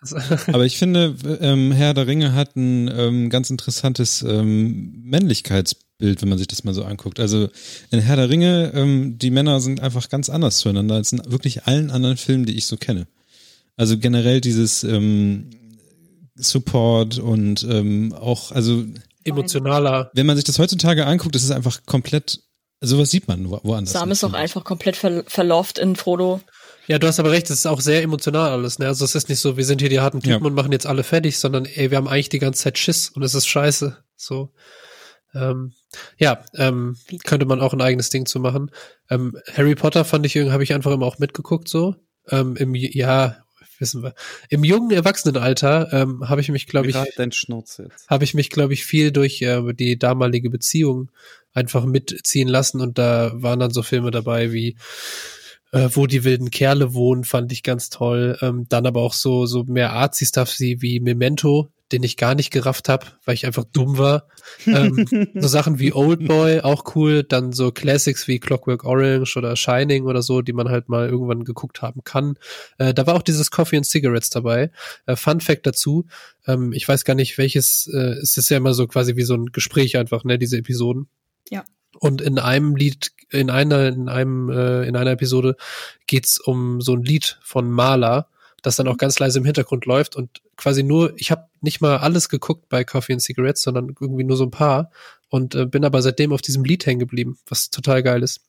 Alter. 0.03 0.53
Aber 0.53 0.65
ich 0.65 0.77
finde, 0.77 1.15
ähm, 1.39 1.71
Herr 1.71 1.93
der 1.93 2.07
Ringe 2.07 2.33
hat 2.33 2.55
ein 2.57 2.89
ähm, 2.93 3.29
ganz 3.29 3.49
interessantes 3.49 4.21
ähm, 4.23 5.01
Männlichkeitsbild, 5.03 6.21
wenn 6.21 6.27
man 6.29 6.37
sich 6.37 6.47
das 6.47 6.63
mal 6.65 6.73
so 6.73 6.83
anguckt. 6.83 7.19
Also 7.21 7.47
in 7.91 7.99
Herr 7.99 8.17
der 8.17 8.29
Ringe, 8.29 8.71
ähm, 8.75 9.17
die 9.17 9.31
Männer 9.31 9.61
sind 9.61 9.79
einfach 9.79 10.09
ganz 10.09 10.29
anders 10.29 10.57
zueinander 10.57 10.95
als 10.95 11.13
in 11.13 11.21
wirklich 11.31 11.63
allen 11.67 11.89
anderen 11.91 12.17
Filmen, 12.17 12.45
die 12.45 12.57
ich 12.57 12.65
so 12.65 12.75
kenne. 12.75 13.07
Also 13.81 13.97
generell 13.97 14.41
dieses 14.41 14.83
ähm, 14.83 15.49
Support 16.35 17.17
und 17.17 17.63
ähm, 17.63 18.13
auch, 18.13 18.51
also 18.51 18.83
Emotionaler. 19.23 20.11
wenn 20.13 20.27
man 20.27 20.35
sich 20.35 20.45
das 20.45 20.59
heutzutage 20.59 21.07
anguckt, 21.07 21.33
das 21.33 21.41
ist 21.43 21.49
einfach 21.49 21.79
komplett, 21.87 22.41
sowas 22.79 23.09
sieht 23.09 23.27
man 23.27 23.49
wo- 23.49 23.59
woanders. 23.63 23.93
Sam 23.93 24.11
ist 24.11 24.23
auch 24.23 24.33
einfach 24.33 24.63
komplett 24.63 24.95
ver 24.95 25.23
verlauft 25.25 25.79
in 25.79 25.95
Frodo. 25.95 26.41
Ja, 26.87 26.99
du 26.99 27.07
hast 27.07 27.19
aber 27.19 27.31
recht, 27.31 27.45
es 27.49 27.57
ist 27.57 27.65
auch 27.65 27.81
sehr 27.81 28.03
emotional 28.03 28.51
alles, 28.51 28.77
ne? 28.77 28.85
Also 28.87 29.03
es 29.03 29.15
ist 29.15 29.29
nicht 29.29 29.39
so, 29.39 29.57
wir 29.57 29.65
sind 29.65 29.81
hier 29.81 29.89
die 29.89 29.99
harten 29.99 30.19
Typen 30.19 30.43
Ja. 30.43 30.47
und 30.47 30.53
machen 30.53 30.71
jetzt 30.71 30.85
alle 30.85 31.03
fertig, 31.03 31.39
sondern 31.39 31.65
ey, 31.65 31.89
wir 31.89 31.97
haben 31.97 32.07
eigentlich 32.07 32.29
die 32.29 32.39
ganze 32.39 32.61
Zeit 32.61 32.77
Schiss 32.77 33.09
und 33.09 33.23
es 33.23 33.33
ist 33.33 33.47
scheiße. 33.47 33.97
So. 34.15 34.51
Ähm, 35.33 35.73
ja, 36.17 36.43
ähm, 36.55 36.97
könnte 37.25 37.45
man 37.47 37.61
auch 37.61 37.73
ein 37.73 37.81
eigenes 37.81 38.09
Ding 38.11 38.27
zu 38.27 38.39
machen. 38.39 38.69
Ähm, 39.09 39.37
Harry 39.55 39.73
Potter 39.75 40.05
fand 40.05 40.25
ich 40.25 40.35
irgendwie, 40.35 40.53
habe 40.53 40.63
ich 40.63 40.73
einfach 40.73 40.91
immer 40.91 41.05
auch 41.07 41.17
mitgeguckt 41.19 41.67
so. 41.67 41.95
Ähm, 42.29 42.55
Im 42.57 42.75
ja, 42.75 43.37
wissen 43.81 44.03
wir. 44.03 44.13
Im 44.49 44.63
jungen 44.63 44.91
Erwachsenenalter 44.91 45.91
ähm, 45.91 46.29
habe 46.29 46.41
ich 46.41 46.49
mich, 46.49 46.67
glaube 46.67 46.87
ich, 46.87 46.95
jetzt. 47.79 48.09
habe 48.09 48.23
ich 48.23 48.33
mich, 48.33 48.49
glaube 48.49 48.73
ich, 48.73 48.85
viel 48.85 49.11
durch 49.11 49.41
äh, 49.41 49.73
die 49.73 49.97
damalige 49.97 50.49
Beziehung 50.49 51.11
einfach 51.53 51.85
mitziehen 51.85 52.47
lassen 52.47 52.79
und 52.79 52.97
da 52.97 53.31
waren 53.35 53.59
dann 53.59 53.71
so 53.71 53.83
Filme 53.83 54.11
dabei 54.11 54.53
wie 54.53 54.77
äh, 55.73 55.89
wo 55.93 56.05
die 56.07 56.23
wilden 56.23 56.51
Kerle 56.51 56.93
wohnen, 56.93 57.23
fand 57.23 57.51
ich 57.51 57.63
ganz 57.63 57.89
toll. 57.89 58.37
Ähm, 58.41 58.65
dann 58.69 58.85
aber 58.85 59.01
auch 59.01 59.13
so 59.13 59.45
so 59.45 59.63
mehr 59.63 59.93
Arzi-Stuff 59.93 60.59
wie, 60.59 60.81
wie 60.81 60.99
Memento, 60.99 61.71
den 61.91 62.03
ich 62.03 62.17
gar 62.17 62.35
nicht 62.35 62.51
gerafft 62.51 62.89
habe, 62.89 63.07
weil 63.25 63.35
ich 63.35 63.45
einfach 63.45 63.63
dumm 63.63 63.97
war. 63.97 64.27
ähm, 64.65 65.05
so 65.35 65.47
Sachen 65.47 65.79
wie 65.79 65.93
Oldboy, 65.93 66.61
auch 66.61 66.95
cool. 66.95 67.23
Dann 67.23 67.51
so 67.51 67.71
Classics 67.71 68.27
wie 68.27 68.39
Clockwork 68.39 68.83
Orange 68.83 69.37
oder 69.37 69.55
Shining 69.55 70.05
oder 70.05 70.21
so, 70.21 70.41
die 70.41 70.53
man 70.53 70.69
halt 70.69 70.89
mal 70.89 71.09
irgendwann 71.09 71.43
geguckt 71.43 71.81
haben 71.81 72.03
kann. 72.03 72.35
Äh, 72.77 72.93
da 72.93 73.07
war 73.07 73.15
auch 73.15 73.21
dieses 73.21 73.51
Coffee 73.51 73.77
and 73.77 73.85
Cigarettes 73.85 74.29
dabei. 74.29 74.71
Äh, 75.05 75.15
Fun 75.15 75.41
Fact 75.41 75.65
dazu, 75.67 76.05
ähm, 76.47 76.73
ich 76.73 76.87
weiß 76.87 77.05
gar 77.05 77.15
nicht, 77.15 77.37
welches, 77.37 77.87
äh, 77.93 78.15
es 78.21 78.37
ist 78.37 78.49
ja 78.49 78.57
immer 78.57 78.73
so 78.73 78.87
quasi 78.87 79.15
wie 79.15 79.23
so 79.23 79.35
ein 79.35 79.47
Gespräch 79.47 79.97
einfach, 79.97 80.23
ne, 80.23 80.37
diese 80.37 80.57
Episoden. 80.57 81.07
Ja. 81.49 81.63
Und 81.99 82.21
in 82.21 82.39
einem 82.39 82.75
Lied, 82.75 83.11
in 83.29 83.49
einer, 83.49 83.87
in 83.87 84.09
einem, 84.09 84.49
äh, 84.49 84.83
in 84.87 84.95
einer 84.95 85.11
Episode 85.11 85.55
geht's 86.07 86.39
um 86.39 86.81
so 86.81 86.93
ein 86.93 87.03
Lied 87.03 87.39
von 87.43 87.69
Maler, 87.69 88.27
das 88.61 88.75
dann 88.75 88.87
auch 88.87 88.97
ganz 88.97 89.17
leise 89.19 89.39
im 89.39 89.45
Hintergrund 89.45 89.85
läuft 89.85 90.15
und 90.15 90.41
quasi 90.55 90.83
nur, 90.83 91.13
ich 91.17 91.31
habe 91.31 91.47
nicht 91.61 91.81
mal 91.81 91.97
alles 91.97 92.29
geguckt 92.29 92.69
bei 92.69 92.83
Coffee 92.83 93.13
and 93.13 93.21
Cigarettes, 93.21 93.63
sondern 93.63 93.95
irgendwie 93.99 94.23
nur 94.23 94.37
so 94.37 94.43
ein 94.45 94.51
paar 94.51 94.91
und 95.29 95.55
äh, 95.55 95.65
bin 95.65 95.85
aber 95.85 96.01
seitdem 96.01 96.33
auf 96.33 96.41
diesem 96.41 96.63
Lied 96.63 96.85
hängen 96.85 96.99
geblieben, 96.99 97.39
was 97.47 97.69
total 97.69 98.03
geil 98.03 98.21
ist. 98.21 98.41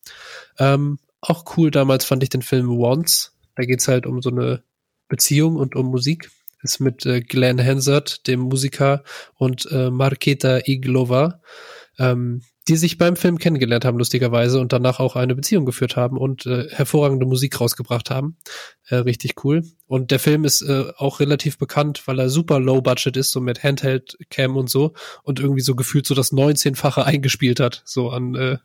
Ähm, 0.59 0.99
auch 1.21 1.57
cool 1.57 1.71
damals 1.71 2.05
fand 2.05 2.23
ich 2.23 2.29
den 2.29 2.43
Film 2.43 2.69
Once. 2.71 3.33
Da 3.55 3.65
geht's 3.65 3.89
halt 3.89 4.07
um 4.07 4.21
so 4.21 4.31
eine 4.31 4.63
Beziehung 5.09 5.57
und 5.57 5.77
um 5.77 5.87
Musik. 5.87 6.31
Ist 6.63 6.79
mit 6.79 7.05
äh, 7.07 7.21
Glenn 7.21 7.61
Hansard, 7.61 8.27
dem 8.29 8.41
Musiker, 8.41 9.03
und 9.35 9.67
äh, 9.73 9.91
Marketa 9.91 10.61
Iglova, 10.65 11.41
ähm, 11.99 12.43
die 12.69 12.77
sich 12.77 12.97
beim 12.97 13.17
Film 13.17 13.39
kennengelernt 13.39 13.85
haben, 13.85 13.99
lustigerweise, 13.99 14.61
und 14.61 14.73
danach 14.73 15.01
auch 15.01 15.17
eine 15.17 15.35
Beziehung 15.35 15.65
geführt 15.65 15.97
haben 15.97 16.17
und 16.17 16.47
äh, 16.47 16.69
hervorragende 16.71 17.27
Musik 17.27 17.61
rausgebracht 17.61 18.11
haben. 18.11 18.37
Äh, 18.87 18.97
richtig 18.97 19.45
cool. 19.45 19.63
Und 19.87 20.11
der 20.11 20.21
Film 20.21 20.45
ist 20.45 20.63
äh, 20.63 20.93
auch 20.97 21.21
relativ 21.21 21.59
bekannt, 21.59 22.07
weil 22.07 22.21
er 22.21 22.29
super 22.29 22.61
low 22.61 22.81
budget 22.81 23.17
ist, 23.17 23.33
so 23.33 23.41
mit 23.41 23.65
Handheld-Cam 23.65 24.57
und 24.57 24.71
so, 24.71 24.93
und 25.25 25.41
irgendwie 25.41 25.63
so 25.63 25.75
gefühlt 25.75 26.07
so 26.07 26.15
das 26.15 26.33
19-fache 26.33 27.03
eingespielt 27.05 27.59
hat, 27.59 27.83
so 27.85 28.11
an, 28.11 28.35
äh, 28.35 28.59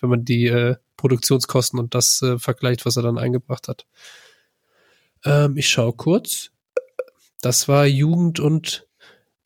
wenn 0.00 0.10
man 0.10 0.24
die 0.24 0.46
äh, 0.46 0.76
Produktionskosten 0.96 1.78
und 1.78 1.94
das 1.94 2.22
äh, 2.22 2.38
vergleicht, 2.38 2.84
was 2.84 2.96
er 2.96 3.02
dann 3.02 3.18
eingebracht 3.18 3.68
hat. 3.68 3.86
Ähm, 5.24 5.56
ich 5.56 5.68
schaue 5.68 5.92
kurz. 5.92 6.50
Das 7.42 7.68
war 7.68 7.86
Jugend 7.86 8.40
und 8.40 8.88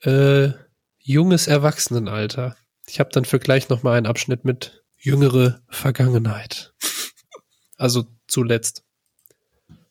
äh, 0.03 0.51
junges 0.99 1.49
Erwachsenenalter. 1.49 2.57
Ich 2.91 2.99
habe 2.99 3.11
dann 3.13 3.25
für 3.25 3.39
gleich 3.39 3.69
noch 3.69 3.85
mal 3.85 3.97
einen 3.97 4.07
Abschnitt 4.07 4.45
mit 4.45 4.83
jüngere 4.99 5.61
Vergangenheit. 5.69 6.73
Also 7.77 8.05
zuletzt. 8.27 8.83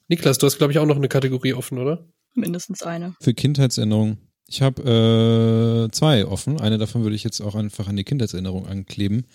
Niklas, 0.10 0.38
du 0.38 0.45
hast 0.45 0.58
glaube 0.58 0.74
ich 0.74 0.80
auch 0.80 0.86
noch 0.86 0.97
eine 0.97 1.08
Kategorie 1.08 1.54
offen, 1.54 1.78
oder? 1.78 2.06
Mindestens 2.36 2.84
eine. 2.84 3.16
Für 3.22 3.34
Kindheitserinnerungen. 3.34 4.18
Ich 4.47 4.62
habe 4.62 5.88
äh, 5.88 5.91
zwei 5.91 6.26
offen. 6.26 6.60
Eine 6.60 6.78
davon 6.78 7.04
würde 7.04 7.16
ich 7.16 7.24
jetzt 7.24 7.39
auch 7.39 7.56
einfach 7.56 7.88
an 7.88 7.95
die 7.95 8.04
Kindheitserinnerung 8.04 8.68
ankleben. 8.68 9.26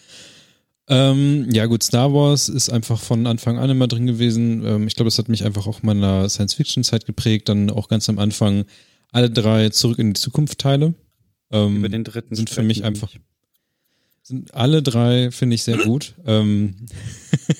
Ähm, 0.86 1.48
ja 1.50 1.64
gut, 1.64 1.82
Star 1.82 2.12
Wars 2.12 2.50
ist 2.50 2.68
einfach 2.68 3.00
von 3.00 3.26
Anfang 3.26 3.58
an 3.58 3.70
immer 3.70 3.88
drin 3.88 4.06
gewesen. 4.06 4.62
Ähm, 4.66 4.86
ich 4.86 4.94
glaube, 4.94 5.06
das 5.06 5.18
hat 5.18 5.30
mich 5.30 5.42
einfach 5.42 5.66
auch 5.66 5.82
meiner 5.82 6.28
Science-Fiction-Zeit 6.28 7.06
geprägt. 7.06 7.48
Dann 7.48 7.70
auch 7.70 7.88
ganz 7.88 8.10
am 8.10 8.18
Anfang 8.18 8.66
alle 9.10 9.30
drei 9.30 9.70
Zurück 9.70 9.98
in 9.98 10.12
die 10.12 10.20
Zukunft-Teile. 10.20 10.92
Ähm, 11.50 11.76
Über 11.78 11.88
den 11.88 12.04
dritten 12.04 12.34
sind 12.34 12.50
für 12.50 12.62
mich 12.62 12.84
einfach 12.84 13.14
nicht. 13.14 13.24
Sind 14.24 14.54
alle 14.54 14.82
drei 14.82 15.30
finde 15.30 15.54
ich 15.54 15.62
sehr 15.62 15.76
gut. 15.76 16.14
ähm, 16.26 16.74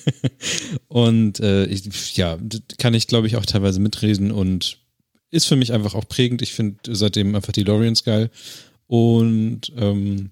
und 0.89 1.39
äh, 1.41 1.67
ich, 1.67 2.17
ja, 2.17 2.39
kann 2.79 2.95
ich 2.95 3.07
glaube 3.07 3.27
ich 3.27 3.37
auch 3.37 3.47
teilweise 3.47 3.81
mitreden 3.81 4.33
und 4.33 4.79
ist 5.31 5.47
für 5.47 5.57
mich 5.57 5.73
einfach 5.73 5.95
auch 5.95 6.09
prägend. 6.09 6.43
Ich 6.43 6.53
finde 6.53 6.79
seitdem 6.95 7.35
einfach 7.35 7.53
die 7.53 7.65
Lorians 7.65 8.05
geil. 8.05 8.31
Und 8.87 9.73
ähm, 9.77 10.31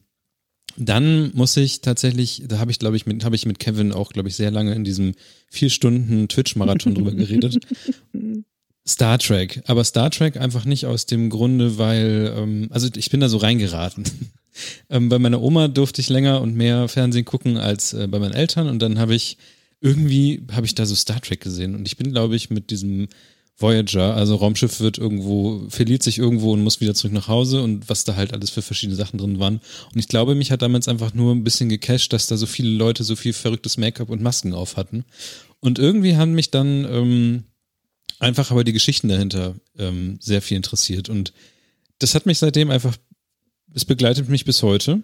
dann 0.77 1.33
muss 1.35 1.57
ich 1.57 1.83
tatsächlich, 1.83 2.45
da 2.47 2.59
habe 2.59 2.71
ich 2.71 2.79
glaube 2.79 2.97
ich 2.97 3.05
mit 3.05 3.25
habe 3.25 3.37
ich 3.37 3.45
mit 3.45 3.59
Kevin 3.59 3.93
auch 3.93 4.13
glaube 4.13 4.29
ich 4.29 4.37
sehr 4.37 4.51
lange 4.51 4.75
in 4.75 4.85
diesem 4.85 5.15
vier 5.51 5.69
Stunden 5.69 6.29
Twitch 6.29 6.57
Marathon 6.57 6.95
drüber 6.95 7.13
geredet. 7.13 7.59
Star 8.89 9.19
Trek, 9.19 9.63
aber 9.67 9.85
Star 9.85 10.11
Trek 10.11 10.39
einfach 10.39 10.65
nicht 10.65 10.87
aus 10.87 11.07
dem 11.07 11.31
Grunde, 11.31 11.79
weil 11.79 12.35
ähm, 12.37 12.69
also 12.71 12.89
ich 12.97 13.11
bin 13.11 13.21
da 13.21 13.29
so 13.29 13.37
reingeraten. 13.37 14.05
Ähm, 14.91 15.09
bei 15.09 15.19
meiner 15.19 15.41
Oma 15.41 15.69
durfte 15.69 16.01
ich 16.01 16.09
länger 16.09 16.41
und 16.41 16.55
mehr 16.55 16.89
Fernsehen 16.89 17.25
gucken 17.25 17.57
als 17.57 17.93
äh, 17.93 18.07
bei 18.07 18.19
meinen 18.19 18.35
Eltern 18.35 18.69
und 18.69 18.81
dann 18.81 18.99
habe 18.99 19.15
ich 19.15 19.39
irgendwie 19.81 20.43
habe 20.53 20.67
ich 20.67 20.75
da 20.75 20.87
so 20.87 20.95
Star 20.95 21.21
Trek 21.21 21.41
gesehen 21.41 21.75
und 21.75 21.87
ich 21.87 21.97
bin 21.97 22.13
glaube 22.13 22.37
ich 22.37 22.51
mit 22.51 22.71
diesem 22.71 23.09
Voyager, 23.63 24.15
also 24.15 24.35
Raumschiff 24.37 24.81
wird 24.81 24.99
irgendwo, 24.99 25.65
verliert 25.69 26.03
sich 26.03 26.19
irgendwo 26.19 26.53
und 26.53 26.63
muss 26.63 26.81
wieder 26.81 26.95
zurück 26.95 27.13
nach 27.13 27.29
Hause 27.29 27.63
und 27.63 27.89
was 27.89 28.05
da 28.05 28.17
halt 28.17 28.33
alles 28.33 28.51
für 28.51 28.63
verschiedene 28.63 28.97
Sachen 28.97 29.19
drin 29.19 29.39
waren. 29.39 29.61
Und 29.93 30.01
ich 30.01 30.09
glaube, 30.09 30.35
mich 30.35 30.51
hat 30.51 30.63
damals 30.63 30.89
einfach 30.89 31.15
nur 31.15 31.35
ein 31.35 31.45
bisschen 31.45 31.69
gecasht, 31.69 32.13
dass 32.13 32.27
da 32.27 32.37
so 32.37 32.47
viele 32.47 32.71
Leute 32.71 33.05
so 33.05 33.15
viel 33.15 33.33
verrücktes 33.33 33.77
Make-up 33.77 34.11
und 34.11 34.23
Masken 34.23 34.53
auf 34.55 34.77
hatten. 34.77 35.05
Und 35.61 35.79
irgendwie 35.79 36.17
haben 36.17 36.33
mich 36.33 36.51
dann 36.51 36.85
ähm, 36.85 37.45
einfach 38.19 38.51
aber 38.51 38.65
die 38.65 38.73
Geschichten 38.73 39.09
dahinter 39.09 39.55
ähm, 39.79 40.19
sehr 40.21 40.43
viel 40.43 40.57
interessiert. 40.57 41.09
Und 41.09 41.33
das 41.99 42.15
hat 42.15 42.27
mich 42.27 42.39
seitdem 42.39 42.71
einfach, 42.71 42.97
es 43.75 43.85
begleitet 43.85 44.29
mich 44.29 44.45
bis 44.45 44.63
heute. 44.63 45.03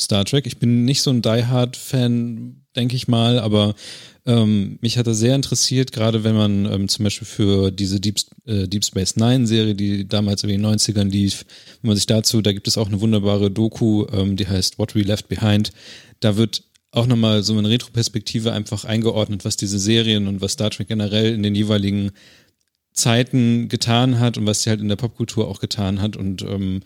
Star 0.00 0.24
Trek. 0.24 0.46
Ich 0.46 0.58
bin 0.58 0.84
nicht 0.84 1.02
so 1.02 1.10
ein 1.10 1.22
Die 1.22 1.44
Hard 1.44 1.76
Fan, 1.76 2.64
denke 2.74 2.96
ich 2.96 3.06
mal, 3.06 3.38
aber 3.38 3.74
ähm, 4.26 4.78
mich 4.80 4.98
hat 4.98 5.06
er 5.06 5.14
sehr 5.14 5.34
interessiert, 5.34 5.92
gerade 5.92 6.24
wenn 6.24 6.34
man 6.34 6.66
ähm, 6.66 6.88
zum 6.88 7.04
Beispiel 7.04 7.26
für 7.26 7.70
diese 7.70 8.00
Deep, 8.00 8.18
äh, 8.46 8.66
Deep 8.66 8.84
Space 8.84 9.16
Nine 9.16 9.46
Serie, 9.46 9.74
die 9.74 10.08
damals 10.08 10.42
in 10.42 10.48
den 10.48 10.64
90ern 10.64 11.10
lief, 11.10 11.44
wenn 11.82 11.88
man 11.88 11.96
sich 11.96 12.06
dazu, 12.06 12.40
da 12.40 12.52
gibt 12.52 12.68
es 12.68 12.78
auch 12.78 12.88
eine 12.88 13.00
wunderbare 13.00 13.50
Doku, 13.50 14.06
ähm, 14.12 14.36
die 14.36 14.46
heißt 14.46 14.78
What 14.78 14.94
We 14.94 15.02
Left 15.02 15.28
Behind. 15.28 15.70
Da 16.20 16.36
wird 16.36 16.64
auch 16.92 17.06
nochmal 17.06 17.42
so 17.42 17.56
eine 17.56 17.68
Retroperspektive 17.68 18.52
einfach 18.52 18.84
eingeordnet, 18.84 19.44
was 19.44 19.56
diese 19.56 19.78
Serien 19.78 20.26
und 20.26 20.40
was 20.40 20.52
Star 20.52 20.70
Trek 20.70 20.88
generell 20.88 21.34
in 21.34 21.42
den 21.42 21.54
jeweiligen 21.54 22.10
Zeiten 22.92 23.68
getan 23.68 24.18
hat 24.18 24.36
und 24.36 24.46
was 24.46 24.62
sie 24.62 24.70
halt 24.70 24.80
in 24.80 24.88
der 24.88 24.96
Popkultur 24.96 25.46
auch 25.46 25.60
getan 25.60 26.00
hat 26.00 26.16
und 26.16 26.42
ähm, 26.42 26.80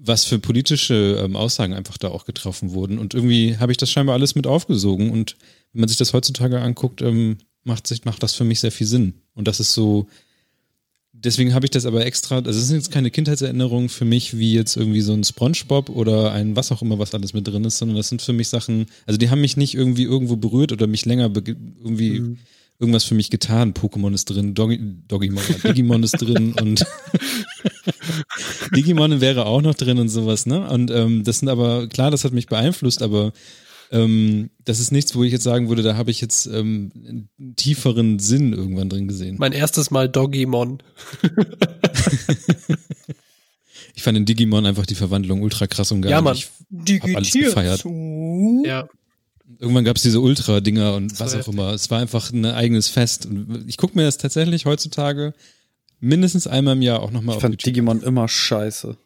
was 0.00 0.24
für 0.24 0.38
politische 0.38 1.20
ähm, 1.24 1.36
Aussagen 1.36 1.74
einfach 1.74 1.98
da 1.98 2.08
auch 2.08 2.24
getroffen 2.24 2.72
wurden. 2.72 2.98
Und 2.98 3.14
irgendwie 3.14 3.56
habe 3.58 3.72
ich 3.72 3.78
das 3.78 3.90
scheinbar 3.90 4.14
alles 4.14 4.34
mit 4.34 4.46
aufgesogen. 4.46 5.10
Und 5.10 5.36
wenn 5.72 5.80
man 5.80 5.88
sich 5.88 5.98
das 5.98 6.12
heutzutage 6.12 6.60
anguckt, 6.60 7.02
ähm, 7.02 7.38
macht, 7.64 7.86
sich, 7.86 8.04
macht 8.04 8.22
das 8.22 8.34
für 8.34 8.44
mich 8.44 8.60
sehr 8.60 8.72
viel 8.72 8.86
Sinn. 8.86 9.14
Und 9.34 9.48
das 9.48 9.60
ist 9.60 9.74
so, 9.74 10.06
deswegen 11.12 11.52
habe 11.52 11.66
ich 11.66 11.70
das 11.70 11.84
aber 11.84 12.06
extra, 12.06 12.36
also 12.36 12.50
es 12.58 12.66
sind 12.68 12.76
jetzt 12.76 12.90
keine 12.92 13.10
Kindheitserinnerungen 13.10 13.88
für 13.88 14.04
mich 14.04 14.38
wie 14.38 14.54
jetzt 14.54 14.76
irgendwie 14.76 15.00
so 15.00 15.12
ein 15.12 15.24
Spongebob 15.24 15.88
oder 15.90 16.32
ein 16.32 16.54
was 16.56 16.70
auch 16.72 16.80
immer, 16.82 16.98
was 16.98 17.14
alles 17.14 17.34
mit 17.34 17.46
drin 17.46 17.64
ist, 17.64 17.78
sondern 17.78 17.96
das 17.96 18.08
sind 18.08 18.22
für 18.22 18.32
mich 18.32 18.48
Sachen, 18.48 18.86
also 19.06 19.18
die 19.18 19.30
haben 19.30 19.40
mich 19.40 19.56
nicht 19.56 19.74
irgendwie 19.74 20.04
irgendwo 20.04 20.36
berührt 20.36 20.72
oder 20.72 20.86
mich 20.86 21.04
länger 21.06 21.30
irgendwie 21.34 22.20
Mhm. 22.20 22.38
irgendwas 22.78 23.04
für 23.04 23.14
mich 23.16 23.30
getan. 23.30 23.74
Pokémon 23.74 24.14
ist 24.14 24.26
drin, 24.26 24.54
Doggy, 24.54 24.78
Doggymon, 25.08 25.42
Digimon 25.64 26.02
ist 26.04 26.12
drin 26.12 26.52
und 26.60 26.86
Digimon 28.74 29.20
wäre 29.20 29.46
auch 29.46 29.62
noch 29.62 29.74
drin 29.74 29.98
und 29.98 30.08
sowas, 30.08 30.46
ne? 30.46 30.68
Und 30.68 30.90
ähm, 30.90 31.24
das 31.24 31.38
sind 31.40 31.48
aber, 31.48 31.88
klar, 31.88 32.10
das 32.10 32.24
hat 32.24 32.32
mich 32.32 32.46
beeinflusst, 32.46 33.02
aber 33.02 33.32
ähm, 33.90 34.50
das 34.64 34.80
ist 34.80 34.92
nichts, 34.92 35.14
wo 35.14 35.24
ich 35.24 35.32
jetzt 35.32 35.44
sagen 35.44 35.68
würde, 35.68 35.82
da 35.82 35.96
habe 35.96 36.10
ich 36.10 36.20
jetzt 36.20 36.46
ähm, 36.46 36.92
einen 36.94 37.56
tieferen 37.56 38.18
Sinn 38.18 38.52
irgendwann 38.52 38.88
drin 38.88 39.08
gesehen. 39.08 39.36
Mein 39.38 39.52
erstes 39.52 39.90
Mal 39.90 40.08
Doggymon. 40.08 40.82
Ich 43.98 44.04
fand 44.04 44.16
in 44.16 44.24
Digimon 44.24 44.64
einfach 44.64 44.86
die 44.86 44.94
Verwandlung 44.94 45.42
ultra 45.42 45.66
krass 45.66 45.90
und 45.90 46.02
geil. 46.02 46.12
Ja, 46.12 46.20
Mann. 46.20 46.36
Ich 46.36 46.48
hab 47.00 47.16
alles 47.16 47.32
gefeiert. 47.32 47.84
Ja. 48.64 48.88
Irgendwann 49.58 49.84
gab's 49.84 50.02
diese 50.02 50.20
Ultra-Dinger 50.20 50.94
und 50.94 51.10
Das 51.10 51.18
was 51.18 51.34
auch 51.34 51.48
immer. 51.52 51.72
Es 51.72 51.90
war 51.90 51.98
einfach 51.98 52.30
ein 52.30 52.44
eigenes 52.44 52.86
Fest. 52.86 53.26
Und 53.26 53.64
ich 53.66 53.76
gucke 53.76 53.98
mir 53.98 54.04
das 54.04 54.16
tatsächlich 54.16 54.66
heutzutage 54.66 55.34
mindestens 56.00 56.46
einmal 56.46 56.76
im 56.76 56.82
Jahr 56.82 57.00
auch 57.00 57.10
nochmal 57.10 57.34
Ich 57.34 57.36
auf 57.36 57.42
fand 57.42 57.54
YouTube. 57.54 57.64
Digimon 57.74 58.02
immer 58.02 58.28
scheiße. 58.28 58.96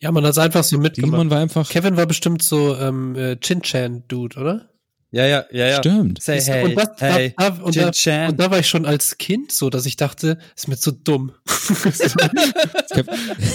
Ja, 0.00 0.10
man 0.10 0.26
hat 0.26 0.36
einfach 0.38 0.64
so 0.64 0.78
mitgemacht. 0.78 1.12
Digimon 1.12 1.30
war 1.30 1.40
einfach. 1.40 1.68
Kevin 1.68 1.96
war 1.96 2.06
bestimmt 2.06 2.42
so 2.42 2.76
ähm, 2.76 3.14
äh, 3.14 3.36
Chin-Chan-Dude, 3.36 4.38
oder? 4.38 4.68
Ja, 5.12 5.26
ja, 5.26 5.44
ja, 5.52 5.68
ja. 5.68 5.76
Stimmt. 5.76 6.22
Say 6.22 6.40
hey, 6.40 6.64
und, 6.64 6.74
das, 6.74 6.88
hey, 6.98 7.34
da, 7.36 7.50
da, 7.50 7.62
und, 7.62 7.76
da, 7.76 8.28
und 8.28 8.40
da 8.40 8.50
war 8.50 8.58
ich 8.58 8.66
schon 8.66 8.86
als 8.86 9.18
Kind 9.18 9.52
so, 9.52 9.68
dass 9.68 9.84
ich 9.84 9.96
dachte, 9.96 10.38
ist 10.56 10.68
mir 10.68 10.78
zu 10.78 10.90
dumm. 10.90 11.32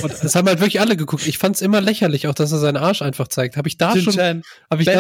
und 0.04 0.24
das 0.24 0.36
haben 0.36 0.48
halt 0.48 0.60
wirklich 0.60 0.80
alle 0.80 0.96
geguckt. 0.96 1.26
Ich 1.26 1.40
fand's 1.40 1.62
immer 1.62 1.82
lächerlich, 1.82 2.28
auch 2.28 2.36
dass 2.36 2.52
er 2.52 2.60
seinen 2.60 2.78
Arsch 2.78 3.02
einfach 3.02 3.28
zeigt. 3.28 3.58
Habe 3.58 3.68
ich 3.68 3.78
da 3.78 3.94
schon, 3.94 4.14
Jin-Chan, 4.14 4.44
habe 4.70 4.84
ich 4.84 4.88
da, 4.88 5.00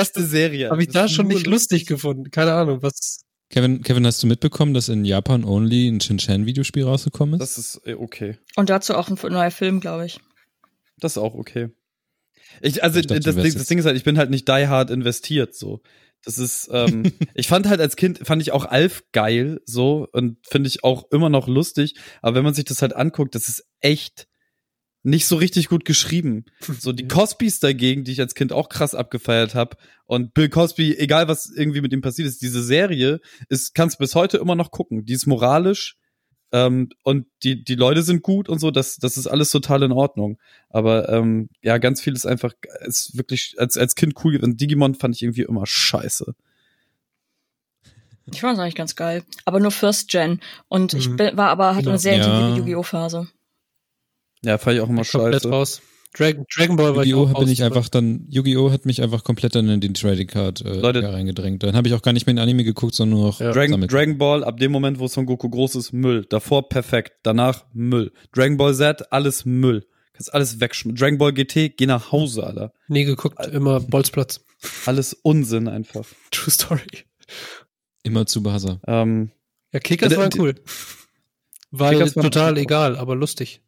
hab 0.72 0.80
ich 0.80 0.88
da 0.88 1.08
schon 1.08 1.28
nicht 1.28 1.46
lustig 1.46 1.86
gefunden. 1.86 2.32
Keine 2.32 2.54
Ahnung, 2.54 2.82
was. 2.82 3.20
Kevin, 3.50 3.82
Kevin, 3.82 4.06
hast 4.06 4.22
du 4.22 4.28
mitbekommen, 4.28 4.74
dass 4.74 4.90
in 4.90 5.06
Japan 5.06 5.46
only 5.46 5.88
ein 5.88 6.02
Shin-Chan-Videospiel 6.02 6.84
rausgekommen 6.84 7.36
ist? 7.36 7.40
Das 7.40 7.58
ist 7.58 7.82
äh, 7.86 7.94
okay. 7.94 8.38
Und 8.56 8.70
dazu 8.70 8.94
auch 8.94 9.10
ein 9.10 9.18
neuer 9.32 9.52
Film, 9.52 9.80
glaube 9.80 10.06
ich. 10.06 10.20
Das 11.00 11.14
ist 11.14 11.18
auch 11.18 11.34
okay. 11.34 11.70
Ich, 12.62 12.84
also 12.84 13.00
Ich 13.00 13.08
dachte, 13.08 13.22
das, 13.22 13.36
Ding, 13.36 13.54
das 13.54 13.68
Ding 13.68 13.80
ist 13.80 13.86
halt, 13.86 13.98
ich 13.98 14.04
bin 14.04 14.18
halt 14.18 14.30
nicht 14.30 14.48
die 14.48 14.68
hard 14.68 14.90
investiert 14.90 15.56
so. 15.56 15.82
Das 16.24 16.40
ist, 16.40 16.70
ähm, 16.72 17.04
ich 17.36 17.48
fand 17.48 17.68
halt 17.68 17.80
als 17.80 17.96
Kind, 17.96 18.20
fand 18.20 18.42
ich 18.42 18.52
auch 18.52 18.66
Alf 18.66 19.04
geil 19.14 19.62
so 19.66 20.08
und 20.12 20.38
finde 20.48 20.68
ich 20.68 20.84
auch 20.84 21.10
immer 21.12 21.30
noch 21.30 21.48
lustig. 21.48 21.96
Aber 22.22 22.36
wenn 22.36 22.44
man 22.44 22.54
sich 22.54 22.66
das 22.66 22.82
halt 22.82 22.96
anguckt, 22.96 23.36
das 23.36 23.48
ist 23.48 23.66
echt 23.80 24.28
nicht 25.08 25.26
so 25.26 25.38
richtig 25.38 25.70
gut 25.70 25.86
geschrieben. 25.86 26.46
So 26.80 26.92
die 26.92 27.08
Cosbys 27.08 27.60
dagegen, 27.60 28.04
die 28.04 28.12
ich 28.12 28.20
als 28.20 28.36
Kind 28.36 28.52
auch 28.52 28.70
krass 28.70 28.94
abgefeiert 28.94 29.56
habe. 29.56 29.78
Und 30.06 30.34
Bill 30.34 30.50
Cosby, 30.50 30.98
egal 30.98 31.28
was 31.28 31.50
irgendwie 31.54 31.82
mit 31.82 31.94
ihm 31.94 32.02
passiert 32.02 32.28
ist, 32.28 32.42
diese 32.42 32.62
Serie 32.64 33.20
ist, 33.50 33.74
kannst 33.74 33.96
du 33.96 34.04
bis 34.04 34.16
heute 34.16 34.38
immer 34.38 34.56
noch 34.56 34.72
gucken. 34.72 35.06
Die 35.06 35.14
ist 35.14 35.26
moralisch 35.26 35.96
ähm, 36.52 36.90
und 37.04 37.26
die, 37.44 37.64
die 37.64 37.76
Leute 37.76 38.04
sind 38.04 38.22
gut 38.24 38.48
und 38.50 38.60
so, 38.60 38.72
das, 38.72 38.98
das 38.98 39.18
ist 39.18 39.28
alles 39.28 39.50
total 39.52 39.84
in 39.84 39.92
Ordnung. 39.92 40.38
Aber 40.70 41.10
ähm, 41.10 41.50
ja, 41.62 41.78
ganz 41.78 42.02
viel 42.02 42.14
ist 42.14 42.26
einfach, 42.26 42.54
ist 42.86 43.18
wirklich 43.18 43.56
als, 43.58 43.78
als 43.78 43.96
Kind 43.96 44.14
cool 44.24 44.34
gewesen. 44.34 44.58
Digimon 44.58 44.96
fand 44.96 45.16
ich 45.16 45.22
irgendwie 45.24 45.44
immer 45.44 45.66
scheiße. 45.66 46.36
Ich 48.32 48.42
fand 48.42 48.54
es 48.58 48.60
eigentlich 48.60 48.76
ganz 48.76 48.96
geil. 48.96 49.24
Aber 49.46 49.60
nur 49.62 49.72
First 49.72 50.10
Gen. 50.10 50.42
Und 50.68 50.94
ich 50.94 51.08
Mhm. 51.10 51.16
bin, 51.16 51.38
war 51.38 51.50
aber, 51.50 51.68
hatte 51.70 51.80
Genau. 51.80 51.92
eine 51.92 52.00
sehr 52.00 52.18
Ja. 52.18 52.26
intensive 52.26 52.60
Yu-Gi-Oh! 52.60 52.84
Phase. 52.84 53.28
Ja, 54.44 54.58
fand 54.58 54.76
ich 54.78 54.82
auch 54.82 54.90
immer 54.90 55.04
komplett 55.04 55.44
scheiße. 55.44 55.50
raus. 55.50 55.82
Dragon, 56.14 56.46
Dragon 56.56 56.78
Ball 56.78 56.96
war 56.96 57.04
ich 57.04 57.10
Yu-Gi-Oh! 57.12 57.38
bin 57.40 57.50
ich 57.50 57.62
raus. 57.62 57.66
einfach 57.68 57.90
dann, 57.90 58.26
Yu-Gi-Oh! 58.30 58.72
hat 58.72 58.86
mich 58.86 59.02
einfach 59.04 59.24
komplett 59.24 59.56
dann 59.56 59.68
in 59.70 59.82
den 59.82 59.94
Trading 59.94 60.28
Card 60.28 60.62
äh, 60.62 60.80
Leute- 60.80 61.04
reingedrängt. 61.12 61.62
Dann 61.64 61.76
habe 61.76 61.88
ich 61.88 61.94
auch 61.94 62.02
gar 62.02 62.14
nicht 62.14 62.26
mehr 62.26 62.32
in 62.32 62.40
Anime 62.40 62.64
geguckt, 62.64 62.96
sondern 62.96 63.20
nur 63.20 63.28
noch 63.28 63.40
Ja. 63.40 63.52
Dragon, 63.52 63.82
Dragon 63.88 64.18
Ball, 64.18 64.44
ab 64.44 64.58
dem 64.58 64.72
Moment, 64.72 65.00
wo 65.00 65.08
Son 65.08 65.26
Goku 65.26 65.50
groß 65.50 65.76
ist, 65.76 65.92
Müll. 65.92 66.26
Davor 66.30 66.70
perfekt. 66.70 67.14
Danach 67.24 67.66
Müll. 67.74 68.14
Dragon 68.34 68.58
Ball 68.58 68.74
Z, 68.74 69.12
alles 69.12 69.46
Müll. 69.46 69.86
Kannst 70.14 70.34
alles 70.34 70.60
wegschmeißen. 70.60 70.96
Dragon 70.96 71.18
Ball 71.20 71.34
GT, 71.34 71.78
geh 71.78 71.86
nach 71.86 72.12
Hause, 72.12 72.46
Alter. 72.48 72.74
Nie 72.88 73.04
geguckt, 73.04 73.46
immer 73.48 73.80
Bolzplatz. 73.80 74.44
Alles 74.88 75.14
Unsinn 75.14 75.68
einfach. 75.68 76.06
True 76.32 76.52
Story. 76.52 76.82
immer 78.02 78.26
zu 78.26 78.42
Basa. 78.42 78.80
Ähm, 78.88 79.30
Ja, 79.74 79.80
Kickers 79.80 80.14
Äh, 80.14 80.18
waren 80.18 80.32
cool. 80.40 80.56
War 81.70 81.92
total 81.94 82.58
egal, 82.58 82.96
aber 82.96 83.16
lustig. 83.16 83.62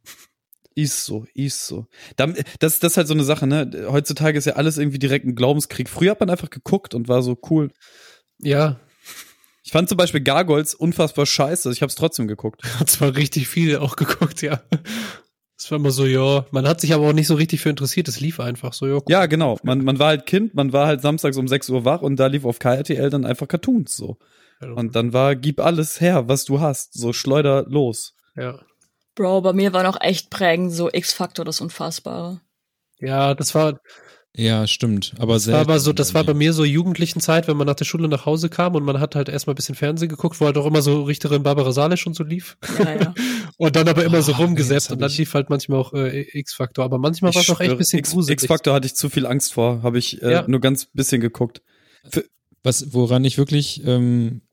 Ist 0.81 1.05
so, 1.05 1.25
ist 1.33 1.67
so. 1.67 1.87
Dann- 2.15 2.35
Das, 2.59 2.79
das 2.79 2.93
ist 2.93 2.97
halt 2.97 3.07
so 3.07 3.13
eine 3.13 3.23
Sache, 3.23 3.47
ne? 3.47 3.87
Heutzutage 3.89 4.37
ist 4.37 4.45
ja 4.45 4.53
alles 4.53 4.77
irgendwie 4.77 4.99
direkt 4.99 5.25
ein 5.25 5.35
Glaubenskrieg. 5.35 5.89
Früher 5.89 6.11
hat 6.11 6.19
man 6.19 6.29
einfach 6.29 6.49
geguckt 6.49 6.93
und 6.93 7.07
war 7.07 7.21
so 7.21 7.37
cool. 7.49 7.71
Ja, 8.41 8.79
Ich 9.63 9.71
fand 9.71 9.89
zum 9.89 9.97
Beispiel 9.97 10.21
Gargoyles 10.21 10.73
unfassbar 10.75 11.25
scheiße. 11.25 11.71
Ich 11.71 11.81
hab's 11.81 11.95
trotzdem 11.95 12.27
geguckt. 12.27 12.61
hat 12.79 12.89
zwar 12.89 13.15
richtig 13.15 13.47
viel 13.47 13.77
auch 13.77 13.95
geguckt, 13.95 14.41
ja. 14.41 14.61
Es 15.57 15.69
war 15.69 15.77
immer 15.77 15.91
so, 15.91 16.05
ja. 16.05 16.45
Man 16.51 16.65
hat 16.67 16.79
sich 16.79 16.93
aber 16.93 17.07
auch 17.09 17.13
nicht 17.13 17.27
so 17.27 17.35
richtig 17.35 17.59
für 17.61 17.69
interessiert. 17.69 18.07
Es 18.07 18.19
lief 18.21 18.39
einfach 18.39 18.71
so, 18.73 18.87
ja. 18.87 18.95
cool. 18.95 19.01
Ja, 19.09 19.25
genau. 19.25 19.57
Man, 19.63 19.83
man 19.83 19.99
war 19.99 20.07
halt 20.07 20.25
Kind, 20.25 20.53
man 20.55 20.71
war 20.71 20.87
halt 20.87 21.01
samstags 21.01 21.35
um 21.37 21.47
6 21.49 21.69
Uhr 21.69 21.83
wach 21.85 22.01
und 22.01 22.15
da 22.15 22.27
lief 22.27 22.45
auf 22.45 22.59
KRTL 22.59 23.09
dann 23.09 23.25
einfach 23.25 23.47
Cartoons 23.47 23.95
so. 23.95 24.17
Und 24.61 24.95
dann 24.95 25.13
war, 25.13 25.35
gib 25.35 25.59
alles 25.61 26.01
her, 26.01 26.27
was 26.27 26.45
du 26.45 26.59
hast. 26.61 26.93
So 26.93 27.11
schleuder 27.13 27.65
los. 27.67 28.13
ja. 28.35 28.59
Bro, 29.19 29.41
bei 29.41 29.51
mir 29.51 29.73
war 29.73 29.83
noch 29.83 29.99
echt 29.99 30.29
prägend 30.29 30.71
so 30.71 30.89
X-Faktor, 30.89 31.43
das 31.43 31.59
Unfassbare. 31.59 32.39
Ja, 33.01 33.33
das 33.35 33.53
war, 33.53 33.79
Ja, 34.33 34.65
stimmt. 34.65 35.13
Aber 35.19 35.33
das 35.33 35.51
war 35.51 35.59
aber 35.59 35.79
so, 35.81 35.91
das 35.91 36.13
war 36.13 36.23
bei 36.23 36.33
mir 36.33 36.53
so 36.53 36.63
jugendlichen 36.63 37.19
Zeit, 37.19 37.49
wenn 37.49 37.57
man 37.57 37.67
nach 37.67 37.75
der 37.75 37.83
Schule 37.83 38.07
nach 38.07 38.25
Hause 38.25 38.47
kam 38.47 38.75
und 38.75 38.83
man 38.85 39.01
hat 39.01 39.15
halt 39.15 39.27
erstmal 39.27 39.55
ein 39.55 39.57
bisschen 39.57 39.75
Fernsehen 39.75 40.07
geguckt, 40.07 40.39
wo 40.39 40.45
halt 40.45 40.57
auch 40.57 40.65
immer 40.65 40.81
so 40.81 41.03
Richterin 41.03 41.43
Barbara 41.43 41.73
Salisch 41.73 42.07
und 42.07 42.15
so 42.15 42.23
lief. 42.23 42.57
Ja, 42.79 42.95
ja. 42.95 43.13
Und 43.57 43.75
dann 43.75 43.89
aber 43.89 44.05
immer 44.05 44.21
so 44.21 44.31
Ah, 44.31 44.37
nee, 44.37 44.43
rumgesetzt 44.45 44.89
und 44.89 45.01
dann 45.01 45.11
lief 45.11 45.33
halt 45.33 45.49
manchmal 45.49 45.79
auch 45.79 45.91
äh, 45.93 46.21
X-Faktor. 46.39 46.85
Aber 46.85 46.97
manchmal 46.97 47.35
war 47.35 47.41
es 47.41 47.49
auch 47.49 47.59
echt 47.59 47.71
ein 47.71 47.77
bisschen 47.77 47.99
X- 47.99 48.11
gruselig. 48.13 48.35
X-Faktor 48.35 48.73
hatte 48.73 48.85
ich 48.87 48.95
zu 48.95 49.09
viel 49.09 49.25
Angst 49.25 49.51
vor. 49.51 49.83
Habe 49.83 49.97
ich 49.99 50.21
äh, 50.21 50.31
Ja. 50.31 50.45
nur 50.47 50.61
ganz 50.61 50.85
bisschen 50.93 51.19
geguckt. 51.19 51.61
Was, 52.63 52.93
woran 52.93 53.25
ich 53.25 53.37
wirklich, 53.37 53.83
ähm, 53.85 54.43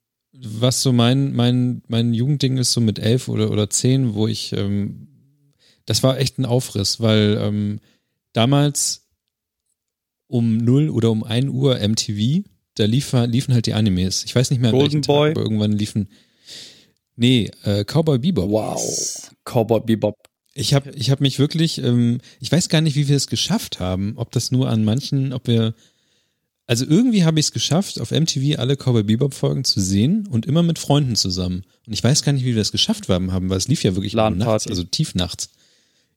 was 0.42 0.82
so 0.82 0.92
mein, 0.92 1.34
mein, 1.34 1.82
mein 1.88 2.14
Jugendding 2.14 2.58
ist, 2.58 2.72
so 2.72 2.80
mit 2.80 2.98
elf 2.98 3.28
oder, 3.28 3.50
oder 3.50 3.70
zehn, 3.70 4.14
wo 4.14 4.26
ich, 4.26 4.52
ähm, 4.52 5.08
das 5.84 6.02
war 6.02 6.18
echt 6.18 6.38
ein 6.38 6.44
Aufriss, 6.44 7.00
weil 7.00 7.38
ähm, 7.40 7.80
damals 8.32 9.06
um 10.28 10.58
0 10.58 10.90
oder 10.90 11.10
um 11.10 11.24
1 11.24 11.50
Uhr 11.50 11.78
MTV, 11.78 12.44
da 12.74 12.84
lief, 12.84 13.12
liefen 13.12 13.54
halt 13.54 13.66
die 13.66 13.74
Animes. 13.74 14.24
Ich 14.24 14.34
weiß 14.34 14.50
nicht 14.50 14.60
mehr, 14.60 14.70
an 14.70 14.78
Golden 14.78 15.02
Tag, 15.02 15.14
Boy? 15.14 15.30
aber 15.30 15.42
irgendwann 15.42 15.72
liefen. 15.72 16.08
Nee, 17.16 17.50
äh, 17.62 17.84
Cowboy 17.84 18.18
Bebop. 18.18 18.50
Wow. 18.50 19.30
Cowboy 19.44 19.80
Bebop. 19.80 20.16
Ich 20.54 20.74
habe 20.74 20.90
ich 20.90 21.10
hab 21.10 21.20
mich 21.20 21.38
wirklich, 21.38 21.78
ähm, 21.78 22.18
ich 22.40 22.50
weiß 22.50 22.68
gar 22.68 22.80
nicht, 22.80 22.96
wie 22.96 23.08
wir 23.08 23.16
es 23.16 23.26
geschafft 23.26 23.80
haben, 23.80 24.14
ob 24.16 24.32
das 24.32 24.50
nur 24.50 24.68
an 24.68 24.84
manchen, 24.84 25.32
ob 25.32 25.46
wir, 25.46 25.74
also 26.66 26.84
irgendwie 26.84 27.24
habe 27.24 27.38
ich 27.38 27.47
es 27.47 27.52
geschafft, 27.52 28.01
auf 28.01 28.10
MTV 28.10 28.59
alle 28.59 28.76
Cowboy 28.76 29.05
Bebop 29.05 29.34
Folgen 29.34 29.64
zu 29.64 29.80
sehen 29.80 30.26
und 30.26 30.47
immer 30.47 30.62
mit 30.62 30.78
Freunden 30.78 31.14
zusammen. 31.14 31.62
Und 31.86 31.93
ich 31.93 32.02
weiß 32.02 32.22
gar 32.22 32.32
nicht, 32.32 32.44
wie 32.44 32.55
wir 32.55 32.60
das 32.60 32.72
geschafft 32.72 33.09
haben, 33.09 33.32
haben, 33.32 33.51
weil 33.51 33.59
es 33.59 33.68
lief 33.68 33.84
ja 33.84 33.94
wirklich 33.94 34.14
nachts, 34.14 34.66
also 34.66 34.82
tief 34.82 35.14
nachts. 35.14 35.51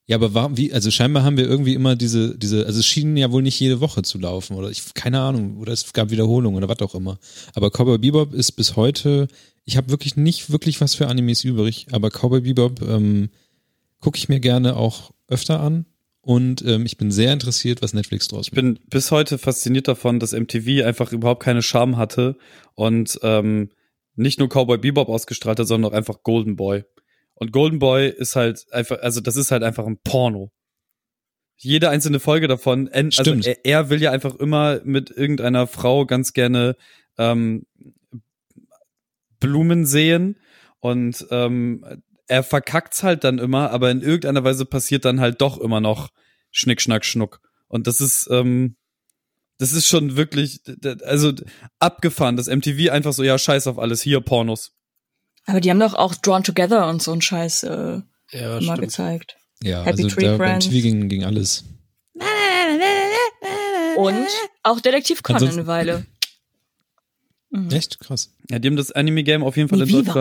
Ja, 0.07 0.15
aber 0.15 0.33
war, 0.33 0.57
wie, 0.57 0.73
also 0.73 0.89
scheinbar 0.89 1.21
haben 1.21 1.37
wir 1.37 1.47
irgendwie 1.47 1.75
immer 1.75 1.95
diese, 1.95 2.35
diese, 2.35 2.65
also 2.65 2.79
es 2.79 2.87
schien 2.87 3.15
ja 3.15 3.31
wohl 3.31 3.43
nicht 3.43 3.59
jede 3.59 3.79
Woche 3.79 4.01
zu 4.01 4.17
laufen 4.17 4.55
oder 4.55 4.71
ich, 4.71 4.95
keine 4.95 5.19
Ahnung, 5.19 5.57
oder 5.57 5.71
es 5.71 5.93
gab 5.93 6.09
Wiederholungen 6.09 6.57
oder 6.57 6.67
was 6.67 6.79
auch 6.79 6.95
immer. 6.95 7.19
Aber 7.53 7.69
Cowboy 7.69 7.99
Bebop 7.99 8.33
ist 8.33 8.53
bis 8.53 8.75
heute, 8.75 9.27
ich 9.65 9.77
habe 9.77 9.89
wirklich 9.89 10.15
nicht 10.15 10.49
wirklich 10.49 10.81
was 10.81 10.95
für 10.95 11.07
Animes 11.09 11.43
übrig, 11.43 11.85
aber 11.91 12.09
Cowboy 12.09 12.41
Bebop 12.41 12.81
ähm, 12.81 13.29
gucke 13.99 14.17
ich 14.17 14.29
mir 14.29 14.39
gerne 14.39 14.77
auch 14.77 15.11
öfter 15.27 15.59
an 15.59 15.85
und 16.29 16.63
ähm, 16.63 16.85
ich 16.85 16.95
bin 16.97 17.09
sehr 17.09 17.33
interessiert, 17.33 17.81
was 17.81 17.93
Netflix 17.93 18.27
draus 18.27 18.49
Ich 18.49 18.51
bin 18.51 18.77
bis 18.85 19.09
heute 19.09 19.39
fasziniert 19.39 19.87
davon, 19.87 20.19
dass 20.19 20.33
MTV 20.33 20.85
einfach 20.85 21.11
überhaupt 21.11 21.41
keine 21.41 21.63
Charme 21.63 21.97
hatte 21.97 22.37
und 22.75 23.19
ähm, 23.23 23.71
nicht 24.13 24.37
nur 24.37 24.47
Cowboy 24.47 24.77
Bebop 24.77 25.09
ausgestrahlt 25.09 25.57
hat, 25.57 25.65
sondern 25.65 25.91
auch 25.91 25.95
einfach 25.95 26.21
Golden 26.21 26.55
Boy. 26.55 26.83
Und 27.33 27.51
Golden 27.51 27.79
Boy 27.79 28.09
ist 28.09 28.35
halt 28.35 28.63
einfach, 28.71 28.99
also 28.99 29.21
das 29.21 29.37
ist 29.37 29.49
halt 29.49 29.63
einfach 29.63 29.87
ein 29.87 29.97
Porno. 30.03 30.51
Jede 31.57 31.89
einzelne 31.89 32.19
Folge 32.19 32.47
davon, 32.47 32.89
also 32.89 33.33
er, 33.33 33.65
er 33.65 33.89
will 33.89 33.99
ja 33.99 34.11
einfach 34.11 34.35
immer 34.35 34.81
mit 34.83 35.09
irgendeiner 35.09 35.65
Frau 35.65 36.05
ganz 36.05 36.33
gerne 36.33 36.75
ähm, 37.17 37.65
Blumen 39.39 39.87
sehen 39.87 40.37
und 40.79 41.25
ähm, 41.31 42.03
er 42.29 42.43
verkackt's 42.43 43.03
halt 43.03 43.23
dann 43.23 43.39
immer, 43.39 43.71
aber 43.71 43.91
in 43.91 44.01
irgendeiner 44.01 44.43
Weise 44.43 44.65
passiert 44.65 45.03
dann 45.03 45.19
halt 45.19 45.41
doch 45.41 45.57
immer 45.57 45.81
noch 45.81 46.09
Schnick, 46.51 46.81
Schnack, 46.81 47.03
Schnuck. 47.03 47.41
Und 47.67 47.87
das 47.87 47.99
ist, 47.99 48.27
ähm, 48.31 48.75
das 49.57 49.73
ist 49.73 49.87
schon 49.87 50.15
wirklich, 50.15 50.61
also 51.03 51.33
abgefahren, 51.79 52.37
dass 52.37 52.47
MTV 52.47 52.91
einfach 52.91 53.13
so, 53.13 53.23
ja, 53.23 53.37
scheiß 53.37 53.67
auf 53.67 53.77
alles, 53.77 54.01
hier 54.01 54.21
Pornos. 54.21 54.71
Aber 55.45 55.59
die 55.59 55.69
haben 55.69 55.79
doch 55.79 55.95
auch 55.95 56.15
Drawn 56.15 56.43
Together 56.43 56.87
und 56.87 57.01
so 57.01 57.11
einen 57.11 57.21
Scheiß 57.21 57.63
äh, 57.63 58.01
ja, 58.31 58.57
immer 58.57 58.61
stimmt. 58.61 58.79
gezeigt. 58.81 59.35
Ja, 59.61 59.83
Happy 59.83 60.03
also 60.03 60.15
Tree 60.15 60.25
da, 60.25 60.37
Friends. 60.37 60.65
TV 60.69 60.81
ging, 60.81 61.09
ging 61.09 61.23
alles. 61.25 61.65
Und 63.97 64.27
auch 64.63 64.79
Detektiv 64.79 65.23
Conan 65.23 65.41
Ansonsten- 65.41 65.59
eine 65.61 65.67
Weile. 65.67 66.05
Mhm. 67.49 67.71
Echt 67.71 67.99
krass. 67.99 68.31
Ja, 68.49 68.59
die 68.59 68.67
haben 68.67 68.75
das 68.75 68.91
Anime-Game 68.91 69.43
auf 69.43 69.57
jeden 69.57 69.67
Fall 69.69 69.79
Wie 69.79 69.83
in 69.93 70.05
Viva. 70.05 70.13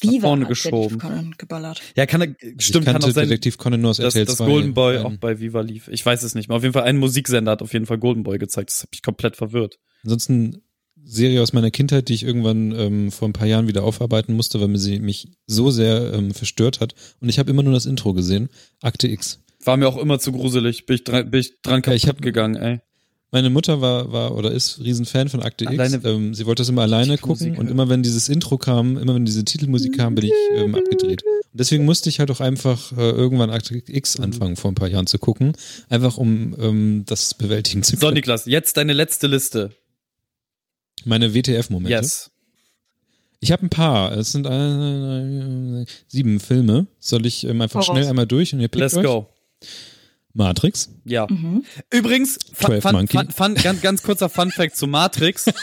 Deutschland 0.00 0.14
Viva 0.16 0.26
vorne 0.28 0.42
hat 0.42 0.48
geschoben. 0.48 0.98
Conan 0.98 1.34
geballert. 1.38 1.80
Ja, 1.96 2.06
kann 2.06 2.20
er, 2.22 2.28
Ich 2.40 2.66
stimmt, 2.66 2.86
kann 2.86 2.96
auch 3.02 3.10
sein, 3.10 3.28
Detektiv 3.28 3.58
Conan 3.58 3.80
nur 3.80 3.90
aus 3.90 3.98
dass 3.98 4.14
RTL 4.14 4.24
das 4.26 4.36
2. 4.36 4.46
Golden 4.46 4.74
Boy 4.74 4.96
Ähm, 4.96 5.06
auch 5.06 5.16
bei 5.18 5.38
Viva 5.40 5.60
lief. 5.60 5.88
Ich 5.88 6.04
weiß 6.04 6.22
es 6.22 6.34
nicht 6.34 6.48
mehr. 6.48 6.56
Auf 6.56 6.62
jeden 6.62 6.72
Fall 6.72 6.84
ein 6.84 6.96
Musiksender 6.96 7.52
hat 7.52 7.62
auf 7.62 7.72
jeden 7.72 7.86
Fall 7.86 7.98
Golden 7.98 8.22
Boy 8.22 8.38
gezeigt. 8.38 8.70
Das 8.70 8.82
hat 8.82 8.90
mich 8.92 9.02
komplett 9.02 9.36
verwirrt. 9.36 9.78
Ansonsten 10.02 10.62
Serie 11.04 11.42
aus 11.42 11.52
meiner 11.52 11.70
Kindheit, 11.70 12.08
die 12.08 12.14
ich 12.14 12.22
irgendwann 12.24 12.72
ähm, 12.72 13.10
vor 13.12 13.28
ein 13.28 13.32
paar 13.32 13.46
Jahren 13.46 13.66
wieder 13.66 13.82
aufarbeiten 13.84 14.34
musste, 14.34 14.60
weil 14.60 14.68
mir 14.68 14.78
sie 14.78 15.00
mich 15.00 15.28
so 15.46 15.70
sehr 15.70 16.12
ähm, 16.14 16.32
verstört 16.32 16.80
hat. 16.80 16.94
Und 17.20 17.28
ich 17.28 17.38
habe 17.38 17.50
immer 17.50 17.62
nur 17.62 17.72
das 17.74 17.86
Intro 17.86 18.12
gesehen. 18.14 18.48
Akte 18.80 19.08
X. 19.08 19.40
War 19.64 19.76
mir 19.76 19.88
auch 19.88 19.96
immer 19.98 20.18
zu 20.18 20.32
gruselig. 20.32 20.86
Bin 20.86 20.96
ich 20.96 21.04
dran, 21.04 21.30
bin 21.30 21.40
ich 21.40 21.60
dran 21.62 21.76
Ja, 21.76 21.80
kaputt 21.82 21.96
ich 21.96 22.08
hab- 22.08 22.22
gegangen, 22.22 22.56
ey. 22.56 22.80
Meine 23.34 23.48
Mutter 23.48 23.80
war, 23.80 24.12
war 24.12 24.36
oder 24.36 24.52
ist 24.52 24.78
Riesenfan 24.80 25.30
von 25.30 25.42
Akte 25.42 25.66
Alleine- 25.66 25.96
X. 25.96 26.04
Ähm, 26.04 26.34
sie 26.34 26.44
wollte 26.44 26.60
das 26.60 26.68
immer 26.68 26.82
alleine 26.82 27.16
gucken 27.16 27.56
und 27.56 27.70
immer 27.70 27.88
wenn 27.88 28.02
dieses 28.02 28.28
Intro 28.28 28.58
kam, 28.58 28.98
immer 28.98 29.14
wenn 29.14 29.24
diese 29.24 29.42
Titelmusik 29.42 29.96
kam, 29.96 30.14
bin 30.14 30.26
ich 30.26 30.32
ähm, 30.54 30.74
abgedreht. 30.74 31.22
Und 31.24 31.58
deswegen 31.58 31.86
musste 31.86 32.10
ich 32.10 32.20
halt 32.20 32.30
auch 32.30 32.40
einfach 32.40 32.92
äh, 32.92 33.10
irgendwann 33.10 33.48
Akte 33.50 33.82
X 33.86 34.18
Mhm. 34.18 34.24
anfangen, 34.24 34.56
vor 34.56 34.70
ein 34.70 34.74
paar 34.74 34.88
Jahren 34.88 35.06
zu 35.06 35.18
gucken. 35.18 35.52
Einfach 35.88 36.18
um 36.18 36.54
ähm, 36.60 37.02
das 37.06 37.32
bewältigen 37.32 37.82
zu 37.82 37.96
So, 37.96 38.00
können. 38.00 38.14
Niklas, 38.14 38.44
jetzt 38.44 38.76
deine 38.76 38.92
letzte 38.92 39.28
Liste. 39.28 39.70
Meine 41.06 41.34
WTF-Momente. 41.34 41.90
Yes. 41.90 42.30
Ich 43.40 43.50
habe 43.50 43.64
ein 43.66 43.70
paar. 43.70 44.12
Es 44.16 44.32
sind 44.32 44.46
äh, 44.46 45.84
sieben 46.06 46.38
Filme. 46.38 46.86
Soll 47.00 47.24
ich 47.26 47.44
ähm, 47.44 47.62
einfach 47.62 47.82
Voraus. 47.82 47.96
schnell 47.96 48.06
einmal 48.08 48.26
durch 48.26 48.52
und 48.52 48.60
ihr 48.60 48.68
pickt 48.68 48.80
Let's 48.82 48.94
euch? 48.94 49.04
go. 49.04 49.26
Matrix. 50.34 50.90
Ja. 51.04 51.26
Mhm. 51.28 51.64
Übrigens, 51.90 52.38
fun, 52.52 52.66
12 52.66 52.82
fun, 52.82 52.92
Monkey. 52.92 53.16
fun, 53.18 53.30
fun, 53.30 53.54
ganz, 53.54 53.80
ganz 53.82 54.02
kurzer 54.02 54.28
Fun 54.28 54.50
Fact 54.50 54.76
zu 54.76 54.86
Matrix. 54.86 55.46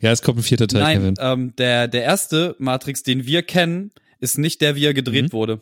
Ja, 0.00 0.10
es 0.10 0.22
kommt 0.22 0.38
ein 0.40 0.42
vierter 0.42 0.66
Teil, 0.66 0.82
Nein, 0.82 0.98
Kevin. 0.98 1.14
ähm, 1.20 1.56
der, 1.56 1.86
der 1.86 2.02
erste 2.02 2.56
Matrix, 2.58 3.04
den 3.04 3.26
wir 3.26 3.42
kennen, 3.44 3.92
ist 4.18 4.36
nicht 4.36 4.60
der, 4.60 4.74
wie 4.74 4.84
er 4.84 4.94
gedreht 4.94 5.26
Mhm. 5.26 5.32
wurde. 5.32 5.60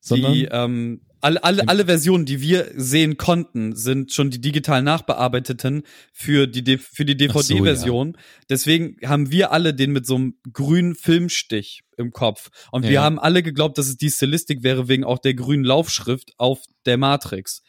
Sondern 0.00 0.32
die, 0.32 0.44
ähm, 0.44 1.00
alle, 1.26 1.42
alle, 1.42 1.68
alle 1.68 1.86
Versionen, 1.86 2.24
die 2.24 2.40
wir 2.40 2.70
sehen 2.76 3.16
konnten, 3.16 3.74
sind 3.74 4.12
schon 4.12 4.30
die 4.30 4.40
digital 4.40 4.80
nachbearbeiteten 4.82 5.82
für 6.12 6.46
die, 6.46 6.78
für 6.78 7.04
die 7.04 7.14
Ach 7.28 7.34
so, 7.34 7.40
DVD-Version. 7.40 8.16
Deswegen 8.48 8.96
haben 9.04 9.32
wir 9.32 9.50
alle 9.50 9.74
den 9.74 9.90
mit 9.90 10.06
so 10.06 10.14
einem 10.14 10.34
grünen 10.52 10.94
Filmstich 10.94 11.82
im 11.96 12.12
Kopf. 12.12 12.50
Und 12.70 12.84
Ja, 12.84 12.90
wir 12.90 12.94
ja. 12.94 13.02
haben 13.02 13.18
alle 13.18 13.42
geglaubt, 13.42 13.76
dass 13.76 13.88
es 13.88 13.96
die 13.96 14.10
Stilistik 14.10 14.62
wäre 14.62 14.86
wegen 14.86 15.02
auch 15.02 15.18
der 15.18 15.34
grünen 15.34 15.64
Laufschrift 15.64 16.32
auf 16.38 16.62
der 16.84 16.96
Matrix. 16.96 17.62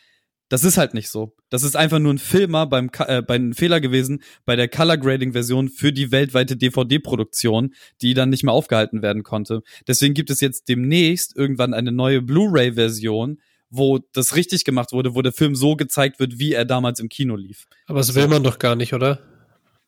Das 0.50 0.64
ist 0.64 0.78
halt 0.78 0.94
nicht 0.94 1.10
so. 1.10 1.36
Das 1.50 1.64
ist 1.64 1.76
einfach 1.76 2.00
nur 2.00 2.14
ein 2.14 2.20
Filmer 2.20 2.68
beim 2.68 2.90
äh, 3.00 3.22
bei 3.22 3.36
einem 3.36 3.54
Fehler 3.54 3.82
gewesen 3.82 4.22
bei 4.46 4.56
der 4.56 4.68
Color 4.68 4.98
Grading 4.98 5.34
Version 5.34 5.68
für 5.68 5.92
die 5.92 6.12
weltweite 6.12 6.56
DVD 6.56 7.00
Produktion, 7.00 7.74
die 8.02 8.14
dann 8.14 8.30
nicht 8.30 8.44
mehr 8.44 8.54
aufgehalten 8.54 9.02
werden 9.02 9.24
konnte. 9.24 9.62
Deswegen 9.88 10.14
gibt 10.14 10.30
es 10.30 10.42
jetzt 10.42 10.70
demnächst 10.70 11.36
irgendwann 11.36 11.74
eine 11.74 11.92
neue 11.92 12.22
Blu-ray 12.22 12.74
Version, 12.74 13.40
wo 13.69 13.99
das 14.14 14.35
richtig 14.35 14.64
gemacht 14.64 14.91
wurde, 14.94 15.15
wo 15.15 15.22
der 15.22 15.34
Film 15.34 15.56
so 15.56 15.76
gezeigt 15.76 16.19
wird, 16.19 16.39
wie 16.39 16.53
er 16.53 16.65
damals 16.65 16.99
im 16.99 17.10
Kino 17.10 17.35
lief. 17.35 17.68
Aber 17.85 17.99
das 17.99 18.15
will 18.15 18.27
man 18.27 18.44
doch 18.44 18.60
gar 18.60 18.76
nicht, 18.76 18.94
oder? 18.94 19.19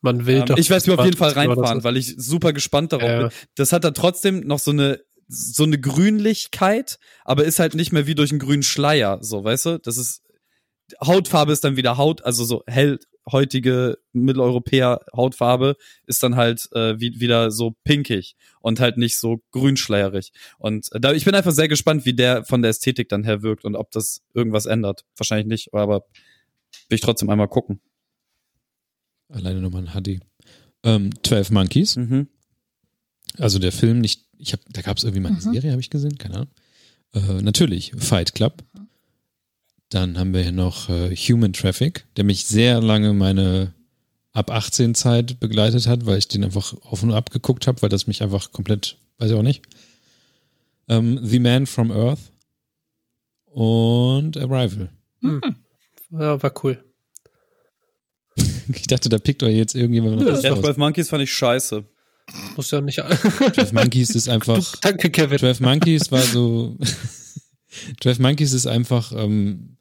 Man 0.02 0.26
will 0.26 0.38
Ähm, 0.38 0.46
doch. 0.46 0.56
ich 0.56 0.70
werde 0.70 0.90
mir 0.90 0.98
auf 0.98 1.04
jeden 1.04 1.16
Fall 1.16 1.32
reinfahren, 1.32 1.84
weil 1.84 1.96
ich 1.96 2.14
super 2.16 2.52
gespannt 2.52 2.92
darauf 2.92 3.08
Ja. 3.08 3.18
bin. 3.28 3.30
Das 3.54 3.72
hat 3.72 3.84
da 3.84 3.90
trotzdem 3.90 4.40
noch 4.40 4.58
so 4.58 4.70
eine 4.70 5.00
so 5.32 5.62
eine 5.62 5.78
Grünlichkeit, 5.78 6.98
aber 7.24 7.44
ist 7.44 7.60
halt 7.60 7.74
nicht 7.76 7.92
mehr 7.92 8.06
wie 8.08 8.16
durch 8.16 8.30
einen 8.32 8.40
grünen 8.40 8.64
Schleier, 8.64 9.18
so, 9.22 9.44
weißt 9.44 9.66
du? 9.66 9.78
Das 9.78 9.96
ist 9.96 10.22
Hautfarbe 11.04 11.52
ist 11.52 11.62
dann 11.62 11.76
wieder 11.76 11.96
Haut, 11.98 12.24
also 12.24 12.42
so 12.44 12.64
hellhäutige 13.30 13.98
Mitteleuropäer 14.12 15.00
Hautfarbe 15.14 15.76
ist 16.06 16.22
dann 16.22 16.36
halt 16.36 16.68
äh, 16.72 16.98
wie, 17.00 17.20
wieder 17.20 17.50
so 17.50 17.74
pinkig 17.84 18.36
und 18.60 18.80
halt 18.80 18.96
nicht 18.96 19.18
so 19.18 19.42
grünschleierig. 19.52 20.32
Und 20.58 20.92
äh, 20.92 21.00
da, 21.00 21.12
ich 21.12 21.24
bin 21.24 21.34
einfach 21.34 21.52
sehr 21.52 21.68
gespannt, 21.68 22.04
wie 22.04 22.14
der 22.14 22.44
von 22.44 22.62
der 22.62 22.70
Ästhetik 22.70 23.08
dann 23.08 23.24
her 23.24 23.42
wirkt 23.42 23.64
und 23.64 23.76
ob 23.76 23.90
das 23.92 24.22
irgendwas 24.34 24.66
ändert. 24.66 25.04
Wahrscheinlich 25.16 25.46
nicht, 25.46 25.74
aber 25.74 26.04
will 26.88 26.96
ich 26.96 27.00
trotzdem 27.00 27.30
einmal 27.30 27.48
gucken. 27.48 27.80
alleine 29.28 29.60
nochmal 29.60 29.86
ein 29.86 30.02
HD. 30.02 30.20
Ähm, 30.82 31.10
12 31.22 31.50
Monkeys. 31.50 31.96
Mhm. 31.96 32.28
Also 33.38 33.58
der 33.58 33.70
Film 33.72 34.00
nicht, 34.00 34.26
ich 34.38 34.52
habe, 34.52 34.62
da 34.70 34.82
gab 34.82 34.96
es 34.96 35.04
irgendwie 35.04 35.20
mal 35.20 35.28
eine 35.28 35.36
Mhm. 35.38 35.52
Serie, 35.52 35.70
habe 35.70 35.80
ich 35.80 35.90
gesehen, 35.90 36.18
keine 36.18 36.34
Ahnung. 36.36 36.48
Äh, 37.12 37.42
natürlich, 37.42 37.92
Fight 37.96 38.34
Club. 38.34 38.64
Dann 39.90 40.18
haben 40.18 40.32
wir 40.32 40.42
hier 40.42 40.52
noch 40.52 40.88
äh, 40.88 41.14
Human 41.14 41.52
Traffic, 41.52 42.06
der 42.16 42.24
mich 42.24 42.46
sehr 42.46 42.80
lange 42.80 43.12
meine 43.12 43.74
ab 44.32 44.50
18 44.50 44.94
Zeit 44.94 45.40
begleitet 45.40 45.88
hat, 45.88 46.06
weil 46.06 46.18
ich 46.18 46.28
den 46.28 46.44
einfach 46.44 46.74
auf 46.82 47.02
und 47.02 47.12
ab 47.12 47.30
geguckt 47.30 47.66
habe, 47.66 47.82
weil 47.82 47.88
das 47.88 48.06
mich 48.06 48.22
einfach 48.22 48.52
komplett, 48.52 48.96
weiß 49.18 49.30
ich 49.32 49.36
auch 49.36 49.42
nicht. 49.42 49.62
Ähm, 50.88 51.18
The 51.22 51.40
Man 51.40 51.66
from 51.66 51.90
Earth 51.90 52.20
und 53.46 54.36
Arrival. 54.36 54.90
Ja, 56.10 56.42
war 56.42 56.64
cool. 56.64 56.82
Ich 58.72 58.86
dachte, 58.86 59.08
da 59.08 59.18
pickt 59.18 59.42
euch 59.42 59.56
jetzt 59.56 59.74
irgendjemand 59.74 60.16
noch 60.16 60.22
Ja, 60.22 60.38
Ja, 60.38 60.50
raus. 60.52 60.60
12 60.60 60.76
Monkeys 60.76 61.08
fand 61.08 61.24
ich 61.24 61.32
scheiße. 61.32 61.84
Muss 62.54 62.70
ja 62.70 62.80
nicht. 62.80 63.02
12 63.54 63.72
Monkeys 63.72 64.10
ist 64.10 64.28
einfach 64.28 64.76
Danke, 64.80 65.10
Kevin. 65.10 65.40
12 65.40 65.58
Monkeys 65.58 66.12
war 66.12 66.22
so. 66.22 66.78
12 68.00 68.20
Monkeys 68.20 68.52
ist 68.52 68.68
einfach. 68.68 69.10
Ähm, 69.10 69.76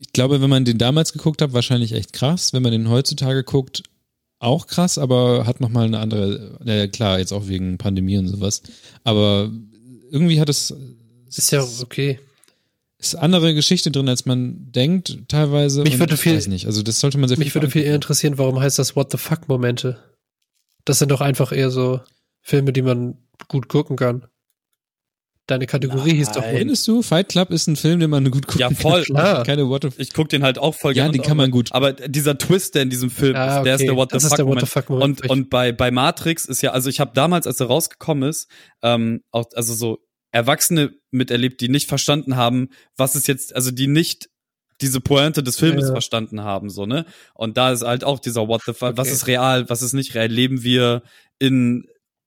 ich 0.00 0.12
glaube, 0.12 0.40
wenn 0.40 0.50
man 0.50 0.64
den 0.64 0.78
damals 0.78 1.12
geguckt 1.12 1.42
hat, 1.42 1.52
wahrscheinlich 1.52 1.92
echt 1.92 2.12
krass. 2.12 2.52
Wenn 2.52 2.62
man 2.62 2.72
den 2.72 2.88
heutzutage 2.88 3.44
guckt, 3.44 3.82
auch 4.38 4.66
krass, 4.66 4.96
aber 4.96 5.46
hat 5.46 5.60
nochmal 5.60 5.84
eine 5.84 5.98
andere. 5.98 6.58
Naja, 6.64 6.86
klar, 6.86 7.18
jetzt 7.18 7.32
auch 7.32 7.46
wegen 7.46 7.76
Pandemie 7.78 8.16
und 8.16 8.26
sowas. 8.28 8.62
Aber 9.04 9.50
irgendwie 10.10 10.40
hat 10.40 10.48
es. 10.48 10.74
Ist 11.28 11.52
ja 11.52 11.62
okay. 11.82 12.18
Ist 12.98 13.14
andere 13.14 13.54
Geschichte 13.54 13.90
drin, 13.90 14.08
als 14.08 14.24
man 14.26 14.72
denkt, 14.72 15.18
teilweise. 15.28 15.82
Mich 15.82 15.98
würde 15.98 16.14
ich 16.14 16.20
viel- 16.20 16.34
weiß 16.36 16.48
nicht. 16.48 16.66
Also, 16.66 16.82
das 16.82 17.00
sollte 17.00 17.18
man 17.18 17.28
sehr 17.28 17.38
Mich 17.38 17.54
würde 17.54 17.70
viel 17.70 17.82
eher 17.82 17.94
interessieren, 17.94 18.38
warum 18.38 18.58
heißt 18.60 18.78
das 18.78 18.96
What 18.96 19.10
the 19.12 19.18
fuck 19.18 19.48
Momente? 19.48 19.98
Das 20.86 20.98
sind 20.98 21.10
doch 21.10 21.20
einfach 21.20 21.52
eher 21.52 21.70
so 21.70 22.00
Filme, 22.40 22.72
die 22.72 22.82
man 22.82 23.18
gut 23.48 23.68
gucken 23.68 23.96
kann. 23.96 24.24
Deine 25.50 25.66
Kategorie 25.66 26.14
hieß 26.14 26.30
doch 26.32 26.44
Findest 26.44 26.86
du, 26.86 27.02
Fight 27.02 27.28
Club 27.28 27.50
ist 27.50 27.66
ein 27.66 27.74
Film, 27.76 27.98
den 28.00 28.08
man 28.08 28.30
gut 28.30 28.46
gucken 28.46 28.60
Ja, 28.60 28.68
kann. 28.68 28.76
voll. 28.76 29.02
Klar. 29.02 29.42
Keine 29.44 29.68
What 29.68 29.82
the 29.82 29.88
Ich 29.98 30.12
guck 30.12 30.28
den 30.28 30.42
halt 30.44 30.58
auch 30.58 30.74
voll 30.74 30.96
Ja, 30.96 31.04
gerne. 31.04 31.18
den 31.18 31.22
kann 31.22 31.36
man 31.36 31.50
gut. 31.50 31.72
Aber 31.72 31.92
dieser 31.92 32.38
Twist, 32.38 32.74
der 32.76 32.82
in 32.82 32.90
diesem 32.90 33.10
Film 33.10 33.34
Ah, 33.34 33.58
ist, 33.58 33.64
der 33.64 33.74
ist 33.74 33.80
okay. 33.80 33.86
der 33.88 33.96
What 33.96 34.10
the 34.12 34.14
Das 34.16 34.22
ist 34.24 34.28
fuck 34.30 34.36
der 34.36 34.46
What 34.46 34.60
the 34.60 34.66
fuck 34.66 34.88
Moment. 34.90 35.22
Und, 35.22 35.30
und 35.30 35.50
bei, 35.50 35.72
bei 35.72 35.90
Matrix 35.90 36.44
ist 36.44 36.62
ja, 36.62 36.70
also 36.70 36.88
ich 36.88 37.00
habe 37.00 37.10
damals, 37.14 37.46
als 37.46 37.58
er 37.60 37.66
rausgekommen 37.66 38.28
ist, 38.28 38.48
ähm, 38.82 39.22
auch, 39.32 39.46
also 39.54 39.74
so 39.74 39.98
Erwachsene 40.32 40.92
miterlebt, 41.10 41.60
die 41.60 41.68
nicht 41.68 41.88
verstanden 41.88 42.36
haben, 42.36 42.68
was 42.96 43.16
ist 43.16 43.26
jetzt, 43.26 43.54
also 43.56 43.72
die 43.72 43.88
nicht 43.88 44.28
diese 44.80 45.00
Pointe 45.00 45.42
des 45.42 45.56
Filmes 45.58 45.86
Ja. 45.86 45.92
verstanden 45.92 46.42
haben, 46.42 46.70
so, 46.70 46.86
ne? 46.86 47.04
Und 47.34 47.56
da 47.56 47.72
ist 47.72 47.82
halt 47.82 48.04
auch 48.04 48.18
dieser 48.20 48.46
What 48.48 48.62
the 48.64 48.72
fuck, 48.72 48.96
was 48.96 49.08
Okay. 49.08 49.14
ist 49.16 49.26
real, 49.26 49.68
was 49.68 49.82
ist 49.82 49.92
nicht 49.92 50.14
real, 50.14 50.28
leben 50.28 50.62
wir 50.62 51.02
in, 51.40 51.84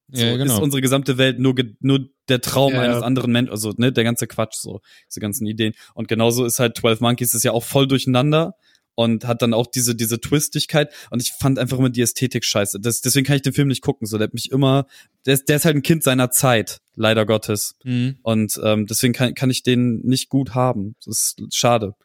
so, 0.09 0.23
Ja, 0.25 0.35
genau. 0.38 0.53
ist 0.55 0.61
unsere 0.61 0.81
gesamte 0.81 1.17
Welt 1.17 1.39
nur, 1.39 1.55
ge- 1.55 1.75
nur 1.80 2.09
der 2.30 2.41
Traum 2.41 2.73
Ja, 2.73 2.81
eines 2.81 2.97
ja. 2.97 3.01
anderen 3.03 3.31
Menschen, 3.31 3.51
also, 3.51 3.73
ne, 3.77 3.91
der 3.91 4.03
ganze 4.03 4.27
Quatsch, 4.27 4.55
so, 4.55 4.81
diese 5.09 5.19
ganzen 5.19 5.45
Ideen. 5.47 5.73
Und 5.93 6.07
genauso 6.07 6.45
ist 6.45 6.59
halt 6.59 6.77
12 6.77 6.99
Monkeys 7.01 7.34
ist 7.34 7.43
ja 7.43 7.51
auch 7.51 7.63
voll 7.63 7.88
durcheinander 7.88 8.55
und 8.95 9.25
hat 9.25 9.41
dann 9.41 9.53
auch 9.55 9.65
diese, 9.65 9.95
diese 9.95 10.21
Twistigkeit. 10.21 10.93
Und 11.09 11.21
ich 11.21 11.31
fand 11.31 11.57
einfach 11.57 11.80
immer 11.80 11.89
die 11.89 12.01
Ästhetik 12.01 12.45
scheiße. 12.45 12.80
Das, 12.80 13.01
deswegen 13.01 13.25
kann 13.25 13.38
ich 13.38 13.41
den 13.41 13.53
Film 13.53 13.67
nicht 13.69 13.81
gucken. 13.81 14.05
So, 14.05 14.17
der 14.19 14.25
hat 14.27 14.34
mich 14.35 14.51
immer, 14.51 14.85
der 15.25 15.34
ist, 15.34 15.49
der 15.49 15.55
ist 15.55 15.65
halt 15.65 15.75
ein 15.75 15.81
Kind 15.81 16.03
seiner 16.03 16.30
Zeit, 16.30 16.80
leider 16.95 17.25
Gottes. 17.25 17.75
Mhm. 17.84 18.19
Und 18.21 18.59
ähm, 18.63 18.85
deswegen 18.85 19.13
kann, 19.13 19.34
kann 19.34 19.49
ich 19.49 19.63
den 19.63 20.01
nicht 20.01 20.30
gut 20.30 20.53
haben. 20.53 20.95
Das 21.05 21.34
ist 21.38 21.55
schade. 21.55 21.95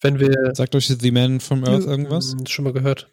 Wenn 0.00 0.18
wir 0.18 0.34
Sagt 0.54 0.74
euch 0.74 0.88
The 0.88 1.10
Man 1.12 1.38
from 1.40 1.64
Earth 1.64 1.84
irgendwas? 1.84 2.34
Schon 2.48 2.64
mal 2.64 2.72
gehört. 2.72 3.08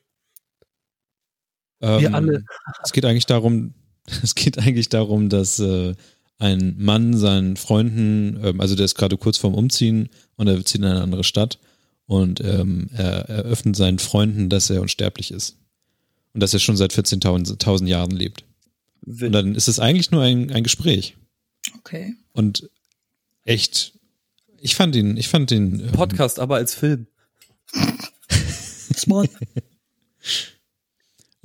Ähm, 1.82 2.02
Wir 2.02 2.14
alle. 2.14 2.44
Es 2.84 2.92
geht 2.94 3.06
eigentlich 3.06 3.26
darum, 3.26 3.74
es 4.24 4.36
geht 4.36 4.58
eigentlich 4.58 4.90
darum, 4.90 5.30
dass 5.30 5.60
äh, 5.60 5.94
ein 6.40 6.76
Mann 6.78 7.18
seinen 7.18 7.58
Freunden, 7.58 8.40
ähm, 8.44 8.62
also 8.62 8.76
der 8.76 8.86
ist 8.86 8.96
gerade 8.96 9.18
kurz 9.18 9.38
vorm 9.38 9.56
Umziehen 9.56 10.10
und 10.36 10.48
er 10.48 10.64
zieht 10.66 10.82
in 10.82 10.86
eine 10.86 11.02
andere 11.02 11.24
Stadt 11.24 11.60
und 12.06 12.42
ähm, 12.42 12.90
er 12.94 13.30
eröffnet 13.30 13.76
seinen 13.76 14.00
Freunden, 14.00 14.50
dass 14.50 14.70
er 14.70 14.82
unsterblich 14.82 15.32
ist. 15.32 15.58
Und 16.34 16.42
dass 16.42 16.54
er 16.54 16.60
schon 16.60 16.78
seit 16.78 16.94
14.000 16.94 17.88
Jahren 17.88 18.12
lebt. 18.12 18.44
Und 19.06 19.32
dann 19.32 19.56
ist 19.56 19.68
es 19.68 19.80
eigentlich 19.80 20.12
nur 20.12 20.24
ein, 20.24 20.52
ein 20.52 20.64
Gespräch. 20.64 21.16
Okay. 21.78 22.16
Und 22.32 22.70
echt, 23.46 23.94
ich 24.60 24.76
fand 24.76 24.96
ihn, 24.96 25.16
ich 25.18 25.28
fand 25.28 25.52
den 25.52 25.80
ähm, 25.80 25.92
Podcast, 25.92 26.40
aber 26.40 26.56
als 26.56 26.74
Film. 26.74 27.08
Smart. 28.96 29.30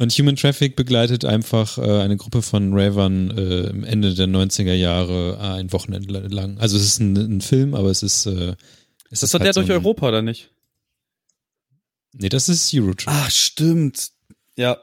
Und 0.01 0.13
Human 0.13 0.37
Traffic 0.37 0.77
begleitet 0.77 1.25
einfach 1.25 1.77
äh, 1.77 2.01
eine 2.01 2.17
Gruppe 2.17 2.41
von 2.41 2.73
Ravern 2.73 3.37
äh, 3.37 3.87
Ende 3.87 4.15
der 4.15 4.29
90er 4.29 4.73
Jahre 4.73 5.37
äh, 5.41 5.59
ein 5.59 5.73
Wochenende 5.73 6.13
lang. 6.13 6.57
Also 6.59 6.77
es 6.77 6.85
ist 6.85 7.01
ein, 7.01 7.17
ein 7.17 7.41
Film, 7.41 7.75
aber 7.75 7.91
es 7.91 8.05
ist. 8.05 8.27
Äh, 8.27 8.55
es 9.11 9.21
Das 9.21 9.23
ist 9.25 9.35
der 9.35 9.41
halt 9.41 9.55
so 9.55 9.61
durch 9.63 9.73
Europa, 9.73 10.09
oder 10.09 10.23
nicht? 10.23 10.51
Nee, 12.13 12.29
das 12.29 12.49
ist 12.49 12.73
Eurotrip. 12.73 13.09
Ach, 13.09 13.29
stimmt. 13.29 14.13
Ja. 14.57 14.79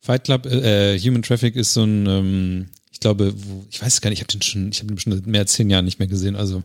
Fight 0.00 0.24
Club, 0.24 0.44
äh, 0.46 0.98
Human 0.98 1.22
Traffic 1.22 1.56
ist 1.56 1.72
so 1.72 1.84
ein, 1.84 2.06
ähm, 2.06 2.68
ich 2.92 3.00
glaube, 3.00 3.32
wo, 3.34 3.64
ich 3.70 3.80
weiß 3.80 3.94
es 3.94 4.00
gar 4.02 4.10
nicht, 4.10 4.18
ich 4.18 4.24
habe 4.24 4.32
den 4.32 4.42
schon, 4.42 4.70
ich 4.70 4.80
habe 4.80 4.88
den 4.88 4.98
schon 4.98 5.12
seit 5.14 5.26
mehr 5.26 5.40
als 5.40 5.54
zehn 5.54 5.70
Jahren 5.70 5.86
nicht 5.86 5.98
mehr 5.98 6.08
gesehen. 6.08 6.36
Also 6.36 6.64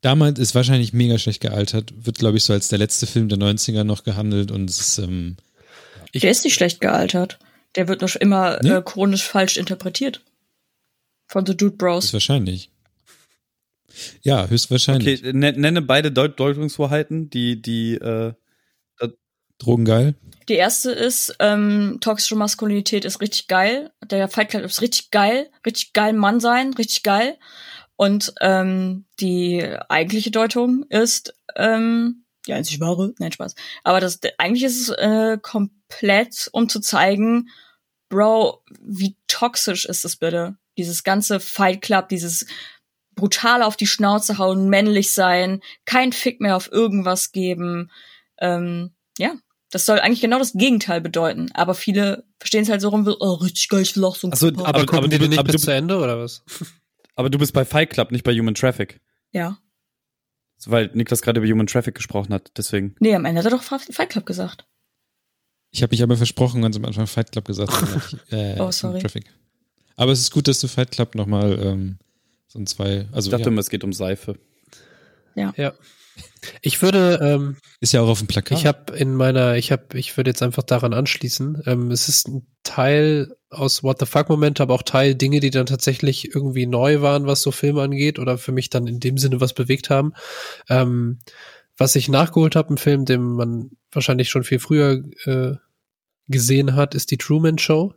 damals 0.00 0.40
ist 0.40 0.56
wahrscheinlich 0.56 0.92
mega 0.92 1.18
schlecht 1.18 1.40
gealtert, 1.40 1.94
wird, 2.04 2.18
glaube 2.18 2.36
ich, 2.36 2.44
so 2.44 2.52
als 2.52 2.68
der 2.68 2.78
letzte 2.78 3.06
Film 3.06 3.28
der 3.28 3.38
90er 3.38 3.84
noch 3.84 4.02
gehandelt 4.02 4.50
und 4.50 4.68
es 4.68 4.80
ist, 4.80 4.98
ähm, 4.98 5.36
Der 6.14 6.30
ist 6.30 6.44
nicht 6.44 6.54
schlecht 6.54 6.80
gealtert. 6.80 7.38
Der 7.76 7.88
wird 7.88 8.02
noch 8.02 8.14
immer 8.16 8.58
Nee? 8.62 8.70
äh, 8.70 8.82
chronisch 8.82 9.24
falsch 9.24 9.56
interpretiert. 9.56 10.22
Von 11.26 11.44
The 11.46 11.56
Dude 11.56 11.76
Bros. 11.76 12.04
höchstwahrscheinlich. 12.04 12.70
Ja, 14.22 14.46
höchstwahrscheinlich. 14.48 15.20
Okay, 15.20 15.32
ne- 15.32 15.52
nenne 15.52 15.82
beide 15.82 16.10
Deut 16.12 16.38
Deutungshoheiten, 16.38 17.30
die, 17.30 17.60
die, 17.60 17.94
äh, 17.94 18.32
Drogengeil. 19.58 20.14
Die 20.48 20.54
erste 20.54 20.90
ist, 20.90 21.36
ähm, 21.38 21.98
toxische 22.00 22.34
Maskulinität 22.34 23.04
ist 23.04 23.20
richtig 23.20 23.46
geil. 23.46 23.92
Der 24.04 24.28
Fight 24.28 24.50
Club 24.50 24.64
ist 24.64 24.82
richtig 24.82 25.12
geil. 25.12 25.48
Richtig 25.64 25.92
geil 25.92 26.12
Mann 26.12 26.40
sein, 26.40 26.74
richtig 26.74 27.04
geil. 27.04 27.38
Und 27.96 28.34
ähm, 28.40 29.04
die 29.20 29.64
eigentliche 29.88 30.32
Deutung 30.32 30.84
ist, 30.90 31.34
ähm, 31.54 32.23
die 32.46 32.52
einzig 32.52 32.80
wahre, 32.80 33.14
nein, 33.18 33.32
Spaß. 33.32 33.54
Aber 33.84 34.00
das 34.00 34.20
eigentlich 34.38 34.64
ist 34.64 34.80
es 34.80 34.88
äh, 34.90 35.38
komplett, 35.40 36.48
um 36.52 36.68
zu 36.68 36.80
zeigen, 36.80 37.48
Bro, 38.10 38.62
wie 38.80 39.16
toxisch 39.28 39.86
ist 39.86 40.04
es 40.04 40.16
bitte? 40.16 40.56
Dieses 40.76 41.04
ganze 41.04 41.40
Fight 41.40 41.80
Club, 41.82 42.08
dieses 42.08 42.46
brutal 43.16 43.62
auf 43.62 43.76
die 43.76 43.86
Schnauze 43.86 44.38
hauen, 44.38 44.68
männlich 44.68 45.12
sein, 45.12 45.60
kein 45.84 46.12
Fick 46.12 46.40
mehr 46.40 46.56
auf 46.56 46.70
irgendwas 46.70 47.32
geben. 47.32 47.90
Ähm, 48.38 48.92
ja, 49.18 49.34
das 49.70 49.86
soll 49.86 50.00
eigentlich 50.00 50.20
genau 50.20 50.38
das 50.38 50.52
Gegenteil 50.52 51.00
bedeuten. 51.00 51.50
Aber 51.54 51.74
viele 51.74 52.24
verstehen 52.38 52.62
es 52.64 52.68
halt 52.68 52.80
so 52.80 52.88
rum, 52.90 53.06
wie, 53.06 53.14
oh, 53.18 53.34
richtig 53.34 53.68
geil, 53.68 53.82
ich 53.82 53.96
will 53.96 54.04
auch 54.04 54.16
so 54.16 54.26
ein 54.28 54.32
Ach 54.32 54.36
so, 54.38 54.52
Papa. 54.52 54.68
Aber, 54.68 54.80
Aber- 54.80 54.94
aber 54.98 55.08
die 55.08 55.18
du- 55.18 55.28
nicht 55.28 55.38
aber 55.38 55.50
bis 55.52 55.62
du- 55.62 55.66
zu 55.66 55.72
Ende 55.74 55.98
oder 55.98 56.18
was? 56.18 56.42
aber 57.16 57.30
du 57.30 57.38
bist 57.38 57.52
bei 57.52 57.64
Fight 57.64 57.90
Club, 57.90 58.10
nicht 58.12 58.24
bei 58.24 58.32
Human 58.36 58.54
Traffic. 58.54 59.00
Ja. 59.32 59.58
Weil 60.66 60.90
Niklas 60.94 61.22
gerade 61.22 61.40
über 61.40 61.48
Human 61.50 61.66
Traffic 61.66 61.94
gesprochen 61.94 62.32
hat, 62.32 62.52
deswegen. 62.56 62.94
Nee, 63.00 63.14
am 63.14 63.24
Ende 63.24 63.40
hat 63.40 63.46
er 63.46 63.56
doch 63.56 63.62
Fight 63.62 64.10
Club 64.10 64.26
gesagt. 64.26 64.66
Ich 65.70 65.82
habe 65.82 65.92
mich 65.92 66.02
aber 66.02 66.16
versprochen, 66.16 66.62
ganz 66.62 66.76
am 66.76 66.84
Anfang 66.84 67.06
Fight 67.06 67.32
Club 67.32 67.46
gesagt. 67.46 67.72
äh, 68.30 68.58
Oh, 68.60 68.70
sorry. 68.70 69.00
Traffic. 69.00 69.24
Aber 69.96 70.12
es 70.12 70.20
ist 70.20 70.30
gut, 70.30 70.48
dass 70.48 70.60
du 70.60 70.68
Fight 70.68 70.90
Club 70.92 71.14
nochmal 71.14 71.58
ähm, 71.60 71.98
so 72.46 72.58
ein 72.58 72.66
zwei, 72.66 73.06
also 73.12 73.28
Ich 73.28 73.30
dachte 73.30 73.44
ja, 73.44 73.48
immer, 73.48 73.60
es 73.60 73.70
geht 73.70 73.84
um 73.84 73.92
Seife. 73.92 74.38
Ich 76.62 76.80
würde, 76.82 77.18
ähm, 77.22 77.56
ist 77.80 77.92
ja 77.92 78.00
auch 78.02 78.08
auf 78.08 78.18
dem 78.18 78.28
Plakat. 78.28 78.58
ich 78.58 78.66
habe 78.66 78.96
in 78.96 79.14
meiner, 79.14 79.56
ich 79.56 79.72
habe, 79.72 79.98
ich 79.98 80.16
würde 80.16 80.30
jetzt 80.30 80.42
einfach 80.42 80.62
daran 80.62 80.94
anschließen. 80.94 81.62
Ähm, 81.66 81.90
es 81.90 82.08
ist 82.08 82.28
ein 82.28 82.46
Teil 82.74 83.36
aus 83.50 83.84
What 83.84 84.00
the 84.00 84.06
fuck 84.06 84.28
Momente, 84.28 84.60
aber 84.60 84.74
auch 84.74 84.82
Teil 84.82 85.14
Dinge, 85.14 85.38
die 85.38 85.50
dann 85.50 85.66
tatsächlich 85.66 86.34
irgendwie 86.34 86.66
neu 86.66 87.02
waren, 87.02 87.26
was 87.26 87.40
so 87.40 87.52
Filme 87.52 87.82
angeht 87.82 88.18
oder 88.18 88.36
für 88.36 88.50
mich 88.50 88.68
dann 88.68 88.88
in 88.88 88.98
dem 88.98 89.16
Sinne 89.16 89.40
was 89.40 89.52
bewegt 89.52 89.90
haben. 89.90 90.12
Ähm, 90.68 91.20
was 91.76 91.94
ich 91.94 92.08
nachgeholt 92.08 92.56
habe, 92.56 92.74
ein 92.74 92.78
Film, 92.78 93.04
den 93.04 93.22
man 93.22 93.70
wahrscheinlich 93.92 94.28
schon 94.28 94.42
viel 94.42 94.58
früher 94.58 95.04
äh, 95.24 95.52
gesehen 96.26 96.74
hat, 96.74 96.96
ist 96.96 97.12
die 97.12 97.16
Truman 97.16 97.58
Show. 97.58 97.94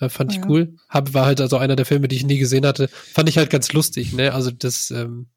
Äh, 0.00 0.10
fand 0.10 0.32
Ah, 0.32 0.34
ich 0.34 0.40
ja. 0.42 0.48
cool. 0.48 0.74
Hab, 0.90 1.14
war 1.14 1.24
halt 1.24 1.40
also 1.40 1.56
einer 1.56 1.76
der 1.76 1.86
Filme, 1.86 2.06
die 2.08 2.16
ich 2.16 2.26
nie 2.26 2.38
gesehen 2.38 2.66
hatte. 2.66 2.88
Fand 2.88 3.26
ich 3.30 3.38
halt 3.38 3.48
ganz 3.48 3.72
lustig, 3.72 4.12
ne? 4.12 4.34
Also 4.34 4.50
das, 4.50 4.90
ähm, 4.90 5.28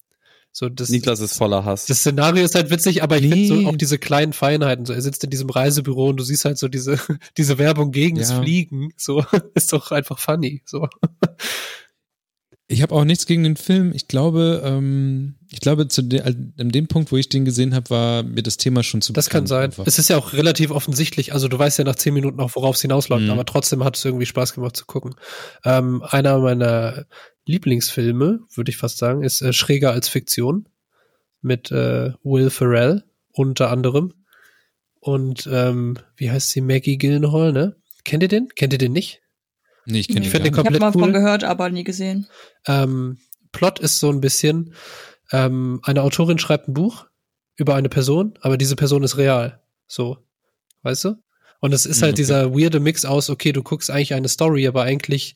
so 0.55 0.69
das. 0.69 0.89
Niklas 0.89 1.19
ist 1.19 1.35
voller 1.35 1.65
Hass. 1.65 1.87
Das 1.87 1.99
Szenario 1.99 2.43
ist 2.45 2.53
halt 2.55 2.69
witzig, 2.69 3.01
aber 3.03 3.17
ich 3.17 3.23
Nee. 3.23 3.47
finde 3.47 3.63
so 3.63 3.67
auch 3.69 3.75
diese 3.75 3.97
kleinen 3.97 4.31
Feinheiten. 4.33 4.85
So, 4.85 4.93
er 4.93 5.01
sitzt 5.01 5.23
in 5.23 5.31
diesem 5.31 5.49
Reisebüro 5.49 6.09
und 6.09 6.17
du 6.17 6.23
siehst 6.23 6.45
halt 6.45 6.57
so 6.59 6.67
diese, 6.67 6.97
diese 7.37 7.57
Werbung 7.57 7.91
gegen 7.91 8.17
das 8.19 8.29
Ja. 8.29 8.39
Fliegen. 8.41 8.93
So, 8.95 9.25
ist 9.55 9.73
doch 9.73 9.91
einfach 9.91 10.19
funny. 10.19 10.61
So. 10.65 10.87
Ich 12.67 12.81
habe 12.81 12.95
auch 12.95 13.03
nichts 13.03 13.25
gegen 13.25 13.43
den 13.43 13.57
Film. 13.57 13.91
Ich 13.93 14.07
glaube, 14.07 14.61
ähm, 14.65 15.35
ich 15.51 15.59
glaube, 15.59 15.87
zu 15.89 16.01
de, 16.01 16.21
an 16.21 16.53
dem 16.57 16.87
Punkt, 16.87 17.11
wo 17.11 17.17
ich 17.17 17.29
den 17.29 17.45
gesehen 17.45 17.75
habe, 17.75 17.89
war 17.89 18.23
mir 18.23 18.41
das 18.41 18.57
Thema 18.57 18.81
schon 18.83 19.01
zu 19.01 19.11
Das 19.13 19.29
kann 19.29 19.45
sein. 19.45 19.65
einfach. 19.65 19.85
Es 19.85 19.99
ist 19.99 20.09
ja 20.09 20.17
auch 20.17 20.33
relativ 20.33 20.71
offensichtlich. 20.71 21.33
Also 21.33 21.47
du 21.49 21.59
weißt 21.59 21.77
ja 21.77 21.83
nach 21.83 21.97
zehn 21.97 22.13
Minuten 22.13 22.39
auch, 22.39 22.55
worauf 22.55 22.75
es 22.77 22.81
hinausläuft, 22.81 23.25
Mhm. 23.25 23.31
aber 23.31 23.45
trotzdem 23.45 23.83
hat 23.83 23.97
es 23.97 24.05
irgendwie 24.05 24.25
Spaß 24.25 24.53
gemacht 24.53 24.77
zu 24.77 24.85
gucken. 24.85 25.13
Ähm, 25.65 26.01
einer 26.07 26.39
meiner 26.39 27.05
Lieblingsfilme, 27.45 28.41
würde 28.53 28.69
ich 28.69 28.77
fast 28.77 28.97
sagen, 28.97 29.23
ist 29.23 29.41
äh, 29.41 29.53
Schräger 29.53 29.91
als 29.91 30.07
Fiktion 30.07 30.67
mit 31.41 31.71
äh, 31.71 32.13
Will 32.23 32.49
Ferrell 32.49 33.03
unter 33.31 33.69
anderem. 33.69 34.13
Und 34.99 35.49
ähm, 35.51 35.97
wie 36.15 36.31
heißt 36.31 36.51
sie? 36.51 36.61
Maggie 36.61 36.97
Gyllenhaal, 36.97 37.51
ne? 37.51 37.75
Kennt 38.05 38.23
ihr 38.23 38.29
den? 38.29 38.49
Kennt 38.49 38.73
ihr 38.73 38.79
den 38.79 38.93
nicht? 38.93 39.21
nee, 39.85 39.99
ich 39.99 40.07
kenne 40.07 40.21
den 40.21 40.27
Ich 40.27 40.31
den 40.31 40.45
Ich 40.45 40.51
nicht. 40.51 40.57
habe 40.57 40.63
komplett 40.63 40.81
mal 40.81 40.91
cool. 40.95 41.01
von 41.01 41.13
gehört, 41.13 41.43
aber 41.43 41.69
nie 41.69 41.83
gesehen. 41.83 42.27
Ähm, 42.67 43.17
Plot 43.51 43.79
ist 43.79 43.99
so 43.99 44.09
ein 44.09 44.21
bisschen, 44.21 44.73
ähm, 45.31 45.81
eine 45.83 46.01
Autorin 46.03 46.39
schreibt 46.39 46.67
ein 46.69 46.73
Buch 46.73 47.05
über 47.55 47.75
eine 47.75 47.89
Person, 47.89 48.33
aber 48.41 48.57
diese 48.57 48.75
Person 48.75 49.03
ist 49.03 49.17
real. 49.17 49.61
So. 49.87 50.17
Weißt 50.81 51.03
du? 51.05 51.15
Und 51.59 51.73
es 51.73 51.85
ist 51.85 52.01
halt 52.01 52.13
okay. 52.13 52.21
dieser 52.21 52.53
weirde 52.53 52.79
Mix 52.79 53.05
aus, 53.05 53.29
okay, 53.29 53.53
du 53.53 53.63
guckst 53.63 53.89
eigentlich 53.89 54.13
eine 54.13 54.27
Story, 54.27 54.67
aber 54.67 54.83
eigentlich 54.83 55.35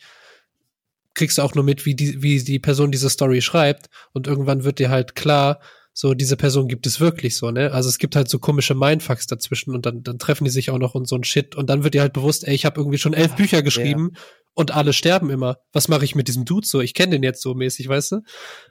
kriegst 1.18 1.38
du 1.38 1.42
auch 1.42 1.56
nur 1.56 1.64
mit, 1.66 1.86
wie 1.86 1.96
die, 1.96 2.22
wie 2.22 2.42
die 2.42 2.60
Person 2.60 2.92
diese 2.92 3.10
Story 3.10 3.42
schreibt. 3.42 3.88
Und 4.14 4.28
irgendwann 4.28 4.64
wird 4.64 4.80
dir 4.80 4.90
halt 4.90 5.16
klar, 5.16 5.60
so 5.94 6.14
diese 6.14 6.38
Person 6.38 6.68
gibt 6.68 6.86
es 6.86 7.00
wirklich 7.00 7.36
so, 7.36 7.50
ne? 7.50 7.72
Also 7.72 7.90
es 7.90 7.98
gibt 7.98 8.16
halt 8.16 8.30
so 8.30 8.38
komische 8.38 8.76
Mindfucks 8.76 9.26
dazwischen 9.26 9.74
und 9.74 9.86
dann, 9.88 10.04
dann 10.04 10.20
treffen 10.20 10.46
die 10.46 10.52
sich 10.52 10.70
auch 10.70 10.78
noch 10.78 10.94
und 10.94 11.08
so 11.08 11.16
ein 11.16 11.24
Shit. 11.24 11.56
Und 11.56 11.70
dann 11.72 11.84
wird 11.84 11.96
dir 11.96 12.02
halt 12.02 12.14
bewusst, 12.14 12.48
ey, 12.48 12.54
ich 12.54 12.66
habe 12.66 12.80
irgendwie 12.80 13.00
schon 13.00 13.16
elf 13.16 13.34
Bücher 13.36 13.64
geschrieben 13.64 14.12
und 14.54 14.76
alle 14.76 14.94
sterben 14.94 15.32
immer. 15.32 15.58
Was 15.74 15.88
mache 15.88 16.06
ich 16.06 16.14
mit 16.14 16.28
diesem 16.28 16.46
Dude 16.46 16.68
so? 16.68 16.82
Ich 16.82 16.94
kenne 16.94 17.14
den 17.14 17.24
jetzt 17.24 17.42
so 17.42 17.56
mäßig, 17.56 17.88
weißt 17.90 18.12
du? 18.12 18.22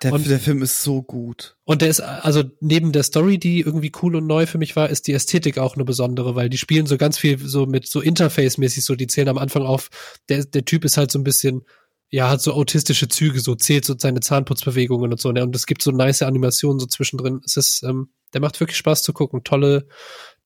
Der, 0.05 0.13
Und- 0.13 0.29
der 0.29 0.39
Film 0.39 0.63
ist 0.63 0.83
so 0.85 1.03
gut. 1.03 1.57
Und 1.65 1.83
der 1.83 1.89
ist, 1.89 1.99
also 2.01 2.45
neben 2.61 2.93
der 2.93 3.03
Story, 3.03 3.39
die 3.39 3.59
irgendwie 3.61 3.91
cool 4.03 4.15
und 4.15 4.29
neu 4.29 4.47
für 4.47 4.59
mich 4.59 4.77
war, 4.77 4.89
ist 4.89 5.09
die 5.09 5.13
Ästhetik 5.13 5.59
auch 5.59 5.75
eine 5.75 5.85
besondere, 5.85 6.37
weil 6.37 6.49
die 6.49 6.59
spielen 6.59 6.87
so 6.87 6.97
ganz 6.97 7.19
viel 7.19 7.39
so 7.39 7.67
mit 7.67 7.89
so 7.89 8.01
Interface-mäßig 8.01 8.85
so, 8.85 8.95
die 8.95 9.09
zählen 9.09 9.31
am 9.31 9.39
Anfang 9.39 9.63
auf, 9.63 9.89
der, 10.29 10.45
der 10.45 10.65
Typ 10.65 10.85
ist 10.85 10.97
halt 10.97 11.11
so 11.11 11.19
ein 11.19 11.25
bisschen, 11.25 11.63
ja, 12.11 12.31
hat 12.31 12.41
so 12.41 12.53
autistische 12.53 13.09
Züge, 13.09 13.41
so 13.41 13.55
zählt 13.55 13.85
so 13.85 13.95
seine 13.99 14.21
Zahnputzbewegungen 14.21 15.13
und 15.13 15.21
so, 15.21 15.33
ne? 15.33 15.43
Und 15.43 15.55
es 15.57 15.67
gibt 15.67 15.83
so 15.83 15.91
nice 15.91 16.23
Animationen 16.23 16.79
so 16.79 16.87
zwischendrin. 16.87 17.41
Es 17.45 17.57
ist, 17.57 17.83
ähm, 17.83 18.11
der 18.33 18.41
macht 18.41 18.61
wirklich 18.61 18.77
Spaß 18.77 19.03
zu 19.03 19.13
gucken. 19.13 19.43
Tolle, 19.45 19.89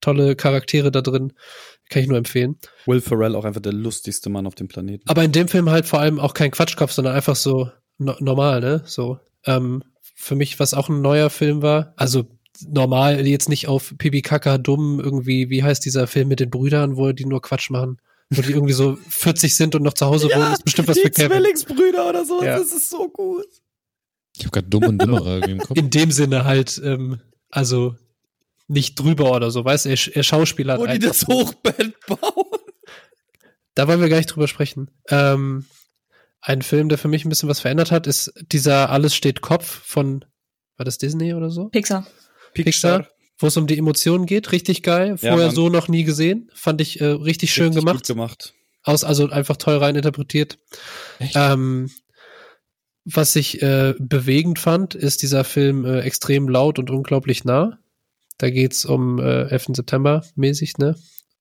tolle 0.01 0.37
Charaktere 0.37 0.91
da 0.91 1.03
drin. 1.03 1.32
Kann 1.91 2.03
ich 2.03 2.09
nur 2.09 2.19
empfehlen. 2.19 2.57
Will 2.87 3.01
Ferrell 3.01 3.35
auch 3.35 3.45
einfach 3.45 3.61
der 3.61 3.73
lustigste 3.73 4.31
Mann 4.31 4.47
auf 4.47 4.55
dem 4.55 4.69
Planeten. 4.69 5.09
Aber 5.09 5.24
in 5.24 5.32
dem 5.32 5.49
Film 5.49 5.70
halt 5.70 5.87
vor 5.87 6.01
allem 6.01 6.19
auch 6.19 6.35
kein 6.35 6.51
Quatschkopf, 6.51 6.93
sondern 6.93 7.15
einfach 7.15 7.37
so 7.37 7.70
no 7.99 8.15
normal, 8.20 8.61
ne? 8.61 8.82
So. 8.87 9.19
Ähm, 9.45 9.82
für 10.15 10.37
mich, 10.37 10.61
was 10.61 10.74
auch 10.74 10.89
ein 10.89 11.03
neuer 11.03 11.31
Film 11.31 11.62
war, 11.62 11.93
also 11.97 12.24
normal, 12.66 13.27
jetzt 13.27 13.49
nicht 13.49 13.69
auf 13.69 13.95
Pipi 13.99 14.23
Kaka 14.23 14.59
dumm, 14.59 15.01
irgendwie, 15.01 15.51
wie 15.51 15.62
heißt 15.62 15.85
dieser 15.85 16.07
Film 16.07 16.28
mit 16.28 16.41
den 16.41 16.51
Brüdern, 16.51 16.97
wo 16.97 17.12
die 17.12 17.24
nur 17.27 17.43
Quatsch 17.43 17.70
machen? 17.70 17.99
Wo 18.32 18.43
die 18.43 18.52
irgendwie 18.52 18.73
so 18.74 18.97
40 19.09 19.55
sind 19.57 19.74
und 19.74 19.82
noch 19.82 19.94
zu 19.94 20.07
Hause 20.07 20.28
wohnen, 20.28 20.52
ist 20.52 20.65
bestimmt 20.65 20.86
was 20.89 20.97
die 20.97 21.02
für 21.02 21.11
Kevin. 21.11 21.31
Zwillingsbrüder 21.39 22.09
oder 22.09 22.24
so, 22.24 22.43
Ja. 22.44 22.59
das 22.59 22.70
ist 22.73 22.89
so 22.90 23.09
gut. 23.09 23.47
Ich 24.36 24.44
habe 24.44 24.51
gerade 24.52 24.69
dumm 24.69 24.85
und 24.85 24.98
dümmerer 25.02 25.35
irgendwie 25.35 25.52
im 25.52 25.59
Kopf. 25.59 25.77
In 25.77 25.90
dem 25.90 26.11
Sinne 26.12 26.44
halt, 26.44 26.81
ähm, 26.85 27.20
also 27.51 27.97
nicht 28.69 28.94
drüber 28.98 29.32
oder 29.35 29.51
so, 29.51 29.65
weißt 29.65 29.86
du, 29.86 29.89
er, 29.90 29.98
er 30.16 30.23
Schauspieler 30.23 30.78
Wo 30.78 30.86
die 30.86 31.01
das 31.01 31.27
Hochbett 31.27 31.94
bauen. 32.07 32.47
Da 33.74 33.89
wollen 33.89 34.01
wir 34.01 34.09
gleich 34.09 34.27
drüber 34.27 34.47
sprechen. 34.48 34.90
Ähm, 35.09 35.65
ein 36.40 36.62
Film, 36.62 36.89
der 36.89 36.98
für 36.98 37.09
mich 37.09 37.24
ein 37.24 37.28
bisschen 37.28 37.48
was 37.48 37.61
verändert 37.61 37.90
hat, 37.90 38.07
ist 38.07 38.32
dieser 38.52 38.90
Alles 38.90 39.15
steht 39.15 39.40
Kopf 39.40 39.66
von, 39.85 40.24
war 40.77 40.85
das 40.85 40.98
Disney 40.98 41.35
oder 41.35 41.51
so? 41.51 41.69
Pixar. 41.69 42.07
Pixar, 42.55 43.09
wo 43.41 43.47
es 43.47 43.57
um 43.57 43.67
die 43.67 43.79
Emotionen 43.79 44.27
geht. 44.27 44.53
Richtig 44.53 44.83
geil. 44.83 45.17
Ja, 45.21 45.31
Vorher 45.31 45.47
Mann. 45.47 45.55
so 45.55 45.69
noch 45.69 45.89
nie 45.89 46.05
gesehen. 46.05 46.51
Fand 46.55 46.81
ich 46.81 47.01
äh, 47.01 47.07
richtig 47.07 47.53
schön 47.53 47.69
Richtig 47.69 47.81
gemacht. 47.81 47.97
Gut 47.97 48.07
gemacht. 48.07 48.55
Aus, 48.83 49.03
also 49.03 49.29
einfach 49.31 49.57
toll 49.57 49.77
rein 49.77 49.97
interpretiert. 49.97 50.59
Echt? 51.19 51.35
Ähm, 51.37 51.91
was 53.05 53.35
ich 53.35 53.62
äh, 53.62 53.95
bewegend 53.99 54.59
fand, 54.59 54.95
ist 54.95 55.23
dieser 55.23 55.45
Film 55.45 55.85
äh, 55.85 56.01
extrem 56.01 56.49
laut 56.49 56.79
und 56.79 56.91
unglaublich 56.91 57.45
nah. 57.45 57.79
Da 58.39 58.51
geht's 58.51 58.85
um 58.85 59.19
äh, 59.19 59.49
11. 59.49 59.69
September 59.73 60.25
mäßig, 60.35 60.79
ne? 60.79 60.97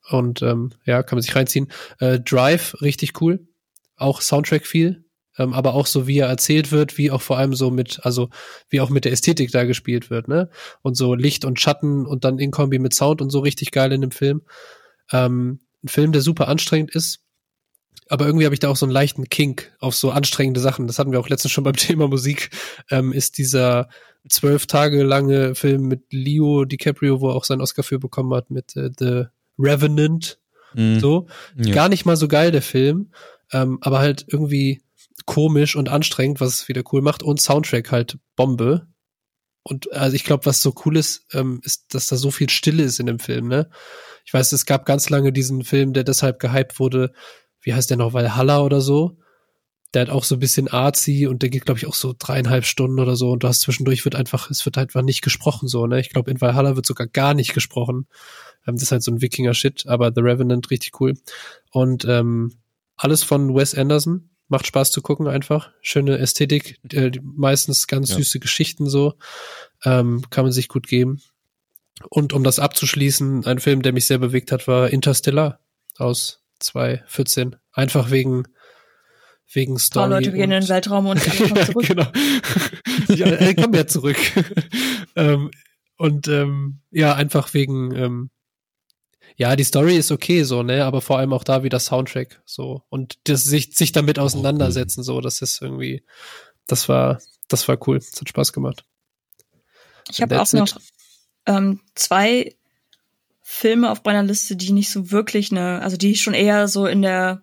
Und 0.10 0.42
ähm, 0.42 0.72
ja, 0.86 1.04
kann 1.04 1.18
man 1.18 1.22
sich 1.22 1.36
reinziehen. 1.36 1.68
Äh, 2.00 2.20
Drive, 2.20 2.82
richtig 2.82 3.22
cool. 3.22 3.48
Auch 3.96 4.22
Soundtrack 4.22 4.66
viel. 4.66 5.06
Ähm, 5.40 5.54
aber 5.54 5.74
auch 5.74 5.88
so, 5.88 6.06
wie 6.06 6.20
er 6.20 6.28
erzählt 6.28 6.72
wird, 6.72 6.98
wie 6.98 7.10
auch 7.10 7.22
vor 7.22 7.38
allem 7.38 7.56
so 7.56 7.72
mit, 7.72 8.02
also 8.04 8.30
wie 8.70 8.82
auch 8.82 8.90
mit 8.90 9.06
der 9.06 9.14
Ästhetik 9.14 9.52
da 9.52 9.64
gespielt 9.64 10.10
wird, 10.10 10.28
ne? 10.28 10.50
Und 10.82 10.96
so 10.96 11.16
Licht 11.16 11.46
und 11.46 11.60
Schatten 11.60 12.06
und 12.06 12.26
dann 12.26 12.38
in 12.38 12.52
Kombi 12.52 12.78
mit 12.78 12.94
Sound 12.94 13.22
und 13.22 13.32
so 13.32 13.40
richtig 13.40 13.72
geil 13.72 13.92
in 13.94 14.02
dem 14.02 14.12
Film. 14.12 14.42
Ähm, 15.12 15.62
ein 15.84 15.88
Film, 15.88 16.12
der 16.12 16.22
super 16.22 16.50
anstrengend 16.50 16.94
ist, 16.94 17.22
aber 18.10 18.26
irgendwie 18.26 18.46
habe 18.46 18.56
ich 18.56 18.60
da 18.60 18.70
auch 18.70 18.76
so 18.76 18.86
einen 18.86 18.92
leichten 18.92 19.30
Kink 19.30 19.72
auf 19.80 19.96
so 19.96 20.12
anstrengende 20.12 20.60
Sachen. 20.60 20.88
Das 20.88 21.00
hatten 21.00 21.12
wir 21.12 21.20
auch 21.20 21.30
letztens 21.30 21.54
schon 21.54 21.64
beim 21.64 21.76
Thema 21.78 22.08
Musik. 22.08 22.50
Ähm, 22.90 23.14
ist 23.14 23.38
dieser 23.38 23.88
zwölf 24.28 24.68
Tage 24.68 25.04
lange 25.04 25.56
Film 25.56 25.84
mit 25.84 26.12
Leo 26.12 26.66
DiCaprio, 26.66 27.22
wo 27.22 27.30
er 27.30 27.36
auch 27.36 27.46
seinen 27.46 27.62
Oscar 27.62 27.84
für 27.84 28.00
bekommen 28.00 28.34
hat, 28.34 28.50
mit 28.50 28.76
äh, 28.76 28.90
The 28.98 29.26
Revenant. 29.58 30.40
Mhm. 30.74 31.00
So. 31.00 31.28
Ja. 31.56 31.74
Gar 31.74 31.90
nicht 31.90 32.06
mal 32.06 32.18
so 32.18 32.28
geil, 32.28 32.52
der 32.52 32.62
Film. 32.62 33.12
Ähm, 33.54 33.78
aber 33.82 34.00
halt 34.00 34.26
irgendwie 34.28 34.82
komisch 35.26 35.76
und 35.76 35.90
anstrengend, 35.90 36.42
was 36.42 36.62
es 36.62 36.68
wieder 36.68 36.84
cool 36.92 37.02
macht. 37.02 37.24
Und 37.24 37.42
Soundtrack 37.42 37.92
halt 37.92 38.18
Bombe. 38.36 38.88
Und 39.64 39.92
also 39.94 40.16
ich 40.16 40.24
glaube, 40.24 40.46
was 40.46 40.62
so 40.62 40.74
cool 40.86 40.98
ist, 40.98 41.26
ähm, 41.34 41.62
ist, 41.64 41.94
dass 41.94 42.08
da 42.08 42.16
so 42.16 42.32
viel 42.32 42.50
Stille 42.50 42.84
ist 42.84 43.00
in 43.00 43.06
dem 43.06 43.20
Film, 43.20 43.48
ne? 43.48 43.70
Ich 44.26 44.34
weiß, 44.34 44.52
es 44.52 44.66
gab 44.66 44.86
ganz 44.86 45.10
lange 45.10 45.34
diesen 45.34 45.64
Film, 45.64 45.94
der 45.94 46.04
deshalb 46.04 46.40
gehypt 46.40 46.80
wurde. 46.80 47.14
Wie 47.62 47.74
heißt 47.74 47.90
der 47.90 47.98
noch? 47.98 48.14
Valhalla 48.14 48.62
oder 48.62 48.82
so. 48.82 49.18
Der 49.94 50.04
hat 50.04 50.10
auch 50.10 50.24
so 50.24 50.36
ein 50.36 50.40
bisschen 50.40 50.68
artsy 50.68 51.26
und 51.26 51.42
der 51.42 51.50
geht, 51.50 51.66
glaube 51.66 51.80
ich, 51.80 51.88
auch 51.88 51.96
so 51.96 52.14
dreieinhalb 52.18 52.66
Stunden 52.66 53.00
oder 53.00 53.16
so. 53.16 53.32
Und 53.32 53.44
du 53.44 53.48
hast 53.48 53.62
zwischendurch 53.62 54.06
wird 54.06 54.16
einfach, 54.16 54.50
es 54.52 54.64
wird 54.66 54.78
einfach 54.78 55.02
nicht 55.02 55.22
gesprochen 55.22 55.68
so, 55.68 55.88
ne? 55.88 56.00
Ich 56.00 56.10
glaube, 56.10 56.30
in 56.32 56.40
Valhalla 56.40 56.76
wird 56.76 56.86
sogar 56.86 57.08
gar 57.08 57.34
nicht 57.34 57.54
gesprochen. 57.54 58.08
Ähm, 58.68 58.76
das 58.76 58.84
ist 58.84 58.92
halt 58.92 59.04
so 59.04 59.12
ein 59.12 59.22
Wikinger-Shit, 59.22 59.88
aber 59.88 60.12
The 60.14 60.22
Revenant 60.22 60.70
richtig 60.70 61.00
cool. 61.02 61.16
Und 61.72 62.06
ähm, 62.06 62.54
alles 62.96 63.24
von 63.24 63.56
Wes 63.56 63.74
Anderson. 63.76 64.29
Macht 64.50 64.68
Spaß 64.68 64.92
zu 64.92 65.02
gucken 65.02 65.28
einfach. 65.28 65.72
Schöne 65.82 66.18
Ästhetik, 66.18 66.80
äh, 66.92 67.12
meistens 67.22 67.88
ganz 67.88 68.10
Ja. 68.10 68.18
süße 68.18 68.40
Geschichten 68.40 68.90
so. 68.90 69.14
Ähm, 69.86 70.24
kann 70.30 70.44
man 70.44 70.52
sich 70.52 70.68
gut 70.68 70.88
geben. 70.88 71.22
Und 72.10 72.34
um 72.34 72.44
das 72.44 72.60
abzuschließen, 72.60 73.46
ein 73.46 73.60
Film, 73.60 73.82
der 73.82 73.94
mich 73.94 74.08
sehr 74.08 74.18
bewegt 74.18 74.52
hat, 74.52 74.68
war 74.68 74.90
Interstellar 74.90 75.60
aus 75.98 76.42
2014. 76.60 77.56
Einfach 77.72 78.10
wegen, 78.12 78.44
wegen 79.54 79.74
Ein 79.74 79.76
paar 79.76 79.80
Story. 79.82 80.10
Leute 80.10 80.32
gehen 80.32 80.42
in 80.44 80.50
den 80.52 80.64
und- 80.64 80.70
Weltraum 80.70 81.06
und 81.08 81.20
kommen 81.38 81.66
zurück. 81.66 81.88
genau. 81.88 82.08
ja, 83.10 83.28
er 83.28 83.56
kommt 83.56 83.76
ja 83.76 83.86
zurück. 83.88 84.18
ähm, 85.16 85.52
und 85.98 86.28
ähm, 86.28 86.80
ja, 86.92 87.14
einfach 87.16 87.54
wegen, 87.54 87.94
ähm, 87.96 88.30
ja, 89.40 89.56
die 89.56 89.64
Story 89.64 89.96
ist 89.96 90.12
okay 90.12 90.44
so, 90.44 90.64
ne, 90.64 90.84
aber 90.84 91.02
vor 91.02 91.18
allem 91.18 91.32
auch 91.32 91.46
da 91.46 91.64
wieder 91.64 91.80
Soundtrack 91.80 92.42
so 92.46 92.84
und 92.90 93.18
das 93.24 93.46
sich 93.46 93.74
sich 93.74 93.94
damit 93.94 94.20
auseinandersetzen 94.20 95.02
so, 95.02 95.22
das 95.22 95.42
ist 95.42 95.62
irgendwie, 95.62 96.04
das 96.68 96.90
war, 96.90 97.22
das 97.48 97.66
war 97.70 97.78
cool, 97.88 98.00
das 98.00 98.20
hat 98.20 98.28
Spaß 98.28 98.52
gemacht. 98.52 98.84
Ich 100.12 100.22
habe 100.22 100.42
auch 100.42 100.52
noch 100.52 100.78
ähm, 101.46 101.80
zwei 101.96 102.54
Filme 103.42 103.92
auf 103.92 104.04
meiner 104.04 104.24
Liste, 104.24 104.58
die 104.58 104.74
nicht 104.74 104.92
so 104.92 105.10
wirklich 105.10 105.52
eine, 105.52 105.82
also 105.82 105.96
die 105.96 106.18
schon 106.18 106.34
eher 106.34 106.68
so 106.68 106.86
in 106.86 107.02
der 107.02 107.42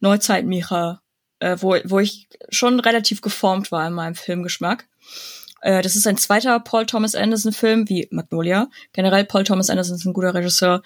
Neuzeit 0.00 0.46
Micha, 0.46 1.02
äh, 1.40 1.58
wo, 1.60 1.76
wo 1.84 1.98
ich 1.98 2.26
schon 2.48 2.80
relativ 2.80 3.20
geformt 3.20 3.70
war 3.70 3.86
in 3.86 3.92
meinem 3.92 4.14
Filmgeschmack. 4.14 4.88
Äh, 5.60 5.82
das 5.82 5.96
ist 5.96 6.06
ein 6.06 6.16
zweiter 6.16 6.60
Paul 6.60 6.86
Thomas 6.86 7.14
Anderson 7.14 7.52
Film, 7.52 7.88
wie 7.88 8.08
Magnolia. 8.10 8.68
Generell 8.92 9.24
Paul 9.24 9.44
Thomas 9.44 9.70
Anderson 9.70 9.96
ist 9.96 10.04
ein 10.04 10.12
guter 10.12 10.34
Regisseur 10.34 10.82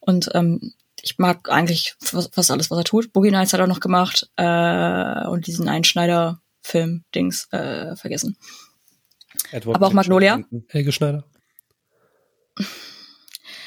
und 0.00 0.30
ähm, 0.34 0.72
ich 1.02 1.18
mag 1.18 1.50
eigentlich 1.50 1.94
fast 2.00 2.50
alles, 2.50 2.70
was 2.70 2.78
er 2.78 2.84
tut. 2.84 3.12
Boogie 3.12 3.30
Nights 3.30 3.52
hat 3.52 3.60
er 3.60 3.66
noch 3.66 3.80
gemacht 3.80 4.30
äh, 4.36 5.26
und 5.26 5.46
diesen 5.46 5.68
Einschneider-Film-Dings 5.68 7.48
äh, 7.52 7.94
vergessen. 7.96 8.38
Edward 9.50 9.76
Aber 9.76 9.88
auch 9.88 9.92
Magnolia? 9.92 10.40
Helge 10.68 10.92
Schneider. 10.92 11.24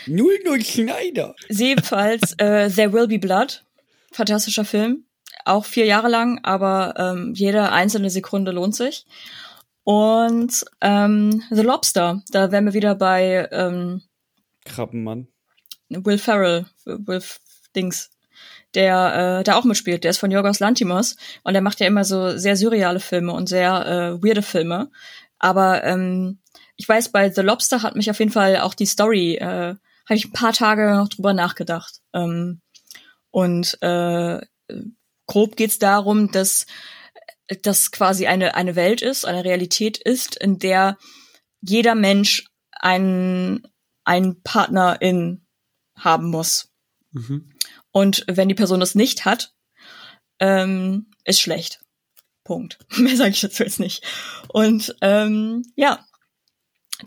Null 0.08 0.40
null 0.46 0.64
Schneider. 0.64 1.36
Ebenfalls 1.50 2.34
äh, 2.40 2.70
There 2.70 2.94
Will 2.94 3.08
Be 3.08 3.20
Blood. 3.20 3.66
Fantastischer 4.12 4.66
Film. 4.66 5.04
Auch 5.46 5.66
vier 5.66 5.86
Jahre 5.86 6.08
lang, 6.10 6.40
aber 6.44 6.96
ähm, 6.98 7.34
jede 7.36 7.72
einzelne 7.72 8.10
Sekunde 8.10 8.52
lohnt 8.52 8.76
sich. 8.76 9.06
Und 9.88 10.66
ähm, 10.82 11.42
The 11.50 11.62
Lobster. 11.62 12.22
Da 12.32 12.52
wären 12.52 12.66
wir 12.66 12.74
wieder 12.74 12.94
bei 12.94 13.48
ähm, 13.54 14.02
Krabbenmann. 14.66 15.30
Will 15.88 16.18
Ferrell, 16.18 16.66
Will 16.84 17.20
F- 17.20 17.40
Dings, 17.74 18.10
der 18.74 19.40
äh, 19.40 19.44
da 19.46 19.56
auch 19.56 19.64
mitspielt. 19.64 20.04
Der 20.04 20.12
ist 20.12 20.18
von 20.18 20.30
Yorgos 20.30 20.60
Lantimos 20.60 21.16
und 21.44 21.54
der 21.54 21.62
macht 21.62 21.80
ja 21.80 21.88
immer 21.88 22.04
so 22.04 22.38
sehr 22.38 22.58
surreale 22.58 23.00
Filme 23.00 23.32
und 23.32 23.48
sehr 23.48 23.86
äh, 23.86 24.22
weirde 24.22 24.42
Filme. 24.42 24.92
Aber 25.40 25.86
ähm, 25.86 26.40
ich 26.76 26.90
weiß, 26.90 27.14
bei 27.14 27.32
The 27.32 27.40
Lobster 27.40 27.82
hat 27.82 27.96
mich 27.96 28.12
auf 28.12 28.20
jeden 28.20 28.34
Fall 28.34 28.58
auch 28.58 28.74
die 28.74 28.88
Story, 28.88 29.36
äh, 29.36 29.76
habe 29.76 30.16
ich 30.16 30.26
ein 30.26 30.34
paar 30.34 30.52
Tage 30.52 30.96
noch 30.98 31.08
drüber 31.08 31.32
nachgedacht. 31.32 32.02
Ähm, 32.12 32.60
und 33.32 33.82
äh, 33.82 34.42
grob 35.28 35.56
geht's 35.56 35.80
darum, 35.80 36.30
dass 36.30 36.66
das 37.62 37.92
quasi 37.92 38.28
eine, 38.28 38.56
eine 38.56 38.76
Welt 38.76 39.02
ist, 39.02 39.26
eine 39.26 39.44
Realität 39.44 39.98
ist, 39.98 40.36
in 40.36 40.60
der 40.60 40.98
jeder 41.62 41.96
Mensch 41.96 42.46
einen, 42.72 43.68
einen 44.04 44.42
Partner 44.44 45.02
in 45.02 45.46
haben 45.98 46.30
muss. 46.30 46.70
Mhm. 47.12 47.52
Und 47.92 48.26
wenn 48.28 48.50
die 48.50 48.56
Person 48.56 48.80
das 48.80 48.96
nicht 48.96 49.26
hat, 49.26 49.54
ähm, 50.40 51.10
ist 51.24 51.42
schlecht. 51.42 51.80
Punkt. 52.44 52.80
Mehr 52.98 53.18
sage 53.18 53.32
ich 53.32 53.42
dazu 53.42 53.64
jetzt 53.64 53.80
nicht. 53.80 54.04
Und 54.50 54.96
ähm, 55.02 55.64
ja, 55.76 56.06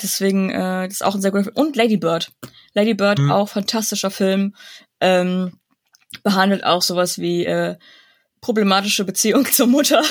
deswegen 0.02 0.50
äh, 0.50 0.86
das 0.86 0.94
ist 0.94 1.04
auch 1.04 1.14
ein 1.14 1.22
sehr 1.22 1.30
guter 1.30 1.44
Film. 1.44 1.56
Und 1.56 1.76
Lady 1.76 1.96
Bird. 1.96 2.32
Lady 2.74 2.94
Bird, 2.94 3.18
Mhm. 3.18 3.30
auch 3.30 3.48
fantastischer 3.48 4.10
Film. 4.10 4.54
Ähm, 5.00 5.60
behandelt 6.22 6.64
auch 6.64 6.82
sowas 6.82 7.18
wie 7.18 7.46
äh, 7.46 7.76
problematische 8.40 9.04
Beziehung 9.04 9.44
zur 9.52 9.66
Mutter 9.66 10.02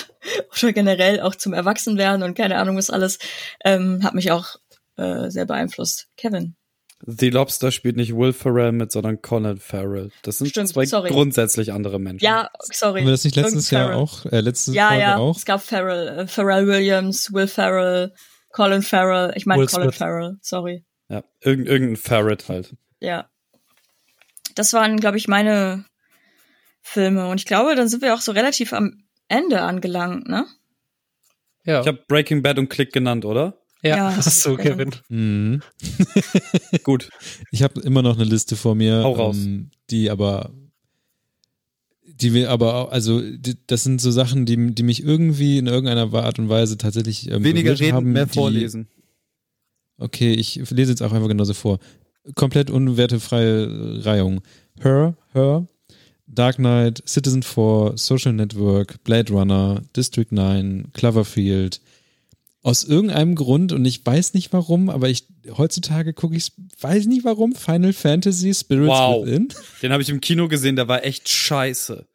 oder 0.58 0.74
generell 0.74 1.22
auch 1.22 1.36
zum 1.36 1.54
Erwachsenwerden 1.54 2.24
und 2.24 2.36
keine 2.36 2.58
Ahnung 2.58 2.78
was 2.78 2.90
alles. 2.90 3.20
Ähm, 3.64 4.04
hat 4.04 4.14
mich 4.16 4.32
auch 4.32 4.56
äh, 4.98 5.30
sehr 5.30 5.46
beeinflusst. 5.46 6.08
Kevin. 6.18 6.56
The 7.06 7.30
Lobster 7.30 7.72
spielt 7.72 7.96
nicht 7.96 8.14
Will 8.14 8.34
Ferrell 8.34 8.74
mit, 8.74 8.92
sondern 8.92 9.22
Colin 9.22 9.58
Farrell. 9.58 10.12
Das 10.22 10.40
sind 10.40 10.48
Stimmt, 10.50 10.68
zwei 10.68 10.86
sorry. 10.86 11.10
grundsätzlich 11.10 11.72
andere 11.72 11.98
Menschen. 11.98 12.26
Ja, 12.26 12.50
sorry. 12.74 13.00
Haben 13.00 13.08
wir 13.08 13.12
das 13.14 13.24
nicht 13.24 13.38
letztes 13.38 13.72
Jahr 13.72 13.86
Farrell. 13.88 13.98
auch? 14.04 14.26
Äh, 14.26 14.42
letztes 14.42 14.76
Ja, 14.76 14.90
Folge 14.90 15.02
ja, 15.02 15.18
auch? 15.18 15.38
es 15.38 15.46
gab 15.46 15.62
Farrell, 15.64 16.08
äh, 16.20 16.28
Pharrell 16.28 16.68
Williams, 16.68 17.32
Will 17.32 17.48
Ferrell, 17.48 18.14
Colin 18.52 18.82
Farrell, 18.82 19.32
ich 19.36 19.46
meine 19.46 19.66
Colin 19.66 19.84
Smith. 19.92 19.96
Farrell, 19.96 20.38
sorry. 20.42 20.84
Ja, 21.08 21.24
irgend, 21.42 21.68
irgendein 21.70 21.96
Ferret 21.96 22.50
halt. 22.50 22.76
Ja. 23.00 23.30
Das 24.56 24.74
waren, 24.74 24.98
glaube 25.00 25.18
ich, 25.18 25.30
meine 25.30 25.86
Filme. 26.82 27.28
Und 27.28 27.40
ich 27.40 27.46
glaube, 27.46 27.76
dann 27.76 27.88
sind 27.88 28.02
wir 28.02 28.14
auch 28.14 28.22
so 28.22 28.32
relativ 28.32 28.74
am 28.74 29.04
Ende 29.28 29.62
angelangt, 29.62 30.28
ne? 30.28 30.46
Ja, 31.66 31.82
Ich 31.82 31.88
habe 31.88 32.00
Breaking 32.08 32.42
Bad 32.42 32.58
und 32.58 32.70
Click 32.70 32.92
genannt, 32.94 33.26
oder? 33.26 33.58
ja, 33.84 33.96
Ja, 33.96 34.12
das 34.16 34.28
ist 34.28 34.42
so, 34.42 34.56
genau. 34.56 34.76
Kevin. 34.76 34.96
Mhm. 35.10 35.62
Gut. 36.84 37.10
Ich 37.52 37.64
habe 37.64 37.80
immer 37.82 38.02
noch 38.02 38.16
eine 38.16 38.26
Liste 38.26 38.56
vor 38.56 38.76
mir, 38.76 39.04
Hau 39.04 39.14
raus. 39.14 39.38
Ähm, 39.38 39.70
die 39.90 40.10
aber, 40.10 40.52
die 42.04 42.34
wir 42.34 42.50
aber, 42.50 42.76
auch, 42.76 42.92
also 42.92 43.22
die, 43.22 43.56
das 43.68 43.84
sind 43.84 44.02
so 44.02 44.12
Sachen, 44.12 44.46
die, 44.46 44.74
die 44.74 44.84
mich 44.84 45.04
irgendwie 45.04 45.58
in 45.58 45.68
irgendeiner 45.68 46.12
Art 46.14 46.40
und 46.40 46.50
Weise 46.50 46.78
tatsächlich 46.78 47.30
ähm, 47.30 47.44
Weniger 47.44 47.80
reden, 47.80 47.94
haben, 47.96 48.12
mehr 48.12 48.26
die, 48.26 48.34
vorlesen. 48.34 48.88
Okay, 49.98 50.34
ich 50.34 50.56
lese 50.72 50.92
jetzt 50.92 51.02
auch 51.02 51.12
einfach 51.12 51.28
genauso 51.28 51.54
vor. 51.54 51.80
Komplett 52.36 52.70
unwertefreie 52.70 54.06
Reihung. 54.06 54.42
Her, 54.82 55.16
Her, 55.34 55.68
Dark 56.30 56.58
Knight, 56.58 57.04
Citizen 57.08 57.44
4, 57.44 57.94
Social 57.96 58.34
Network, 58.34 59.04
Blade 59.04 59.34
Runner, 59.34 59.82
District 59.96 60.28
9, 60.30 60.90
Cloverfield. 60.94 61.82
Aus 62.62 62.84
irgendeinem 62.84 63.36
Grund, 63.36 63.72
und 63.72 63.86
ich 63.86 64.06
weiß 64.06 64.34
nicht 64.34 64.52
warum, 64.52 64.90
aber 64.90 65.10
ich 65.10 65.26
heutzutage 65.58 66.14
gucke 66.14 66.36
ich, 66.36 66.52
weiß 66.82 67.06
nicht 67.06 67.24
warum, 67.24 67.56
Final 67.56 67.94
Fantasy 67.94 68.54
Spirits 68.54 68.90
Wow. 68.90 69.26
Within. 69.26 69.48
Den 69.82 69.92
habe 69.92 70.04
ich 70.04 70.10
im 70.10 70.22
Kino 70.22 70.48
gesehen, 70.48 70.76
der 70.76 70.88
war 70.88 71.04
echt 71.06 71.30
scheiße. 71.30 72.06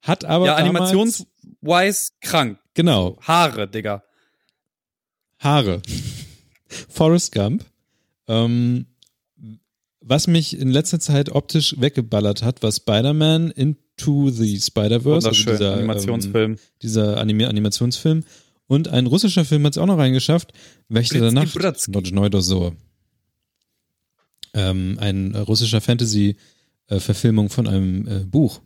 Hat 0.00 0.24
aber 0.24 0.46
ja, 0.46 0.54
animationswise 0.56 2.10
krank. 2.20 2.58
Genau, 2.74 3.18
Haare, 3.20 3.68
Digga. 3.68 4.02
Haare. 5.38 5.82
Forrest 6.88 7.32
Gump. 7.32 7.64
Ähm, 8.28 8.86
was 10.02 10.26
mich 10.26 10.58
in 10.58 10.70
letzter 10.70 11.00
Zeit 11.00 11.30
optisch 11.30 11.76
weggeballert 11.78 12.42
hat, 12.42 12.62
war 12.62 12.72
Spider-Man 12.72 13.50
Into 13.50 14.30
the 14.30 14.60
Spider-Verse. 14.60 15.28
Also 15.28 15.50
dieser, 15.50 15.74
Animationsfilm. 15.74 16.52
Ähm, 16.52 16.58
dieser 16.82 17.18
Anime 17.18 17.48
Animationsfilm. 17.48 18.24
Und 18.66 18.88
ein 18.88 19.06
russischer 19.06 19.44
Film 19.44 19.64
hat 19.64 19.74
es 19.74 19.78
auch 19.78 19.86
noch 19.86 19.98
reingeschafft. 19.98 20.52
Wächter 20.88 21.20
der 21.20 21.32
Nacht. 21.32 21.56
Notch 21.88 22.12
Neudosor. 22.12 22.74
Ähm, 24.54 24.98
ein 25.00 25.34
äh, 25.34 25.38
russischer 25.38 25.80
Fantasy-Verfilmung 25.80 27.48
von 27.48 27.66
einem 27.66 28.06
äh, 28.08 28.20
Buch. 28.20 28.60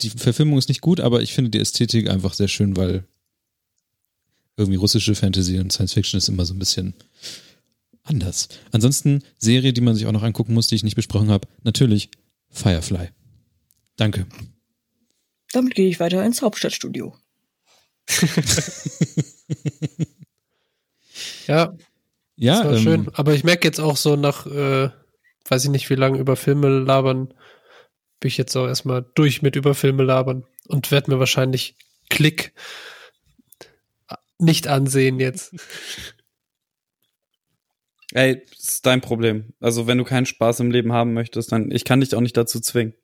Die 0.00 0.10
Verfilmung 0.10 0.58
ist 0.58 0.68
nicht 0.68 0.80
gut, 0.80 1.00
aber 1.00 1.22
ich 1.22 1.32
finde 1.32 1.50
die 1.50 1.60
Ästhetik 1.60 2.10
einfach 2.10 2.34
sehr 2.34 2.48
schön, 2.48 2.76
weil 2.76 3.04
irgendwie 4.56 4.76
russische 4.76 5.14
Fantasy 5.14 5.58
und 5.58 5.72
Science 5.72 5.94
Fiction 5.94 6.18
ist 6.18 6.28
immer 6.28 6.44
so 6.44 6.54
ein 6.54 6.58
bisschen 6.58 6.94
anders. 8.04 8.48
Ansonsten 8.72 9.22
Serie, 9.38 9.72
die 9.72 9.80
man 9.80 9.94
sich 9.94 10.06
auch 10.06 10.12
noch 10.12 10.22
angucken 10.22 10.54
muss, 10.54 10.66
die 10.66 10.74
ich 10.74 10.84
nicht 10.84 10.96
besprochen 10.96 11.30
habe, 11.30 11.48
natürlich 11.62 12.10
Firefly. 12.50 13.08
Danke. 13.96 14.26
Damit 15.52 15.74
gehe 15.74 15.88
ich 15.88 16.00
weiter 16.00 16.24
ins 16.24 16.42
Hauptstadtstudio. 16.42 17.16
Ja, 21.46 21.76
Ja, 22.36 22.62
das 22.62 22.64
war 22.64 22.72
ähm, 22.76 22.82
schön. 22.82 23.08
Aber 23.14 23.34
ich 23.34 23.44
merke 23.44 23.66
jetzt 23.66 23.80
auch 23.80 23.96
so 23.96 24.16
nach, 24.16 24.46
äh, 24.46 24.90
weiß 25.48 25.64
ich 25.64 25.70
nicht, 25.70 25.90
wie 25.90 25.94
lange 25.94 26.18
über 26.18 26.36
Filme 26.36 26.68
labern, 26.68 27.34
bin 28.20 28.28
ich 28.28 28.38
jetzt 28.38 28.56
auch 28.56 28.66
erstmal 28.66 29.04
durch 29.14 29.42
mit 29.42 29.56
über 29.56 29.74
Filme 29.74 30.02
labern 30.04 30.44
und 30.68 30.90
werde 30.90 31.10
mir 31.10 31.18
wahrscheinlich 31.18 31.76
Klick 32.08 32.52
nicht 34.38 34.68
ansehen 34.68 35.20
jetzt. 35.20 35.54
Ey, 38.14 38.42
ist 38.58 38.84
dein 38.84 39.00
Problem. 39.00 39.54
Also 39.60 39.86
wenn 39.86 39.98
du 39.98 40.04
keinen 40.04 40.26
Spaß 40.26 40.60
im 40.60 40.70
Leben 40.70 40.92
haben 40.92 41.14
möchtest, 41.14 41.52
dann 41.52 41.70
ich 41.70 41.84
kann 41.84 42.00
dich 42.00 42.14
auch 42.14 42.20
nicht 42.20 42.36
dazu 42.36 42.60
zwingen. 42.60 42.94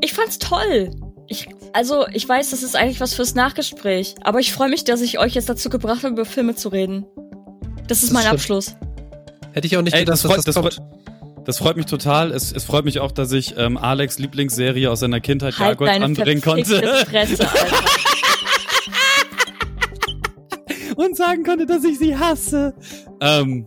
Ich 0.00 0.14
fand's 0.14 0.38
toll. 0.38 0.90
Ich, 1.28 1.48
also, 1.72 2.06
ich 2.12 2.28
weiß, 2.28 2.50
das 2.50 2.62
ist 2.62 2.74
eigentlich 2.74 3.00
was 3.00 3.14
fürs 3.14 3.34
Nachgespräch, 3.34 4.16
aber 4.22 4.40
ich 4.40 4.52
freue 4.52 4.68
mich, 4.68 4.82
dass 4.84 5.00
ich 5.00 5.18
euch 5.20 5.34
jetzt 5.34 5.48
dazu 5.48 5.68
gebracht 5.70 5.98
habe, 6.02 6.14
über 6.14 6.24
Filme 6.24 6.56
zu 6.56 6.70
reden. 6.70 7.06
Das 7.86 7.98
ist 8.02 8.08
Das 8.08 8.12
mein 8.12 8.22
stimmt. 8.22 8.34
Abschluss. 8.34 8.74
Hätte 9.52 9.66
ich 9.66 9.76
auch 9.76 9.82
nicht 9.82 9.94
Ey, 9.94 10.00
gedacht, 10.00 10.14
das 10.14 10.22
freut, 10.22 10.38
dass 10.38 10.44
das, 10.46 10.54
das 10.56 10.62
kommt. 10.62 10.74
freut, 10.74 11.46
das 11.46 11.58
freut 11.58 11.76
mich 11.76 11.86
total. 11.86 12.32
Es, 12.32 12.50
es 12.50 12.64
freut 12.64 12.84
mich 12.84 12.98
auch, 12.98 13.12
dass 13.12 13.30
ich 13.32 13.56
ähm, 13.56 13.76
Alex 13.76 14.18
Lieblingsserie 14.18 14.90
aus 14.90 15.00
seiner 15.00 15.20
Kindheit 15.20 15.58
Halt 15.58 15.78
Gargoyles 15.78 16.02
anbringen 16.02 16.40
konnte 16.42 16.64
Fresse, 17.06 17.48
Alter. 17.48 17.76
und 21.04 21.16
sagen 21.16 21.42
konnte, 21.44 21.66
dass 21.66 21.84
ich 21.84 21.98
sie 21.98 22.16
hasse. 22.16 22.74
Ähm, 23.20 23.66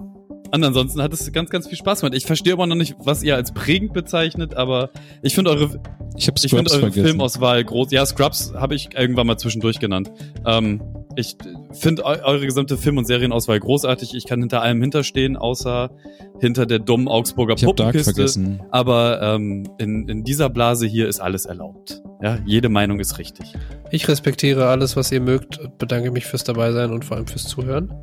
und 0.53 0.63
ansonsten 0.63 1.01
hat 1.01 1.11
es 1.13 1.31
ganz, 1.31 1.49
ganz 1.49 1.67
viel 1.67 1.77
Spaß 1.77 2.01
gemacht. 2.01 2.15
Ich 2.15 2.27
verstehe 2.27 2.53
immer 2.53 2.67
noch 2.67 2.75
nicht, 2.75 2.95
was 2.99 3.23
ihr 3.23 3.35
als 3.35 3.53
prägend 3.53 3.93
bezeichnet, 3.93 4.55
aber 4.55 4.91
ich 5.23 5.33
finde 5.33 5.49
eure, 5.49 5.81
Ich 6.15 6.27
ich 6.27 6.49
finde 6.51 6.69
eure 6.71 6.79
vergessen. 6.79 7.07
Filmauswahl 7.07 7.63
groß. 7.63 7.91
Ja, 7.91 8.05
Scrubs 8.05 8.53
habe 8.53 8.75
ich 8.75 8.89
irgendwann 8.95 9.25
mal 9.25 9.37
zwischendurch 9.37 9.79
genannt. 9.79 10.11
Ähm, 10.45 10.81
ich 11.15 11.35
finde 11.71 12.05
eu 12.05 12.15
eure 12.23 12.45
gesamte 12.45 12.77
Film- 12.77 12.97
und 12.97 13.05
Serienauswahl 13.05 13.59
großartig. 13.59 14.13
Ich 14.15 14.25
kann 14.25 14.39
hinter 14.39 14.61
allem 14.61 14.81
hinterstehen, 14.81 15.37
außer 15.37 15.91
hinter 16.39 16.65
der 16.65 16.79
dummen 16.79 17.07
Augsburger 17.07 17.55
Ich 17.55 17.63
Puppenkiste. 17.63 18.13
vergessen. 18.13 18.61
Aber 18.71 19.21
ähm, 19.21 19.67
in, 19.77 20.07
in 20.09 20.23
dieser 20.23 20.49
Blase 20.49 20.85
hier 20.87 21.07
ist 21.07 21.19
alles 21.19 21.45
erlaubt. 21.45 22.01
Ja, 22.21 22.39
jede 22.45 22.69
Meinung 22.69 22.99
ist 22.99 23.17
richtig. 23.17 23.53
Ich 23.91 24.07
respektiere 24.07 24.67
alles, 24.67 24.95
was 24.95 25.11
ihr 25.11 25.21
mögt 25.21 25.59
und 25.59 25.77
bedanke 25.77 26.11
mich 26.11 26.25
fürs 26.25 26.43
Dabeisein 26.43 26.91
und 26.91 27.05
vor 27.05 27.17
allem 27.17 27.27
fürs 27.27 27.45
Zuhören. 27.45 27.93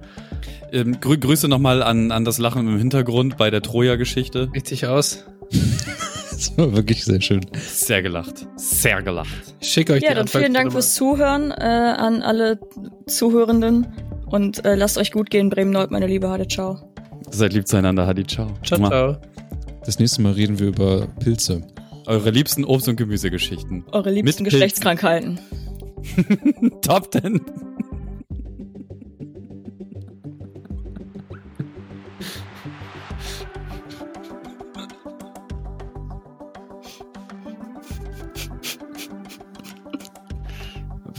Ähm, 0.72 1.00
grü 1.00 1.18
Grüße 1.18 1.48
nochmal 1.48 1.82
an, 1.82 2.12
an 2.12 2.24
das 2.24 2.38
Lachen 2.38 2.68
im 2.68 2.78
Hintergrund 2.78 3.36
bei 3.36 3.50
der 3.50 3.62
Troja-Geschichte. 3.62 4.50
Richtig 4.54 4.86
aus. 4.86 5.24
Das 6.40 6.56
war 6.56 6.74
wirklich 6.74 7.04
sehr 7.04 7.20
schön. 7.20 7.44
Sehr 7.52 8.00
gelacht. 8.00 8.46
Sehr 8.56 9.02
gelacht. 9.02 9.54
Ich 9.60 9.68
schicke 9.68 9.92
euch 9.92 10.02
Ja, 10.02 10.10
die 10.10 10.14
dann 10.14 10.26
vielen 10.26 10.54
Dank 10.54 10.72
fürs 10.72 10.94
Zuhören 10.94 11.50
äh, 11.50 11.54
an 11.54 12.22
alle 12.22 12.58
Zuhörenden 13.06 13.86
und 14.24 14.64
äh, 14.64 14.74
lasst 14.74 14.96
euch 14.96 15.12
gut 15.12 15.28
gehen, 15.28 15.50
Bremen-Nord, 15.50 15.90
meine 15.90 16.06
Liebe. 16.06 16.30
Hade, 16.30 16.48
ciao. 16.48 16.80
Seid 17.30 17.52
lieb 17.52 17.68
zueinander. 17.68 18.06
Hadi, 18.06 18.26
ciao. 18.26 18.54
Ciao, 18.64 18.88
ciao. 18.88 19.16
Das 19.84 19.98
nächste 19.98 20.22
Mal 20.22 20.32
reden 20.32 20.58
wir 20.58 20.68
über 20.68 21.08
Pilze. 21.22 21.60
Eure 22.06 22.30
liebsten 22.30 22.64
Obst- 22.64 22.88
und 22.88 22.96
Gemüsegeschichten. 22.96 23.84
Eure 23.92 24.10
liebsten 24.10 24.42
Mit 24.42 24.50
Geschlechtskrankheiten. 24.50 25.38
Top 26.80 27.12
10. 27.12 27.42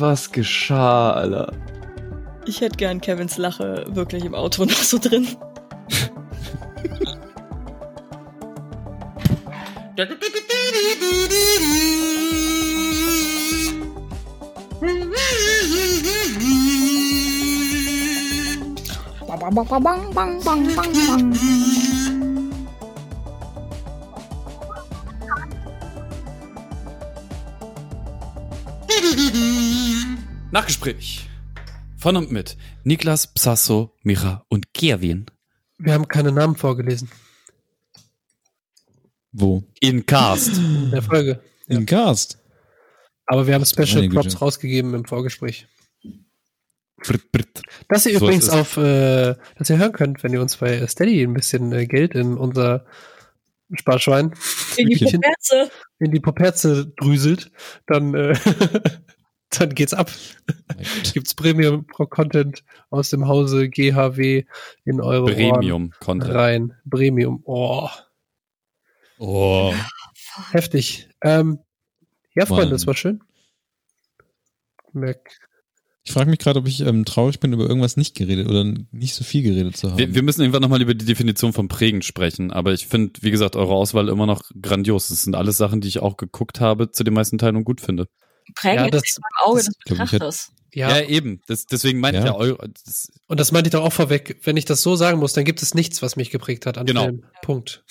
Was 0.01 0.31
geschah, 0.31 1.11
Alter? 1.11 1.53
Ich 2.47 2.59
hätte 2.59 2.75
gern 2.75 3.01
Kevins 3.01 3.37
Lache 3.37 3.85
wirklich 3.89 4.25
im 4.25 4.33
Auto 4.33 4.65
noch 4.65 4.71
so 4.71 4.97
drin. 4.97 5.27
Nachgespräch. 30.51 31.27
Von 31.97 32.17
und 32.17 32.31
mit 32.31 32.57
Niklas, 32.83 33.27
Psasso, 33.27 33.95
Mira 34.03 34.45
und 34.49 34.73
Gerwin. 34.73 35.27
Wir 35.77 35.93
haben 35.93 36.07
keine 36.07 36.31
Namen 36.31 36.55
vorgelesen 36.55 37.09
Wo? 39.31 39.63
In 39.79 40.05
Cast. 40.05 40.57
in 40.57 40.91
der 40.91 41.01
Folge. 41.01 41.41
Ja. 41.67 41.77
Im 41.77 41.85
Cast. 41.85 42.39
Aber 43.25 43.47
wir 43.47 43.53
haben 43.53 43.65
Special. 43.65 44.09
Props 44.09 44.41
rausgegeben 44.41 44.93
im 44.93 45.05
Vorgespräch. 45.05 45.67
Britt, 46.97 47.31
britt. 47.31 47.61
Dass 47.87 48.05
ihr 48.05 48.17
So 48.19 48.25
übrigens 48.25 48.49
auf, 48.49 48.77
äh, 48.77 49.35
dass 49.57 49.69
ihr 49.69 49.77
hören 49.77 49.93
könnt, 49.93 50.23
wenn 50.23 50.33
ihr 50.33 50.41
uns 50.41 50.57
bei 50.57 50.85
Steady 50.87 51.23
ein 51.23 51.33
bisschen 51.33 51.71
äh, 51.71 51.87
Geld 51.87 52.13
in 52.13 52.37
unser 52.37 52.85
Sparschwein 53.73 54.33
In 54.77 54.89
die? 54.89 54.97
Puperze. 55.05 55.71
in 55.99 56.11
die 56.11 56.19
Poperze 56.19 56.93
drüselt, 56.99 57.51
dann, 57.87 58.13
äh, 58.13 58.35
dann 59.59 59.75
geht's 59.75 59.93
ab. 59.93 60.11
Gibt's 61.13 61.33
Premium-Content 61.33 62.63
aus 62.89 63.09
dem 63.09 63.27
Hause 63.27 63.69
GHW 63.69 64.43
in 64.85 65.01
eure 65.01 65.23
Ohren 65.23 65.33
Premium-Content. 65.35 66.33
rein. 66.33 66.73
Premium. 66.89 67.41
Oh, 67.45 67.89
Oh. 69.19 69.73
heftig. 70.51 71.07
Ähm, 71.21 71.59
ja, 72.33 72.45
Freunde, 72.45 72.65
Mann. 72.65 72.71
das 72.71 72.87
war 72.87 72.95
schön. 72.95 73.21
Merk. 74.93 75.29
Ich 76.03 76.13
frage 76.13 76.31
mich 76.31 76.39
gerade, 76.39 76.57
ob 76.59 76.67
ich 76.67 76.79
ähm, 76.81 77.05
traurig 77.05 77.39
bin, 77.39 77.53
über 77.53 77.67
irgendwas 77.67 77.95
nicht 77.95 78.15
geredet 78.15 78.47
oder 78.47 78.63
nicht 78.91 79.13
so 79.13 79.23
viel 79.23 79.43
geredet 79.43 79.77
zu 79.77 79.91
haben. 79.91 79.99
Wir, 79.99 80.15
wir 80.15 80.23
müssen 80.23 80.41
irgendwann 80.41 80.63
nochmal 80.63 80.81
über 80.81 80.95
die 80.95 81.05
Definition 81.05 81.53
von 81.53 81.67
prägend 81.67 82.03
sprechen, 82.03 82.51
aber 82.51 82.73
ich 82.73 82.87
finde, 82.87 83.21
wie 83.21 83.29
gesagt, 83.29 83.55
eure 83.55 83.73
Auswahl 83.75 84.09
immer 84.09 84.25
noch 84.25 84.41
grandios. 84.59 85.09
Das 85.09 85.21
sind 85.21 85.35
alles 85.35 85.57
Sachen, 85.57 85.79
die 85.81 85.87
ich 85.87 85.99
auch 85.99 86.17
geguckt 86.17 86.59
habe, 86.59 86.89
zu 86.89 87.03
den 87.03 87.13
meisten 87.13 87.37
Teilen 87.37 87.55
und 87.57 87.65
gut 87.65 87.81
finde. 87.81 88.07
Prägen 88.55 88.85
Ja, 88.85 88.89
das- 88.89 89.03
ist 89.03 89.19
beim 89.21 89.47
Auge 89.49 89.57
das- 89.59 89.65
des 89.67 89.77
Betrachters. 89.85 90.51
Ja, 90.73 90.89
Ja, 90.97 91.05
eben. 91.05 91.41
Das, 91.47 91.65
deswegen 91.65 91.99
meinte 91.99 92.19
Ja. 92.19 92.25
ich 92.25 92.31
ja 92.31 92.35
eure. 92.35 92.69
Das, 92.85 93.11
und 93.27 93.39
das 93.39 93.51
meinte 93.51 93.67
ich 93.67 93.71
doch 93.71 93.83
auch 93.83 93.91
vorweg. 93.91 94.39
Wenn 94.43 94.55
ich 94.55 94.63
das 94.65 94.81
so 94.81 94.95
sagen 94.95 95.19
muss, 95.19 95.33
dann 95.33 95.43
gibt 95.43 95.61
es 95.61 95.73
nichts, 95.73 96.01
was 96.01 96.15
mich 96.15 96.29
geprägt 96.29 96.65
hat 96.65 96.77
an 96.77 96.85
Genau. 96.85 97.03
Film. 97.03 97.25
Punkt. 97.41 97.83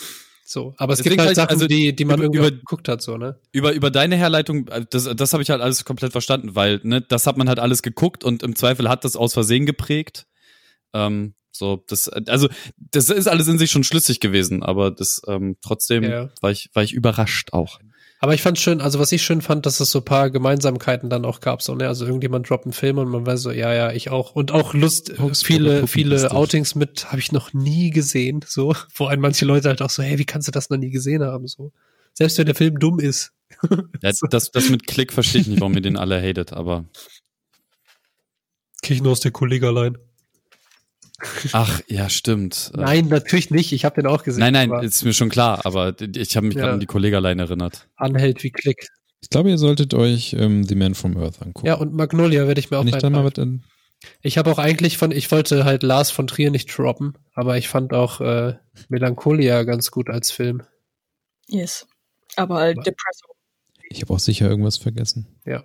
So. 0.47 0.75
Aber 0.79 0.95
es 0.95 0.99
Deswegen 0.99 1.11
gibt 1.17 1.21
halt 1.21 1.29
halt, 1.29 1.37
Sachen, 1.37 1.51
also, 1.57 1.67
die, 1.67 1.95
die 1.95 2.05
man 2.07 2.15
über- 2.17 2.25
irgendwie 2.25 2.39
über- 2.39 2.51
geguckt 2.51 2.89
hat, 2.89 3.03
so, 3.03 3.17
ne? 3.19 3.39
über, 3.53 3.73
über 3.73 3.91
deine 3.91 4.17
Herleitung, 4.17 4.67
äh, 4.69 4.85
das, 4.91 5.05
das 5.15 5.33
habe 5.33 5.43
ich 5.43 5.51
halt 5.51 5.61
alles 5.61 5.85
komplett 5.85 6.11
verstanden, 6.13 6.55
weil 6.57 6.81
ne, 6.83 7.03
das 7.03 7.27
hat 7.27 7.37
man 7.37 7.49
halt 7.49 7.59
alles 7.61 7.83
geguckt 7.83 8.25
und 8.25 8.43
im 8.43 8.57
Zweifel 8.57 8.89
hat 8.89 9.05
das 9.05 9.15
aus 9.15 9.35
Versehen 9.35 9.67
geprägt. 9.67 10.27
Ähm, 10.93 11.35
so, 11.53 11.85
das, 11.87 12.09
also, 12.09 12.49
das 12.79 13.11
ist 13.11 13.29
alles 13.29 13.47
in 13.47 13.59
sich 13.59 13.71
schon 13.71 13.85
schlüssig 13.85 14.19
gewesen, 14.21 14.63
aber 14.63 14.91
das 14.91 15.21
ähm, 15.29 15.57
trotzdem 15.63 16.03
Ja. 16.05 16.31
war, 16.41 16.51
ich, 16.51 16.71
war 16.73 16.83
ich 16.83 16.95
überrascht 16.95 17.53
auch. 17.53 17.79
Aber 18.23 18.35
ich 18.35 18.43
fand 18.43 18.59
schön, 18.59 18.83
also 18.83 18.99
was 18.99 19.13
ich 19.13 19.23
schön 19.23 19.41
fand, 19.41 19.65
dass 19.65 19.81
es 19.81 19.91
so 19.91 20.01
ein 20.01 20.05
paar 20.05 20.29
Gemeinsamkeiten 20.31 21.09
dann 21.09 21.25
auch 21.25 21.41
gab, 21.41 21.63
so, 21.63 21.75
ne? 21.75 21.89
Also 21.89 22.05
irgendjemand 22.05 22.49
droppt 22.49 22.67
einen 22.67 22.75
Film 22.75 22.99
und 22.99 23.09
man 23.09 23.25
weiß 23.25 23.41
so, 23.41 23.51
ja, 23.51 23.73
ja, 23.73 23.93
ich 23.93 24.11
auch. 24.11 24.35
Und 24.35 24.53
auch 24.53 24.75
Lust, 24.75 25.19
Augsburger 25.19 25.35
viele, 25.35 25.87
viele. 25.87 26.31
Outings 26.31 26.75
mit 26.75 27.11
habe 27.11 27.19
ich 27.19 27.33
noch 27.33 27.55
nie 27.55 27.89
gesehen, 27.89 28.45
so. 28.47 28.75
Vor 28.93 29.09
allem 29.09 29.21
manche 29.21 29.47
Leute 29.47 29.69
halt 29.69 29.81
auch 29.81 29.89
so, 29.89 30.03
hey, 30.03 30.19
wie 30.19 30.27
kannst 30.27 30.47
du 30.49 30.53
das 30.53 30.69
noch 30.69 30.77
nie 30.77 30.91
gesehen 30.91 31.23
haben, 31.23 31.47
so. 31.47 31.73
Selbst 32.13 32.37
wenn 32.37 32.45
der 32.45 32.55
Film 32.55 32.79
dumm 32.79 33.01
ist. 33.01 33.33
Ja, 34.03 34.13
das, 34.31 34.51
das 34.53 34.71
mit 34.71 34.87
Klick 34.87 35.13
verstehe 35.13 35.41
ich 35.41 35.47
nicht, 35.49 35.61
warum 35.61 35.75
ihr 35.75 35.81
den 35.81 35.97
alle 35.97 36.23
hatet, 36.23 36.53
aber 36.53 36.85
Krieg 38.83 38.97
ich 38.97 39.03
nur 39.03 39.13
aus 39.13 39.21
der 39.21 39.33
Kollege 39.33 39.67
allein. 39.67 39.99
Ach, 41.53 41.81
ja, 41.87 42.09
stimmt. 42.09 42.71
Nein, 42.75 43.07
natürlich 43.09 43.51
nicht. 43.51 43.73
Ich 43.73 43.85
habe 43.85 44.01
den 44.01 44.07
auch 44.11 44.23
gesehen. 44.23 44.41
nein, 44.41 44.53
nein, 44.53 44.73
aber 44.73 44.83
ist 44.83 45.05
mir 45.05 45.13
schon 45.13 45.29
klar, 45.29 45.65
aber 45.65 45.95
ich 46.01 46.37
habe 46.37 46.47
mich 46.47 46.57
Ja. 46.57 46.63
gerade 46.63 46.75
an 46.75 46.81
die 46.81 46.87
Kollegalein 46.87 47.39
erinnert. 47.39 47.89
Anhält 47.97 48.43
wie 48.43 48.51
Klick. 48.51 48.89
Ich 49.23 49.29
glaube, 49.31 49.51
ihr 49.51 49.59
solltet 49.59 49.93
euch 49.95 50.33
ähm, 50.33 50.65
The 50.65 50.75
Man 50.75 50.95
from 50.95 51.17
Earth 51.17 51.43
angucken. 51.43 51.67
Ja, 51.67 51.75
und 51.75 51.93
Magnolia 51.93 52.47
werde 52.47 52.59
ich 52.61 52.71
mir 52.71 52.79
auch 52.79 52.85
ich 52.85 52.97
da 52.97 53.11
mal 53.11 53.25
was 53.25 53.35
in, 53.35 53.63
Ich 54.23 54.39
habe 54.39 54.51
auch 54.51 54.59
eigentlich 54.59 54.97
von, 54.97 55.11
ich 55.11 55.31
wollte 55.31 55.65
halt 55.65 55.83
Lars 55.83 56.11
von 56.11 56.27
Trier 56.27 56.51
nicht 56.51 56.67
droppen, 56.77 57.15
aber 57.35 57.59
ich 57.59 57.69
fand 57.69 57.93
auch 57.93 58.21
äh, 58.23 58.55
Melancholia 58.89 59.63
ganz 59.65 59.91
gut 59.91 60.09
als 60.09 60.31
Film. 60.31 60.63
Yes. 61.49 61.87
Aber 62.37 62.57
halt 62.61 62.79
Depresso. 62.79 63.27
ich 63.91 64.01
habe 64.01 64.15
auch 64.15 64.19
sicher 64.21 64.49
irgendwas 64.49 64.79
vergessen. 64.79 65.27
Ja. 65.45 65.65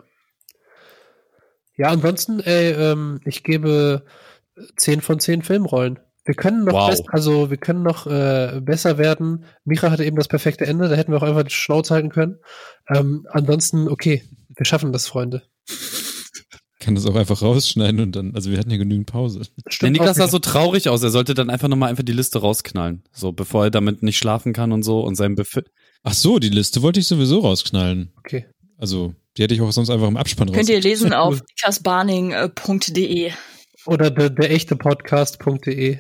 Ja, 1.78 1.90
ansonsten, 1.90 2.40
ey, 2.40 2.72
ähm, 2.72 3.20
ich 3.26 3.44
gebe 3.44 4.06
10 4.78 5.02
von 5.02 5.20
10 5.20 5.42
Filmrollen. 5.42 6.00
Wir 6.26 6.34
können 6.34 6.64
noch 6.66 6.74
Wow. 6.74 6.90
best, 6.90 7.04
also 7.10 7.52
wir 7.52 7.58
können 7.58 7.84
noch 7.84 8.08
äh, 8.08 8.60
besser 8.62 8.98
werden. 8.98 9.46
Mira 9.64 9.92
hatte 9.92 10.04
eben 10.06 10.18
das 10.18 10.28
perfekte 10.28 10.66
Ende, 10.66 10.90
da 10.90 10.96
hätten 10.96 11.12
wir 11.12 11.18
auch 11.18 11.28
einfach 11.28 11.44
die 11.44 11.54
Schnauze 11.54 11.94
halten 11.94 12.10
können. 12.10 12.40
Ähm, 12.90 13.28
ansonsten, 13.30 13.88
okay, 13.88 14.24
wir 14.56 14.66
schaffen 14.66 14.92
das, 14.92 15.08
Freunde. 15.08 15.44
kann 16.86 16.94
das 16.94 17.08
auch 17.08 17.16
einfach 17.16 17.42
rausschneiden 17.42 18.00
und 18.00 18.16
dann, 18.16 18.36
also 18.36 18.52
wir 18.52 18.60
hatten 18.60 18.70
ja 18.70 18.78
genügend 18.78 19.08
Pause. 19.08 19.42
Der 19.82 19.90
Niklas 19.90 20.18
sah 20.18 20.28
so 20.28 20.38
traurig 20.38 20.88
aus. 20.88 21.02
Er 21.02 21.10
sollte 21.10 21.34
dann 21.34 21.50
einfach 21.50 21.68
nochmal 21.68 21.90
einfach 21.90 22.04
die 22.04 22.12
Liste 22.12 22.40
rausknallen. 22.40 23.04
So, 23.12 23.32
bevor 23.32 23.64
er 23.64 23.72
damit 23.72 24.04
nicht 24.04 24.20
schlafen 24.20 24.54
kann 24.54 24.72
und 24.72 24.84
so 24.84 25.00
und 25.02 25.16
sein 25.16 25.34
Befehl. 25.34 25.66
Ach 26.04 26.14
so, 26.14 26.38
die 26.38 26.50
Liste 26.50 26.84
wollte 26.84 27.00
ich 27.00 27.08
sowieso 27.08 27.40
rausknallen. 27.40 28.14
Okay. 28.20 28.46
Also, 28.78 29.16
die 29.36 29.42
hätte 29.42 29.56
ich 29.56 29.62
auch 29.62 29.72
sonst 29.72 29.90
einfach 29.90 30.08
im 30.08 30.16
Abspann 30.16 30.52
Könnt 30.52 30.70
ihr 30.70 30.80
lesen 30.80 31.12
auf 31.14 31.42
niklasbarning.de. 31.42 33.32
Oder 33.86 34.12
der, 34.12 34.30
der 34.30 34.52
echte 34.52 34.76
Podcast.de. 34.76 36.00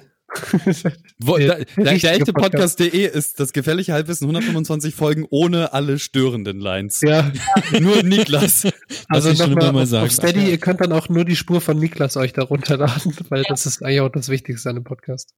Wo, 1.19 1.37
Der 1.37 1.47
da, 1.47 1.63
der, 1.63 1.83
der 1.83 1.93
echte 1.93 2.33
Podcast. 2.33 2.77
Podcast.de 2.77 3.05
ist 3.07 3.39
das 3.39 3.53
gefährliche 3.53 3.93
Halbwissen 3.93 4.25
125 4.25 4.93
Folgen 4.93 5.25
ohne 5.29 5.71
alle 5.71 5.97
störenden 5.99 6.59
Lines. 6.59 7.01
ja, 7.01 7.31
Nur 7.79 8.03
Niklas. 8.03 8.67
also 9.07 9.31
nochmal 9.31 9.71
mal 9.71 9.83
auf, 9.83 9.89
sagen. 9.89 10.05
auf 10.05 10.11
Steady, 10.11 10.49
ihr 10.49 10.57
könnt 10.57 10.81
dann 10.81 10.91
auch 10.91 11.09
nur 11.09 11.25
die 11.25 11.35
Spur 11.35 11.61
von 11.61 11.77
Niklas 11.77 12.17
euch 12.17 12.33
da 12.33 12.43
runterladen, 12.43 13.15
weil 13.29 13.43
das 13.47 13.65
ist 13.65 13.81
eigentlich 13.83 14.01
auch 14.01 14.09
das 14.09 14.29
Wichtigste 14.29 14.69
an 14.69 14.75
dem 14.75 14.83
Podcast. 14.83 15.33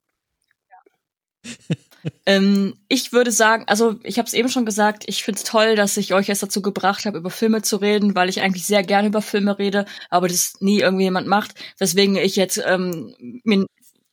Ähm, 2.26 2.74
ich 2.88 3.12
würde 3.12 3.32
sagen, 3.32 3.64
also 3.66 3.96
ich 4.02 4.18
habe 4.18 4.26
es 4.26 4.34
eben 4.34 4.48
schon 4.48 4.66
gesagt, 4.66 5.04
ich 5.06 5.24
finde 5.24 5.38
es 5.38 5.44
toll, 5.44 5.76
dass 5.76 5.96
ich 5.96 6.14
euch 6.14 6.28
jetzt 6.28 6.42
dazu 6.42 6.62
gebracht 6.62 7.06
habe, 7.06 7.18
über 7.18 7.30
Filme 7.30 7.62
zu 7.62 7.76
reden, 7.76 8.14
weil 8.14 8.28
ich 8.28 8.40
eigentlich 8.42 8.66
sehr 8.66 8.82
gerne 8.82 9.08
über 9.08 9.22
Filme 9.22 9.58
rede, 9.58 9.86
aber 10.10 10.28
das 10.28 10.60
nie 10.60 10.80
irgendwie 10.80 11.04
jemand 11.04 11.26
macht. 11.26 11.54
Weswegen 11.78 12.16
ich 12.16 12.36
jetzt 12.36 12.62
ähm, 12.64 13.14
mir 13.44 13.66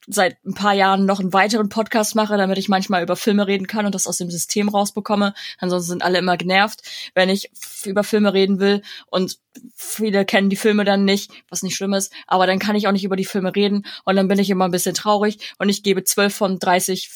seit 0.07 0.38
ein 0.45 0.53
paar 0.53 0.73
Jahren 0.73 1.05
noch 1.05 1.19
einen 1.19 1.34
weiteren 1.34 1.69
Podcast 1.69 2.15
mache, 2.15 2.38
damit 2.38 2.57
ich 2.57 2.69
manchmal 2.69 3.03
über 3.03 3.15
Filme 3.15 3.47
reden 3.47 3.67
kann 3.67 3.85
und 3.85 3.95
das 3.95 4.07
aus 4.07 4.17
dem 4.17 4.30
System 4.30 4.69
rausbekomme. 4.69 5.34
Ansonsten 5.57 5.89
sind 5.89 6.03
alle 6.03 6.19
immer 6.19 6.38
genervt, 6.38 6.81
wenn 7.15 7.30
ich 7.30 7.49
über 7.85 8.03
Filme 8.03 8.34
reden 8.34 8.59
will 8.59 8.81
und 9.07 9.39
viele 9.76 10.26
kennen 10.26 10.49
die 10.49 10.55
Filme 10.55 10.84
dann 10.84 11.05
nicht, 11.05 11.31
was 11.49 11.63
nicht 11.63 11.76
schlimm 11.76 11.93
ist, 11.93 12.13
aber 12.27 12.47
dann 12.47 12.59
kann 12.59 12.76
ich 12.76 12.88
auch 12.88 12.91
nicht 12.91 13.03
über 13.03 13.15
die 13.15 13.26
Filme 13.26 13.55
reden 13.55 13.85
und 14.03 14.15
dann 14.15 14.27
bin 14.27 14.39
ich 14.39 14.49
immer 14.49 14.65
ein 14.65 14.72
bisschen 14.72 14.95
traurig 14.95 15.53
und 15.57 15.69
ich 15.69 15.84
gebe 15.84 16.03
12 16.03 16.35
von 16.35 16.59
30 16.59 17.09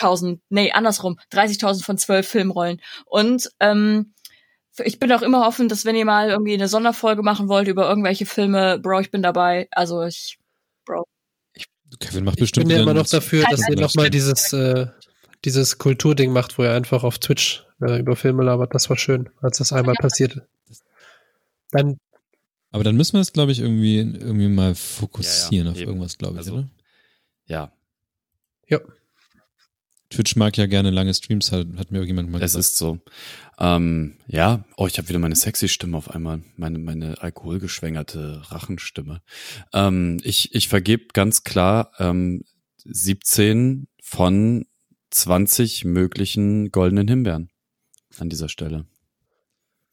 1000, 0.00 0.40
nee, 0.48 0.72
andersrum, 0.72 1.18
30.000 1.32 1.84
von 1.84 1.98
12 1.98 2.26
Filmrollen. 2.28 2.80
Und 3.06 3.50
ähm, 3.60 4.12
ich 4.84 4.98
bin 4.98 5.12
auch 5.12 5.22
immer 5.22 5.46
offen, 5.46 5.68
dass 5.68 5.84
wenn 5.84 5.94
ihr 5.96 6.04
mal 6.04 6.30
irgendwie 6.30 6.54
eine 6.54 6.66
Sonderfolge 6.68 7.22
machen 7.22 7.48
wollt 7.48 7.68
über 7.68 7.88
irgendwelche 7.88 8.26
Filme, 8.26 8.78
Bro, 8.80 9.00
ich 9.00 9.10
bin 9.10 9.22
dabei. 9.22 9.68
Also 9.70 10.02
ich, 10.02 10.38
Kevin 12.00 12.24
macht 12.24 12.36
Ich 12.36 12.40
bestimmt 12.40 12.68
bin 12.68 12.76
ja 12.76 12.82
immer 12.82 12.94
noch 12.94 13.06
dafür, 13.06 13.44
dass 13.50 13.68
ihr 13.68 13.76
Ja, 13.76 13.80
nochmal 13.82 14.10
dieses, 14.10 14.52
äh, 14.52 14.86
dieses 15.44 15.78
Kulturding 15.78 16.32
macht, 16.32 16.58
wo 16.58 16.64
ihr 16.64 16.72
einfach 16.72 17.04
auf 17.04 17.18
Twitch 17.18 17.64
äh, 17.80 18.00
über 18.00 18.16
Filme 18.16 18.42
labert. 18.42 18.74
Das 18.74 18.90
war 18.90 18.96
schön, 18.96 19.30
als 19.40 19.58
das 19.58 19.72
einmal 19.72 19.94
passierte. 19.94 20.46
Dann, 21.70 21.98
Aber 22.72 22.82
dann 22.84 22.96
müssen 22.96 23.14
wir 23.14 23.20
es, 23.20 23.32
glaube 23.32 23.52
ich, 23.52 23.60
irgendwie, 23.60 23.98
irgendwie 23.98 24.48
mal 24.48 24.74
fokussieren 24.74 25.66
Ja, 25.66 25.70
ja, 25.70 25.70
auf 25.72 25.78
eben. 25.78 25.88
irgendwas, 25.90 26.18
glaube 26.18 26.34
ich, 26.34 26.38
Also- 26.38 26.54
oder? 26.54 26.68
Ja, 27.46 27.70
ja, 28.68 28.80
Twitch 30.14 30.36
mag 30.36 30.56
ja 30.56 30.66
gerne 30.66 30.90
lange 30.90 31.12
Streams, 31.12 31.50
hat, 31.50 31.66
hat 31.76 31.90
mir 31.90 31.98
irgendjemand 31.98 32.30
mal 32.30 32.38
es 32.38 32.52
gesagt. 32.52 32.60
ist 32.60 32.76
so. 32.76 32.98
Ähm, 33.58 34.18
ja, 34.26 34.64
oh, 34.76 34.86
ich 34.86 34.98
habe 34.98 35.08
wieder 35.08 35.18
meine 35.18 35.36
sexy 35.36 35.68
Stimme 35.68 35.96
auf 35.96 36.10
einmal, 36.10 36.42
meine 36.56 36.78
meine 36.78 37.20
alkoholgeschwängerte 37.20 38.42
Rachenstimme. 38.50 39.22
Ähm, 39.72 40.20
ich 40.22 40.54
ich 40.54 40.68
vergebe 40.68 41.06
ganz 41.12 41.42
klar 41.42 41.90
ähm, 41.98 42.44
17 42.84 43.88
von 44.02 44.66
20 45.10 45.84
möglichen 45.84 46.70
goldenen 46.70 47.08
Himbeeren 47.08 47.50
an 48.18 48.28
dieser 48.28 48.48
Stelle. 48.48 48.86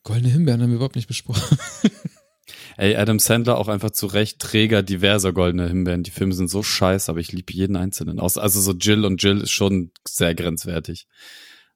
Goldene 0.03 0.29
Himbeeren 0.31 0.61
haben 0.61 0.69
wir 0.69 0.75
überhaupt 0.75 0.95
nicht 0.95 1.07
besprochen. 1.07 1.57
Ey, 2.77 2.95
Adam 2.95 3.19
Sandler 3.19 3.57
auch 3.57 3.67
einfach 3.67 3.91
zu 3.91 4.07
Recht 4.07 4.39
Träger 4.39 4.83
diverser 4.83 5.33
goldene 5.33 5.67
Himbeeren. 5.67 6.03
Die 6.03 6.11
Filme 6.11 6.33
sind 6.33 6.49
so 6.49 6.63
scheiße, 6.63 7.09
aber 7.11 7.19
ich 7.19 7.31
liebe 7.31 7.53
jeden 7.53 7.75
einzelnen. 7.75 8.19
Aus- 8.19 8.37
Also 8.37 8.59
so 8.61 8.71
Jill 8.73 9.05
und 9.05 9.21
Jill 9.21 9.41
ist 9.41 9.51
schon 9.51 9.91
sehr 10.07 10.33
grenzwertig. 10.35 11.07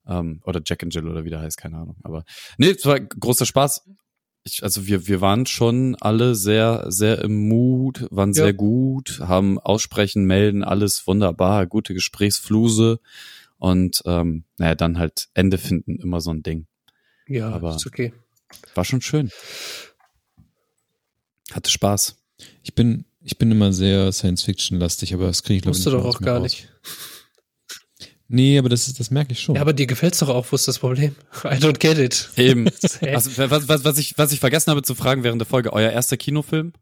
Ähm, 0.08 0.42
oder 0.46 0.62
Jack 0.64 0.84
and 0.84 0.94
Jill 0.94 1.08
oder 1.08 1.24
wie 1.26 1.30
der 1.30 1.42
heißt, 1.42 1.58
keine 1.58 1.78
Ahnung. 1.78 1.98
Aber 2.04 2.24
nee, 2.58 2.70
es 2.70 2.86
war 2.86 3.00
großer 3.00 3.46
Spaß. 3.46 3.90
Ich, 4.44 4.62
also 4.64 4.86
wir, 4.86 5.08
wir 5.08 5.22
waren 5.22 5.48
schon 5.48 5.96
alle 6.00 6.36
sehr, 6.36 6.86
sehr 6.90 7.20
im 7.24 7.48
Mut, 7.48 8.06
waren 8.12 8.30
Ja. 8.30 8.44
sehr 8.44 8.54
gut, 8.54 9.20
haben 9.22 9.58
Aussprechen, 9.58 10.26
Melden, 10.26 10.64
alles 10.64 11.08
wunderbar, 11.08 11.66
gute 11.66 11.96
Gesprächsfluse 11.96 13.00
und 13.58 14.04
ähm, 14.06 14.44
naja, 14.58 14.76
dann 14.76 15.00
halt 15.00 15.30
Ende 15.34 15.58
finden, 15.58 15.96
immer 15.96 16.22
so 16.22 16.30
ein 16.32 16.44
Ding. 16.44 16.68
ja, 17.28 17.50
Aber- 17.50 17.76
ist 17.76 17.88
okay. 17.88 18.14
War 18.76 18.86
schon 18.86 19.02
schön. 19.02 19.32
Hatte 21.56 21.72
Spaß. 21.72 22.18
Ich 22.64 22.76
bin, 22.76 23.06
ich 23.22 23.38
bin 23.38 23.50
immer 23.50 23.72
sehr 23.72 24.12
Science-Fiction-lastig, 24.12 25.14
aber 25.14 25.28
das 25.28 25.42
kriege 25.44 25.56
ich, 25.58 25.62
glaube 25.64 25.78
ich, 25.78 25.86
Musst 25.86 25.88
du 25.88 25.92
doch 25.98 26.04
auch 26.06 26.20
gar 26.20 26.36
raus. 26.40 26.44
nicht. 26.44 26.68
Nee, 28.28 28.58
aber 28.58 28.70
das, 28.70 28.88
ist, 28.88 29.00
das 29.00 29.10
merke 29.12 29.32
ich 29.34 29.40
schon. 29.40 29.56
Ja, 29.56 29.62
aber 29.62 29.72
dir 29.72 29.86
gefällt's 29.88 30.18
doch 30.20 30.30
auch, 30.30 30.46
wo 30.52 30.56
ist 30.56 30.68
das 30.68 30.80
Problem? 30.80 31.16
I 31.44 31.56
don't 31.58 31.80
get 31.80 31.98
it. 31.98 32.30
Eben. 32.36 32.68
Also, 33.02 33.32
was, 33.50 33.68
was, 33.70 33.84
was, 33.86 33.98
ich, 33.98 34.18
was 34.18 34.32
ich 34.34 34.40
vergessen 34.40 34.72
habe 34.72 34.82
zu 34.84 34.96
fragen 34.96 35.24
während 35.24 35.40
der 35.40 35.46
Folge, 35.46 35.72
euer 35.72 35.92
erster 35.92 36.18
Kinofilm? 36.18 36.74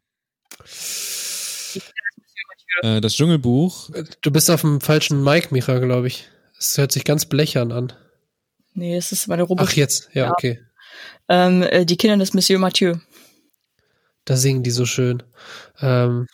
äh, 2.81 3.01
das 3.01 3.15
Dschungelbuch, 3.15 3.89
Du 4.21 4.31
bist 4.31 4.49
auf 4.49 4.61
dem 4.61 4.81
falschen 4.81 5.23
Mic, 5.23 5.51
Micha, 5.51 5.79
glaube 5.79 6.07
ich. 6.07 6.25
Es 6.57 6.77
hört 6.77 6.91
sich 6.91 7.03
ganz 7.03 7.25
blechern 7.25 7.71
an. 7.71 7.93
nee, 8.73 8.95
es 8.95 9.11
ist 9.11 9.27
meine 9.27 9.43
Rubrik. 9.43 9.67
Ach, 9.69 9.73
jetzt. 9.73 10.09
Ja, 10.13 10.25
Ja. 10.27 10.31
okay. 10.31 10.59
Ähm, 11.29 11.61
äh, 11.63 11.85
die 11.85 11.97
Kinder 11.97 12.17
des 12.17 12.33
Monsieur 12.33 12.59
Mathieu. 12.59 12.95
Da 14.25 14.37
singen 14.37 14.63
die 14.63 14.71
so 14.71 14.85
schön. 14.85 15.21
Ähm, 15.79 16.27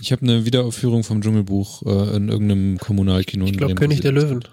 ich 0.00 0.12
habe 0.12 0.22
eine 0.22 0.44
Wiederaufführung 0.44 1.04
vom 1.04 1.22
Dschungelbuch 1.22 1.82
äh, 1.82 2.16
in 2.16 2.28
irgendeinem 2.28 2.78
Kommunalkino. 2.78 3.46
ich 3.46 3.56
glaube, 3.56 3.74
König 3.74 4.00
der. 4.00 4.12
Löwen. 4.12 4.44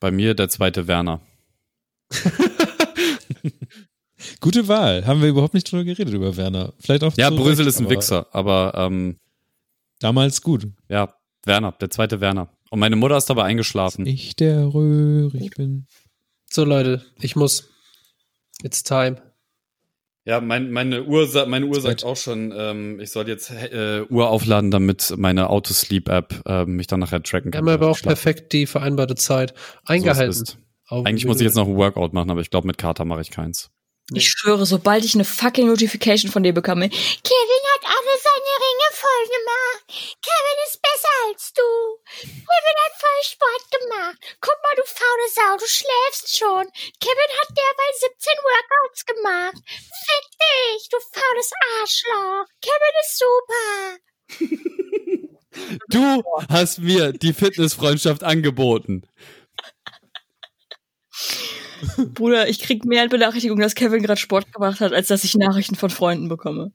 Bei 0.00 0.10
mir 0.10 0.34
der 0.34 0.48
zweite 0.48 0.86
Werner. 0.86 1.20
Gute 4.40 4.68
Wahl. 4.68 5.06
Haben 5.06 5.22
wir 5.22 5.28
überhaupt 5.28 5.54
nicht 5.54 5.70
drüber 5.70 5.84
geredet, 5.84 6.12
über 6.14 6.36
Werner. 6.36 6.72
Vielleicht 6.78 7.04
auch 7.04 7.16
Ja, 7.16 7.28
zu 7.30 7.36
Brösel 7.36 7.64
Recht, 7.66 7.76
ist 7.76 7.80
ein 7.80 7.86
aber 7.86 7.94
Wichser, 7.94 8.26
aber 8.32 8.72
ähm, 8.76 9.16
Damals 10.00 10.42
gut. 10.42 10.68
ja, 10.88 11.14
Werner, 11.44 11.72
der 11.72 11.90
zweite 11.90 12.20
Werner. 12.20 12.48
Und 12.70 12.80
meine 12.80 12.96
Mutter 12.96 13.16
ist 13.16 13.30
dabei 13.30 13.44
eingeschlafen. 13.44 14.06
Ich 14.06 14.36
der 14.36 14.66
Röhrig 14.66 15.50
bin. 15.56 15.86
So, 16.50 16.64
Leute, 16.64 17.04
ich 17.20 17.36
muss. 17.36 17.68
It's 18.62 18.82
time. 18.82 19.16
Ja, 20.28 20.42
mein, 20.42 20.70
meine 20.72 21.04
Uhr, 21.04 21.26
meine 21.46 21.64
Uhr 21.64 21.80
sagt 21.80 22.04
auch 22.04 22.16
schon, 22.18 22.52
ähm, 22.54 23.00
ich 23.00 23.10
soll 23.12 23.26
jetzt 23.28 23.50
äh, 23.50 24.02
Uhr 24.10 24.28
aufladen, 24.28 24.70
damit 24.70 25.14
meine 25.16 25.48
Autosleep-App 25.48 26.42
äh, 26.44 26.66
mich 26.66 26.86
dann 26.86 27.00
nachher 27.00 27.22
tracken 27.22 27.46
Wir 27.50 27.60
kann. 27.60 27.66
haben 27.66 27.74
aber 27.74 27.88
auch 27.90 27.98
perfekt 28.02 28.52
die 28.52 28.66
vereinbarte 28.66 29.14
Zeit 29.14 29.54
So 29.56 29.92
eingehalten. 29.94 30.44
Auf- 30.86 31.06
Eigentlich 31.06 31.24
muss 31.24 31.40
ich 31.40 31.44
jetzt 31.46 31.54
noch 31.56 31.66
ein 31.66 31.76
Workout 31.76 32.12
machen, 32.12 32.30
aber 32.30 32.42
ich 32.42 32.50
glaube, 32.50 32.66
mit 32.66 32.76
Kater 32.76 33.06
mache 33.06 33.22
ich 33.22 33.30
keins. 33.30 33.70
Nee. 34.10 34.20
Ich 34.20 34.30
schwöre, 34.30 34.64
sobald 34.64 35.04
ich 35.04 35.14
eine 35.14 35.24
fucking 35.24 35.66
Notification 35.66 36.30
von 36.32 36.42
dir 36.42 36.54
bekomme, 36.54 36.88
Kevin 36.88 37.64
hat 37.74 37.84
alle 37.84 38.14
seine 38.24 38.54
Ringe 38.64 38.88
voll 38.92 39.24
gemacht. 39.36 39.84
Kevin 40.24 40.58
ist 40.66 40.80
besser 40.80 41.14
als 41.28 41.52
du. 41.52 41.68
Kevin 42.24 42.78
hat 42.84 42.94
voll 42.96 43.22
Sport 43.22 43.64
gemacht. 43.70 44.18
Guck 44.40 44.56
mal, 44.62 44.76
du 44.76 44.84
faule 44.86 45.28
Sau, 45.34 45.56
du 45.58 45.66
schläfst 45.68 46.38
schon. 46.38 46.64
Kevin 47.00 47.32
hat 47.40 47.50
derweil 47.52 47.94
17 48.00 48.32
Workouts 48.48 49.04
gemacht. 49.04 49.60
Fick 49.68 50.26
dich, 50.40 50.88
du 50.88 50.96
faules 51.12 51.50
Arschloch. 51.80 52.46
Kevin 52.62 52.94
ist 53.02 53.18
super. 53.18 53.98
Du 55.88 56.22
hast 56.50 56.78
mir 56.78 57.12
die 57.12 57.32
Fitnessfreundschaft 57.32 58.22
angeboten. 58.22 59.02
Bruder, 62.14 62.48
ich 62.48 62.60
krieg 62.60 62.84
mehr 62.84 63.08
Benachrichtigungen, 63.08 63.62
dass 63.62 63.74
Kevin 63.74 64.02
gerade 64.02 64.20
Sport 64.20 64.52
gemacht 64.52 64.80
hat, 64.80 64.92
als 64.92 65.08
dass 65.08 65.24
ich 65.24 65.34
Nachrichten 65.34 65.74
von 65.74 65.90
Freunden 65.90 66.28
bekomme. 66.28 66.72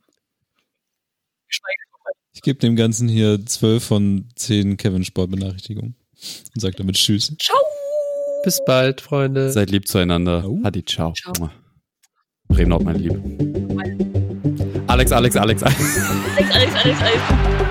Ich 2.34 2.42
gebe 2.42 2.60
dem 2.60 2.76
Ganzen 2.76 3.08
hier 3.08 3.46
zwölf 3.46 3.84
von 3.84 4.30
zehn 4.36 4.78
Kevin 4.78 5.04
Sport 5.04 5.32
Benachrichtigungen 5.32 5.96
und 6.54 6.62
sage 6.62 6.76
damit 6.76 6.96
Tschüss. 6.96 7.36
Ciao. 7.40 7.58
Bis 8.44 8.60
bald, 8.66 9.02
Freunde. 9.02 9.52
Seid 9.52 9.70
lieb 9.70 9.88
zueinander. 9.88 10.44
Au. 10.44 10.60
Hadi, 10.64 10.84
ciao. 10.84 11.14
Ciao. 11.14 11.50
Bremen, 12.48 12.84
mein 12.84 12.96
Lieb. 12.96 13.14
Alex, 14.88 15.12
Alex, 15.12 15.36
Alex, 15.38 15.64
Alex. 15.64 15.98
Alex, 16.38 16.52
Alex, 16.52 16.76
Alex, 16.76 17.02
Alex. 17.02 17.63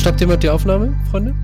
Stoppt 0.00 0.20
jemand 0.20 0.42
die 0.42 0.48
Aufnahme, 0.48 0.94
Freunde? 1.10 1.34